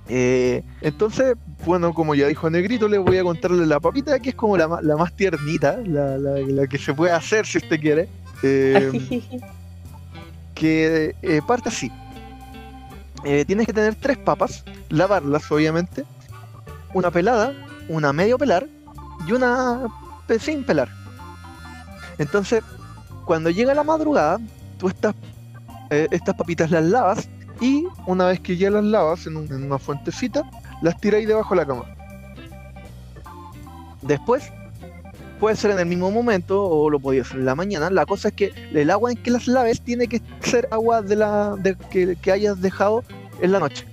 Eh, 0.08 0.62
entonces, 0.82 1.34
bueno, 1.64 1.92
como 1.92 2.14
ya 2.14 2.28
dijo 2.28 2.48
Negrito, 2.48 2.86
les 2.88 3.00
voy 3.00 3.18
a 3.18 3.24
contarle 3.24 3.66
la 3.66 3.80
papita, 3.80 4.18
que 4.20 4.28
es 4.30 4.34
como 4.36 4.56
la, 4.56 4.78
la 4.82 4.96
más 4.96 5.12
tiernita, 5.14 5.78
la, 5.84 6.16
la- 6.16 6.38
la 6.38 6.66
que 6.66 6.78
se 6.78 6.94
puede 6.94 7.12
hacer 7.12 7.44
si 7.46 7.58
usted 7.58 7.80
quiere. 7.80 8.08
Eh, 8.42 9.30
que 10.54 11.14
eh, 11.22 11.40
parte 11.46 11.68
así. 11.68 11.90
Tienes 13.46 13.66
que 13.66 13.72
tener 13.72 13.96
tres 13.96 14.18
papas, 14.18 14.62
lavarlas 14.88 15.50
obviamente, 15.50 16.04
una 16.94 17.10
pelada, 17.10 17.52
una 17.88 18.12
medio 18.12 18.38
pelar 18.38 18.68
y 19.26 19.32
una 19.32 19.80
sin 20.38 20.62
pelar. 20.62 20.88
Entonces, 22.18 22.62
cuando 23.24 23.50
llega 23.50 23.74
la 23.74 23.82
madrugada, 23.82 24.38
tú 24.78 24.88
estas, 24.88 25.16
estas 25.90 26.36
papitas 26.36 26.70
las 26.70 26.84
lavas 26.84 27.28
y 27.60 27.86
una 28.06 28.26
vez 28.26 28.40
que 28.40 28.56
ya 28.56 28.70
las 28.70 28.84
lavas 28.84 29.26
en, 29.26 29.36
un- 29.36 29.46
en 29.52 29.64
una 29.64 29.78
fuentecita, 29.78 30.42
las 30.82 30.98
tiráis 31.00 31.26
debajo 31.26 31.54
de 31.54 31.60
la 31.60 31.66
cama. 31.66 31.84
Después, 34.02 34.52
puede 35.40 35.56
ser 35.56 35.70
en 35.72 35.78
el 35.78 35.86
mismo 35.86 36.10
momento 36.10 36.62
o 36.64 36.90
lo 36.90 36.98
podía 37.00 37.22
hacer 37.22 37.38
en 37.38 37.46
la 37.46 37.54
mañana. 37.54 37.90
La 37.90 38.06
cosa 38.06 38.28
es 38.28 38.34
que 38.34 38.52
el 38.72 38.90
agua 38.90 39.10
en 39.10 39.16
que 39.18 39.30
las 39.30 39.46
laves 39.48 39.80
tiene 39.80 40.06
que 40.06 40.22
ser 40.40 40.68
agua 40.70 41.02
de 41.02 41.16
la 41.16 41.56
que, 41.90 42.16
hayas 42.32 42.60
dejado 42.60 43.02
en 43.40 43.52
la 43.52 43.58
noche. 43.58 43.86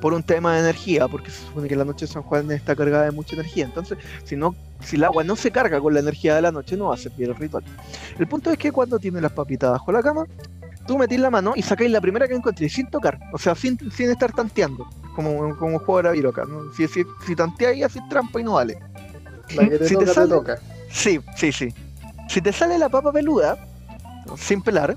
Por 0.00 0.14
un 0.14 0.22
tema 0.22 0.54
de 0.54 0.60
energía, 0.60 1.08
porque 1.08 1.30
se 1.30 1.44
supone 1.44 1.68
que 1.68 1.74
la 1.74 1.84
noche 1.84 2.06
de 2.06 2.12
San 2.12 2.22
Juan 2.22 2.50
está 2.52 2.76
cargada 2.76 3.04
de 3.04 3.10
mucha 3.10 3.34
energía. 3.34 3.64
Entonces, 3.64 3.98
si 4.24 4.36
no, 4.36 4.54
si 4.80 4.94
el 4.96 5.04
agua 5.04 5.24
no 5.24 5.34
se 5.34 5.50
carga 5.50 5.80
con 5.80 5.92
la 5.92 6.00
energía 6.00 6.36
de 6.36 6.42
la 6.42 6.52
noche, 6.52 6.76
no 6.76 6.86
va 6.86 6.94
a 6.94 6.98
servir 6.98 7.28
el 7.28 7.34
ritual. 7.34 7.64
El 8.18 8.28
punto 8.28 8.50
es 8.52 8.58
que 8.58 8.70
cuando 8.70 8.98
tienes 9.00 9.22
las 9.22 9.32
papitas 9.32 9.72
bajo 9.72 9.90
la 9.90 10.02
cama, 10.02 10.24
tú 10.88 10.98
metís 10.98 11.20
la 11.20 11.30
mano 11.30 11.52
y 11.54 11.62
sacáis 11.62 11.90
la 11.92 12.00
primera 12.00 12.26
que 12.26 12.34
encontréis 12.34 12.72
sin 12.72 12.88
tocar, 12.90 13.20
o 13.32 13.38
sea, 13.38 13.54
sin, 13.54 13.78
sin 13.92 14.10
estar 14.10 14.32
tanteando, 14.32 14.88
como, 15.14 15.56
como 15.56 15.78
juego 15.78 16.10
de 16.10 16.28
acá. 16.28 16.44
¿no? 16.48 16.72
Si, 16.72 16.88
si, 16.88 17.04
si 17.24 17.36
tanteáis, 17.36 17.84
haces 17.84 18.02
trampa 18.08 18.40
y 18.40 18.44
no 18.44 18.54
vale. 18.54 18.78
La 19.54 19.68
que 19.68 19.78
te 19.78 19.88
Si 19.88 19.94
te 19.94 20.00
toca, 20.00 20.06
te 20.06 20.14
sale- 20.14 20.28
toca. 20.30 20.58
Sí, 20.90 21.20
sí, 21.36 21.52
sí. 21.52 21.68
Si 22.28 22.40
te 22.40 22.52
sale 22.52 22.78
la 22.78 22.88
papa 22.88 23.12
peluda, 23.12 23.56
sin 24.36 24.62
pelar, 24.62 24.96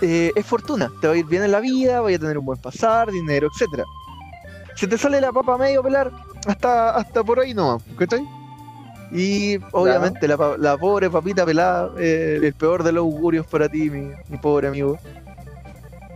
eh, 0.00 0.30
es 0.36 0.46
fortuna. 0.46 0.90
Te 1.00 1.06
va 1.08 1.14
a 1.14 1.16
ir 1.16 1.24
bien 1.26 1.42
en 1.42 1.50
la 1.52 1.60
vida, 1.60 2.00
vas 2.00 2.14
a 2.14 2.18
tener 2.18 2.38
un 2.38 2.44
buen 2.44 2.60
pasar, 2.60 3.10
dinero, 3.10 3.48
etcétera. 3.52 3.84
Si 4.76 4.86
te 4.86 4.96
sale 4.98 5.20
la 5.20 5.32
papa 5.32 5.56
medio 5.58 5.82
pelar, 5.82 6.10
hasta, 6.46 6.90
hasta 6.90 7.24
por 7.24 7.40
ahí 7.40 7.54
no, 7.54 7.80
¿cachai? 7.98 8.22
Y 9.14 9.58
obviamente 9.72 10.26
la, 10.26 10.56
la 10.58 10.78
pobre 10.78 11.10
papita 11.10 11.44
pelada, 11.44 11.90
eh, 11.98 12.40
el 12.42 12.54
peor 12.54 12.82
de 12.82 12.92
los 12.92 13.02
augurios 13.02 13.46
para 13.46 13.68
ti, 13.68 13.90
mi, 13.90 14.10
mi 14.28 14.38
pobre 14.38 14.68
amigo. 14.68 14.98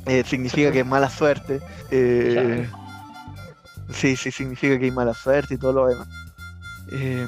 Eh, 0.07 0.25
significa 0.25 0.73
que 0.73 0.81
es 0.81 0.87
mala 0.87 1.11
suerte. 1.11 1.61
eh, 1.91 2.67
sí, 3.91 4.17
sí, 4.17 4.31
significa 4.31 4.79
que 4.79 4.87
hay 4.87 4.91
mala 4.91 5.13
suerte 5.13 5.55
y 5.55 5.59
todo 5.59 5.73
lo 5.73 5.87
demás. 5.89 6.09
Eh, 6.93 7.27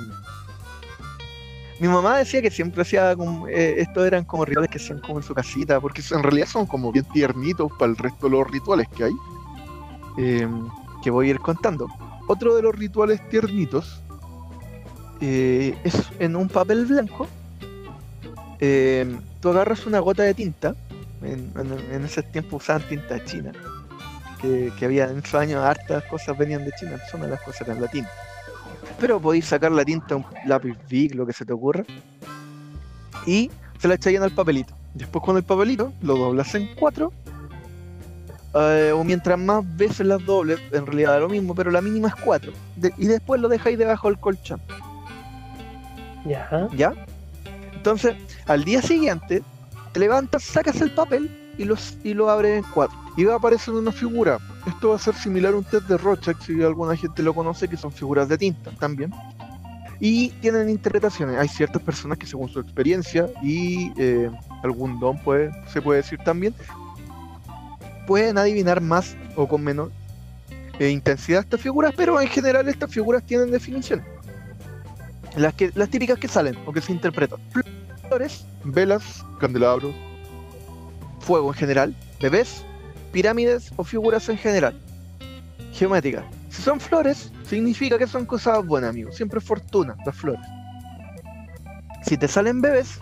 mi 1.80 1.88
mamá 1.88 2.18
decía 2.18 2.40
que 2.40 2.50
siempre 2.50 2.82
hacía 2.82 3.14
como, 3.14 3.46
estos 3.48 4.06
eran 4.06 4.24
como 4.24 4.44
rituales 4.44 4.70
que 4.70 4.78
hacían 4.78 5.00
como 5.00 5.18
en 5.18 5.22
su 5.22 5.34
casita, 5.34 5.80
porque 5.80 6.02
en 6.10 6.22
realidad 6.22 6.46
son 6.46 6.66
como 6.66 6.90
bien 6.90 7.04
tiernitos 7.12 7.70
para 7.78 7.90
el 7.90 7.96
resto 7.96 8.26
de 8.26 8.32
los 8.32 8.50
rituales 8.50 8.88
que 8.96 9.04
hay, 9.04 9.12
eh, 10.18 10.48
que 11.02 11.10
voy 11.10 11.28
a 11.28 11.30
ir 11.30 11.38
contando. 11.40 11.86
Otro 12.26 12.56
de 12.56 12.62
los 12.62 12.74
rituales 12.74 13.20
tiernitos 13.28 14.02
eh, 15.20 15.76
es 15.84 15.94
en 16.18 16.36
un 16.36 16.48
papel 16.48 16.86
blanco, 16.86 17.26
eh, 18.60 19.18
tú 19.40 19.50
agarras 19.50 19.86
una 19.86 20.00
gota 20.00 20.24
de 20.24 20.34
tinta 20.34 20.74
En, 21.22 22.04
ese 22.04 22.22
tiempo 22.22 22.56
usaban 22.56 22.82
tinta 22.88 23.24
china. 23.24 23.52
Que, 24.40 24.72
había 24.82 25.10
en 25.10 25.18
esos 25.18 25.34
años 25.34 25.64
hartas 25.64 26.04
cosas 26.04 26.38
venían 26.38 26.64
de 26.64 26.70
China, 26.78 26.96
son 27.10 27.28
las 27.28 27.40
cosas 27.40 27.62
eran 27.62 27.80
la 27.80 27.88
tinta. 27.88 28.10
Pero 29.00 29.20
podéis 29.20 29.46
sacar 29.46 29.72
la 29.72 29.84
tinta, 29.84 30.14
un 30.14 30.24
lápiz 30.46 30.76
Bic, 30.88 31.14
lo 31.14 31.26
que 31.26 31.32
se 31.32 31.44
te 31.44 31.52
ocurra, 31.52 31.84
y 33.26 33.50
se 33.80 33.88
la 33.88 33.94
echáis 33.94 34.20
al 34.20 34.30
papelito. 34.30 34.74
Después 34.94 35.24
con 35.24 35.36
el 35.36 35.42
papelito 35.42 35.92
lo 36.02 36.16
doblas 36.16 36.54
en 36.54 36.68
cuatro, 36.76 37.12
eh, 38.54 38.92
o 38.94 39.02
mientras 39.02 39.38
más 39.38 39.64
veces 39.76 40.06
las 40.06 40.24
dobles, 40.24 40.60
en 40.72 40.86
realidad 40.86 41.12
da 41.12 41.20
lo 41.20 41.28
mismo, 41.28 41.54
pero 41.54 41.72
la 41.72 41.80
mínima 41.80 42.08
es 42.08 42.14
cuatro. 42.14 42.52
Y 42.96 43.06
después 43.06 43.40
lo 43.40 43.48
dejáis 43.48 43.76
debajo 43.76 44.08
del 44.08 44.18
colchón. 44.18 44.60
Ya. 46.28 46.92
Entonces, 47.74 48.16
al 48.46 48.64
día 48.64 48.82
siguiente, 48.82 49.42
te 49.92 50.00
levantas, 50.00 50.44
sacas 50.44 50.80
el 50.80 50.90
papel 50.92 51.30
y, 51.56 51.64
los, 51.64 51.96
y 52.04 52.14
lo 52.14 52.30
abres 52.30 52.58
en 52.58 52.70
cuatro. 52.72 52.96
Y 53.16 53.24
va 53.24 53.34
a 53.34 53.36
aparecer 53.36 53.74
una 53.74 53.92
figura. 53.92 54.38
Esto 54.66 54.90
va 54.90 54.96
a 54.96 54.98
ser 54.98 55.14
similar 55.14 55.54
a 55.54 55.56
un 55.56 55.64
test 55.64 55.88
de 55.88 55.96
Rorschach, 55.96 56.40
si 56.42 56.62
alguna 56.62 56.96
gente 56.96 57.22
lo 57.22 57.34
conoce, 57.34 57.68
que 57.68 57.76
son 57.76 57.92
figuras 57.92 58.28
de 58.28 58.38
tinta 58.38 58.70
también. 58.78 59.12
Y 60.00 60.28
tienen 60.40 60.68
interpretaciones. 60.68 61.38
Hay 61.38 61.48
ciertas 61.48 61.82
personas 61.82 62.18
que 62.18 62.26
según 62.26 62.48
su 62.48 62.60
experiencia 62.60 63.26
y 63.42 63.92
eh, 63.96 64.30
algún 64.62 65.00
don 65.00 65.18
puede, 65.18 65.50
se 65.72 65.82
puede 65.82 66.02
decir 66.02 66.20
también, 66.24 66.54
pueden 68.06 68.38
adivinar 68.38 68.80
más 68.80 69.16
o 69.34 69.48
con 69.48 69.64
menos 69.64 69.90
eh, 70.78 70.90
intensidad 70.90 71.40
estas 71.40 71.60
figuras, 71.60 71.92
pero 71.96 72.20
en 72.20 72.28
general 72.28 72.68
estas 72.68 72.92
figuras 72.92 73.24
tienen 73.24 73.50
definiciones 73.50 74.04
las, 75.36 75.54
que, 75.54 75.70
las 75.74 75.88
típicas 75.88 76.18
que 76.18 76.28
salen 76.28 76.56
o 76.66 76.72
que 76.72 76.80
se 76.80 76.92
interpretan. 76.92 77.38
Flores, 78.08 78.46
velas, 78.64 79.24
candelabros, 79.40 79.94
fuego 81.20 81.48
en 81.48 81.54
general, 81.54 81.96
bebés, 82.20 82.64
pirámides 83.12 83.70
o 83.76 83.84
figuras 83.84 84.28
en 84.28 84.38
general. 84.38 84.78
Geométricas. 85.72 86.24
Si 86.48 86.62
son 86.62 86.80
flores, 86.80 87.30
significa 87.44 87.98
que 87.98 88.06
son 88.06 88.26
cosas 88.26 88.64
buenas, 88.66 88.90
amigos. 88.90 89.16
Siempre 89.16 89.40
fortuna, 89.40 89.96
las 90.04 90.16
flores. 90.16 90.40
Si 92.02 92.16
te 92.16 92.26
salen 92.26 92.60
bebés, 92.60 92.98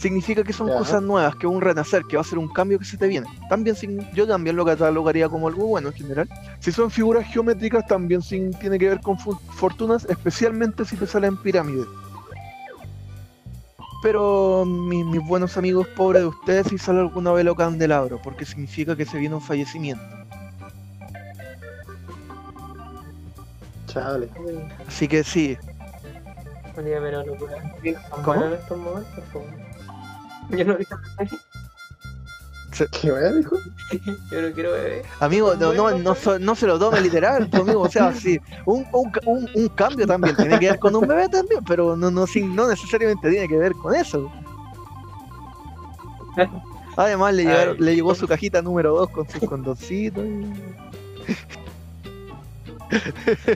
significa 0.00 0.42
que 0.42 0.52
son 0.54 0.68
Ya. 0.68 0.78
cosas 0.78 1.02
nuevas, 1.02 1.36
que 1.36 1.46
un 1.46 1.60
renacer, 1.60 2.04
que 2.04 2.16
va 2.16 2.22
a 2.22 2.24
ser 2.24 2.38
un 2.38 2.48
cambio 2.48 2.78
que 2.78 2.86
se 2.86 2.96
te 2.96 3.06
viene. 3.06 3.26
También 3.50 3.76
sign- 3.76 4.08
yo 4.14 4.26
también 4.26 4.56
lo 4.56 4.64
catalogaría 4.64 5.28
como 5.28 5.46
algo 5.46 5.66
bueno 5.66 5.88
en 5.88 5.94
general. 5.94 6.28
Si 6.58 6.72
son 6.72 6.90
figuras 6.90 7.26
geométricas, 7.26 7.86
también 7.86 8.22
sin- 8.22 8.50
tiene 8.54 8.78
que 8.78 8.88
ver 8.88 9.00
con 9.02 9.18
fortunas, 9.18 10.06
especialmente 10.08 10.84
si 10.86 10.96
te 10.96 11.06
salen 11.06 11.36
pirámides. 11.36 11.86
Pero 14.02 14.64
mi- 14.64 15.04
mis 15.04 15.20
buenos 15.26 15.58
amigos 15.58 15.86
pobres 15.88 16.22
de 16.22 16.28
ustedes, 16.28 16.68
si 16.68 16.78
sale 16.78 17.00
alguna 17.00 17.32
velo 17.32 17.54
candelabro, 17.54 18.18
porque 18.22 18.46
significa 18.46 18.96
que 18.96 19.04
se 19.04 19.18
viene 19.18 19.34
un 19.34 19.42
fallecimiento. 19.42 20.02
Chale. 23.86 24.28
Así 24.88 25.06
que 25.08 25.22
sí, 25.24 25.58
Oye, 26.78 26.98
pero 27.00 27.26
locura. 27.26 27.56
¿Son 27.82 28.22
¿Cómo? 28.22 28.24
buenos 28.24 28.46
en 28.46 28.52
estos 28.54 28.78
momentos? 28.78 29.24
po? 29.32 29.42
Yo 30.56 30.64
no, 30.64 30.76
¿Qué 33.02 33.12
wea 33.12 33.32
dijo? 33.32 33.56
yo 34.30 34.40
no 34.42 34.52
quiero 34.54 34.72
beber. 34.72 35.04
amigo, 35.20 35.54
no, 35.54 35.72
no, 35.74 35.98
no, 35.98 36.14
so- 36.14 36.38
no 36.38 36.54
se 36.54 36.66
lo 36.66 36.78
tome 36.78 37.00
literal, 37.00 37.46
pues, 37.50 37.62
amigo. 37.62 37.80
O 37.82 37.90
sea, 37.90 38.14
sí, 38.14 38.38
un, 38.64 38.86
un, 38.92 39.12
un- 39.26 39.48
un 39.54 39.68
cambio 39.70 40.06
también 40.06 40.34
tiene 40.36 40.58
que 40.58 40.70
ver 40.70 40.78
con 40.78 40.94
un 40.96 41.06
bebé 41.06 41.28
también, 41.28 41.62
pero 41.66 41.94
no, 41.96 42.10
no, 42.10 42.26
sin- 42.26 42.54
no 42.54 42.68
necesariamente 42.68 43.28
tiene 43.30 43.46
que 43.48 43.58
ver 43.58 43.72
con 43.74 43.94
eso. 43.94 44.30
Además, 46.96 47.34
le, 47.34 47.44
llegaron- 47.44 47.76
le 47.78 47.94
llegó 47.94 48.14
su 48.14 48.26
cajita 48.26 48.62
número 48.62 48.94
2 48.96 49.10
con 49.10 49.28
sus 49.28 49.42
condoncitos. 49.48 50.24
y- 50.24 50.52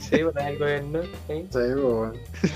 Sí, 0.00 0.18
por 0.18 0.38
ahí 0.38 0.52
el 0.52 0.58
gobierno. 0.58 1.02
¿sí? 1.02 1.08
Sí, 1.28 1.46
pues, 1.50 1.74
weón. 1.74 2.12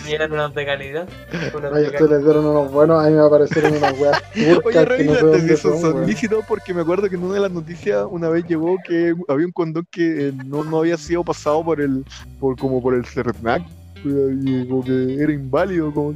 Y 0.09 0.13
eran 0.13 0.33
unos 0.33 0.55
de 0.55 0.67
calidad. 0.67 1.09
Unos 1.57 1.73
Ay, 1.75 1.83
de 1.83 1.89
ustedes 1.89 2.11
les 2.11 2.25
dieron 2.25 2.47
unos 2.47 2.71
buenos, 2.71 3.05
a 3.05 3.09
mí 3.09 3.15
me 3.15 3.23
aparecieron 3.23 3.77
unas 3.77 3.99
weas 3.99 4.23
Oye, 4.65 4.87
que 4.97 5.05
no 5.05 5.35
sé 5.35 5.57
son, 5.57 5.81
son, 5.81 6.07
lícitos 6.07 6.45
porque 6.47 6.73
me 6.73 6.83
acuerdo 6.83 7.09
que 7.09 7.17
en 7.17 7.25
una 7.25 7.35
de 7.35 7.41
las 7.41 7.51
noticias 7.51 8.07
una 8.11 8.29
vez 8.29 8.45
llegó 8.47 8.77
que 8.87 9.15
había 9.29 9.47
un 9.47 9.53
condón 9.53 9.87
que 9.91 10.29
eh, 10.29 10.33
no, 10.47 10.65
no 10.65 10.79
había 10.79 10.97
sido 10.97 11.25
pasado 11.25 11.65
por 11.65 11.81
el, 11.81 12.05
por 12.39 12.57
como 12.57 12.81
por 12.83 12.95
el 12.95 13.05
CERNAC 13.05 13.63
y 14.05 14.69
como 14.69 14.85
que 14.85 15.15
era 15.21 15.33
inválido, 15.33 15.93
como, 15.93 16.15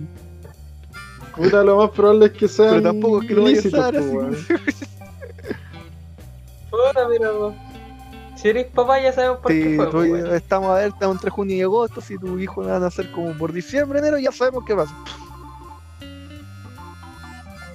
Puta, 1.36 1.62
lo 1.62 1.78
más 1.78 1.90
probable 1.90 2.26
es 2.26 2.32
que 2.32 2.46
sean 2.46 2.70
pero 2.70 2.82
tampoco 2.82 3.22
es 3.22 3.28
que 3.28 3.34
lo 3.34 3.42
vaya 3.44 3.58
a 3.58 3.66
usar 3.66 3.94
pues, 3.94 4.04
así. 4.04 4.14
weón. 4.14 4.36
Puta, 6.70 7.08
pero. 7.08 7.71
Si 8.42 8.48
eres 8.48 8.66
papá, 8.66 8.98
ya 8.98 9.12
sabemos 9.12 9.38
por 9.38 9.52
qué 9.52 9.74
fue. 9.76 9.86
tú- 9.88 9.98
weón. 9.98 10.34
estamos 10.34 10.68
a 10.70 10.74
ver, 10.74 10.88
estamos 10.88 11.14
entre 11.14 11.30
junio 11.30 11.54
y 11.54 11.62
agosto, 11.62 12.00
si 12.00 12.18
tu 12.18 12.40
hijo 12.40 12.64
va 12.64 12.74
a 12.76 12.80
nacer 12.80 13.08
como 13.12 13.38
por 13.38 13.52
diciembre, 13.52 14.00
enero, 14.00 14.18
ya 14.18 14.32
sabemos 14.32 14.64
qué 14.66 14.74
pasa. 14.74 14.92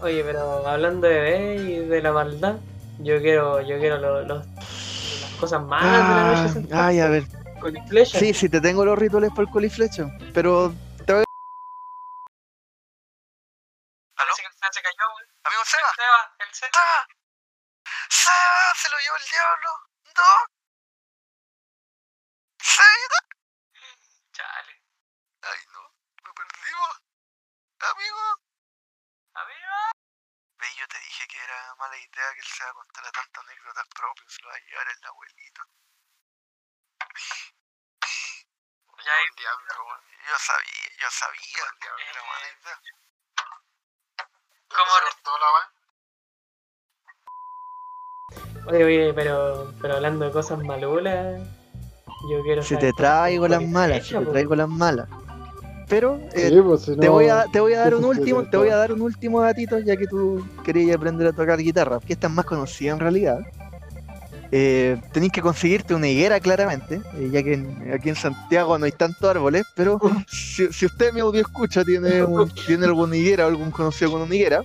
Oye, 0.02 0.22
pero 0.26 0.68
hablando 0.68 1.08
de 1.08 1.14
bebé 1.20 1.56
y 1.56 1.78
de 1.86 2.02
la 2.02 2.12
maldad, 2.12 2.58
yo 3.00 3.22
quiero, 3.22 3.62
yo 3.62 3.80
quiero 3.80 3.98
lo- 3.98 4.24
los- 4.24 4.46
las 4.46 5.36
cosas 5.40 5.64
malas 5.64 6.10
de 6.10 6.16
la 6.16 6.24
noche 6.26 6.50
Ah, 6.50 6.54
central, 6.54 6.86
ay, 6.86 7.00
a 7.00 7.08
ver, 7.08 7.24
con 7.62 7.78
el 7.78 7.88
flecha. 7.88 8.20
sí, 8.20 8.34
sí, 8.34 8.50
te 8.50 8.60
tengo 8.60 8.84
los 8.84 9.00
rituales 9.00 9.30
para 9.30 9.44
el 9.44 9.50
coliflecho, 9.50 10.12
pero 10.34 10.74
que 11.08 11.14
el 11.14 11.24
Fran 14.60 14.74
se 14.74 14.82
cayó, 14.82 15.06
weón. 15.16 15.30
Amigo 15.46 15.62
Seba, 15.64 15.88
Seba, 15.96 16.36
el 16.40 16.54
Seba. 16.54 16.72
Seba, 16.76 17.08
Seba, 18.10 18.74
se 18.76 18.90
lo 18.90 18.98
llevó 19.00 19.16
el 19.16 19.24
diablo. 19.32 19.70
No. 20.18 20.57
Chale. 24.34 24.76
Ay, 25.42 25.60
no, 25.74 25.82
lo 26.24 26.34
perdimos. 26.34 27.02
Amigo. 27.80 28.24
Amigo. 29.34 29.78
Ve, 30.58 30.68
yo 30.78 30.88
te 30.88 31.00
dije 31.00 31.28
que 31.28 31.38
era 31.44 31.76
mala 31.76 31.98
idea 31.98 32.34
que 32.34 32.40
él 32.40 32.46
se 32.46 32.64
va 32.64 32.70
a 32.70 32.74
contar 32.74 33.06
a 33.06 33.12
tantas 33.12 33.44
anécdotas 33.44 33.88
propias, 33.96 34.34
se 34.34 34.42
lo 34.42 34.50
va 34.50 34.56
a 34.56 34.60
llevar 34.60 34.88
el 34.90 35.06
abuelito. 35.06 35.62
Ya 39.06 39.14
hay 39.14 39.28
diablo. 39.38 40.02
Yo 40.28 40.38
sabía, 40.40 40.90
yo 41.00 41.10
sabía 41.12 41.64
que 41.80 41.88
era 42.10 42.24
mala 42.24 42.48
idea. 42.50 42.82
¿Cómo 44.68 44.92
se 44.92 45.02
cortó 45.02 45.38
la 45.38 45.54
weá? 45.54 45.66
Oye, 48.68 48.84
oye, 48.84 49.14
pero, 49.14 49.74
pero 49.82 49.96
hablando 49.96 50.26
de 50.26 50.32
cosas 50.32 50.60
malulas, 50.60 51.40
yo 52.24 52.42
quiero 52.44 52.62
si 52.64 52.70
saber 52.70 52.82
te 52.82 52.94
traigo 52.94 53.48
las 53.48 53.64
malas, 53.68 54.06
si 54.06 54.16
te 54.16 54.26
traigo 54.26 54.56
las 54.56 54.70
malas. 54.70 55.08
Pero 55.90 56.20
eh, 56.34 56.50
Sí, 56.54 56.62
pues, 56.62 56.82
si 56.82 56.96
te 56.98 57.10
voy 57.10 57.28
a 57.28 57.46
te 57.46 57.60
voy 57.60 57.74
a 57.74 57.80
dar 57.80 57.94
un 57.96 58.04
último 58.06 58.44
te 58.46 58.58
voy 58.58 58.70
a 58.70 58.76
dar 58.76 58.92
un 58.92 59.02
último 59.02 59.42
datito 59.42 59.80
ya 59.80 59.96
que 59.96 60.08
tú 60.08 60.44
querías 60.64 60.96
aprender 60.98 61.28
a 61.28 61.34
tocar 61.34 61.58
guitarra 61.60 62.00
que 62.06 62.14
esta 62.14 62.28
es 62.28 62.34
más 62.34 62.46
conocida 62.46 62.94
en 62.94 63.00
realidad. 63.00 63.40
Eh, 64.52 64.98
tenéis 65.12 65.32
que 65.34 65.42
conseguirte 65.42 65.94
una 65.94 66.08
higuera 66.08 66.40
claramente 66.40 67.02
eh, 67.18 67.30
ya 67.32 67.44
que 67.44 67.54
en- 67.54 67.92
aquí 67.94 68.08
en 68.10 68.16
Santiago 68.16 68.78
no 68.78 68.86
hay 68.86 68.92
tantos 68.94 69.30
árboles 69.30 69.64
pero 69.76 70.00
si, 70.28 70.72
si 70.72 70.86
usted 70.86 71.12
mi 71.14 71.20
audio 71.20 71.42
escucha 71.42 71.84
tiene 71.84 72.24
un- 72.24 72.50
tiene 72.66 72.86
alguna 72.86 73.16
higuera 73.18 73.46
o 73.46 73.50
algún 73.50 73.72
conocido 73.72 74.12
con 74.12 74.22
una 74.22 74.34
higuera 74.36 74.64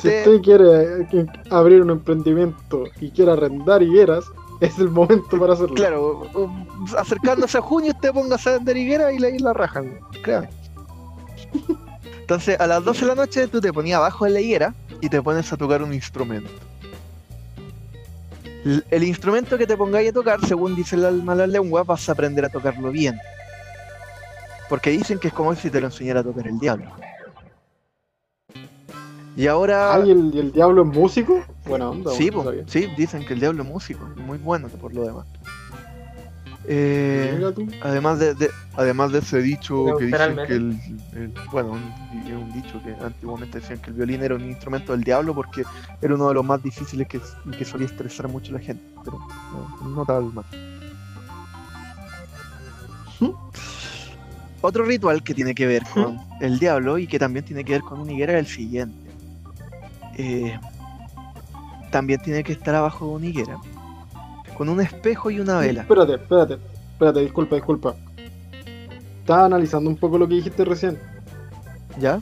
Si 0.00 0.08
usted 0.08 0.40
quiere 0.42 1.06
abrir 1.50 1.82
un 1.82 1.90
emprendimiento 1.90 2.84
y 3.00 3.10
quiere 3.10 3.32
arrendar 3.32 3.82
higueras, 3.82 4.24
es 4.62 4.78
el 4.78 4.90
momento 4.90 5.38
para 5.38 5.54
hacerlo. 5.54 5.74
claro 5.74 6.30
um, 6.34 6.86
acercándose 6.96 7.58
a 7.58 7.60
junio 7.60 7.90
usted 7.92 8.12
póngase 8.12 8.50
a 8.50 8.78
higuera 8.78 9.12
y 9.12 9.18
la, 9.18 9.28
y 9.28 9.38
la 9.38 9.52
créame. 10.22 10.48
entonces 12.20 12.58
a 12.60 12.66
las 12.68 12.84
12 12.84 13.00
de 13.00 13.06
la 13.06 13.14
noche 13.14 13.48
tú 13.48 13.60
te 13.60 13.72
ponías 13.72 13.98
abajo 13.98 14.24
de 14.24 14.30
la 14.30 14.40
higuera 14.40 14.74
y 15.00 15.08
te 15.08 15.20
pones 15.20 15.52
a 15.52 15.56
tocar 15.56 15.82
un 15.82 15.92
instrumento 15.92 16.50
el 18.64 19.02
instrumento 19.02 19.58
que 19.58 19.66
te 19.66 19.76
pongáis 19.76 20.10
a 20.10 20.12
tocar 20.12 20.38
según 20.46 20.76
dice 20.76 20.96
la 20.96 21.10
mala 21.10 21.48
lengua 21.48 21.82
vas 21.82 22.08
a 22.08 22.12
aprender 22.12 22.44
a 22.44 22.48
tocarlo 22.48 22.92
bien 22.92 23.18
porque 24.68 24.90
dicen 24.90 25.18
que 25.18 25.28
es 25.28 25.34
como 25.34 25.54
si 25.56 25.70
te 25.70 25.80
lo 25.80 25.88
enseñara 25.88 26.20
a 26.20 26.22
tocar 26.22 26.46
el 26.46 26.58
diablo 26.60 26.86
y 29.36 29.46
ahora 29.46 29.94
Ah, 29.94 30.02
¿y 30.04 30.10
el, 30.10 30.34
y 30.34 30.38
el 30.38 30.52
diablo 30.52 30.82
es 30.82 30.88
músico? 30.88 31.42
Bueno, 31.64 31.90
onda, 31.90 32.10
Sí, 32.12 32.30
bueno, 32.30 32.44
po, 32.44 32.50
sabía. 32.50 32.64
sí, 32.66 32.88
dicen 32.96 33.24
que 33.24 33.34
el 33.34 33.40
diablo 33.40 33.62
es 33.62 33.68
músico, 33.68 34.04
muy 34.16 34.38
bueno 34.38 34.68
por 34.68 34.92
lo 34.94 35.04
demás. 35.04 35.26
Eh, 36.64 37.40
además 37.80 38.18
de, 38.20 38.34
de- 38.34 38.50
además 38.76 39.10
de 39.10 39.18
ese 39.18 39.42
dicho 39.42 39.96
que 39.98 40.04
dicen 40.06 40.36
que 40.46 40.52
el, 40.54 40.76
el- 41.14 41.32
bueno, 41.50 41.72
un, 41.72 41.92
y 42.26 42.32
un 42.32 42.52
dicho 42.52 42.80
que 42.82 42.94
antiguamente 43.04 43.58
decían 43.58 43.80
que 43.80 43.90
el 43.90 43.96
violín 43.96 44.22
era 44.22 44.34
un 44.36 44.44
instrumento 44.46 44.92
del 44.92 45.02
diablo 45.02 45.34
porque 45.34 45.64
era 46.00 46.14
uno 46.14 46.28
de 46.28 46.34
los 46.34 46.44
más 46.44 46.62
difíciles 46.62 47.08
que, 47.08 47.20
y 47.46 47.50
que 47.50 47.64
solía 47.64 47.86
estresar 47.86 48.28
mucho 48.28 48.52
a 48.52 48.58
la 48.58 48.60
gente, 48.60 48.82
pero 49.04 49.18
no, 49.82 49.88
no 49.90 50.04
tal 50.04 50.32
mal. 50.32 50.44
Otro 54.60 54.84
ritual 54.84 55.24
que 55.24 55.34
tiene 55.34 55.54
que 55.56 55.66
ver 55.66 55.82
con 55.92 56.16
el 56.40 56.58
diablo 56.60 56.96
y 56.98 57.08
que 57.08 57.18
también 57.18 57.44
tiene 57.44 57.64
que 57.64 57.72
ver 57.72 57.82
con 57.82 58.00
una 58.00 58.12
higuera 58.12 58.34
es 58.34 58.38
el 58.40 58.46
siguiente. 58.46 59.01
Eh, 60.16 60.58
también 61.90 62.20
tiene 62.22 62.42
que 62.42 62.52
estar 62.52 62.74
abajo 62.74 63.06
de 63.06 63.12
una 63.12 63.26
higuera, 63.26 63.58
con 64.56 64.68
un 64.68 64.80
espejo 64.80 65.30
y 65.30 65.40
una 65.40 65.58
vela. 65.58 65.82
Espérate, 65.82 66.14
espérate, 66.14 66.58
espérate, 66.92 67.20
disculpa, 67.20 67.56
disculpa. 67.56 67.94
Estaba 69.20 69.44
analizando 69.44 69.88
un 69.88 69.96
poco 69.96 70.18
lo 70.18 70.26
que 70.26 70.34
dijiste 70.36 70.64
recién. 70.64 70.98
¿Ya? 71.98 72.20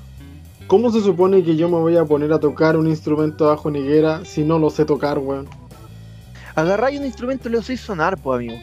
¿Cómo 0.66 0.92
se 0.92 1.00
supone 1.00 1.42
que 1.42 1.56
yo 1.56 1.68
me 1.68 1.78
voy 1.78 1.96
a 1.96 2.04
poner 2.04 2.32
a 2.32 2.38
tocar 2.38 2.76
un 2.76 2.86
instrumento 2.86 3.46
bajo 3.46 3.70
higuera 3.70 4.24
si 4.24 4.44
no 4.44 4.58
lo 4.58 4.70
sé 4.70 4.84
tocar, 4.84 5.18
weón? 5.18 5.48
Agarráis 6.54 7.00
un 7.00 7.06
instrumento 7.06 7.48
y 7.48 7.52
lo 7.52 7.60
hacéis 7.60 7.80
sonar, 7.80 8.16
pues 8.18 8.36
amigo. 8.36 8.54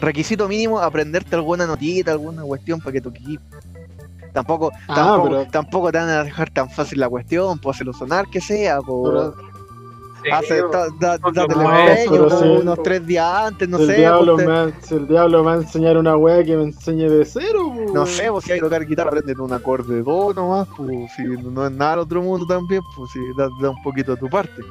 Requisito 0.00 0.46
mínimo, 0.48 0.78
aprenderte 0.78 1.34
alguna 1.34 1.66
notita, 1.66 2.12
alguna 2.12 2.42
cuestión 2.42 2.78
para 2.80 2.92
que 2.92 3.00
toques. 3.00 3.38
Tampoco, 4.34 4.70
Ah, 4.88 4.94
tampoco, 4.94 5.28
pero- 5.30 5.46
tampoco 5.46 5.92
te 5.92 5.98
van 5.98 6.08
a 6.10 6.24
dejar 6.24 6.50
tan 6.50 6.68
fácil 6.68 7.00
la 7.00 7.08
cuestión, 7.08 7.58
pues 7.58 7.76
hacerlo 7.76 7.94
sonar 7.94 8.26
que 8.28 8.42
sea. 8.42 8.80
Pero 8.82 9.34
Sí, 10.24 10.30
Hace, 10.30 10.62
unos 10.62 10.88
tres 12.82 13.06
días 13.06 13.26
antes, 13.26 13.68
no 13.68 13.76
el 13.76 13.86
sé. 13.88 13.96
diablo 13.96 14.36
pues, 14.36 14.46
me, 14.48 14.72
si 14.80 14.94
el 14.94 15.06
diablo 15.06 15.40
me 15.40 15.44
va 15.44 15.52
a 15.52 15.56
enseñar 15.56 15.98
una 15.98 16.16
weá 16.16 16.42
que 16.42 16.56
me 16.56 16.62
enseñe 16.62 17.10
de 17.10 17.26
cero, 17.26 17.74
No 17.92 18.06
sé, 18.06 18.30
pues 18.32 18.46
si 18.46 18.52
hay 18.52 18.58
que 18.58 18.64
tocar 18.64 18.86
guitarra, 18.86 19.08
aprenden 19.10 19.38
un 19.40 19.52
acorde 19.52 19.96
de 19.96 20.02
do 20.02 20.32
nomás, 20.32 20.66
pues 20.78 21.12
si 21.14 21.24
no 21.24 21.66
es 21.66 21.72
nada 21.72 21.90
del 21.90 22.00
otro 22.00 22.22
mundo 22.22 22.46
también, 22.46 22.80
pues 22.96 23.10
si 23.10 23.18
da, 23.36 23.50
da 23.60 23.68
un 23.68 23.82
poquito 23.82 24.12
de 24.14 24.20
tu 24.20 24.30
parte. 24.30 24.62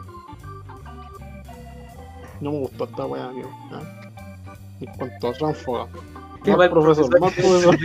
No 2.41 2.52
me 2.52 2.60
gustó 2.61 2.85
esta 2.85 3.06
weá, 3.06 3.26
amigo. 3.26 3.49
¿ah? 3.73 3.81
En 4.81 4.88
cuanto 4.98 5.27
a 5.30 5.34
transfoga. 5.34 5.85
Qué 6.44 6.57
Más 6.57 6.69
profesor, 6.69 7.19
más 7.19 7.31
profesor. 7.31 7.77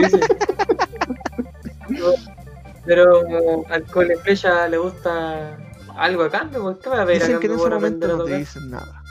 Pero 2.84 3.22
como 3.22 3.64
al 3.68 3.84
cole 3.84 4.16
flecha 4.16 4.66
le 4.68 4.78
gusta 4.78 5.58
algo 5.96 6.22
a 6.22 6.30
cambio, 6.30 6.62
¿por 6.62 6.78
qué 6.78 6.88
va 6.88 7.00
a 7.00 7.02
a 7.02 7.06
Dicen 7.06 7.40
que 7.40 7.46
en 7.46 7.52
ese 7.52 7.68
momento 7.70 8.06
a 8.06 8.08
no 8.16 8.24
te 8.24 8.38
dicen 8.38 8.70
nada. 8.70 9.02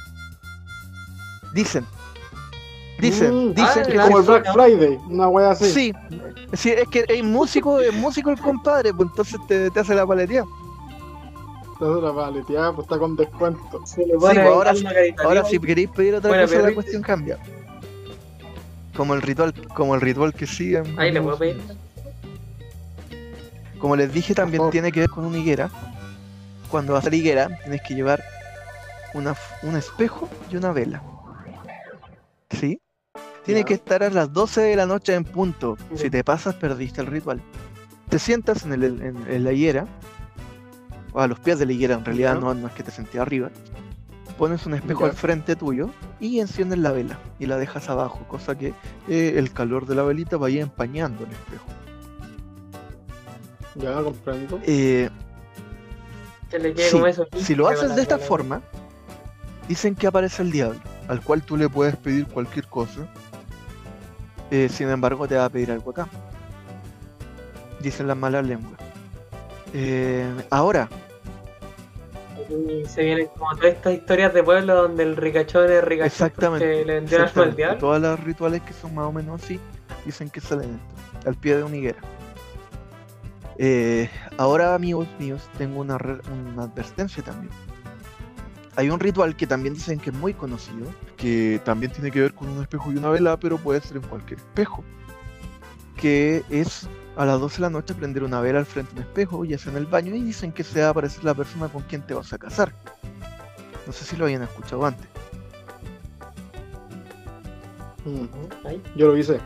Dicen. 1.54 1.86
Dicen, 3.00 3.50
Mm, 3.50 3.54
dicen 3.54 3.84
ah, 3.86 3.88
que 3.88 3.98
como 3.98 4.18
el 4.20 4.26
Black 4.26 4.54
Friday, 4.54 5.00
una 5.08 5.28
weá 5.28 5.52
así. 5.52 5.66
Sí, 5.66 5.94
sí, 6.54 6.72
es 6.72 6.88
que 6.88 7.06
es 7.08 7.24
músico, 7.24 7.80
es 7.80 7.94
músico 7.94 8.32
el 8.32 8.40
compadre, 8.40 8.92
pues 8.92 9.10
entonces 9.10 9.40
te, 9.48 9.70
te 9.70 9.80
hace 9.80 9.94
la 9.94 10.08
paletía. 10.08 10.44
Entonces 11.74 12.04
la 12.04 12.14
paleteada 12.14 12.74
pues 12.74 12.86
está 12.86 12.98
con 12.98 13.16
descuento. 13.16 13.86
Se 13.86 14.02
le 14.02 14.14
Sí, 14.14 14.20
pues 14.20 14.38
ahora, 14.40 14.74
ahora 15.24 15.46
si 15.46 15.60
queréis 15.60 15.90
pedir 15.92 16.16
otra 16.16 16.30
Buena 16.30 16.48
cosa 16.48 16.62
la 16.62 16.74
cuestión 16.74 17.04
cambia. 17.04 17.38
Como 18.96 19.14
el 19.14 19.22
ritual, 19.22 19.54
como 19.76 19.94
el 19.94 20.02
ritual 20.02 20.34
que 20.34 20.48
siguen. 20.48 21.00
Ahí 21.00 21.12
le 21.12 21.22
puedo 21.22 21.38
pedir. 21.38 21.62
Como 23.80 23.96
les 23.96 24.12
dije, 24.14 24.34
también 24.34 24.62
tiene 24.72 24.92
que 24.92 25.02
ver 25.02 25.10
con 25.10 25.26
una 25.26 25.38
higuera. 25.38 25.70
Cuando 26.70 26.94
vas 26.94 27.06
a 27.06 27.10
la 27.10 27.16
higuera, 27.16 27.48
tienes 27.64 27.82
que 27.82 27.94
llevar 27.96 28.24
una, 29.14 29.36
un 29.64 29.76
espejo 29.76 30.28
y 30.52 30.58
una 30.58 30.72
vela. 30.72 31.02
¿Sí? 32.50 32.80
Tiene 33.46 33.64
que 33.64 33.76
estar 33.76 34.04
a 34.04 34.10
las 34.10 34.34
12 34.34 34.62
de 34.62 34.76
la 34.76 34.86
noche 34.86 35.14
en 35.14 35.24
punto. 35.24 35.78
Si 35.96 36.10
te 36.10 36.24
pasas, 36.24 36.56
perdiste 36.56 37.00
el 37.02 37.08
ritual. 37.08 37.42
Te 38.10 38.20
sientas 38.20 38.64
en, 38.66 38.74
el- 38.74 38.84
en- 39.02 39.26
en 39.30 39.44
la 39.44 39.52
higuera, 39.54 39.86
o 41.14 41.22
a 41.22 41.28
los 41.28 41.40
pies 41.40 41.58
de 41.60 41.66
la 41.66 41.72
higuera, 41.74 41.96
en 41.96 42.04
realidad 42.06 42.34
no, 42.42 42.54
no 42.54 42.68
es 42.68 42.74
que 42.74 42.84
te 42.84 42.92
sentías 42.92 43.22
arriba. 43.22 43.50
Pones 44.38 44.66
un 44.66 44.74
espejo 44.76 45.06
al 45.06 45.14
frente 45.14 45.56
tuyo 45.56 45.90
y 46.20 46.40
enciendes 46.40 46.78
la 46.80 46.92
vela 46.92 47.18
y 47.40 47.48
la 47.48 47.58
dejas 47.58 47.90
abajo, 47.90 48.20
cosa 48.28 48.58
que 48.58 48.74
eh, 49.08 49.34
el 49.38 49.52
calor 49.52 49.88
de 49.88 49.96
la 49.96 50.04
velita 50.04 50.38
vaya 50.38 50.62
empañando 50.62 51.24
el 51.26 51.32
espejo. 51.32 51.66
Ya 53.80 54.02
comprendo. 54.02 54.60
Eh, 54.66 55.10
Que 56.50 56.60
le 56.60 56.76
Sí, 56.78 56.92
como 56.92 57.08
eso. 57.08 57.28
si 57.38 57.56
lo 57.56 57.68
haces 57.68 57.96
de 57.96 58.02
esta 58.02 58.18
forma, 58.18 58.62
dicen 59.68 59.96
que 59.96 60.08
aparece 60.08 60.42
el 60.44 60.52
diablo, 60.52 60.80
al 61.08 61.22
cual 61.22 61.44
tú 61.44 61.58
le 61.58 61.68
puedes 61.70 61.96
pedir 61.98 62.26
cualquier 62.28 62.68
cosa. 62.68 63.08
Eh, 64.50 64.70
sin 64.70 64.90
embargo, 64.90 65.28
te 65.28 65.36
va 65.36 65.46
a 65.46 65.50
pedir 65.50 65.72
algo 65.72 65.92
acá. 65.92 66.08
Dicen 67.82 68.08
las 68.08 68.18
malas 68.18 68.46
lenguas. 68.46 68.80
Eh, 69.74 70.26
ahora, 70.50 70.88
Y 72.50 72.86
se 72.86 73.04
vienen 73.04 73.28
como 73.38 73.54
todas 73.58 73.74
estas 73.76 73.94
historias 73.96 74.34
de 74.34 74.42
pueblo 74.42 74.74
donde 74.84 75.04
el 75.04 75.18
ricachón 75.18 75.70
es 75.70 75.84
ricachón 75.84 76.06
Exactamente, 76.08 76.86
le 76.86 76.94
vendió 76.96 77.18
al 77.18 77.24
exactamente, 77.26 77.58
diablo. 77.58 77.78
todas 77.78 78.02
las 78.02 78.20
rituales 78.24 78.62
que 78.62 78.72
son 78.72 78.96
más 78.96 79.06
o 79.06 79.12
menos 79.12 79.44
así, 79.44 79.60
dicen 80.06 80.30
que 80.30 80.40
salen 80.40 80.80
esto, 81.16 81.30
al 81.30 81.36
pie 81.36 81.58
de 81.58 81.64
una 81.64 81.76
higuera. 81.76 82.00
Eh, 83.60 84.10
ahora, 84.38 84.76
amigos 84.76 85.08
míos, 85.20 85.42
tengo 85.58 85.80
una, 85.82 85.98
re- 85.98 86.22
una 86.52 86.64
advertencia 86.64 87.24
también. 87.24 87.52
Hay 88.76 88.90
un 88.92 89.00
ritual 89.00 89.36
que 89.36 89.48
también 89.48 89.74
dicen 89.74 90.00
que 90.00 90.12
es 90.12 90.16
muy 90.16 90.34
conocido, 90.36 90.86
que 91.16 91.60
también 91.66 91.92
tiene 91.92 92.12
que 92.12 92.22
ver 92.22 92.34
con 92.36 92.48
un 92.50 92.62
espejo 92.62 92.92
y 92.92 92.98
una 92.98 93.10
vela, 93.10 93.40
pero 93.40 93.58
puede 93.58 93.82
ser 93.82 93.98
en 93.98 94.04
cualquier 94.04 94.40
espejo. 94.40 94.84
Que 95.96 96.44
es 96.52 96.88
a 97.16 97.26
las 97.26 97.40
12 97.40 97.56
de 97.56 97.62
la 97.64 97.70
noche 97.72 97.96
prender 97.96 98.24
una 98.24 98.40
vela 98.40 98.60
al 98.60 98.68
frente 98.68 98.94
de 98.94 99.02
un 99.02 99.08
espejo, 99.08 99.44
ya 99.46 99.58
sea 99.58 99.72
en 99.72 99.80
el 99.80 99.88
baño, 99.88 100.14
y 100.16 100.22
dicen 100.22 100.52
que 100.52 100.64
se 100.64 100.82
va 100.82 100.88
a 100.88 100.90
aparecer 100.92 101.24
la 101.24 101.34
persona 101.34 101.68
con 101.70 101.82
quien 101.84 102.04
te 102.04 102.14
vas 102.14 102.32
a 102.34 102.38
casar. 102.38 102.72
No 103.88 103.94
sé 103.94 104.06
si 104.06 104.16
lo 104.16 104.26
habían 104.26 104.44
escuchado 104.44 104.86
antes. 104.86 105.08
Mm, 108.06 108.26
Yo 108.96 109.08
lo 109.08 109.18
hice. 109.18 109.40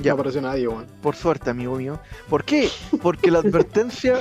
Ya 0.00 0.10
no 0.10 0.14
apareció 0.14 0.40
nadie, 0.40 0.66
weón. 0.66 0.86
Por 1.02 1.14
suerte, 1.14 1.50
amigo 1.50 1.76
mío. 1.76 1.98
¿Por 2.28 2.44
qué? 2.44 2.68
Porque 3.02 3.30
la 3.30 3.40
advertencia, 3.40 4.18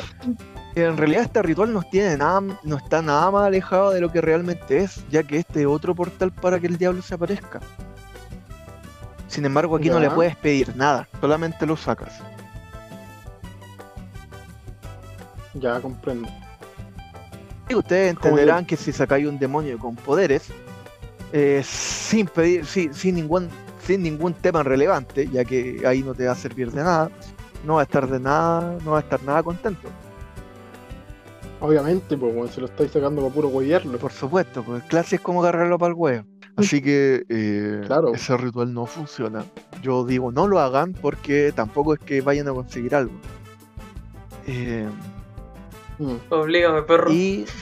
en 0.76 0.98
realidad 0.98 1.24
este 1.24 1.42
ritual 1.42 1.74
no, 1.74 1.84
tiene 1.84 2.18
nada, 2.18 2.42
no 2.64 2.78
está 2.78 3.02
nada 3.02 3.32
más 3.32 3.48
alejado 3.48 3.92
de 3.92 4.02
lo 4.02 4.12
que 4.12 4.22
realmente 4.22 4.80
es, 4.80 5.04
ya 5.10 5.24
que 5.24 5.38
este 5.38 5.62
es 5.62 5.68
otro 5.68 5.96
portal 5.96 6.32
para 6.32 6.60
que 6.60 6.68
el 6.68 6.78
diablo 6.78 7.02
se 7.02 7.16
aparezca. 7.16 7.60
Sin 9.28 9.46
embargo, 9.46 9.76
aquí 9.76 9.90
no 9.90 10.00
le 10.00 10.10
puedes 10.10 10.36
pedir 10.36 10.76
nada, 10.76 11.08
solamente 11.22 11.66
lo 11.66 11.78
sacas. 11.78 12.20
Ya 15.54 15.80
comprendo. 15.80 16.28
Y 17.70 17.76
ustedes 17.76 18.12
entenderán 18.12 18.66
que 18.66 18.76
si 18.76 18.92
sacáis 18.92 19.28
un 19.28 19.38
demonio 19.38 19.78
con 19.78 19.96
poderes, 19.96 20.48
eh, 21.32 21.62
sin 21.64 22.26
pedir, 22.26 22.66
sin 22.66 23.16
ningún, 23.16 23.50
sin 23.90 24.04
ningún 24.04 24.36
tema 24.36 24.62
relevante, 24.62 25.28
ya 25.32 25.44
que 25.44 25.82
ahí 25.84 26.04
no 26.04 26.14
te 26.14 26.28
va 26.28 26.34
a 26.34 26.36
servir 26.36 26.70
de 26.72 26.84
nada, 26.84 27.10
no 27.66 27.74
va 27.76 27.80
a 27.80 27.84
estar 27.86 28.08
de 28.08 28.20
nada, 28.20 28.78
no 28.86 28.92
va 28.92 28.98
a 29.00 29.02
estar 29.02 29.24
nada 29.24 29.42
contento. 29.42 29.90
Obviamente, 31.60 32.16
pues, 32.16 32.36
weón, 32.36 32.50
se 32.50 32.62
lo 32.62 32.68
estáis 32.68 32.92
sacando 32.92 33.20
para 33.24 33.34
puro 33.34 33.48
huevearlo. 33.48 33.98
Por 33.98 34.12
supuesto, 34.12 34.62
pues 34.62 34.84
clase 34.84 35.16
es 35.16 35.22
como 35.24 35.42
agarrarlo 35.42 35.80
para 35.80 35.90
el 35.90 35.96
huevo. 35.96 36.24
Así 36.56 36.84
que 36.84 37.24
eh, 37.30 37.82
Claro. 37.88 38.14
ese 38.14 38.38
ritual 38.38 38.72
no 38.76 38.86
funciona. 38.86 39.44
Yo 39.82 40.06
digo, 40.06 40.32
no 40.32 40.46
lo 40.48 40.60
hagan 40.60 40.94
porque 40.94 41.52
tampoco 41.56 41.96
es 41.96 42.00
que 42.00 42.22
vayan 42.22 42.48
a 42.48 42.54
conseguir 42.54 42.94
algo. 42.94 43.14
Eh, 44.46 44.88
Mm. 45.98 46.16
Oblígame, 46.30 46.84
perro. 46.84 47.12
y. 47.12 47.44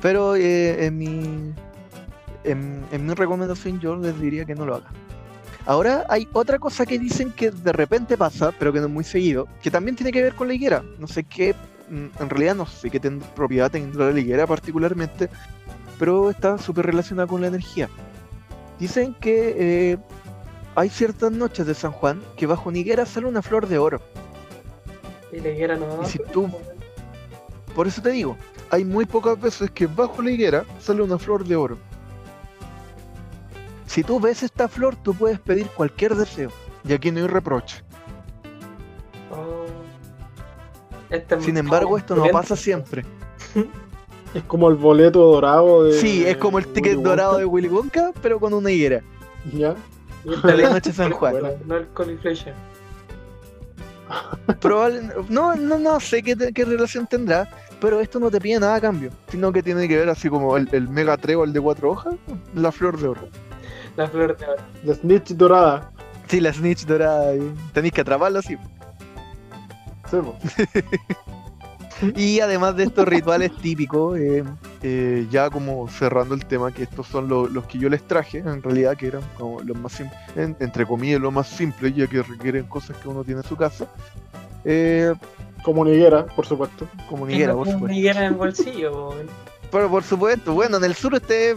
Pero 0.00 0.34
eh, 0.34 0.86
en, 0.86 0.98
mi, 0.98 1.54
en, 2.44 2.84
en 2.92 3.06
mi 3.06 3.14
recomendación 3.14 3.80
yo 3.80 3.96
les 3.96 4.18
diría 4.20 4.44
que 4.44 4.54
no 4.54 4.66
lo 4.66 4.76
hagan. 4.76 4.92
Ahora 5.64 6.04
hay 6.08 6.28
otra 6.32 6.58
cosa 6.58 6.84
que 6.84 6.98
dicen 6.98 7.30
que 7.30 7.50
de 7.52 7.72
repente 7.72 8.16
pasa, 8.16 8.52
pero 8.58 8.72
que 8.72 8.80
no 8.80 8.86
es 8.86 8.92
muy 8.92 9.04
seguido, 9.04 9.46
que 9.62 9.70
también 9.70 9.94
tiene 9.94 10.10
que 10.10 10.22
ver 10.22 10.34
con 10.34 10.48
la 10.48 10.54
higuera. 10.54 10.82
No 10.98 11.06
sé 11.06 11.22
qué, 11.24 11.54
mm, 11.88 12.06
en 12.20 12.30
realidad 12.30 12.56
no 12.56 12.66
sé 12.66 12.90
qué 12.90 12.98
ten- 12.98 13.20
propiedad 13.36 13.70
tendrá 13.70 14.10
la 14.10 14.18
higuera 14.18 14.46
particularmente, 14.46 15.28
pero 16.00 16.30
está 16.30 16.58
súper 16.58 16.86
relacionada 16.86 17.28
con 17.28 17.40
la 17.40 17.46
energía. 17.46 17.88
Dicen 18.80 19.14
que 19.14 19.54
eh, 19.92 19.98
hay 20.74 20.88
ciertas 20.88 21.30
noches 21.30 21.64
de 21.64 21.74
San 21.74 21.92
Juan 21.92 22.20
que 22.36 22.46
bajo 22.46 22.68
una 22.68 22.78
higuera 22.78 23.06
sale 23.06 23.26
una 23.28 23.42
flor 23.42 23.68
de 23.68 23.78
oro. 23.78 24.00
Y 25.32 25.38
le 25.38 25.54
quiera 25.54 25.76
no. 25.76 26.00
Y 26.02 26.06
si 26.06 26.18
tú- 26.32 26.50
Por 27.74 27.86
eso 27.86 28.02
te 28.02 28.10
digo, 28.10 28.36
hay 28.70 28.84
muy 28.84 29.06
pocas 29.06 29.40
veces 29.40 29.70
que 29.70 29.86
bajo 29.86 30.20
la 30.22 30.30
higuera 30.32 30.64
sale 30.80 31.02
una 31.02 31.18
flor 31.18 31.44
de 31.46 31.54
oro. 31.54 31.78
Si 33.92 34.02
tú 34.02 34.18
ves 34.18 34.42
esta 34.42 34.68
flor, 34.68 34.96
tú 34.96 35.12
puedes 35.12 35.38
pedir 35.38 35.66
cualquier 35.66 36.14
deseo. 36.14 36.48
Y 36.82 36.94
aquí 36.94 37.10
no 37.10 37.18
hay 37.20 37.26
reproche. 37.26 37.84
Oh. 39.30 39.66
Este 41.10 41.34
es 41.34 41.44
Sin 41.44 41.58
embargo, 41.58 41.98
esto 41.98 42.16
no 42.16 42.26
pasa 42.28 42.56
siempre. 42.56 43.04
Es 44.34 44.42
como 44.44 44.70
el 44.70 44.76
boleto 44.76 45.20
dorado 45.20 45.84
de. 45.84 45.92
Sí, 45.98 46.24
es 46.24 46.38
como 46.38 46.58
el 46.58 46.66
ticket 46.68 46.94
Willy 46.94 47.02
dorado 47.04 47.32
Wonka. 47.32 47.38
de 47.40 47.44
Willy 47.44 47.68
Wonka, 47.68 48.12
pero 48.22 48.40
con 48.40 48.54
una 48.54 48.70
higuera. 48.70 49.02
Ya. 49.52 49.74
La 50.24 50.70
noche 50.70 50.90
San 50.90 51.10
Juan. 51.12 51.32
Bueno. 51.34 51.50
no 51.66 51.76
el 51.76 51.86
coliflecha. 51.88 52.54
Probable, 54.60 55.02
no, 55.28 55.54
no, 55.54 55.78
no 55.78 56.00
sé 56.00 56.22
qué, 56.22 56.34
te- 56.34 56.50
qué 56.54 56.64
relación 56.64 57.06
tendrá, 57.06 57.46
pero 57.78 58.00
esto 58.00 58.18
no 58.18 58.30
te 58.30 58.40
pide 58.40 58.58
nada 58.58 58.76
a 58.76 58.80
cambio, 58.80 59.10
sino 59.28 59.52
que 59.52 59.62
tiene 59.62 59.86
que 59.86 59.98
ver 59.98 60.08
así 60.08 60.30
como 60.30 60.56
el, 60.56 60.66
el 60.72 60.88
mega 60.88 61.18
trébol 61.18 61.52
de 61.52 61.60
cuatro 61.60 61.90
hojas, 61.90 62.14
la 62.54 62.72
flor 62.72 62.98
de 62.98 63.08
oro. 63.08 63.28
La 63.96 64.08
flor 64.08 64.36
de 64.36 64.44
oro. 64.46 64.62
La 64.84 64.94
snitch 64.94 65.30
dorada. 65.32 65.90
Sí, 66.28 66.40
la 66.40 66.52
snitch 66.52 66.86
dorada, 66.86 67.34
y 67.34 67.52
tenéis 67.72 67.92
que 67.92 68.00
atraparla 68.00 68.38
así. 68.40 68.56
Y 72.16 72.40
además 72.40 72.74
de 72.76 72.82
estos 72.84 73.06
rituales 73.06 73.56
típicos, 73.58 74.18
eh, 74.18 74.42
eh, 74.82 75.26
ya 75.30 75.48
como 75.50 75.86
cerrando 75.88 76.34
el 76.34 76.44
tema, 76.46 76.72
que 76.72 76.82
estos 76.82 77.06
son 77.06 77.28
lo- 77.28 77.46
los 77.46 77.64
que 77.66 77.78
yo 77.78 77.88
les 77.88 78.02
traje, 78.02 78.38
en 78.38 78.60
realidad 78.60 78.96
que 78.96 79.06
eran 79.06 79.22
como 79.38 79.60
los 79.60 79.76
más 79.76 79.92
simples, 79.92 80.18
entre 80.58 80.84
comillas, 80.84 81.20
los 81.20 81.32
más 81.32 81.46
simples, 81.46 81.94
ya 81.94 82.08
que 82.08 82.20
requieren 82.22 82.64
cosas 82.64 82.96
que 82.96 83.08
uno 83.08 83.22
tiene 83.22 83.42
en 83.42 83.46
su 83.46 83.56
casa. 83.56 83.86
Eh, 84.64 85.14
Como 85.62 85.84
Niguera, 85.84 86.26
por 86.26 86.44
supuesto. 86.44 86.88
como 87.08 87.24
Niguera, 87.24 87.52
por 87.54 87.66
supuesto. 87.68 87.86
Niguera 87.94 88.20
en 88.20 88.26
el 88.32 88.34
bolsillo. 88.34 89.10
Pero 89.70 89.88
por 89.88 90.02
supuesto, 90.02 90.52
bueno, 90.54 90.78
en 90.78 90.84
el 90.84 90.94
sur 90.96 91.14
ustedes 91.14 91.56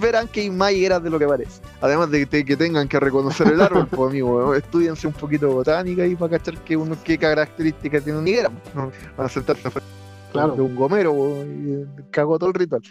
verán 0.00 0.28
que 0.28 0.40
hay 0.40 0.50
más 0.50 0.72
higueras 0.72 1.02
de 1.02 1.10
lo 1.10 1.18
que 1.18 1.26
parece. 1.26 1.60
Además 1.80 2.10
de 2.10 2.26
que, 2.26 2.44
que 2.44 2.56
tengan 2.56 2.88
que 2.88 3.00
reconocer 3.00 3.48
el 3.48 3.60
árbol, 3.60 3.86
pues 3.90 4.10
amigo, 4.10 4.54
estudiense 4.54 5.06
un 5.06 5.12
poquito 5.12 5.46
de 5.48 5.54
botánica 5.54 6.06
y 6.06 6.14
para 6.16 6.38
cachar 6.38 6.58
que 6.64 6.76
uno, 6.76 6.96
qué 7.04 7.16
características 7.18 8.04
tiene 8.04 8.18
una 8.18 8.28
higuera. 8.28 8.50
pues, 8.50 8.74
No 8.74 8.92
van 9.16 9.26
a 9.26 9.28
sentarse 9.28 9.70
frente 9.70 9.88
Claro. 10.32 10.54
de 10.54 10.62
un 10.62 10.76
gomero 10.76 11.12
pues, 11.14 11.46
y 11.48 11.86
cagó 12.10 12.38
todo 12.38 12.50
el 12.50 12.54
ritual. 12.54 12.82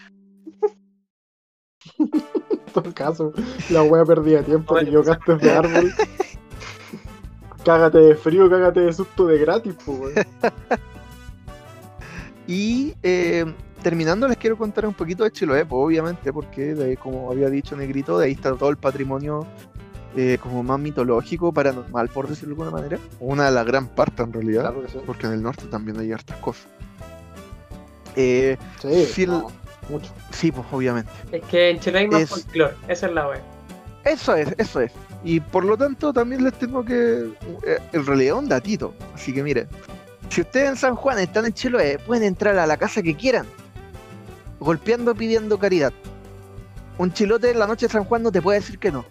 En 1.99 2.73
todo 2.73 2.93
caso, 2.93 3.33
la 3.71 3.81
wea 3.81 4.05
perdida 4.05 4.43
tiempo, 4.43 4.75
te 4.77 4.85
Bueno, 4.85 4.99
equivocaste 4.99 5.35
de 5.37 5.51
árbol. 5.51 5.91
cágate 7.65 7.97
de 7.97 8.15
frío, 8.15 8.47
cágate 8.49 8.81
de 8.81 8.93
susto 8.93 9.25
de 9.25 9.39
gratis, 9.39 9.73
pues. 9.85 10.13
Y 12.47 12.93
eh, 13.03 13.45
terminando 13.81 14.27
les 14.27 14.37
quiero 14.37 14.57
contar 14.57 14.85
un 14.85 14.93
poquito 14.93 15.23
de 15.23 15.31
Chiloé, 15.31 15.65
pues, 15.65 15.79
obviamente, 15.85 16.31
porque 16.33 16.73
de, 16.75 16.97
como 16.97 17.31
había 17.31 17.49
dicho 17.49 17.75
Negrito, 17.75 18.17
de 18.19 18.25
ahí 18.27 18.31
está 18.33 18.53
todo 18.55 18.69
el 18.69 18.77
patrimonio 18.77 19.45
eh, 20.15 20.37
como 20.41 20.63
más 20.63 20.79
mitológico, 20.79 21.51
paranormal, 21.53 22.09
por 22.09 22.27
decirlo 22.27 22.55
de 22.55 22.61
alguna 22.63 22.77
manera. 22.81 22.99
Una 23.19 23.45
de 23.45 23.51
las 23.51 23.65
gran 23.65 23.87
parte 23.87 24.23
en 24.23 24.33
realidad, 24.33 24.61
Claro 24.63 24.81
que 24.83 24.89
sí. 24.91 24.99
porque 25.05 25.27
en 25.27 25.33
el 25.33 25.41
norte 25.43 25.65
también 25.67 25.99
hay 25.99 26.11
hartas 26.11 26.37
cosas. 26.37 26.67
Eh, 28.15 28.57
Sí, 28.81 29.05
Sí, 29.05 29.23
el- 29.23 29.29
no, 29.29 29.47
mucho. 29.89 30.11
sí, 30.31 30.51
pues 30.51 30.65
obviamente. 30.71 31.11
Es 31.31 31.43
que 31.43 31.69
en 31.69 31.79
Chile 31.79 31.99
hay 31.99 32.07
más 32.07 32.21
Es- 32.21 32.29
folclore, 32.29 32.73
esa 32.87 33.07
es 33.07 33.13
la 33.13 33.27
wea. 33.29 33.41
Eso 34.05 34.35
es, 34.35 34.47
eso 34.57 34.79
es. 34.81 34.91
Y 35.23 35.39
por 35.41 35.65
lo 35.65 35.77
tanto 35.77 36.13
también 36.13 36.43
les 36.43 36.53
tengo 36.53 36.83
que... 36.83 37.29
eh, 37.65 37.77
en 37.91 38.05
realidad 38.05 38.35
un 38.37 38.47
datito. 38.49 38.93
Así 39.13 39.33
que 39.33 39.43
miren, 39.43 39.67
si 40.29 40.41
ustedes 40.41 40.69
en 40.69 40.75
San 40.77 40.95
Juan 40.95 41.19
están 41.19 41.45
en 41.45 41.53
Chiloé, 41.53 41.99
pueden 41.99 42.23
entrar 42.23 42.57
a 42.57 42.65
la 42.65 42.77
casa 42.77 43.01
que 43.03 43.15
quieran, 43.15 43.45
golpeando 44.59 45.15
pidiendo 45.15 45.57
caridad. 45.59 45.93
Un 46.97 47.13
chilote 47.13 47.51
en 47.51 47.59
la 47.59 47.67
noche 47.67 47.87
de 47.87 47.93
San 47.93 48.03
Juan 48.03 48.23
no 48.23 48.31
te 48.31 48.41
puede 48.41 48.59
decir 48.59 48.77
que 48.79 48.91
no. 48.91 49.05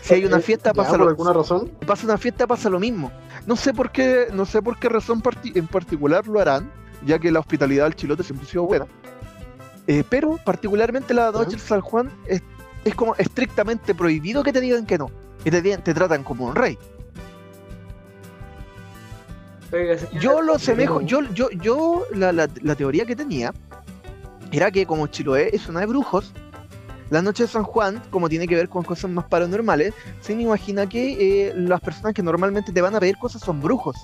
Si 0.00 0.14
hay 0.14 0.24
una 0.24 0.38
Eh, 0.38 0.42
fiesta, 0.42 0.70
ya, 0.70 0.74
pasa 0.74 0.90
por 0.90 1.00
lo, 1.00 1.08
alguna 1.08 1.32
razón. 1.32 1.70
pasa 1.86 2.06
una 2.06 2.18
fiesta, 2.18 2.46
pasa 2.46 2.68
lo 2.68 2.80
mismo. 2.80 3.12
No 3.46 3.54
sé 3.56 3.72
por 3.72 3.90
qué, 3.92 4.26
no 4.32 4.44
sé 4.46 4.60
por 4.62 4.78
qué 4.78 4.88
razón 4.88 5.20
parti- 5.22 5.52
en 5.56 5.66
particular 5.68 6.26
lo 6.26 6.40
harán, 6.40 6.70
ya 7.06 7.18
que 7.18 7.30
la 7.30 7.40
hospitalidad 7.40 7.84
del 7.84 7.94
chilote 7.96 8.22
siempre 8.24 8.46
ha 8.46 8.50
sido 8.50 8.64
buena. 8.64 8.86
Eh, 9.86 10.04
pero 10.08 10.38
particularmente 10.44 11.12
la 11.14 11.30
noche 11.32 11.52
de 11.56 11.58
San 11.62 11.80
Juan 11.80 12.10
es, 12.26 12.42
es 12.84 12.94
como 12.94 13.14
estrictamente 13.16 13.94
prohibido 13.94 14.42
que 14.42 14.52
te 14.52 14.60
digan 14.60 14.86
que 14.86 14.98
no. 14.98 15.10
Que 15.44 15.50
te 15.50 15.94
tratan 15.94 16.22
como 16.24 16.46
un 16.46 16.54
rey. 16.54 16.78
Oiga, 19.72 19.96
señora, 19.98 20.20
Yo 20.20 20.42
lo 20.42 20.54
asemejo, 20.54 21.00
no. 21.00 21.06
yo, 21.06 21.20
yo, 21.32 21.50
yo 21.50 22.04
la, 22.14 22.32
la- 22.32 22.48
la 22.62 22.74
teoría 22.74 23.04
que 23.06 23.16
tenía 23.16 23.52
era 24.50 24.70
que 24.70 24.84
como 24.86 25.06
Chiloé 25.06 25.50
es 25.54 25.66
una 25.68 25.80
de 25.80 25.86
brujos, 25.86 26.32
la 27.10 27.22
noche 27.22 27.44
de 27.44 27.48
San 27.48 27.62
Juan, 27.62 28.02
como 28.10 28.28
tiene 28.28 28.46
que 28.46 28.54
ver 28.54 28.68
con 28.68 28.84
cosas 28.84 29.10
más 29.10 29.24
paranormales, 29.26 29.94
se 30.20 30.34
me 30.34 30.42
imagina 30.42 30.86
que 30.88 31.48
eh, 31.48 31.52
las 31.54 31.80
personas 31.80 32.14
que 32.14 32.22
normalmente 32.22 32.72
te 32.72 32.80
van 32.82 32.94
a 32.94 33.00
pedir 33.00 33.16
cosas 33.18 33.42
son 33.42 33.60
brujos. 33.60 33.96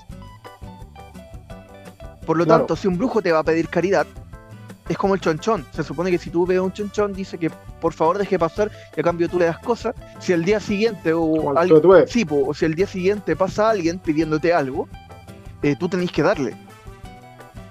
Por 2.25 2.37
lo 2.37 2.45
Claro. 2.45 2.59
tanto, 2.61 2.75
si 2.75 2.87
un 2.87 2.97
brujo 2.97 3.21
te 3.21 3.31
va 3.31 3.39
a 3.39 3.43
pedir 3.43 3.67
caridad, 3.69 4.05
es 4.87 4.97
como 4.97 5.15
el 5.15 5.21
chonchón. 5.21 5.65
Se 5.71 5.83
supone 5.83 6.11
que 6.11 6.17
si 6.19 6.29
tú 6.29 6.45
ves 6.45 6.59
a 6.59 6.61
un 6.63 6.71
chonchón, 6.71 7.13
dice 7.13 7.37
que 7.39 7.49
por 7.81 7.93
favor 7.93 8.17
deje 8.19 8.37
pasar 8.37 8.69
y 8.95 8.99
a 8.99 9.03
cambio 9.03 9.27
tú 9.29 9.39
le 9.39 9.45
das 9.45 9.59
cosas. 9.59 9.95
Si 10.19 10.33
al 10.33 10.43
día 10.45 10.59
siguiente 10.59 11.13
o 11.13 11.59
el 11.59 11.69
tuetue. 11.69 12.07
Sí, 12.07 12.25
po, 12.25 12.43
o 12.47 12.53
si 12.53 12.65
el 12.65 12.75
día 12.75 12.87
siguiente 12.87 13.35
pasa 13.35 13.69
alguien 13.69 13.97
pidiéndote 13.99 14.53
algo, 14.53 14.87
eh, 15.63 15.75
tú 15.79 15.89
tenés 15.89 16.11
que 16.11 16.21
darle. 16.23 16.55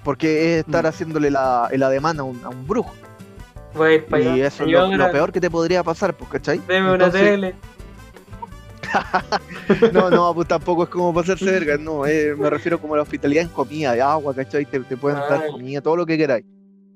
Porque 0.05 0.55
es 0.55 0.67
estar 0.67 0.85
Mm. 0.85 0.89
haciéndole 0.89 1.31
la, 1.31 1.69
el 1.71 1.83
ademán 1.83 2.19
a 2.21 2.23
un, 2.23 2.43
a 2.45 2.49
un 2.49 2.67
brujo. 2.67 2.93
voy 3.75 3.89
a 3.91 3.95
ir 3.95 4.07
para 4.07 4.23
Y 4.37 4.41
eso 4.41 4.65
es 4.65 4.71
lo, 4.71 5.11
peor 5.13 5.33
que 5.33 5.41
te 5.41 5.51
podría 5.51 5.83
pasar, 5.83 6.15
pues, 6.15 6.31
¿cachai? 6.31 6.59
Deme 6.67 6.87
una 6.93 7.07
Entonces, 7.07 7.23
tele. 7.23 7.55
No, 9.93 10.09
no, 10.11 10.35
pues 10.35 10.49
tampoco 10.49 10.85
es 10.85 10.89
como 10.89 11.13
pasarse 11.13 11.45
verga, 11.45 11.77
no, 11.77 12.07
eh, 12.07 12.35
me 12.39 12.49
refiero 12.49 12.81
como 12.81 12.95
a 12.95 12.97
la 12.99 13.03
hospitalidad 13.03 13.43
en 13.43 13.51
comida, 13.51 13.93
de 13.93 14.01
agua, 14.01 14.35
¿cachai? 14.35 14.65
Te, 14.65 14.81
te 14.81 14.97
pueden 14.97 15.19
dar 15.19 15.47
comida, 15.47 15.83
todo 15.83 15.97
lo 15.97 16.07
que 16.07 16.17
queráis. 16.17 16.45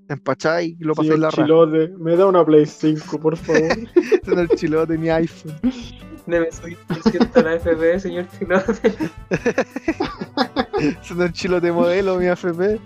Empacháis 0.08 0.74
y 0.80 0.84
lo 0.84 0.94
pasáis 0.94 1.14
Señor 1.14 1.18
la. 1.20 1.30
Chilote, 1.30 1.92
me 1.98 2.16
da 2.16 2.26
una 2.26 2.44
Play 2.44 2.64
5, 2.66 3.20
por 3.20 3.36
favor. 3.36 3.78
en 4.26 4.38
el 4.38 4.48
chilote, 4.50 4.96
mi 4.96 5.10
iPhone. 5.10 5.54
Deme 6.26 6.52
subir 6.52 6.78
300 6.86 7.42
la 7.42 7.54
FP, 7.54 8.00
señor 8.00 8.26
Chilote. 8.38 8.94
Es 10.78 11.10
el 11.18 11.32
chilote 11.32 11.72
modelo, 11.72 12.16
mi 12.16 12.26
AFP. 12.28 12.80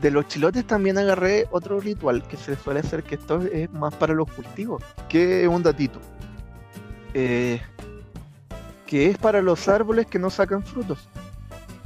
De 0.00 0.10
los 0.10 0.26
chilotes 0.26 0.66
también 0.66 0.98
agarré 0.98 1.46
otro 1.52 1.78
ritual 1.78 2.26
que 2.26 2.36
se 2.36 2.56
suele 2.56 2.80
hacer, 2.80 3.04
que 3.04 3.14
esto 3.14 3.40
es 3.42 3.70
más 3.72 3.94
para 3.94 4.14
los 4.14 4.28
cultivos, 4.32 4.82
que 5.08 5.42
es 5.42 5.48
un 5.48 5.62
datito. 5.62 6.00
Eh, 7.14 7.60
que 8.86 9.08
es 9.08 9.18
para 9.18 9.40
los 9.40 9.68
árboles 9.68 10.06
que 10.06 10.18
no 10.18 10.30
sacan 10.30 10.64
frutos. 10.64 11.08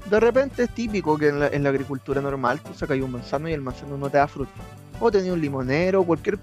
De 0.08 0.18
repente 0.20 0.62
es 0.62 0.70
típico 0.70 1.18
que 1.18 1.28
en 1.28 1.40
la, 1.40 1.48
en 1.48 1.62
la 1.64 1.68
agricultura 1.68 2.22
normal 2.22 2.60
tú 2.60 2.72
sacas 2.72 2.98
un 3.00 3.12
manzano 3.12 3.48
y 3.48 3.52
el 3.52 3.60
manzano 3.60 3.98
no 3.98 4.08
te 4.08 4.16
da 4.16 4.26
fruto. 4.26 4.52
O 5.00 5.10
tenés 5.10 5.30
un 5.30 5.40
limonero 5.40 6.02
cualquier 6.04 6.38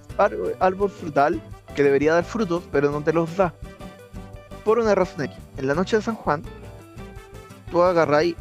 árbol 0.59 0.89
frutal 0.89 1.41
que 1.75 1.84
debería 1.84 2.13
dar 2.13 2.23
frutos, 2.23 2.63
pero 2.71 2.91
no 2.91 3.01
te 3.01 3.13
los 3.13 3.35
da. 3.35 3.53
Por 4.63 4.80
una 4.80 4.93
razón 4.95 5.21
aquí. 5.21 5.35
En 5.57 5.67
la 5.67 5.73
noche 5.75 5.97
de 5.97 6.01
San 6.03 6.15
Juan, 6.15 6.43
tú 7.71 7.81
agarráis, 7.81 8.35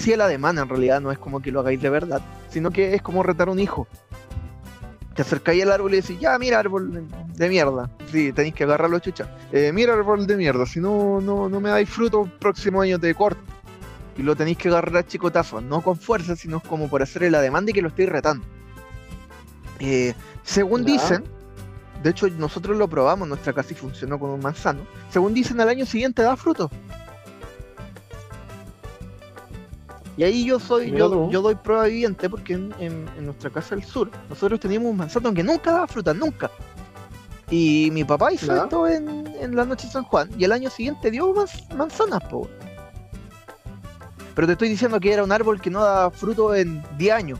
si 0.00 0.12
el 0.12 0.20
ademán 0.20 0.58
en 0.58 0.68
realidad 0.68 1.00
no 1.00 1.10
es 1.10 1.18
como 1.18 1.40
que 1.40 1.50
lo 1.50 1.60
hagáis 1.60 1.80
de 1.80 1.90
verdad, 1.90 2.20
sino 2.50 2.70
que 2.70 2.94
es 2.94 3.02
como 3.02 3.22
retar 3.22 3.48
a 3.48 3.52
un 3.52 3.58
hijo. 3.58 3.86
Te 5.14 5.22
acercáis 5.22 5.62
al 5.62 5.72
árbol 5.72 5.92
y 5.92 5.96
decís, 6.00 6.18
ya, 6.20 6.38
mira, 6.38 6.58
árbol 6.58 7.06
de- 7.34 7.48
mierda. 7.48 7.90
Sí, 8.10 8.32
tenéis 8.32 8.54
que 8.54 8.64
agarrarlo, 8.64 8.98
chucha. 8.98 9.28
Eh, 9.52 9.70
mira, 9.72 9.92
árbol 9.94 10.26
de 10.26 10.36
mierda, 10.36 10.64
si 10.64 10.80
no, 10.80 11.20
no, 11.20 11.48
no 11.48 11.60
me 11.60 11.70
dais 11.70 11.88
fruto, 11.88 12.28
próximo 12.38 12.80
año 12.80 12.98
te 12.98 13.14
corto. 13.14 13.40
Y 14.16 14.22
lo 14.22 14.36
tenéis 14.36 14.58
que 14.58 14.68
agarrar 14.68 14.98
a 14.98 15.06
chicotazos, 15.06 15.62
no 15.62 15.80
con 15.80 15.96
fuerza, 15.96 16.36
sino 16.36 16.60
como 16.60 16.88
por 16.88 17.02
hacer 17.02 17.24
el 17.24 17.34
ademán 17.34 17.66
de 17.66 17.72
que 17.72 17.82
lo 17.82 17.88
estoy 17.88 18.06
retando. 18.06 18.44
Eh, 19.84 20.14
según 20.44 20.84
Ya. 20.86 20.92
dicen, 20.92 21.24
de 22.02 22.10
hecho 22.10 22.28
nosotros 22.28 22.76
lo 22.76 22.88
probamos, 22.88 23.26
nuestra 23.28 23.52
casa 23.52 23.72
y 23.72 23.76
funcionó 23.76 24.18
con 24.18 24.30
un 24.30 24.40
manzano. 24.40 24.82
Según 25.10 25.34
dicen, 25.34 25.60
al 25.60 25.68
año 25.68 25.84
siguiente 25.84 26.22
da 26.22 26.36
fruto. 26.36 26.70
Y 30.16 30.24
ahí 30.24 30.44
yo 30.44 30.60
soy, 30.60 30.86
Mira 30.86 30.98
yo, 30.98 31.10
tú. 31.10 31.30
yo 31.30 31.42
doy 31.42 31.54
prueba 31.54 31.84
viviente 31.84 32.28
porque 32.28 32.52
en, 32.52 32.74
en- 32.78 33.08
en 33.16 33.24
nuestra 33.26 33.50
casa 33.50 33.74
del 33.74 33.84
sur, 33.84 34.10
nosotros 34.28 34.60
teníamos 34.60 34.90
un 34.90 34.96
manzano 34.98 35.32
que 35.32 35.42
nunca 35.42 35.72
daba 35.72 35.86
fruta, 35.86 36.12
nunca. 36.12 36.50
Y 37.50 37.88
mi 37.92 38.04
papá 38.04 38.32
hizo 38.32 38.46
Ya. 38.54 38.62
esto 38.64 38.86
en, 38.86 39.26
en 39.40 39.56
la 39.56 39.64
noche 39.64 39.86
de 39.86 39.92
San 39.92 40.04
Juan 40.04 40.28
y 40.38 40.44
el 40.44 40.52
año 40.52 40.70
siguiente 40.70 41.10
dio 41.10 41.32
más 41.34 41.66
manzanas, 41.74 42.22
po. 42.24 42.48
Pero 44.34 44.46
te 44.46 44.52
estoy 44.52 44.68
diciendo 44.68 45.00
que 45.00 45.12
era 45.12 45.24
un 45.24 45.32
árbol 45.32 45.60
que 45.60 45.70
no 45.70 45.82
da 45.82 46.10
fruto 46.10 46.54
en 46.54 46.82
10 46.98 47.14
años. 47.14 47.38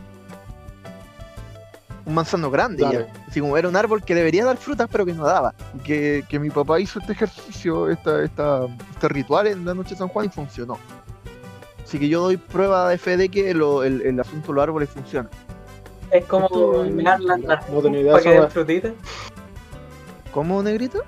Un 2.05 2.15
manzano 2.15 2.51
grande 2.51 2.83
ya. 2.83 3.07
Así 3.29 3.41
como 3.41 3.57
era 3.57 3.69
un 3.69 3.77
árbol 3.77 4.03
que 4.05 4.15
debería 4.15 4.45
dar 4.45 4.57
frutas 4.57 4.89
pero 4.91 5.07
que 5.07 5.13
no 5.13 5.25
daba. 5.25 5.55
Que, 5.85 6.25
que 6.29 6.39
mi 6.39 6.51
papá 6.51 6.81
hizo 6.81 6.99
este 6.99 7.13
ejercicio, 7.13 7.89
esta, 7.91 8.23
esta, 8.25 8.67
este 8.93 9.09
ritual 9.09 9.47
en 9.47 9.65
la 9.65 9.73
noche 9.75 9.91
de 9.91 9.97
San 9.97 10.09
Juan 10.09 10.27
y 10.27 10.29
funcionó. 10.29 10.79
Así 11.85 11.99
que 11.99 12.09
yo 12.09 12.23
doy 12.23 12.37
prueba 12.39 12.89
de 12.89 12.99
fe 12.99 13.17
de 13.17 13.29
que 13.29 13.55
lo- 13.55 13.85
el, 13.85 14.01
el 14.03 14.19
asunto 14.19 14.49
de 14.49 14.55
los 14.55 14.63
árboles 14.63 14.89
funciona. 14.91 15.29
Es 16.11 16.25
como 16.25 16.47
Esto- 16.47 16.85
mirar 16.91 17.21
idea 17.21 18.13
para 18.13 18.23
que 18.23 18.29
den 18.31 18.51
frutitas. 18.51 18.93
¿Cómo, 20.33 20.63
negrito? 20.63 21.03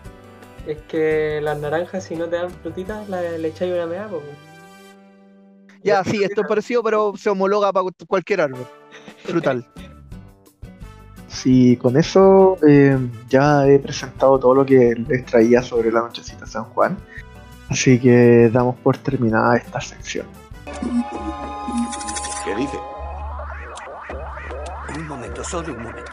Es 0.66 0.78
que 0.88 1.40
las 1.42 1.58
naranjas, 1.58 2.04
si 2.04 2.16
no 2.16 2.26
te 2.28 2.36
dan 2.36 2.50
frutitas, 2.50 3.08
la- 3.08 3.20
le 3.22 3.48
echáis 3.48 3.72
una 3.72 3.86
mea, 3.86 4.06
po. 4.08 4.22
Ya, 5.82 6.02
sí, 6.04 6.22
esto 6.24 6.42
es 6.42 6.46
parecido, 6.46 6.82
pero 6.82 7.12
se 7.16 7.28
homologa 7.28 7.72
para 7.72 7.86
cualquier 8.06 8.42
árbol 8.42 8.66
frutal. 9.24 9.66
Sí, 11.34 11.76
con 11.76 11.96
eso 11.96 12.56
em, 12.62 13.10
ya 13.28 13.66
he 13.66 13.80
presentado 13.80 14.38
todo 14.38 14.54
lo 14.54 14.64
que 14.64 14.94
les 14.94 15.26
traía 15.26 15.62
sobre 15.62 15.90
la 15.90 16.00
Nochecita 16.00 16.46
San 16.46 16.64
Juan. 16.66 16.96
Así 17.68 17.98
que 17.98 18.48
damos 18.52 18.76
por 18.76 18.96
terminada 18.98 19.56
esta 19.56 19.80
sección. 19.80 20.26
¿Qué 22.44 22.54
dice? 22.54 22.78
Un 24.96 25.08
momento, 25.08 25.42
solo 25.42 25.74
un 25.74 25.82
momento. 25.82 26.12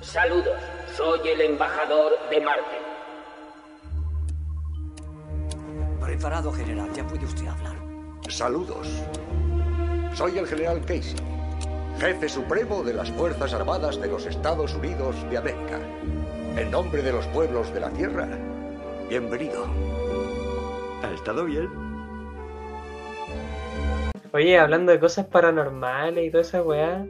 Saludos, 0.00 0.58
soy 0.96 1.20
el 1.28 1.40
embajador 1.42 2.12
de 2.28 2.40
Marte. 2.40 2.78
Preparado, 6.00 6.52
general, 6.52 6.92
ya 6.92 7.06
puede 7.06 7.24
usted 7.24 7.46
hablar. 7.46 7.76
Saludos. 8.28 8.88
Soy 10.14 10.38
el 10.38 10.46
general 10.46 10.80
Casey 10.80 11.37
jefe 12.00 12.28
supremo 12.28 12.82
de 12.82 12.94
las 12.94 13.10
Fuerzas 13.10 13.52
Armadas 13.54 14.00
de 14.00 14.08
los 14.08 14.26
Estados 14.26 14.74
Unidos 14.74 15.16
de 15.30 15.38
América. 15.38 15.78
En 16.56 16.70
nombre 16.70 17.02
de 17.02 17.12
los 17.12 17.26
pueblos 17.28 17.72
de 17.72 17.80
la 17.80 17.90
Tierra, 17.90 18.28
bienvenido. 19.08 19.66
¿Ha 21.02 21.12
estado 21.12 21.44
bien? 21.44 21.68
Oye, 24.32 24.58
hablando 24.58 24.92
de 24.92 25.00
cosas 25.00 25.26
paranormales 25.26 26.26
y 26.26 26.30
toda 26.30 26.42
esa 26.42 26.62
weá, 26.62 27.06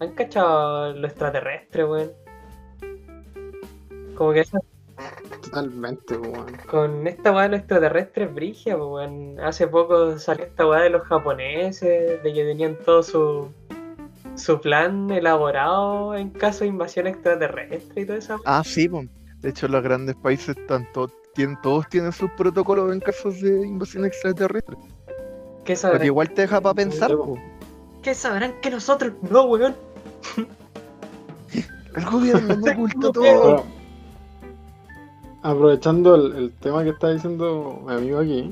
¿han 0.00 0.12
cachado 0.14 0.92
lo 0.92 1.06
extraterrestre, 1.06 1.84
weón? 1.84 2.12
Como 4.14 4.32
que 4.32 4.40
esa- 4.40 4.60
Totalmente, 5.42 6.16
weón. 6.16 6.56
con 6.70 7.06
esta 7.06 7.32
weá 7.32 7.42
de 7.44 7.48
los 7.50 7.58
extraterrestres 7.60 8.32
brigia, 8.32 8.76
weón. 8.76 9.38
Hace 9.40 9.66
poco 9.66 10.18
salió 10.18 10.44
esta 10.44 10.66
weá 10.66 10.82
de 10.82 10.90
los 10.90 11.02
japoneses, 11.02 12.22
de 12.22 12.32
que 12.32 12.44
tenían 12.44 12.76
todo 12.84 13.02
su, 13.02 13.50
su 14.36 14.60
plan 14.60 15.10
elaborado 15.10 16.14
en 16.16 16.30
caso 16.30 16.60
de 16.64 16.68
invasión 16.68 17.06
extraterrestre 17.06 18.02
y 18.02 18.06
toda 18.06 18.18
esa 18.18 18.36
Ah, 18.44 18.62
sí, 18.64 18.88
po. 18.88 19.02
de 19.40 19.50
hecho 19.50 19.68
los 19.68 19.82
grandes 19.82 20.16
países 20.16 20.56
están 20.56 20.86
todos, 20.92 21.12
tienen, 21.34 21.56
todos 21.62 21.88
tienen 21.88 22.12
sus 22.12 22.30
protocolos 22.32 22.92
en 22.92 23.00
casos 23.00 23.40
de 23.40 23.66
invasión 23.66 24.04
extraterrestre. 24.04 24.76
¿Qué 25.64 25.72
Pero 25.72 25.76
sabrán? 25.76 26.04
igual 26.04 26.30
te 26.30 26.42
deja 26.42 26.60
para 26.60 26.74
pensar, 26.74 27.10
po. 27.16 27.38
¿Qué 28.02 28.14
sabrán 28.14 28.54
que 28.60 28.70
nosotros 28.70 29.12
no, 29.30 29.44
weón? 29.44 29.74
El 31.96 32.04
gobierno 32.06 32.56
no 32.56 32.72
oculta 32.72 33.12
todo. 33.12 33.64
Aprovechando 35.42 36.14
el, 36.14 36.34
el 36.36 36.52
tema 36.54 36.82
que 36.82 36.90
está 36.90 37.10
diciendo 37.10 37.82
mi 37.86 37.92
amigo 37.94 38.18
aquí, 38.18 38.50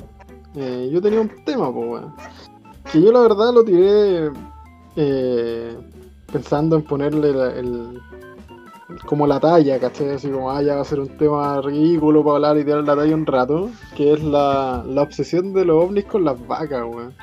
eh, 0.56 0.90
yo 0.92 1.00
tenía 1.00 1.22
un 1.22 1.44
tema, 1.44 1.72
pues, 1.72 1.88
weón. 1.88 2.14
Que 2.92 3.00
yo 3.00 3.10
la 3.12 3.20
verdad 3.20 3.52
lo 3.54 3.64
tiré 3.64 4.30
eh, 4.96 5.76
pensando 6.32 6.76
en 6.76 6.82
ponerle 6.82 7.32
la- 7.32 7.52
el, 7.54 8.00
como 9.06 9.26
la 9.26 9.40
talla, 9.40 9.78
¿cachai? 9.78 10.10
Así 10.10 10.28
como, 10.28 10.50
ah, 10.50 10.62
ya 10.62 10.76
va 10.76 10.82
a 10.82 10.84
ser 10.84 11.00
un 11.00 11.08
tema 11.16 11.60
ridículo 11.62 12.22
para 12.22 12.36
hablar 12.36 12.58
y 12.58 12.64
tirar 12.64 12.84
la 12.84 12.96
talla 12.96 13.14
un 13.14 13.26
rato, 13.26 13.70
que 13.96 14.12
es 14.12 14.22
la, 14.22 14.84
la 14.86 15.02
obsesión 15.02 15.52
de 15.54 15.64
los 15.64 15.84
ovnis 15.84 16.04
con 16.04 16.24
las 16.24 16.46
vacas, 16.46 16.84
weón. 16.86 17.14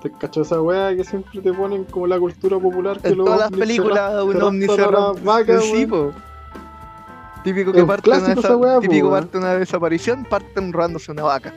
¿Te 0.00 0.12
cachó 0.12 0.42
esa 0.42 0.62
weá 0.62 0.94
que 0.94 1.02
siempre 1.02 1.40
te 1.40 1.52
ponen 1.52 1.82
como 1.84 2.06
la 2.06 2.20
cultura 2.20 2.56
popular 2.56 3.00
que 3.00 3.08
En 3.08 3.16
todas 3.16 3.40
las 3.40 3.50
se 3.50 3.56
películas 3.56 4.22
un 4.22 4.40
ovni 4.40 4.66
se 4.66 4.76
las 4.76 5.24
vacas, 5.24 5.64
po. 5.90 6.12
Típico 7.42 7.72
que 7.72 7.82
parte 7.84 8.10
una, 8.10 8.32
esa 8.32 8.56
weá, 8.56 8.74
po, 8.76 8.80
típico 8.80 9.08
weón. 9.08 9.20
parte 9.24 9.38
una 9.38 9.54
desaparición, 9.54 10.24
parten 10.24 10.72
robándose 10.72 11.10
una 11.10 11.24
vaca. 11.24 11.52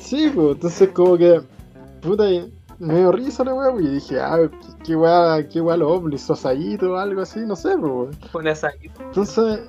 Sí, 0.00 0.30
pues, 0.34 0.54
entonces 0.56 0.88
como 0.90 1.16
que, 1.16 1.40
puta, 2.00 2.24
me 2.84 2.98
dio 2.98 3.12
risa 3.12 3.44
la 3.44 3.54
weá, 3.54 3.72
y 3.80 3.86
dije, 3.88 4.20
ah, 4.20 4.36
qué, 4.50 4.68
qué 4.84 4.96
weá, 4.96 5.48
qué 5.48 5.60
weá 5.60 5.76
los 5.76 5.90
ovnis, 5.90 6.22
sosadito 6.22 6.92
o 6.92 6.96
algo 6.96 7.22
así, 7.22 7.40
no 7.40 7.56
sé, 7.56 7.74
weón. 7.74 8.10
Una 8.32 8.54
saquita. 8.54 9.02
Entonces, 9.04 9.60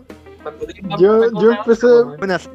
Yo- 1.00 1.32
yo 1.42 1.52
empecé- 1.52 1.88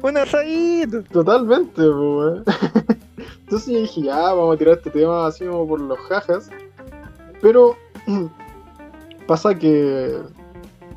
un 0.01 0.17
asadito. 0.17 1.03
totalmente, 1.11 1.81
weón. 1.81 2.43
Entonces 3.43 3.73
yo 3.73 3.79
dije, 3.81 4.01
ya, 4.03 4.15
vamos 4.33 4.55
a 4.55 4.57
tirar 4.57 4.77
este 4.77 4.89
tema 4.91 5.27
así 5.27 5.45
como 5.45 5.67
por 5.67 5.81
los 5.81 5.99
jajas, 6.07 6.49
pero 7.41 7.75
pasa 9.27 9.53
que, 9.55 10.17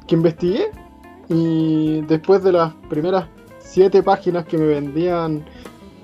que 0.07 0.15
investigué 0.15 0.71
y 1.29 2.03
después 2.03 2.43
de 2.43 2.53
las 2.53 2.73
primeras 2.89 3.27
siete 3.59 4.03
páginas 4.03 4.45
que 4.47 4.57
me 4.59 4.67
vendían 4.67 5.45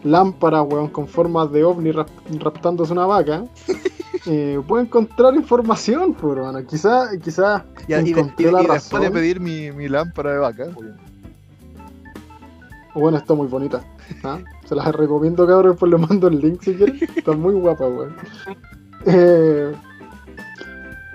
lámparas, 0.05 0.67
weón, 0.69 0.89
con 0.89 1.07
formas 1.09 1.51
de 1.53 1.65
ovni 1.65 1.93
rap- 1.93 2.09
raptándose 2.39 2.93
una 2.93 3.07
vaca, 3.07 3.45
eh, 4.27 4.61
puedo 4.67 4.83
encontrar 4.83 5.35
información, 5.35 6.17
hermano. 6.23 6.65
Quizá, 6.67 7.11
quizá 7.23 7.65
y, 7.87 7.93
encontré 7.95 8.49
y- 8.49 8.53
la 8.53 8.63
y 8.63 8.67
después 8.67 8.91
razón. 8.91 9.03
de 9.03 9.11
pedir 9.11 9.41
mi, 9.41 9.71
mi 9.73 9.89
lámpara 9.89 10.33
de 10.33 10.39
vaca, 10.39 10.67
Bueno, 12.95 13.19
está 13.19 13.35
muy 13.35 13.47
bonita. 13.47 13.83
¿ah? 14.25 14.39
Se 14.65 14.75
las 14.75 14.93
recomiendo, 14.95 15.47
cabrón, 15.47 15.77
pues 15.79 15.91
le 15.93 15.99
mando 15.99 16.29
el 16.29 16.41
link 16.41 16.63
si 16.63 16.75
quieren. 16.75 16.99
Está 17.17 17.33
muy 17.33 17.55
guapa, 17.55 17.87
weón. 17.87 18.17
Eh, 19.07 19.73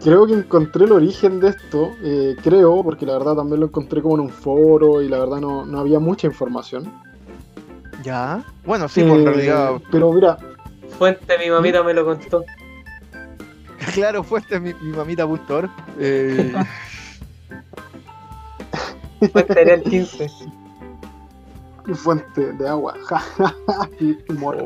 creo 0.02 0.26
que 0.26 0.34
encontré 0.34 0.86
el 0.86 0.94
origen 0.94 1.40
de 1.42 1.50
esto. 1.50 1.92
eh, 2.02 2.36
creo, 2.42 2.82
porque 2.84 3.06
la 3.06 3.14
verdad 3.18 3.36
también 3.36 3.60
lo 3.60 3.66
encontré 3.68 4.02
como 4.02 4.16
en 4.16 4.22
un 4.22 4.30
foro 4.30 5.02
y 5.02 5.10
la 5.10 5.20
verdad 5.20 5.42
no, 5.42 5.66
no 5.66 5.80
había 5.80 6.00
mucha 6.00 6.28
información. 6.28 6.92
Ya. 8.06 8.44
Bueno, 8.66 8.88
sí, 8.88 9.02
pues 9.02 9.14
en 9.16 9.22
Eh, 9.22 9.26
realidad, 9.32 9.72
Pero 9.92 10.14
mira, 10.14 10.38
Fuente, 10.98 11.38
mi 11.40 11.50
mamita 11.50 11.84
me 11.84 11.94
lo 11.94 12.06
contó. 12.06 12.46
claro, 13.94 14.24
fue 14.24 14.40
este 14.40 14.60
mi, 14.60 14.74
mi 14.76 14.96
mamita.org. 14.96 15.70
Eh, 16.00 16.54
Fuente 19.34 19.62
era 19.62 19.74
el 19.74 19.84
15. 19.84 20.28
fuente 21.96 22.54
de 22.54 22.68
agua. 22.70 22.94
y 24.00 24.18
humor. 24.32 24.58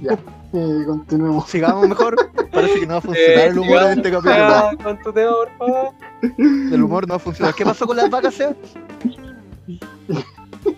Ya. 0.00 0.12
Eh, 0.52 0.84
continuemos. 0.86 1.48
sigamos 1.50 1.88
mejor. 1.88 2.16
Parece 2.52 2.80
que 2.80 2.86
no 2.86 2.92
va 2.94 2.98
a 2.98 3.02
funcionar 3.02 3.46
el 3.48 3.58
humor 3.58 3.82
en 3.82 3.98
este 3.98 4.10
capítulo. 4.12 4.34
Ah, 4.36 4.70
con 4.82 5.02
tu 5.02 5.12
tema, 5.12 5.32
por 5.32 5.50
favor. 5.58 5.94
El 6.38 6.82
humor 6.82 7.08
no 7.08 7.12
va 7.12 7.16
a 7.16 7.18
funcionar. 7.18 7.54
¿Qué 7.54 7.64
pasó 7.64 7.86
con 7.86 7.96
las 7.96 8.08
vacas, 8.08 8.34
Seba? 8.34 8.54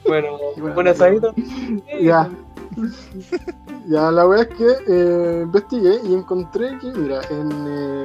Bueno, 0.06 0.38
Bueno, 0.58 0.80
un 0.80 0.88
asadito. 0.88 1.34
Ya. 2.00 2.30
Ya, 3.88 4.10
la 4.10 4.24
verdad 4.26 4.48
es 4.50 4.56
que 4.58 4.66
eh, 4.88 5.40
investigué 5.44 6.00
y 6.04 6.12
encontré 6.14 6.76
que, 6.78 6.92
mira, 6.92 7.20
en, 7.30 7.50
eh, 7.68 8.04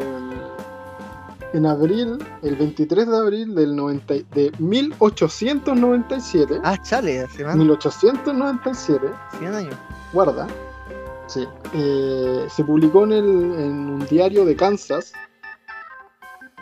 en 1.53 1.65
abril, 1.65 2.23
el 2.43 2.55
23 2.55 3.07
de 3.09 3.17
abril 3.17 3.55
del 3.55 3.75
90, 3.75 4.15
y- 4.15 4.25
de 4.33 4.51
1897, 4.59 6.59
Ah, 6.63 6.77
chale, 6.81 7.21
hace 7.21 7.43
más 7.43 7.55
1897, 7.57 9.07
100 9.39 9.53
años. 9.55 9.75
guarda, 10.13 10.47
sí, 11.27 11.45
eh, 11.73 12.45
se 12.49 12.63
publicó 12.63 13.03
en, 13.05 13.11
el, 13.13 13.25
en 13.25 13.89
un 13.89 14.05
diario 14.07 14.45
de 14.45 14.55
Kansas 14.55 15.11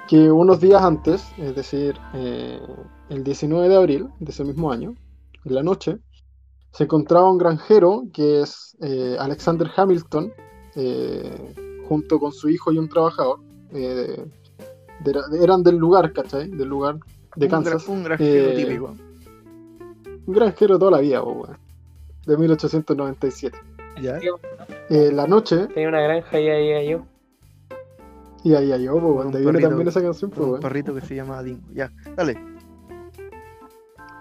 que 0.07 0.31
unos 0.31 0.59
días 0.59 0.81
antes, 0.81 1.23
es 1.37 1.55
decir, 1.55 1.95
eh, 2.13 2.59
el 3.09 3.23
19 3.23 3.69
de 3.69 3.75
abril 3.75 4.09
de 4.19 4.31
ese 4.31 4.43
mismo 4.43 4.71
año, 4.71 4.95
en 5.45 5.55
la 5.55 5.63
noche, 5.63 5.97
se 6.71 6.83
encontraba 6.83 7.31
un 7.31 7.37
granjero 7.37 8.03
que 8.13 8.41
es 8.41 8.77
eh, 8.81 9.15
Alexander 9.19 9.67
Hamilton, 9.75 10.31
eh, 10.75 11.53
junto 11.87 12.19
con 12.19 12.31
su 12.31 12.49
hijo 12.49 12.71
y 12.71 12.77
un 12.77 12.87
trabajador. 12.89 13.39
eh, 13.71 14.25
de- 15.03 15.13
de- 15.13 15.43
eran 15.43 15.61
del 15.63 15.77
lugar, 15.77 16.11
¿cachai? 16.11 16.49
Del 16.49 16.67
lugar 16.67 16.95
de 17.35 17.45
Un 17.45 17.51
gra- 17.51 17.63
Kansas. 17.63 17.87
Un 17.87 18.03
granjero 18.03 18.49
Eh, 18.49 18.55
típico. 18.55 18.95
Un 20.25 20.33
granjero 20.33 20.73
de 20.75 20.79
toda 20.79 20.91
la 20.91 20.99
vida, 20.99 21.21
weón, 21.23 21.57
de 22.25 22.35
1897. 22.37 23.57
Ya. 24.01 24.19
Eh, 24.89 25.11
la 25.13 25.27
noche, 25.27 25.67
Tenía 25.67 25.89
una 25.89 26.01
granja 26.01 26.39
y 26.39 26.47
ahí 26.49 26.89
yo. 26.89 27.05
y 28.43 28.53
ahí 28.55 28.71
hay 28.71 28.83
yo, 28.85 28.95
un 28.95 29.31
de 29.31 29.37
ahí 29.37 29.43
viene 29.43 29.59
también 29.59 29.87
esa 29.87 30.01
canción, 30.01 30.31
Con 30.31 30.49
un 30.49 30.59
perrito 30.59 30.93
que 30.95 31.01
se 31.01 31.15
llama 31.15 31.43
Dingo. 31.43 31.61
Ya, 31.73 31.91
dale. 32.15 32.33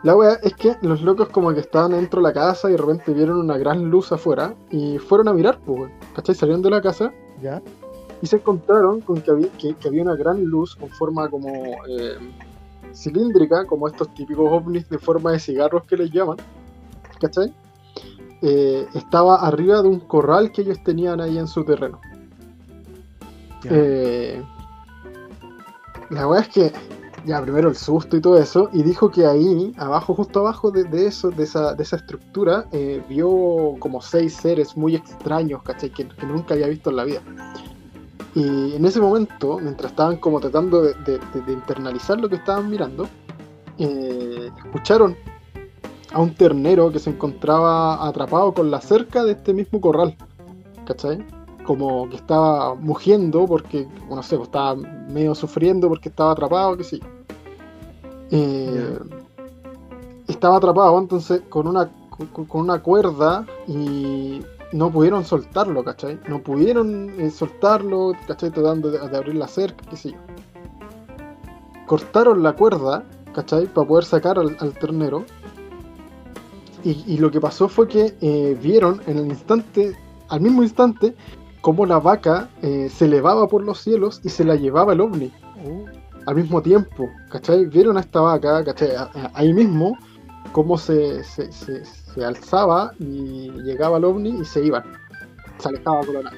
La 0.05 0.15
wea 0.17 0.39
es 0.43 0.55
que 0.55 0.77
los 0.83 1.03
locos 1.03 1.29
como 1.31 1.53
que 1.53 1.61
estaban 1.61 1.91
dentro 1.93 2.21
de 2.21 2.29
la 2.29 2.33
casa 2.33 2.69
y 2.69 2.73
de 2.73 2.79
repente 2.79 3.13
vieron 3.13 3.39
una 3.39 3.59
gran 3.59 3.91
luz 3.91 4.13
afuera 4.13 4.55
y 4.71 4.99
fueron 4.99 5.29
a 5.29 5.33
mirar, 5.33 5.59
pues, 5.65 5.91
¿cachai? 6.15 6.35
Salieron 6.35 6.63
de 6.63 6.71
la 6.71 6.81
casa 6.81 7.13
Ya. 7.43 7.61
y 8.23 8.27
se 8.27 8.37
encontraron 8.37 9.01
con 9.01 9.21
que 9.21 9.31
había, 9.31 9.49
que, 9.59 9.75
que 9.75 9.89
había 9.89 10.03
una 10.03 10.15
gran 10.15 10.45
luz 10.45 10.77
con 10.77 10.89
forma 10.89 11.29
como 11.29 11.49
eh, 11.89 12.17
cilíndrica, 12.95 13.65
como 13.67 13.89
estos 13.89 14.13
típicos 14.15 14.47
ovnis 14.53 14.89
de 14.89 14.99
forma 14.99 15.33
de 15.33 15.41
cigarros 15.41 15.83
que 15.85 15.97
les 15.97 16.11
llaman, 16.13 16.37
¿cachai? 17.21 17.53
Eh, 18.41 18.87
estaba 18.95 19.37
arriba 19.47 19.83
de 19.83 19.89
un 19.89 19.99
corral 20.01 20.53
que 20.53 20.63
ellos 20.63 20.79
tenían 20.85 21.21
ahí 21.21 21.39
en 21.39 21.49
su 21.49 21.65
terreno. 21.65 22.01
Eh, 23.65 24.41
la 26.11 26.27
verdad 26.27 26.47
es 26.47 26.49
que, 26.55 26.73
ya 27.29 27.43
primero 27.43 27.69
el 27.69 27.77
susto 27.77 28.17
y 28.17 28.21
todo 28.21 28.39
eso, 28.39 28.71
y 28.73 28.83
dijo 28.83 29.11
que 29.11 29.27
ahí, 29.27 29.75
abajo, 29.77 30.15
justo 30.15 30.41
abajo 30.41 30.71
de, 30.71 31.07
eso, 31.07 31.31
de 31.31 31.45
esa, 31.45 31.75
de 31.75 31.83
esa 31.83 31.97
estructura, 31.97 32.67
eh, 32.73 33.03
vio 33.09 33.77
como 33.79 34.01
seis 34.01 34.35
seres 34.35 34.77
muy 34.77 34.97
extraños, 34.97 35.63
¿cachai? 35.63 35.91
Que, 35.91 36.09
nunca 36.27 36.55
había 36.55 36.69
visto 36.69 36.89
en 36.89 36.97
la 36.97 37.05
vida. 37.05 37.23
Y 38.35 38.75
en 38.75 38.85
ese 38.85 39.01
momento, 39.01 39.59
mientras 39.59 39.93
estaban 39.93 40.17
como 40.17 40.41
tratando 40.41 40.83
de 40.83 41.21
internalizar 41.49 42.19
lo 42.19 42.29
que 42.29 42.37
estaban 42.37 42.71
mirando, 42.71 43.07
eh, 43.79 44.51
escucharon 44.65 45.17
a 46.13 46.21
un 46.21 46.35
ternero 46.35 46.91
que 46.91 46.99
se 46.99 47.11
encontraba 47.11 48.07
atrapado 48.09 48.53
con 48.53 48.71
la 48.71 48.81
cerca 48.81 49.23
de 49.23 49.33
este 49.33 49.53
mismo 49.53 49.81
corral, 49.81 50.17
¿cachai? 50.87 51.25
Como 51.65 52.09
que 52.09 52.17
estaba 52.17 52.75
mugiendo 52.75 53.47
porque, 53.47 53.87
no 54.09 54.23
sé, 54.23 54.37
pues, 54.37 54.49
estaba 54.49 54.75
medio 54.75 55.35
sufriendo 55.35 55.89
porque 55.89 56.09
estaba 56.09 56.33
atrapado, 56.33 56.77
qué 56.77 56.85
sé 56.85 56.99
yo. 56.99 57.18
Eh, 58.31 58.99
Estaba 60.27 60.57
atrapado, 60.57 60.99
entonces, 60.99 61.43
con 61.49 61.67
una 61.67 61.91
con, 62.35 62.47
una 62.61 62.83
cuerda 62.83 63.47
y 63.67 64.43
no 64.73 64.91
pudieron 64.91 65.25
soltarlo, 65.25 65.83
¿cachai? 65.85 66.19
No 66.29 66.43
pudieron 66.43 67.09
eh, 67.19 67.31
soltarlo, 67.31 68.13
¿cachai? 68.27 68.51
Tratando 68.51 68.91
de, 68.91 68.99
abrir 68.99 69.37
la 69.37 69.49
cerca, 69.49 69.85
qué 69.89 69.97
sé 69.97 70.11
yo. 70.11 70.19
Cortaron 71.87 72.43
la 72.43 72.55
cuerda, 72.55 73.05
¿cachai? 73.33 73.67
Para 73.67 73.87
poder 73.87 74.05
sacar 74.05 74.39
al, 74.39 74.57
ternero. 74.79 75.25
Y, 76.85 77.19
lo 77.19 77.31
que 77.31 77.41
pasó 77.41 77.69
fue 77.69 77.89
que 77.89 78.15
eh, 78.21 78.57
vieron 78.63 79.03
en 79.07 79.19
el 79.19 79.27
instante, 79.27 79.97
al 80.29 80.41
mismo 80.41 80.63
instante, 80.63 81.15
cómo 81.61 81.85
la 81.85 81.99
vaca 81.99 82.49
se 82.63 83.05
elevaba 83.05 83.49
por 83.49 83.63
los 83.63 83.81
cielos 83.81 84.21
y 84.25 84.29
se 84.29 84.45
la 84.45 84.55
llevaba 84.55 84.93
el 84.93 85.01
ovni. 85.01 85.33
Al 86.29 86.35
mismo 86.35 86.61
tiempo, 86.61 87.09
¿cachai? 87.31 87.65
Vieron 87.65 87.97
a 87.97 88.01
esta 88.01 88.21
vaca, 88.21 88.63
¿cachai? 88.63 88.91
Ahí 89.33 89.51
mismo, 89.55 89.97
cómo 90.53 90.77
se, 90.77 91.25
se, 91.25 91.51
se- 91.51 91.83
alzaba 92.23 92.93
y 92.99 93.51
llegaba 93.63 93.97
al 93.97 94.05
ovni 94.05 94.41
y 94.41 94.45
se 94.45 94.63
iban. 94.63 94.83
Se 95.59 95.71
alejaba 95.71 96.03
nave. 96.03 96.37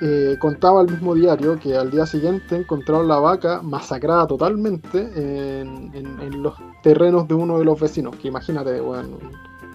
Eh, 0.00 0.36
contaba 0.38 0.82
el 0.82 0.90
mismo 0.92 1.12
diario 1.16 1.58
que 1.58 1.76
al 1.76 1.90
día 1.90 2.06
siguiente 2.06 2.54
encontraron 2.54 3.08
la 3.08 3.16
vaca 3.18 3.62
masacrada 3.62 4.28
totalmente 4.28 5.10
en, 5.16 5.90
en- 5.92 6.20
en 6.20 6.42
los 6.42 6.54
terrenos 6.84 7.26
de 7.26 7.34
uno 7.34 7.58
de 7.58 7.64
los 7.64 7.80
vecinos. 7.80 8.14
Que 8.14 8.28
imagínate, 8.28 8.80
bueno, 8.80 9.18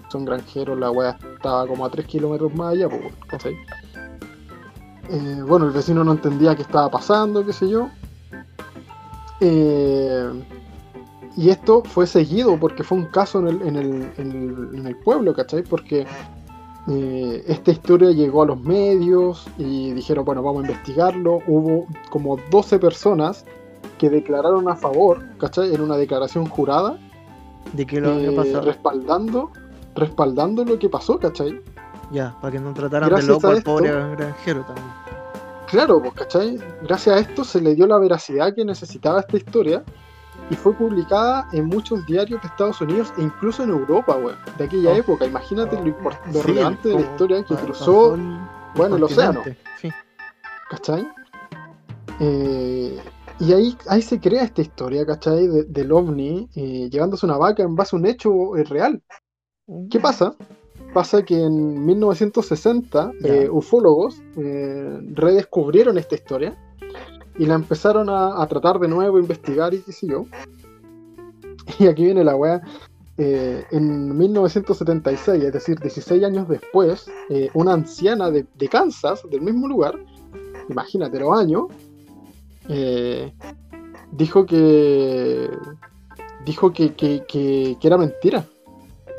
son 0.08 0.24
granjeros, 0.24 0.78
la 0.78 0.90
weá 0.90 1.18
estaba 1.34 1.66
como 1.66 1.84
a 1.84 1.90
3 1.90 2.06
kilómetros 2.06 2.54
más 2.54 2.72
allá, 2.72 2.88
pues, 2.88 3.02
¿cachai? 3.26 3.54
Eh, 5.10 5.42
bueno, 5.46 5.66
el 5.66 5.72
vecino 5.72 6.04
no 6.04 6.12
entendía 6.12 6.56
qué 6.56 6.62
estaba 6.62 6.90
pasando, 6.90 7.44
qué 7.44 7.52
sé 7.52 7.68
yo. 7.68 7.90
Eh, 9.40 10.30
y 11.36 11.48
esto 11.48 11.82
fue 11.84 12.06
seguido 12.06 12.58
porque 12.58 12.82
fue 12.82 12.98
un 12.98 13.06
caso 13.06 13.38
en 13.40 13.48
el, 13.48 13.62
en 13.62 13.76
el, 13.76 14.12
en 14.18 14.32
el, 14.32 14.78
en 14.78 14.86
el 14.86 14.96
pueblo, 14.96 15.32
¿cachai? 15.34 15.62
Porque 15.62 16.06
eh, 16.88 17.44
esta 17.46 17.70
historia 17.70 18.10
llegó 18.10 18.42
a 18.42 18.46
los 18.46 18.60
medios 18.60 19.46
y 19.58 19.92
dijeron, 19.92 20.24
bueno, 20.24 20.42
vamos 20.42 20.64
a 20.64 20.66
investigarlo. 20.68 21.40
Hubo 21.46 21.86
como 22.10 22.36
12 22.50 22.78
personas 22.78 23.44
que 23.98 24.10
declararon 24.10 24.68
a 24.68 24.76
favor, 24.76 25.22
¿cachai? 25.38 25.74
En 25.74 25.80
una 25.82 25.96
declaración 25.96 26.46
jurada, 26.46 26.98
¿De 27.72 27.86
qué 27.86 28.00
lo 28.00 28.12
había 28.12 28.30
eh, 28.30 28.36
pasado? 28.36 28.62
respaldando, 28.62 29.50
respaldando 29.94 30.64
lo 30.64 30.78
que 30.78 30.88
pasó, 30.88 31.18
¿cachai? 31.18 31.60
Ya, 32.10 32.36
para 32.40 32.52
que 32.52 32.58
no 32.58 32.74
trataran 32.74 33.08
Gracias 33.08 33.28
de 33.28 33.32
loco 33.34 33.48
al 33.48 33.62
pobre 33.62 33.90
granjero 34.16 34.62
también. 34.64 34.86
Claro, 35.70 36.00
pues, 36.02 36.14
¿cachai? 36.14 36.58
Gracias 36.82 37.16
a 37.16 37.20
esto 37.20 37.44
se 37.44 37.60
le 37.60 37.74
dio 37.74 37.86
la 37.86 37.98
veracidad 37.98 38.54
que 38.54 38.64
necesitaba 38.64 39.20
esta 39.20 39.36
historia 39.36 39.84
y 40.50 40.54
fue 40.56 40.72
publicada 40.74 41.48
en 41.52 41.66
muchos 41.66 42.04
diarios 42.06 42.40
de 42.42 42.48
Estados 42.48 42.80
Unidos 42.80 43.12
e 43.18 43.22
incluso 43.22 43.62
en 43.62 43.70
Europa, 43.70 44.16
weón, 44.16 44.36
de 44.58 44.64
aquella 44.64 44.90
Oh. 44.90 44.96
época. 44.96 45.26
Imagínate 45.26 45.76
lo, 45.76 45.84
import- 45.86 46.24
lo 46.32 46.40
Sí, 46.42 46.46
relevante 46.48 46.88
de 46.88 46.94
la 46.96 47.00
historia 47.02 47.44
que 47.44 47.54
cruzó, 47.54 48.14
el- 48.16 48.38
bueno, 48.74 48.96
el 48.96 49.04
océano, 49.04 49.42
Sí. 49.80 49.90
¿cachai? 50.68 51.06
Eh, 52.18 52.98
y 53.38 53.52
ahí, 53.52 53.76
ahí 53.88 54.02
se 54.02 54.18
crea 54.20 54.42
esta 54.42 54.62
historia, 54.62 55.06
¿cachai? 55.06 55.46
De- 55.46 55.64
del 55.64 55.92
ovni 55.92 56.48
eh, 56.56 56.88
llevándose 56.90 57.26
una 57.26 57.36
vaca 57.36 57.62
en 57.62 57.76
base 57.76 57.94
a 57.94 57.98
un 57.98 58.06
hecho 58.06 58.56
eh, 58.56 58.64
real. 58.64 59.00
¿Qué 59.90 60.00
pasa? 60.00 60.34
Pasa 60.92 61.22
que 61.24 61.40
en 61.40 61.84
1960 61.86 63.12
Ya. 63.20 63.28
eh, 63.28 63.48
ufólogos 63.50 64.20
eh, 64.36 64.98
redescubrieron 65.14 65.98
esta 65.98 66.14
historia 66.16 66.56
y 67.38 67.46
la 67.46 67.54
empezaron 67.54 68.08
a, 68.10 68.42
a 68.42 68.46
tratar 68.48 68.78
de 68.80 68.88
nuevo, 68.88 69.18
investigar 69.18 69.72
y 69.74 69.78
qué 69.80 69.92
sé 69.92 70.08
yo. 70.08 70.26
Y 71.78 71.86
aquí 71.86 72.04
viene 72.04 72.24
la 72.24 72.34
weá. 72.36 72.60
Eh, 73.18 73.64
en 73.70 74.16
1976, 74.16 75.44
es 75.44 75.52
decir, 75.52 75.78
16 75.78 76.24
años 76.24 76.48
después, 76.48 77.06
una 77.54 77.74
anciana 77.74 78.30
de, 78.30 78.46
de 78.58 78.68
Kansas, 78.68 79.22
del 79.30 79.42
mismo 79.42 79.68
lugar, 79.68 79.94
imagínate 80.70 81.20
los 81.20 81.38
años, 81.38 81.64
dijo 84.12 84.46
que 84.46 85.50
dijo 86.44 86.72
que, 86.72 86.94
que- 86.94 87.24
que- 87.28 87.76
que 87.80 87.86
era 87.86 87.98
mentira. 87.98 88.44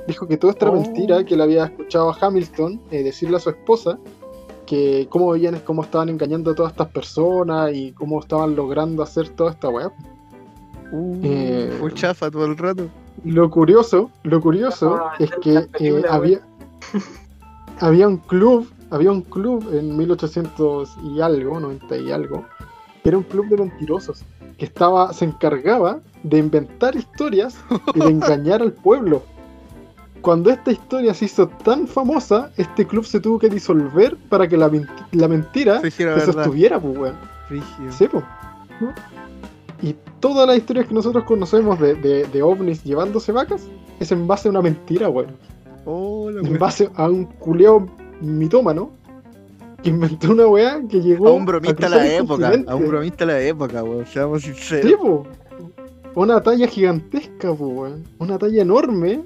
Dijo 0.08 0.28
que 0.28 0.38
todo 0.38 0.52
esto 0.52 0.66
era 0.66 0.76
Oh. 0.76 0.82
mentira, 0.82 1.24
que 1.24 1.36
le 1.38 1.44
había 1.44 1.66
escuchado 1.66 2.10
a 2.10 2.18
Hamilton 2.20 2.82
eh, 2.92 3.04
decirle 3.04 3.38
a 3.38 3.40
su 3.40 3.50
esposa 3.50 3.98
que 4.66 5.08
cómo 5.10 5.32
veían, 5.32 5.60
cómo 5.66 5.84
estaban 5.84 6.10
engañando 6.10 6.52
a 6.52 6.56
todas 6.56 6.72
estas 6.72 6.88
personas 6.90 7.74
y 7.74 7.92
cómo 7.92 8.20
estaban 8.20 8.56
logrando 8.56 9.04
hacer 9.04 9.30
toda 9.30 9.52
esta 9.52 9.70
weá. 9.70 9.92
Uh, 10.92 11.20
Eh, 11.24 11.80
chafa 11.94 12.30
todo 12.32 12.46
el 12.46 12.58
rato. 12.58 12.88
Lo 13.26 13.50
curioso, 13.50 14.10
lo 14.24 14.42
curioso 14.42 14.96
Ah, 14.96 15.14
es 15.20 15.30
que 15.42 15.68
eh, 15.80 16.02
había, 16.10 16.40
había 17.80 18.08
un 18.08 18.18
club, 18.18 18.68
había 18.90 19.12
un 19.12 19.22
club 19.22 19.68
en 19.74 19.96
1800 19.98 20.98
y 21.04 21.22
algo, 21.22 21.60
90 21.60 21.98
y 21.98 22.12
algo, 22.12 22.46
que 23.04 23.10
era 23.10 23.18
un 23.18 23.24
club 23.24 23.48
de 23.50 23.58
mentirosos, 23.58 24.24
que 24.58 24.66
estaba, 24.66 25.12
se 25.14 25.26
encargaba 25.26 26.00
de 26.24 26.38
inventar 26.38 26.96
historias 26.96 27.58
y 27.94 28.00
de 28.00 28.06
engañar 28.10 28.62
al 28.62 28.72
pueblo. 28.74 29.24
Cuando 30.22 30.50
esta 30.52 30.72
historia 30.72 31.14
se 31.14 31.26
hizo 31.26 31.48
tan 31.48 31.88
famosa, 31.88 32.52
este 32.58 32.86
club 32.86 33.06
se 33.06 33.20
tuvo 33.20 33.40
que 33.40 33.50
disolver 33.50 34.16
para 34.30 34.48
que 34.48 34.56
la, 34.58 34.70
la 35.12 35.28
mentira 35.28 35.82
Se 35.82 35.92
sostuviera, 35.92 36.80
pues, 36.80 36.98
weón. 36.98 37.16
Sí, 37.90 38.08
po. 38.08 38.24
Y 39.82 39.96
todas 40.20 40.48
las 40.48 40.58
historias 40.58 40.88
que 40.88 40.94
nosotros 40.94 41.24
conocemos 41.24 41.80
de, 41.80 41.96
de, 41.96 42.26
de 42.26 42.42
ovnis 42.44 42.84
llevándose 42.84 43.32
vacas 43.32 43.64
es 44.00 44.12
en 44.12 44.28
base 44.28 44.48
a 44.48 44.52
una 44.52 44.62
mentira, 44.62 45.10
weón. 45.10 45.36
Oh, 45.86 46.30
En 46.30 46.60
base 46.60 46.90
a 46.96 47.10
un 47.10 47.26
culeo 47.26 47.88
mitómano 48.22 48.92
que 49.82 49.90
inventó 49.90 50.32
una 50.32 50.46
weá 50.46 50.80
que 50.88 51.02
llegó 51.02 51.30
A 51.30 51.32
un 51.34 51.46
bromista 51.46 51.76
cruzar 51.76 51.98
la 51.98 52.16
época. 52.16 52.52
A 52.68 52.76
un 52.76 52.88
bromista 52.88 53.26
la 53.26 53.42
época, 53.42 53.84
weón. 53.84 54.06
Seamos 54.06 54.44
Sí, 54.44 54.54
sinceros. 54.54 55.00
po. 55.02 55.28
Una 56.14 56.42
talla 56.44 56.68
gigantesca, 56.68 57.52
po, 57.54 57.66
weón. 57.68 58.04
Una 58.20 58.38
talla 58.38 58.62
enorme 58.62 59.24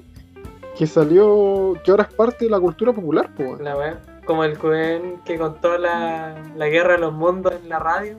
que 0.78 0.86
salió, 0.86 1.74
que 1.84 1.90
ahora 1.90 2.04
es 2.08 2.14
parte 2.14 2.44
de 2.44 2.50
la 2.50 2.60
cultura 2.60 2.92
popular, 2.92 3.30
po, 3.34 3.42
weón. 3.44 3.64
La 3.64 3.76
wea. 3.76 4.00
Como 4.24 4.42
el 4.44 4.58
Cuen 4.58 5.20
que 5.24 5.38
contó 5.38 5.78
la, 5.78 6.34
la 6.56 6.66
guerra 6.68 6.94
de 6.94 6.98
los 6.98 7.12
mundos 7.12 7.54
en 7.62 7.68
la 7.68 7.78
radio. 7.78 8.18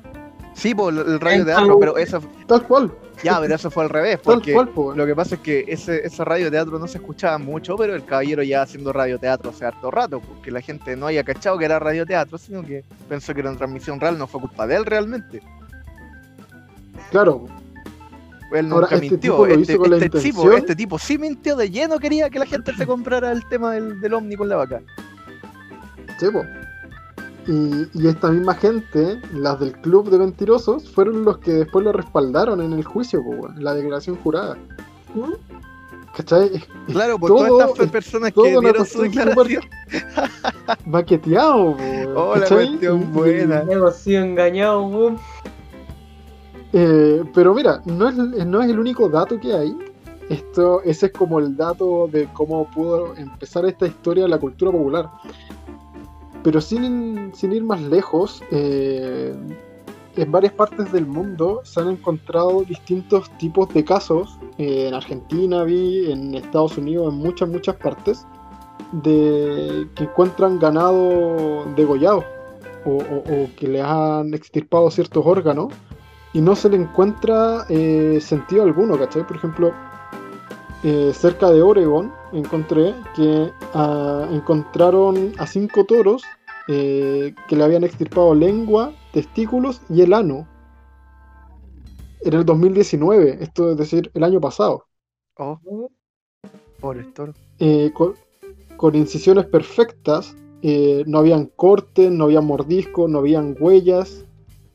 Sí, 0.53 0.73
po, 0.73 0.89
el 0.89 1.19
radio 1.19 1.39
de 1.45 1.51
teatro, 1.53 1.79
pero 1.79 1.97
eso. 1.97 2.19
Tal 2.47 2.63
cual, 2.63 2.91
Ya, 3.23 3.39
pero 3.39 3.53
eso 3.53 3.69
fue 3.69 3.83
al 3.83 3.89
revés. 3.89 4.19
tal 4.23 4.35
Porque 4.35 4.53
cual, 4.53 4.69
po, 4.69 4.81
weón. 4.87 4.97
lo 4.97 5.05
que 5.05 5.13
pasa 5.15 5.35
es 5.35 5.41
que 5.41 5.65
ese, 5.67 6.05
ese 6.05 6.23
radio 6.25 6.49
teatro 6.49 6.79
no 6.79 6.87
se 6.87 6.97
escuchaba 6.97 7.37
mucho, 7.37 7.75
pero 7.75 7.93
el 7.93 8.05
caballero 8.05 8.41
ya 8.41 8.63
haciendo 8.63 8.91
radio 8.93 9.19
teatro 9.19 9.51
hace 9.51 9.65
harto 9.65 9.91
rato, 9.91 10.19
porque 10.19 10.49
la 10.49 10.61
gente 10.61 10.95
no 10.95 11.07
haya 11.07 11.23
cachado 11.23 11.57
que 11.59 11.65
era 11.65 11.77
radio 11.77 12.05
teatro, 12.05 12.37
sino 12.37 12.63
que 12.63 12.83
pensó 13.07 13.33
que 13.33 13.41
era 13.41 13.49
una 13.49 13.57
transmisión 13.59 13.99
real, 13.99 14.17
no 14.17 14.25
fue 14.27 14.41
culpa 14.41 14.65
de 14.65 14.77
él 14.77 14.85
realmente. 14.85 15.41
Claro, 17.11 17.45
Él 18.53 18.71
Ahora, 18.71 18.87
este 18.91 19.01
mintió. 19.09 19.19
tipo 19.19 19.45
Este, 19.47 19.73
este 19.73 20.19
tipo, 20.19 20.51
este 20.51 20.75
tipo 20.75 20.97
sí 20.99 21.17
mintió 21.17 21.55
de 21.55 21.69
lleno, 21.69 21.99
quería 21.99 22.29
que 22.29 22.39
la 22.39 22.45
gente 22.45 22.73
se 22.75 22.85
comprara 22.87 23.31
el 23.31 23.45
tema 23.49 23.71
del, 23.73 23.99
del 23.99 24.13
ovni 24.13 24.35
con 24.35 24.47
la 24.49 24.55
vaca. 24.57 24.81
Sí, 26.19 26.27
po. 26.31 26.43
Y, 27.47 27.87
y 27.93 28.07
esta 28.07 28.29
misma 28.29 28.55
gente, 28.55 29.21
las 29.33 29.59
del 29.59 29.71
club 29.73 30.09
de 30.09 30.17
mentirosos, 30.19 30.89
fueron 30.91 31.23
los 31.23 31.37
que 31.39 31.51
después 31.51 31.83
lo 31.85 31.91
respaldaron 31.93 32.61
en 32.61 32.73
el 32.73 32.83
juicio, 32.83 33.23
po, 33.23 33.49
en 33.49 33.63
la 33.63 33.73
declaración 33.73 34.17
jurada. 34.17 34.57
¿Cachai? 36.15 36.47
Es- 36.47 36.53
es 36.55 36.67
Claro, 36.93 37.17
por 37.19 37.29
todo- 37.29 37.47
todas 37.47 37.69
estas 37.69 37.85
es 37.85 37.91
personas 37.91 38.31
que 38.33 38.39
una 38.39 38.59
dieron 38.59 38.85
su 38.85 39.01
declaración. 39.01 39.63
Maqueteado, 40.85 41.75
po, 41.77 41.83
weón, 41.83 42.33
la 42.33 42.39
¿cachai? 42.41 42.67
cuestión 42.69 43.13
buena. 43.13 43.63
Hemos 43.69 43.95
sido 43.97 44.23
engañados, 44.23 44.91
weón. 44.93 45.17
Eh, 46.73 47.23
pero 47.33 47.53
mira, 47.53 47.81
no 47.85 48.09
es, 48.09 48.15
no 48.15 48.61
es 48.61 48.69
el 48.69 48.79
único 48.79 49.09
dato 49.09 49.39
que 49.39 49.53
hay. 49.53 49.75
Esto, 50.29 50.81
ese 50.83 51.05
es 51.07 51.11
como 51.13 51.39
el 51.39 51.55
dato 51.55 52.09
de 52.11 52.27
cómo 52.33 52.65
pudo 52.69 53.15
empezar 53.15 53.65
esta 53.65 53.87
historia 53.87 54.23
de 54.23 54.29
la 54.29 54.37
cultura 54.39 54.71
popular. 54.71 55.09
Pero 56.43 56.59
sin, 56.61 57.31
sin 57.33 57.53
ir 57.53 57.63
más 57.63 57.81
lejos, 57.81 58.43
eh, 58.51 59.33
en 60.17 60.31
varias 60.31 60.53
partes 60.53 60.91
del 60.91 61.05
mundo 61.05 61.61
se 61.63 61.79
han 61.79 61.89
encontrado 61.89 62.63
distintos 62.63 63.29
tipos 63.37 63.73
de 63.73 63.83
casos. 63.85 64.37
eh, 64.57 64.87
en 64.87 64.93
Argentina 64.95 65.63
vi, 65.63 66.11
en 66.11 66.33
Estados 66.35 66.77
Unidos, 66.77 67.13
en 67.13 67.19
muchas, 67.19 67.47
muchas 67.47 67.75
partes, 67.75 68.25
de 68.91 69.87
que 69.95 70.03
encuentran 70.05 70.59
ganado 70.59 71.65
degollado 71.75 72.23
o, 72.85 72.91
o- 72.91 73.23
o 73.43 73.49
que 73.57 73.67
le 73.67 73.81
han 73.81 74.33
extirpado 74.33 74.89
ciertos 74.89 75.25
órganos 75.25 75.73
y 76.37 76.41
no 76.41 76.55
se 76.55 76.69
le 76.69 76.77
encuentra 76.77 77.65
eh, 77.69 78.19
sentido 78.21 78.63
alguno, 78.63 78.99
¿cachai? 78.99 79.25
Por 79.25 79.37
ejemplo, 79.37 79.73
eh, 80.83 81.11
cerca 81.13 81.49
de 81.51 81.61
Oregon 81.61 82.13
encontré 82.31 82.95
que 83.15 83.51
ah, 83.73 84.27
encontraron 84.31 85.33
a 85.37 85.47
cinco 85.47 85.85
toros 85.85 86.23
eh, 86.67 87.33
que 87.47 87.55
le 87.55 87.63
habían 87.63 87.83
extirpado 87.83 88.35
lengua, 88.35 88.93
testículos 89.11 89.81
y 89.89 90.01
el 90.01 90.13
ano. 90.13 90.49
Era 92.19 92.39
el 92.39 92.45
2019, 92.45 93.37
esto 93.41 93.71
es 93.71 93.77
decir, 93.77 94.11
el 94.13 94.23
año 94.25 94.41
pasado. 94.41 94.87
Oh, 95.39 95.91
pobre 96.79 97.03
toro. 97.13 97.33
Eh, 97.59 97.91
co- 97.93 98.15
con 98.77 98.95
incisiones 98.95 99.47
perfectas, 99.47 100.37
no 101.07 101.19
habían 101.19 101.47
cortes, 101.47 102.11
no 102.11 102.25
había 102.25 102.41
mordiscos, 102.41 103.09
no 103.09 103.19
habían 103.19 103.55
huellas, 103.59 104.26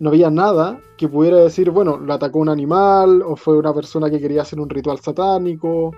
no 0.02 0.10
había 0.10 0.30
nada 0.30 0.80
que 0.96 1.08
pudiera 1.08 1.36
decir, 1.36 1.70
bueno, 1.70 1.96
lo 1.96 2.12
atacó 2.12 2.40
un 2.40 2.48
animal 2.48 3.22
o 3.22 3.36
fue 3.36 3.56
una 3.56 3.72
persona 3.72 4.10
que 4.10 4.18
quería 4.18 4.42
hacer 4.42 4.58
un 4.58 4.68
ritual 4.68 4.98
satánico. 4.98 5.92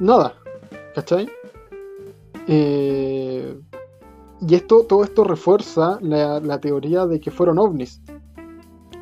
Nada, 0.00 0.34
¿cachai? 0.92 1.30
Eh, 2.48 3.56
y 4.40 4.54
esto, 4.56 4.82
todo 4.88 5.04
esto 5.04 5.22
refuerza 5.22 6.00
la, 6.02 6.58
teoría 6.58 7.06
de 7.06 7.20
que 7.20 7.30
fueron 7.30 7.60
ovnis. 7.60 8.02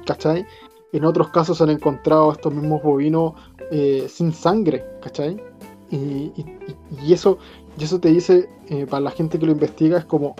¿Cachai? 0.04 0.44
En 0.92 1.06
otros 1.06 1.30
casos 1.30 1.56
se 1.56 1.64
han 1.64 1.70
encontrado 1.70 2.30
estos 2.30 2.52
mismos 2.52 2.82
bovinos 2.82 3.32
eh, 3.70 4.04
sin 4.06 4.34
sangre, 4.34 4.84
¿cachai? 5.00 5.42
Y- 5.90 6.30
y 7.02 7.12
eso, 7.14 7.38
y 7.78 7.84
eso 7.84 7.98
te 7.98 8.10
dice, 8.10 8.50
eh, 8.68 8.84
para 8.84 9.00
la 9.00 9.12
gente 9.12 9.38
que 9.38 9.46
lo 9.46 9.52
investiga, 9.52 9.96
es 9.96 10.04
como, 10.04 10.36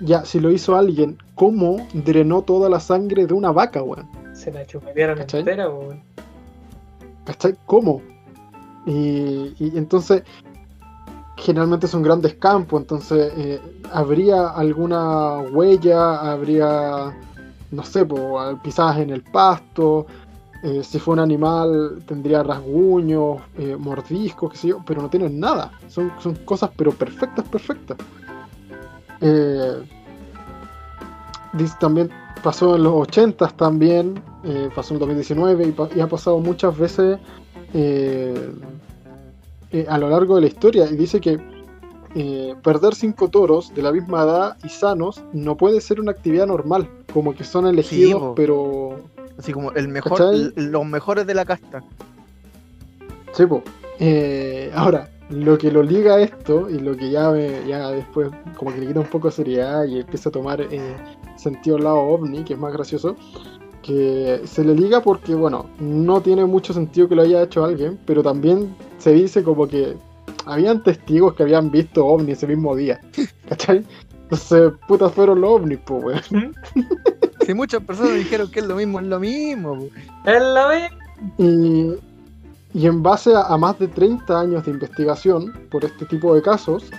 ya, 0.00 0.24
si 0.24 0.40
lo 0.40 0.50
hizo 0.50 0.76
alguien, 0.76 1.18
¿cómo 1.34 1.86
drenó 1.92 2.42
toda 2.42 2.68
la 2.68 2.80
sangre 2.80 3.26
de 3.26 3.34
una 3.34 3.52
vaca, 3.52 3.82
weón? 3.82 4.08
Se 4.32 4.52
la 4.52 4.64
¿Cachai? 5.14 5.40
entera, 5.40 5.68
weón. 5.68 6.02
¿Cachai? 7.24 7.54
¿Cómo? 7.66 8.02
Y, 8.86 9.54
y 9.58 9.72
entonces, 9.76 10.22
generalmente 11.36 11.86
son 11.86 12.02
grandes 12.02 12.34
campos, 12.34 12.80
entonces, 12.80 13.32
eh, 13.36 13.60
¿habría 13.92 14.48
alguna 14.48 15.38
huella? 15.38 16.32
¿Habría, 16.32 17.16
no 17.70 17.82
sé, 17.84 18.04
po, 18.04 18.40
pisadas 18.62 18.98
en 18.98 19.10
el 19.10 19.22
pasto? 19.22 20.06
Eh, 20.62 20.82
si 20.82 20.98
fue 20.98 21.12
un 21.14 21.20
animal, 21.20 22.02
tendría 22.06 22.42
rasguños, 22.42 23.38
eh, 23.58 23.76
mordiscos, 23.78 24.52
qué 24.52 24.56
sé 24.56 24.68
yo, 24.68 24.82
pero 24.86 25.02
no 25.02 25.10
tienen 25.10 25.38
nada. 25.38 25.70
Son, 25.88 26.10
son 26.20 26.34
cosas, 26.36 26.70
pero 26.76 26.90
perfectas, 26.92 27.46
perfectas. 27.48 27.98
Eh, 29.26 29.82
también 31.80 32.10
pasó 32.42 32.76
en 32.76 32.82
los 32.82 32.92
80 32.92 33.48
también, 33.48 34.22
eh, 34.44 34.68
pasó 34.74 34.92
en 34.92 34.96
el 34.96 35.00
2019 35.00 35.74
y, 35.96 36.00
ha 36.00 36.06
pasado 36.06 36.38
muchas 36.40 36.76
veces 36.76 37.18
eh, 37.72 38.50
a 39.88 39.98
lo 39.98 40.10
largo 40.10 40.34
de 40.36 40.42
la 40.42 40.46
historia. 40.48 40.86
Y 40.86 40.96
dice 40.96 41.20
que 41.20 41.40
perder 42.62 42.94
cinco 42.94 43.28
toros 43.28 43.74
de 43.74 43.82
la 43.82 43.90
misma 43.90 44.22
edad 44.22 44.56
y 44.62 44.68
sanos 44.68 45.24
no 45.32 45.56
puede 45.56 45.80
ser 45.80 45.98
una 46.00 46.12
actividad 46.12 46.46
normal, 46.46 46.88
como 47.12 47.34
que 47.34 47.42
son 47.42 47.66
elegidos, 47.66 48.34
pero 48.36 48.98
Así 49.36 49.52
como 49.52 49.72
el 49.72 49.88
mejor, 49.88 50.20
los 50.54 50.86
mejores 50.86 51.26
de 51.26 51.34
la 51.34 51.44
casta. 51.44 51.82
Sí, 53.32 53.46
po. 53.46 53.64
Ahora, 54.76 55.08
lo 55.30 55.56
que 55.58 55.70
lo 55.70 55.82
liga 55.82 56.14
a 56.16 56.20
esto 56.20 56.68
y 56.68 56.78
lo 56.78 56.96
que 56.96 57.10
ya, 57.10 57.30
me- 57.30 57.66
ya 57.66 57.88
después 57.90 58.30
como 58.56 58.72
que 58.72 58.80
le 58.80 58.86
quita 58.88 59.00
un 59.00 59.06
poco 59.06 59.28
de 59.28 59.32
seriedad 59.34 59.84
y 59.84 60.00
empieza 60.00 60.28
a 60.28 60.32
tomar 60.32 60.60
eh, 60.60 60.96
sentido 61.36 61.76
al 61.76 61.84
lado 61.84 61.98
ovni, 61.98 62.44
que 62.44 62.54
es 62.54 62.58
más 62.58 62.72
gracioso, 62.72 63.16
que 63.82 64.40
se 64.44 64.64
le 64.64 64.74
liga 64.74 65.00
porque, 65.02 65.34
bueno, 65.34 65.66
no 65.78 66.20
tiene 66.20 66.44
mucho 66.44 66.72
sentido 66.72 67.08
que 67.08 67.14
lo 67.16 67.22
haya 67.22 67.42
hecho 67.42 67.64
alguien, 67.64 67.98
pero 68.06 68.22
también 68.22 68.74
se 68.98 69.12
dice 69.12 69.42
como 69.42 69.66
que 69.68 69.94
habían 70.46 70.82
testigos 70.82 71.34
que 71.34 71.42
habían 71.42 71.70
visto 71.70 72.04
ovni 72.06 72.32
ese 72.32 72.46
mismo 72.46 72.74
día, 72.76 73.00
¿cachai? 73.48 73.84
Entonces, 74.24 74.72
putas 74.88 75.12
fueron 75.12 75.40
los 75.42 75.50
ovnis, 75.50 75.78
pues, 75.84 76.02
weón. 76.30 76.54
Si 77.46 77.52
muchas 77.52 77.82
personas 77.84 78.14
dijeron 78.16 78.50
que 78.50 78.60
es 78.60 78.66
lo 78.66 78.74
mismo, 78.76 79.00
es 79.00 79.06
lo 79.06 79.20
mismo. 79.20 79.76
po. 79.78 79.88
Es 80.30 80.42
la 80.42 80.66
vez. 80.66 80.90
Y, 81.36 81.92
y 82.74 82.86
en 82.86 83.02
base 83.02 83.34
a, 83.34 83.42
a 83.42 83.56
más 83.56 83.78
de 83.78 83.88
30 83.88 84.38
años 84.38 84.64
de 84.64 84.72
investigación 84.72 85.52
por 85.70 85.84
este 85.84 86.04
tipo 86.06 86.34
de 86.34 86.42
casos, 86.42 86.90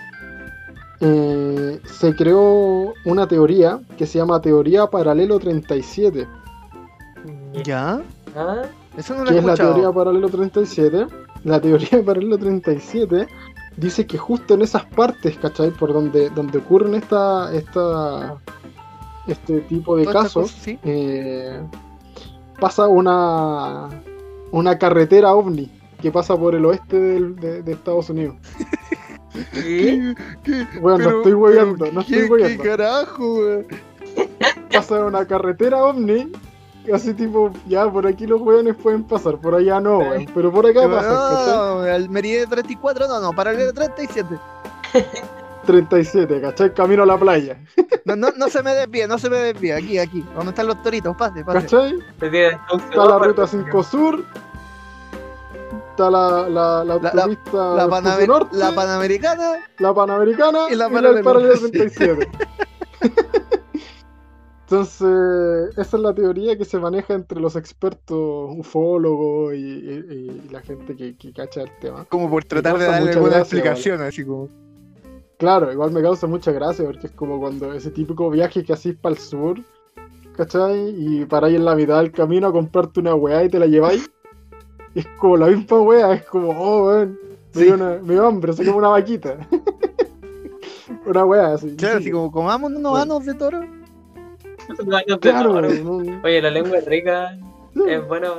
eh, 1.01 1.81
se 1.85 2.15
creó 2.15 2.93
una 3.03 3.27
teoría 3.27 3.79
que 3.97 4.05
se 4.05 4.17
llama 4.17 4.41
Teoría 4.41 4.87
Paralelo 4.87 5.37
37. 5.37 6.25
¿Ya? 7.63 8.01
Ah, 8.35 8.63
Eso 8.97 9.13
no 9.15 9.25
lo 9.25 9.29
he 9.29 9.33
¿Qué 9.33 9.39
es 9.39 9.45
la 9.45 9.55
teoría 9.55 9.91
Paralelo 9.91 10.29
37? 10.29 11.07
La 11.43 11.59
teoría 11.59 12.01
Paralelo 12.05 12.37
37 12.37 13.27
dice 13.75 14.07
que 14.07 14.17
justo 14.17 14.53
en 14.53 14.61
esas 14.61 14.85
partes, 14.85 15.37
¿cachai? 15.37 15.71
Por 15.71 15.91
donde, 15.91 16.29
donde 16.29 16.59
ocurren 16.59 16.95
esta, 16.95 17.53
esta, 17.53 18.37
este 19.27 19.59
tipo 19.61 19.97
de 19.97 20.03
estas 20.03 20.23
casos, 20.23 20.51
sí. 20.51 20.79
eh, 20.83 21.59
pasa 22.57 22.87
una, 22.87 23.89
una 24.55 24.77
carretera 24.77 25.33
ovni 25.33 25.69
que 26.01 26.11
pasa 26.11 26.35
por 26.37 26.55
el 26.55 26.65
oeste 26.65 26.99
del- 26.99 27.35
de, 27.35 27.61
de 27.61 27.71
Estados 27.73 28.09
Unidos. 28.09 28.35
¿Qué? 29.53 30.13
¿Qué? 30.43 30.67
Bueno, 30.79 30.97
no 31.09 31.17
estoy 31.17 31.33
pero 31.77 31.91
no 31.91 32.05
¿qué- 32.05 32.21
estoy 32.21 32.29
hueando. 32.29 32.63
¿Qué 32.63 32.69
carajo, 32.69 33.35
weón? 33.39 33.65
Pasa 34.71 35.03
una 35.05 35.25
carretera 35.25 35.83
ovni, 35.83 36.31
así 36.93 37.13
tipo, 37.13 37.51
ya 37.67 37.89
por 37.91 38.07
aquí 38.07 38.25
los 38.27 38.39
hueones 38.41 38.75
pueden 38.75 39.03
pasar, 39.03 39.37
por 39.39 39.55
allá 39.55 39.79
no, 39.81 39.99
weón, 39.99 40.25
pero 40.33 40.51
por 40.51 40.65
acá 40.65 40.87
pasan, 40.87 41.13
¿cachai? 41.13 41.53
No, 41.55 41.79
al 41.81 42.09
Meridiano 42.09 42.49
34, 42.49 43.07
no, 43.07 43.19
no, 43.19 43.33
paralelo 43.33 43.73
37. 43.73 44.37
37, 45.65 46.41
¿cachai? 46.41 46.73
Camino 46.73 47.03
a 47.03 47.05
la 47.05 47.17
playa, 47.17 47.57
No, 48.05 48.15
no, 48.15 48.27
no 48.37 48.49
se 48.49 48.61
me 48.61 48.71
desvíe, 48.75 49.07
no 49.07 49.17
se 49.17 49.29
me 49.31 49.37
desvíe. 49.37 49.73
Aquí, 49.73 49.97
aquí. 49.97 50.23
¿Dónde 50.35 50.51
están 50.51 50.67
los 50.67 50.81
toritos? 50.83 51.15
Pase, 51.17 51.43
pase. 51.43 51.59
¿cachai? 51.61 51.95
Está 52.21 53.05
la 53.05 53.17
ruta 53.19 53.45
pero- 53.45 53.47
5 53.47 53.83
Sur, 53.83 54.23
está 55.95 56.11
la, 56.11 56.49
la, 56.49 56.83
la 56.83 56.93
autopista 56.93 57.75
La, 57.75 57.87
Panamer- 57.87 58.27
Norte, 58.27 58.57
la 58.57 58.75
Panamericana. 58.75 59.51
la 59.79 59.93
Panamericana 59.93 60.59
y 60.69 60.75
la 60.75 60.89
Paralelo. 60.89 61.23
Paralelo 61.23 61.59
37. 61.71 62.27
Entonces, 64.67 65.77
esa 65.77 65.97
es 65.97 66.01
la 66.03 66.13
teoría 66.13 66.57
que 66.57 66.65
se 66.65 66.79
maneja 66.79 67.13
entre 67.13 67.39
los 67.39 67.55
expertos 67.55 68.49
ufólogos 68.57 69.53
y, 69.53 69.57
y- 69.57 70.05
y 70.45 70.49
la 70.51 70.59
gente 70.61 70.95
que, 70.95 71.15
que 71.15 71.31
cacha 71.31 71.61
el 71.61 71.69
tema. 71.79 72.05
Como 72.05 72.29
por 72.29 72.43
tratar 72.45 72.77
de 72.79 72.85
darle 72.85 73.11
alguna 73.11 73.29
gracia, 73.37 73.41
explicación, 73.59 74.01
así 74.01 74.25
como. 74.25 74.49
Claro, 75.37 75.71
igual 75.71 75.91
me 75.91 76.01
causa 76.01 76.25
mucha 76.27 76.51
gracia 76.51 76.83
porque 76.85 77.07
es 77.07 77.13
como 77.13 77.39
cuando 77.39 77.73
ese 77.73 77.91
típico 77.91 78.29
viaje 78.31 78.63
que 78.63 78.73
hacís 78.73 78.95
para 78.95 79.13
el 79.13 79.21
sur, 79.21 79.59
¿cachai? 80.35 80.95
Y 80.97 81.25
paráis 81.25 81.57
en 81.57 81.65
la 81.65 81.75
mitad 81.75 81.99
del 82.01 82.11
camino 82.11 82.47
a 82.47 82.51
comprarte 82.51 83.01
una 83.01 83.13
weá 83.13 83.43
y 83.43 83.49
te 83.49 83.59
la 83.59 83.67
lleváis. 83.67 84.09
Es 84.95 85.05
como 85.19 85.37
la 85.37 85.47
misma 85.47 85.81
weá, 85.81 86.13
es 86.13 86.23
como, 86.23 86.49
oh, 86.49 86.87
weón, 86.87 87.19
me, 87.53 87.63
Sí. 87.65 87.71
me 88.03 88.13
dio 88.13 88.25
hambre, 88.25 88.53
soy 88.53 88.65
como 88.65 88.77
una 88.79 88.89
vaquita. 88.89 89.37
una 91.05 91.25
weá 91.25 91.53
así. 91.53 91.75
Claro, 91.75 91.97
sí. 91.97 92.03
así 92.03 92.11
como, 92.11 92.31
comamos 92.31 92.71
unos 92.71 92.91
Bueno. 92.91 92.97
anos 93.15 93.25
de 93.25 93.33
toro. 93.33 93.59
Claro, 95.21 95.61
no- 95.61 96.21
Oye, 96.23 96.41
la 96.41 96.49
lengua 96.49 96.77
es 96.77 96.85
rica. 96.85 97.37
Es 97.87 98.07
bueno. 98.07 98.33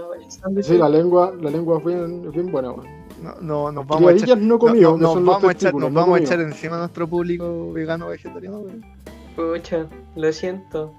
sí, 0.62 0.76
la 0.78 0.88
lengua, 0.88 1.32
la 1.40 1.50
lengua 1.50 1.78
es 1.78 1.84
bien, 1.84 2.24
es 2.26 2.32
bien 2.32 2.50
buena, 2.50 2.72
weón. 2.72 2.86
No, 3.22 3.34
no, 3.40 3.72
nos 3.72 3.86
vamos 3.86 4.10
a 4.10 4.12
echar. 4.14 4.38
No 4.38 4.58
comió, 4.58 4.96
nos 4.96 5.14
vamos 5.24 5.44
a 5.44 5.52
echar, 5.52 5.74
nos 5.74 5.92
no 5.92 6.00
vamos 6.00 6.18
a 6.20 6.22
echar 6.22 6.40
encima 6.40 6.76
a 6.76 6.78
nuestro 6.80 7.06
público 7.08 7.72
vegano 7.72 8.08
vegetariano, 8.08 8.58
weón. 8.60 8.84
Pucha, 9.36 9.86
lo 10.16 10.32
siento. 10.32 10.92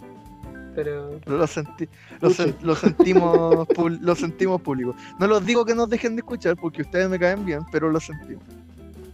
Pero. 0.78 1.20
Lo, 1.26 1.48
senti- 1.48 1.90
lo, 2.22 2.30
Pucha. 2.30 2.44
sen- 2.46 2.56
lo 2.62 2.76
sentimos 2.76 3.68
lo 4.02 4.16
sentimos 4.16 4.62
público. 4.62 4.96
No 5.20 5.26
los 5.26 5.44
digo 5.44 5.66
que 5.66 5.74
nos 5.74 5.90
dejen 5.90 6.16
de 6.16 6.20
escuchar 6.20 6.56
porque 6.56 6.84
ustedes 6.84 7.10
me 7.10 7.18
caen 7.18 7.44
bien, 7.44 7.62
pero 7.72 7.90
lo 7.90 8.00
sentimos. 8.00 8.44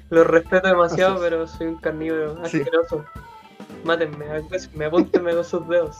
Lo 0.09 0.25
respeto 0.25 0.67
demasiado, 0.67 1.21
pero 1.21 1.47
soy 1.47 1.67
un 1.67 1.75
carnívoro 1.77 2.35
Sí. 2.47 2.57
asqueroso. 2.59 3.05
Mátenme, 3.85 4.25
me 4.75 4.85
apúntenme 4.85 5.33
con 5.33 5.45
sus 5.45 5.65
dedos. 5.69 5.99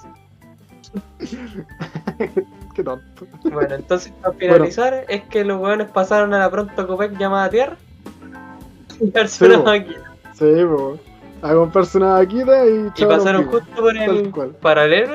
Qué 2.76 2.84
tonto. 2.84 3.26
Bueno, 3.46 3.76
entonces 3.76 4.12
para 4.22 4.34
finalizar, 4.36 5.06
es 5.08 5.24
que 5.24 5.46
los 5.46 5.62
hueones 5.62 5.90
pasaron 5.92 6.34
a 6.34 6.40
la 6.40 6.52
pronto 6.52 6.86
Copec 6.86 7.18
llamada 7.18 7.50
Tierra. 7.50 7.78
Y 9.00 9.10
darse 9.12 9.46
Sí, 9.46 9.52
una 9.52 9.64
máquina. 9.64 10.14
Sí, 10.34 10.46
po. 10.66 11.00
A 11.44 11.54
comprarse 11.54 11.98
una 11.98 12.14
vaquita 12.14 12.66
y 12.68 12.90
Y 12.96 13.06
pasaron 13.06 13.46
justo 13.46 13.76
por 13.76 13.96
el 13.98 14.32
cual. 14.32 14.50
paralelo. 14.62 15.14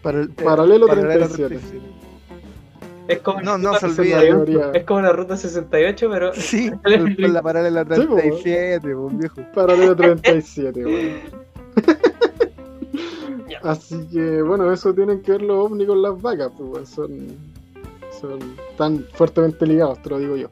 Para 0.00 0.20
el- 0.20 0.30
Paralelo 0.30 0.86
paralelo 0.86 1.26
37. 1.28 1.80
Es 3.08 3.18
como, 3.18 3.40
No, 3.42 3.58
no 3.58 3.74
se 3.74 3.88
es 3.88 4.84
como 4.84 5.00
la 5.00 5.12
ruta 5.12 5.36
68, 5.36 6.08
pero 6.08 6.32
Sí, 6.34 6.70
con 6.84 7.14
con 7.16 7.32
la 7.32 7.42
paralela 7.42 7.84
Sí, 7.94 8.02
po. 8.02 8.14
37, 8.16 8.94
pues, 8.94 9.18
viejo. 9.18 9.40
Paralelo 9.54 9.96
37, 9.96 10.84
weón. 10.84 11.12
Ya. 13.48 13.58
Así 13.64 14.06
que, 14.12 14.40
bueno, 14.42 14.72
eso 14.72 14.94
tienen 14.94 15.20
que 15.22 15.32
ver 15.32 15.42
los 15.42 15.66
ovnis 15.66 15.88
con 15.88 16.00
las 16.00 16.20
vacas, 16.22 16.50
pues. 16.56 16.88
Son, 16.88 17.10
son 18.20 18.38
tan 18.78 19.04
fuertemente 19.14 19.66
ligados, 19.66 20.00
te 20.02 20.10
lo 20.10 20.18
digo 20.20 20.36
yo. 20.36 20.48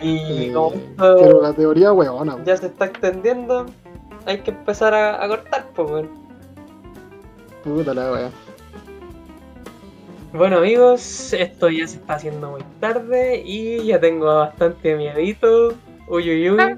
Y 0.00 0.46
Eh, 0.46 0.52
como 0.52 0.72
pero 0.96 1.42
la 1.42 1.52
teoría, 1.52 1.92
weón. 1.92 2.44
ya 2.44 2.56
se 2.56 2.66
está 2.66 2.86
extendiendo, 2.86 3.66
hay 4.26 4.38
que 4.40 4.50
empezar 4.50 4.94
a, 4.94 5.22
a 5.22 5.28
cortar, 5.28 5.66
pues 5.74 5.90
bueno. 5.90 6.08
Puta 7.64 7.94
la 7.94 8.12
wea. 8.12 8.30
Bueno 10.32 10.58
amigos, 10.58 11.32
esto 11.32 11.70
ya 11.70 11.86
se 11.86 11.96
está 11.96 12.14
haciendo 12.14 12.50
muy 12.50 12.60
tarde 12.80 13.42
y 13.44 13.84
ya 13.86 13.98
tengo 13.98 14.26
bastante 14.26 14.94
miedito 14.94 15.74
Uy, 16.08 16.30
uy, 16.30 16.50
uy. 16.50 16.58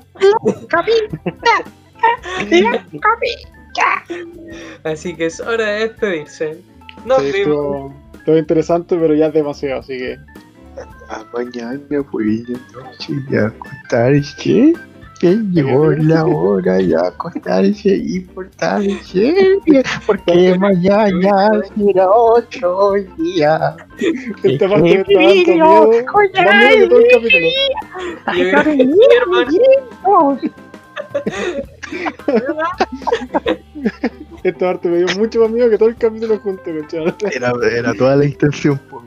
Así 4.85 5.15
que 5.15 5.27
es 5.27 5.41
hora 5.41 5.65
de 5.67 5.81
despedirse. 5.89 6.59
Nos 7.05 7.23
Sí, 7.23 7.29
estuvo, 7.29 7.93
estuvo 8.15 8.37
interesante, 8.37 8.97
pero 8.97 9.15
ya 9.15 9.27
es 9.27 9.35
demasiado, 9.35 9.81
así 9.81 9.99
que. 9.99 10.19
A 11.11 11.25
mañana 11.35 11.79
voy 12.13 12.43
de 12.45 12.53
noche 12.73 13.13
y 13.31 13.37
a 13.37 13.47
acostarse. 13.47 14.73
Que 15.21 15.37
llegó 15.53 15.91
la 15.91 16.25
hora 16.25 16.77
de 16.77 16.97
acostarse 16.97 17.91
y 17.95 18.21
portarse 18.21 19.35
porque 20.07 20.57
mañana 20.59 21.51
será 21.77 22.09
otro 22.11 22.95
día. 23.19 23.77
Me 24.43 24.57
miedo. 24.79 25.05
Que 25.91 26.03
todo 26.89 27.01
el 27.01 27.07
capítulo. 27.13 27.49
Y- 28.33 28.51
Esta 34.43 34.59
parte 34.67 34.89
me 34.89 34.99
dio 34.99 35.07
mucho 35.19 35.41
más 35.41 35.51
miedo 35.51 35.69
que 35.69 35.77
todo 35.77 35.89
el 35.91 35.97
capítulo 35.97 36.39
junto. 36.39 36.63
Era, 37.31 37.53
era 37.71 37.93
toda 37.95 38.17
la 38.17 38.25
intención. 38.25 38.79
po. 38.89 39.03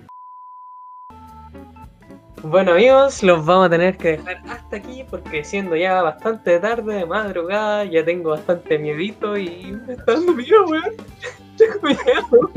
Bueno 2.44 2.74
amigos, 2.74 3.24
los 3.24 3.46
vamos 3.46 3.68
a 3.68 3.70
tener 3.70 3.96
que 3.96 4.18
dejar 4.18 4.42
hasta 4.50 4.76
aquí 4.76 5.06
porque 5.10 5.46
siendo 5.46 5.78
ya 5.78 6.02
bastante 6.02 6.60
tarde 6.60 6.96
de 6.96 7.06
madrugada, 7.06 7.86
ya 7.86 8.04
tengo 8.04 8.32
bastante 8.32 8.78
miedito 8.78 9.38
y 9.38 9.72
me 9.88 9.94
está 9.94 10.16
dando 10.16 10.34
miedo, 10.34 10.66
weón. 10.66 10.84
Tengo 11.58 11.80
miedo. 11.84 12.52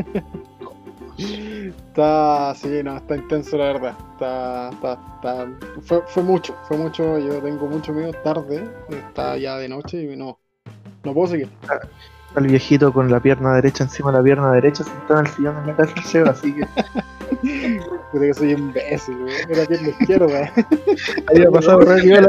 Está, 1.16 2.52
sí, 2.56 2.82
no, 2.82 2.96
está 2.96 3.14
intenso 3.16 3.56
la 3.56 3.64
verdad. 3.64 3.96
Está, 4.12 4.70
está, 4.70 4.92
está, 5.14 5.48
fue, 5.82 6.02
fue 6.08 6.22
mucho, 6.24 6.56
fue 6.64 6.76
mucho. 6.76 7.18
Yo 7.20 7.40
tengo 7.40 7.66
mucho 7.68 7.92
miedo 7.92 8.12
tarde. 8.24 8.68
Está 8.90 9.36
ya 9.38 9.56
de 9.56 9.68
noche 9.68 10.02
y 10.02 10.16
no, 10.16 10.40
no 11.04 11.14
puedo 11.14 11.28
seguir. 11.28 11.48
Está 12.36 12.44
el 12.44 12.50
viejito 12.50 12.92
con 12.92 13.10
la 13.10 13.18
pierna 13.18 13.54
derecha 13.54 13.84
encima 13.84 14.12
de 14.12 14.18
la 14.18 14.22
pierna 14.22 14.52
derecha 14.52 14.84
sentado 14.84 15.20
en 15.20 15.26
el 15.26 15.32
sillón 15.32 15.56
en 15.56 15.66
la 15.68 15.74
casa 15.76 15.94
del 15.94 16.04
Seba, 16.04 16.30
así 16.32 16.52
que 16.54 16.66
Puta 18.12 18.24
que 18.26 18.34
soy 18.34 18.50
imbécil, 18.52 19.16
güey. 19.20 19.34
Era 19.48 19.64
pierna 19.64 19.88
izquierda. 19.88 20.52
había 21.28 21.50
pasado 21.50 21.80
re 21.80 22.02
viola, 22.02 22.28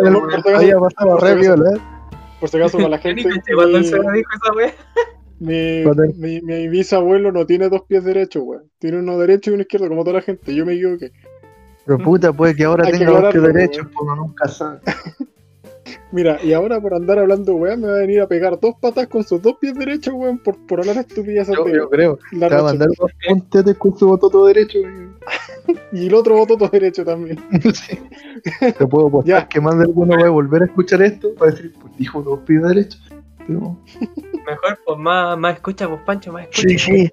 había 0.55 0.79
pasado 0.79 1.17
re 1.17 1.35
viola. 1.35 1.71
¿eh? 1.75 1.79
Por 2.39 2.47
si 2.47 2.55
acaso, 2.55 2.77
para 2.77 2.87
la 2.87 2.97
gente. 2.99 3.27
cuando 3.53 3.75
el 3.79 3.83
mi- 3.83 3.89
Seba 3.89 4.13
dijo 4.13 4.29
esa 4.41 4.53
wea. 4.53 4.73
Mi, 5.39 5.83
mi, 6.15 6.41
mi 6.41 6.67
bisabuelo 6.69 7.33
no 7.33 7.45
tiene 7.45 7.67
dos 7.67 7.81
pies 7.81 8.05
derechos, 8.05 8.43
güey. 8.43 8.61
Tiene 8.79 8.99
uno 8.99 9.17
derecho 9.17 9.51
y 9.51 9.55
uno 9.55 9.63
izquierdo, 9.63 9.89
como 9.89 10.05
toda 10.05 10.15
la 10.15 10.21
gente. 10.21 10.55
Yo 10.55 10.65
me 10.65 10.75
equivoqué. 10.75 11.11
Pero 11.85 11.97
puta, 11.99 12.31
puede 12.31 12.55
que 12.55 12.63
ahora 12.63 12.85
Hay 12.85 12.93
que 12.93 12.99
tenga 12.99 13.19
dos 13.19 13.33
pies 13.33 13.43
derechos, 13.43 13.87
pues 13.87 13.97
uno 13.99 14.15
nunca 14.15 14.47
sabe. 14.47 14.79
Mira, 16.11 16.39
y 16.43 16.53
ahora 16.53 16.79
por 16.81 16.93
andar 16.93 17.19
hablando, 17.19 17.55
weón, 17.55 17.81
me 17.81 17.87
va 17.87 17.95
a 17.95 17.99
venir 17.99 18.21
a 18.21 18.27
pegar 18.27 18.59
dos 18.59 18.75
patas 18.79 19.07
con 19.07 19.23
sus 19.23 19.41
dos 19.41 19.55
pies 19.59 19.73
derechos, 19.75 20.13
weón, 20.15 20.37
por, 20.39 20.57
por 20.65 20.79
hablar 20.79 20.97
estupideces 20.97 21.55
Yo, 21.55 21.63
de 21.65 21.73
yo 21.75 21.89
creo. 21.89 22.19
la 22.31 22.47
Te 22.49 22.55
va 22.55 22.61
a 22.61 22.63
mandar 22.63 22.89
dos 22.97 23.11
puntetes 23.27 23.75
con 23.77 23.97
su 23.97 24.07
bototo 24.07 24.45
derecho. 24.45 24.79
weón. 24.81 25.17
Y 25.91 26.07
el 26.07 26.13
otro 26.13 26.37
votó 26.37 26.55
todo 26.57 26.69
derecho 26.69 27.03
también. 27.03 27.37
Sí. 27.73 27.99
Te 28.77 28.87
puedo 28.87 29.07
apostar 29.07 29.41
Ya. 29.43 29.47
que 29.49 29.59
más 29.59 29.77
de 29.77 29.83
alguno 29.83 30.17
va 30.17 30.27
a 30.27 30.29
volver 30.29 30.61
a 30.61 30.65
escuchar 30.65 31.01
esto 31.01 31.33
para 31.35 31.51
decir, 31.51 31.73
pues 31.81 31.95
dijo 31.97 32.21
dos 32.21 32.39
pies 32.41 32.63
derechos. 32.63 33.01
Pero, 33.45 33.77
Mejor, 34.45 34.79
pues 34.85 34.97
más, 34.97 35.37
más 35.37 35.55
escucha, 35.55 35.87
pues 35.89 36.01
Pancho, 36.05 36.31
más 36.31 36.43
escucha. 36.43 36.61
sí, 36.69 36.77
sí. 36.79 37.09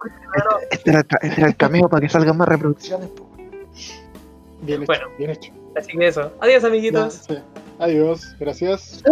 Este, 0.70 0.76
este 0.76 0.90
era, 0.90 1.00
el 1.00 1.06
este 1.28 1.40
era 1.40 1.48
el 1.48 1.56
cameo 1.56 1.88
para 1.88 2.00
que 2.00 2.08
salgan 2.08 2.36
más 2.36 2.46
reproducciones. 2.48 3.08
pues. 3.08 3.28
Bien 4.62 4.82
hecho, 4.82 4.86
Bueno. 4.86 5.06
bien 5.18 5.30
hecho. 5.30 5.52
Así 5.76 5.96
que 5.98 6.06
eso. 6.06 6.32
Adiós, 6.40 6.62
Ya, 6.62 6.68
amiguitos. 6.68 7.14
sí. 7.28 7.34
Adiós, 7.78 8.36
gracias. 8.38 9.02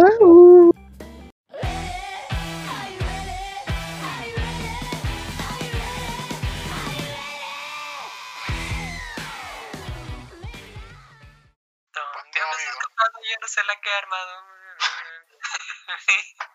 Sé 13.45 13.63
la 13.65 13.75
que 13.81 13.89
armado. 13.91 14.43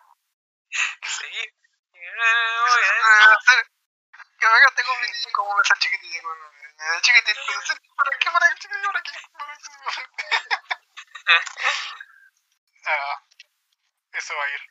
sí. 1.03 1.27
¿Para 7.95 8.11
qué? 8.17 8.29
Ah, 12.85 13.15
Eso 14.13 14.35
va 14.35 14.43
a 14.43 14.49
ir. 14.55 14.61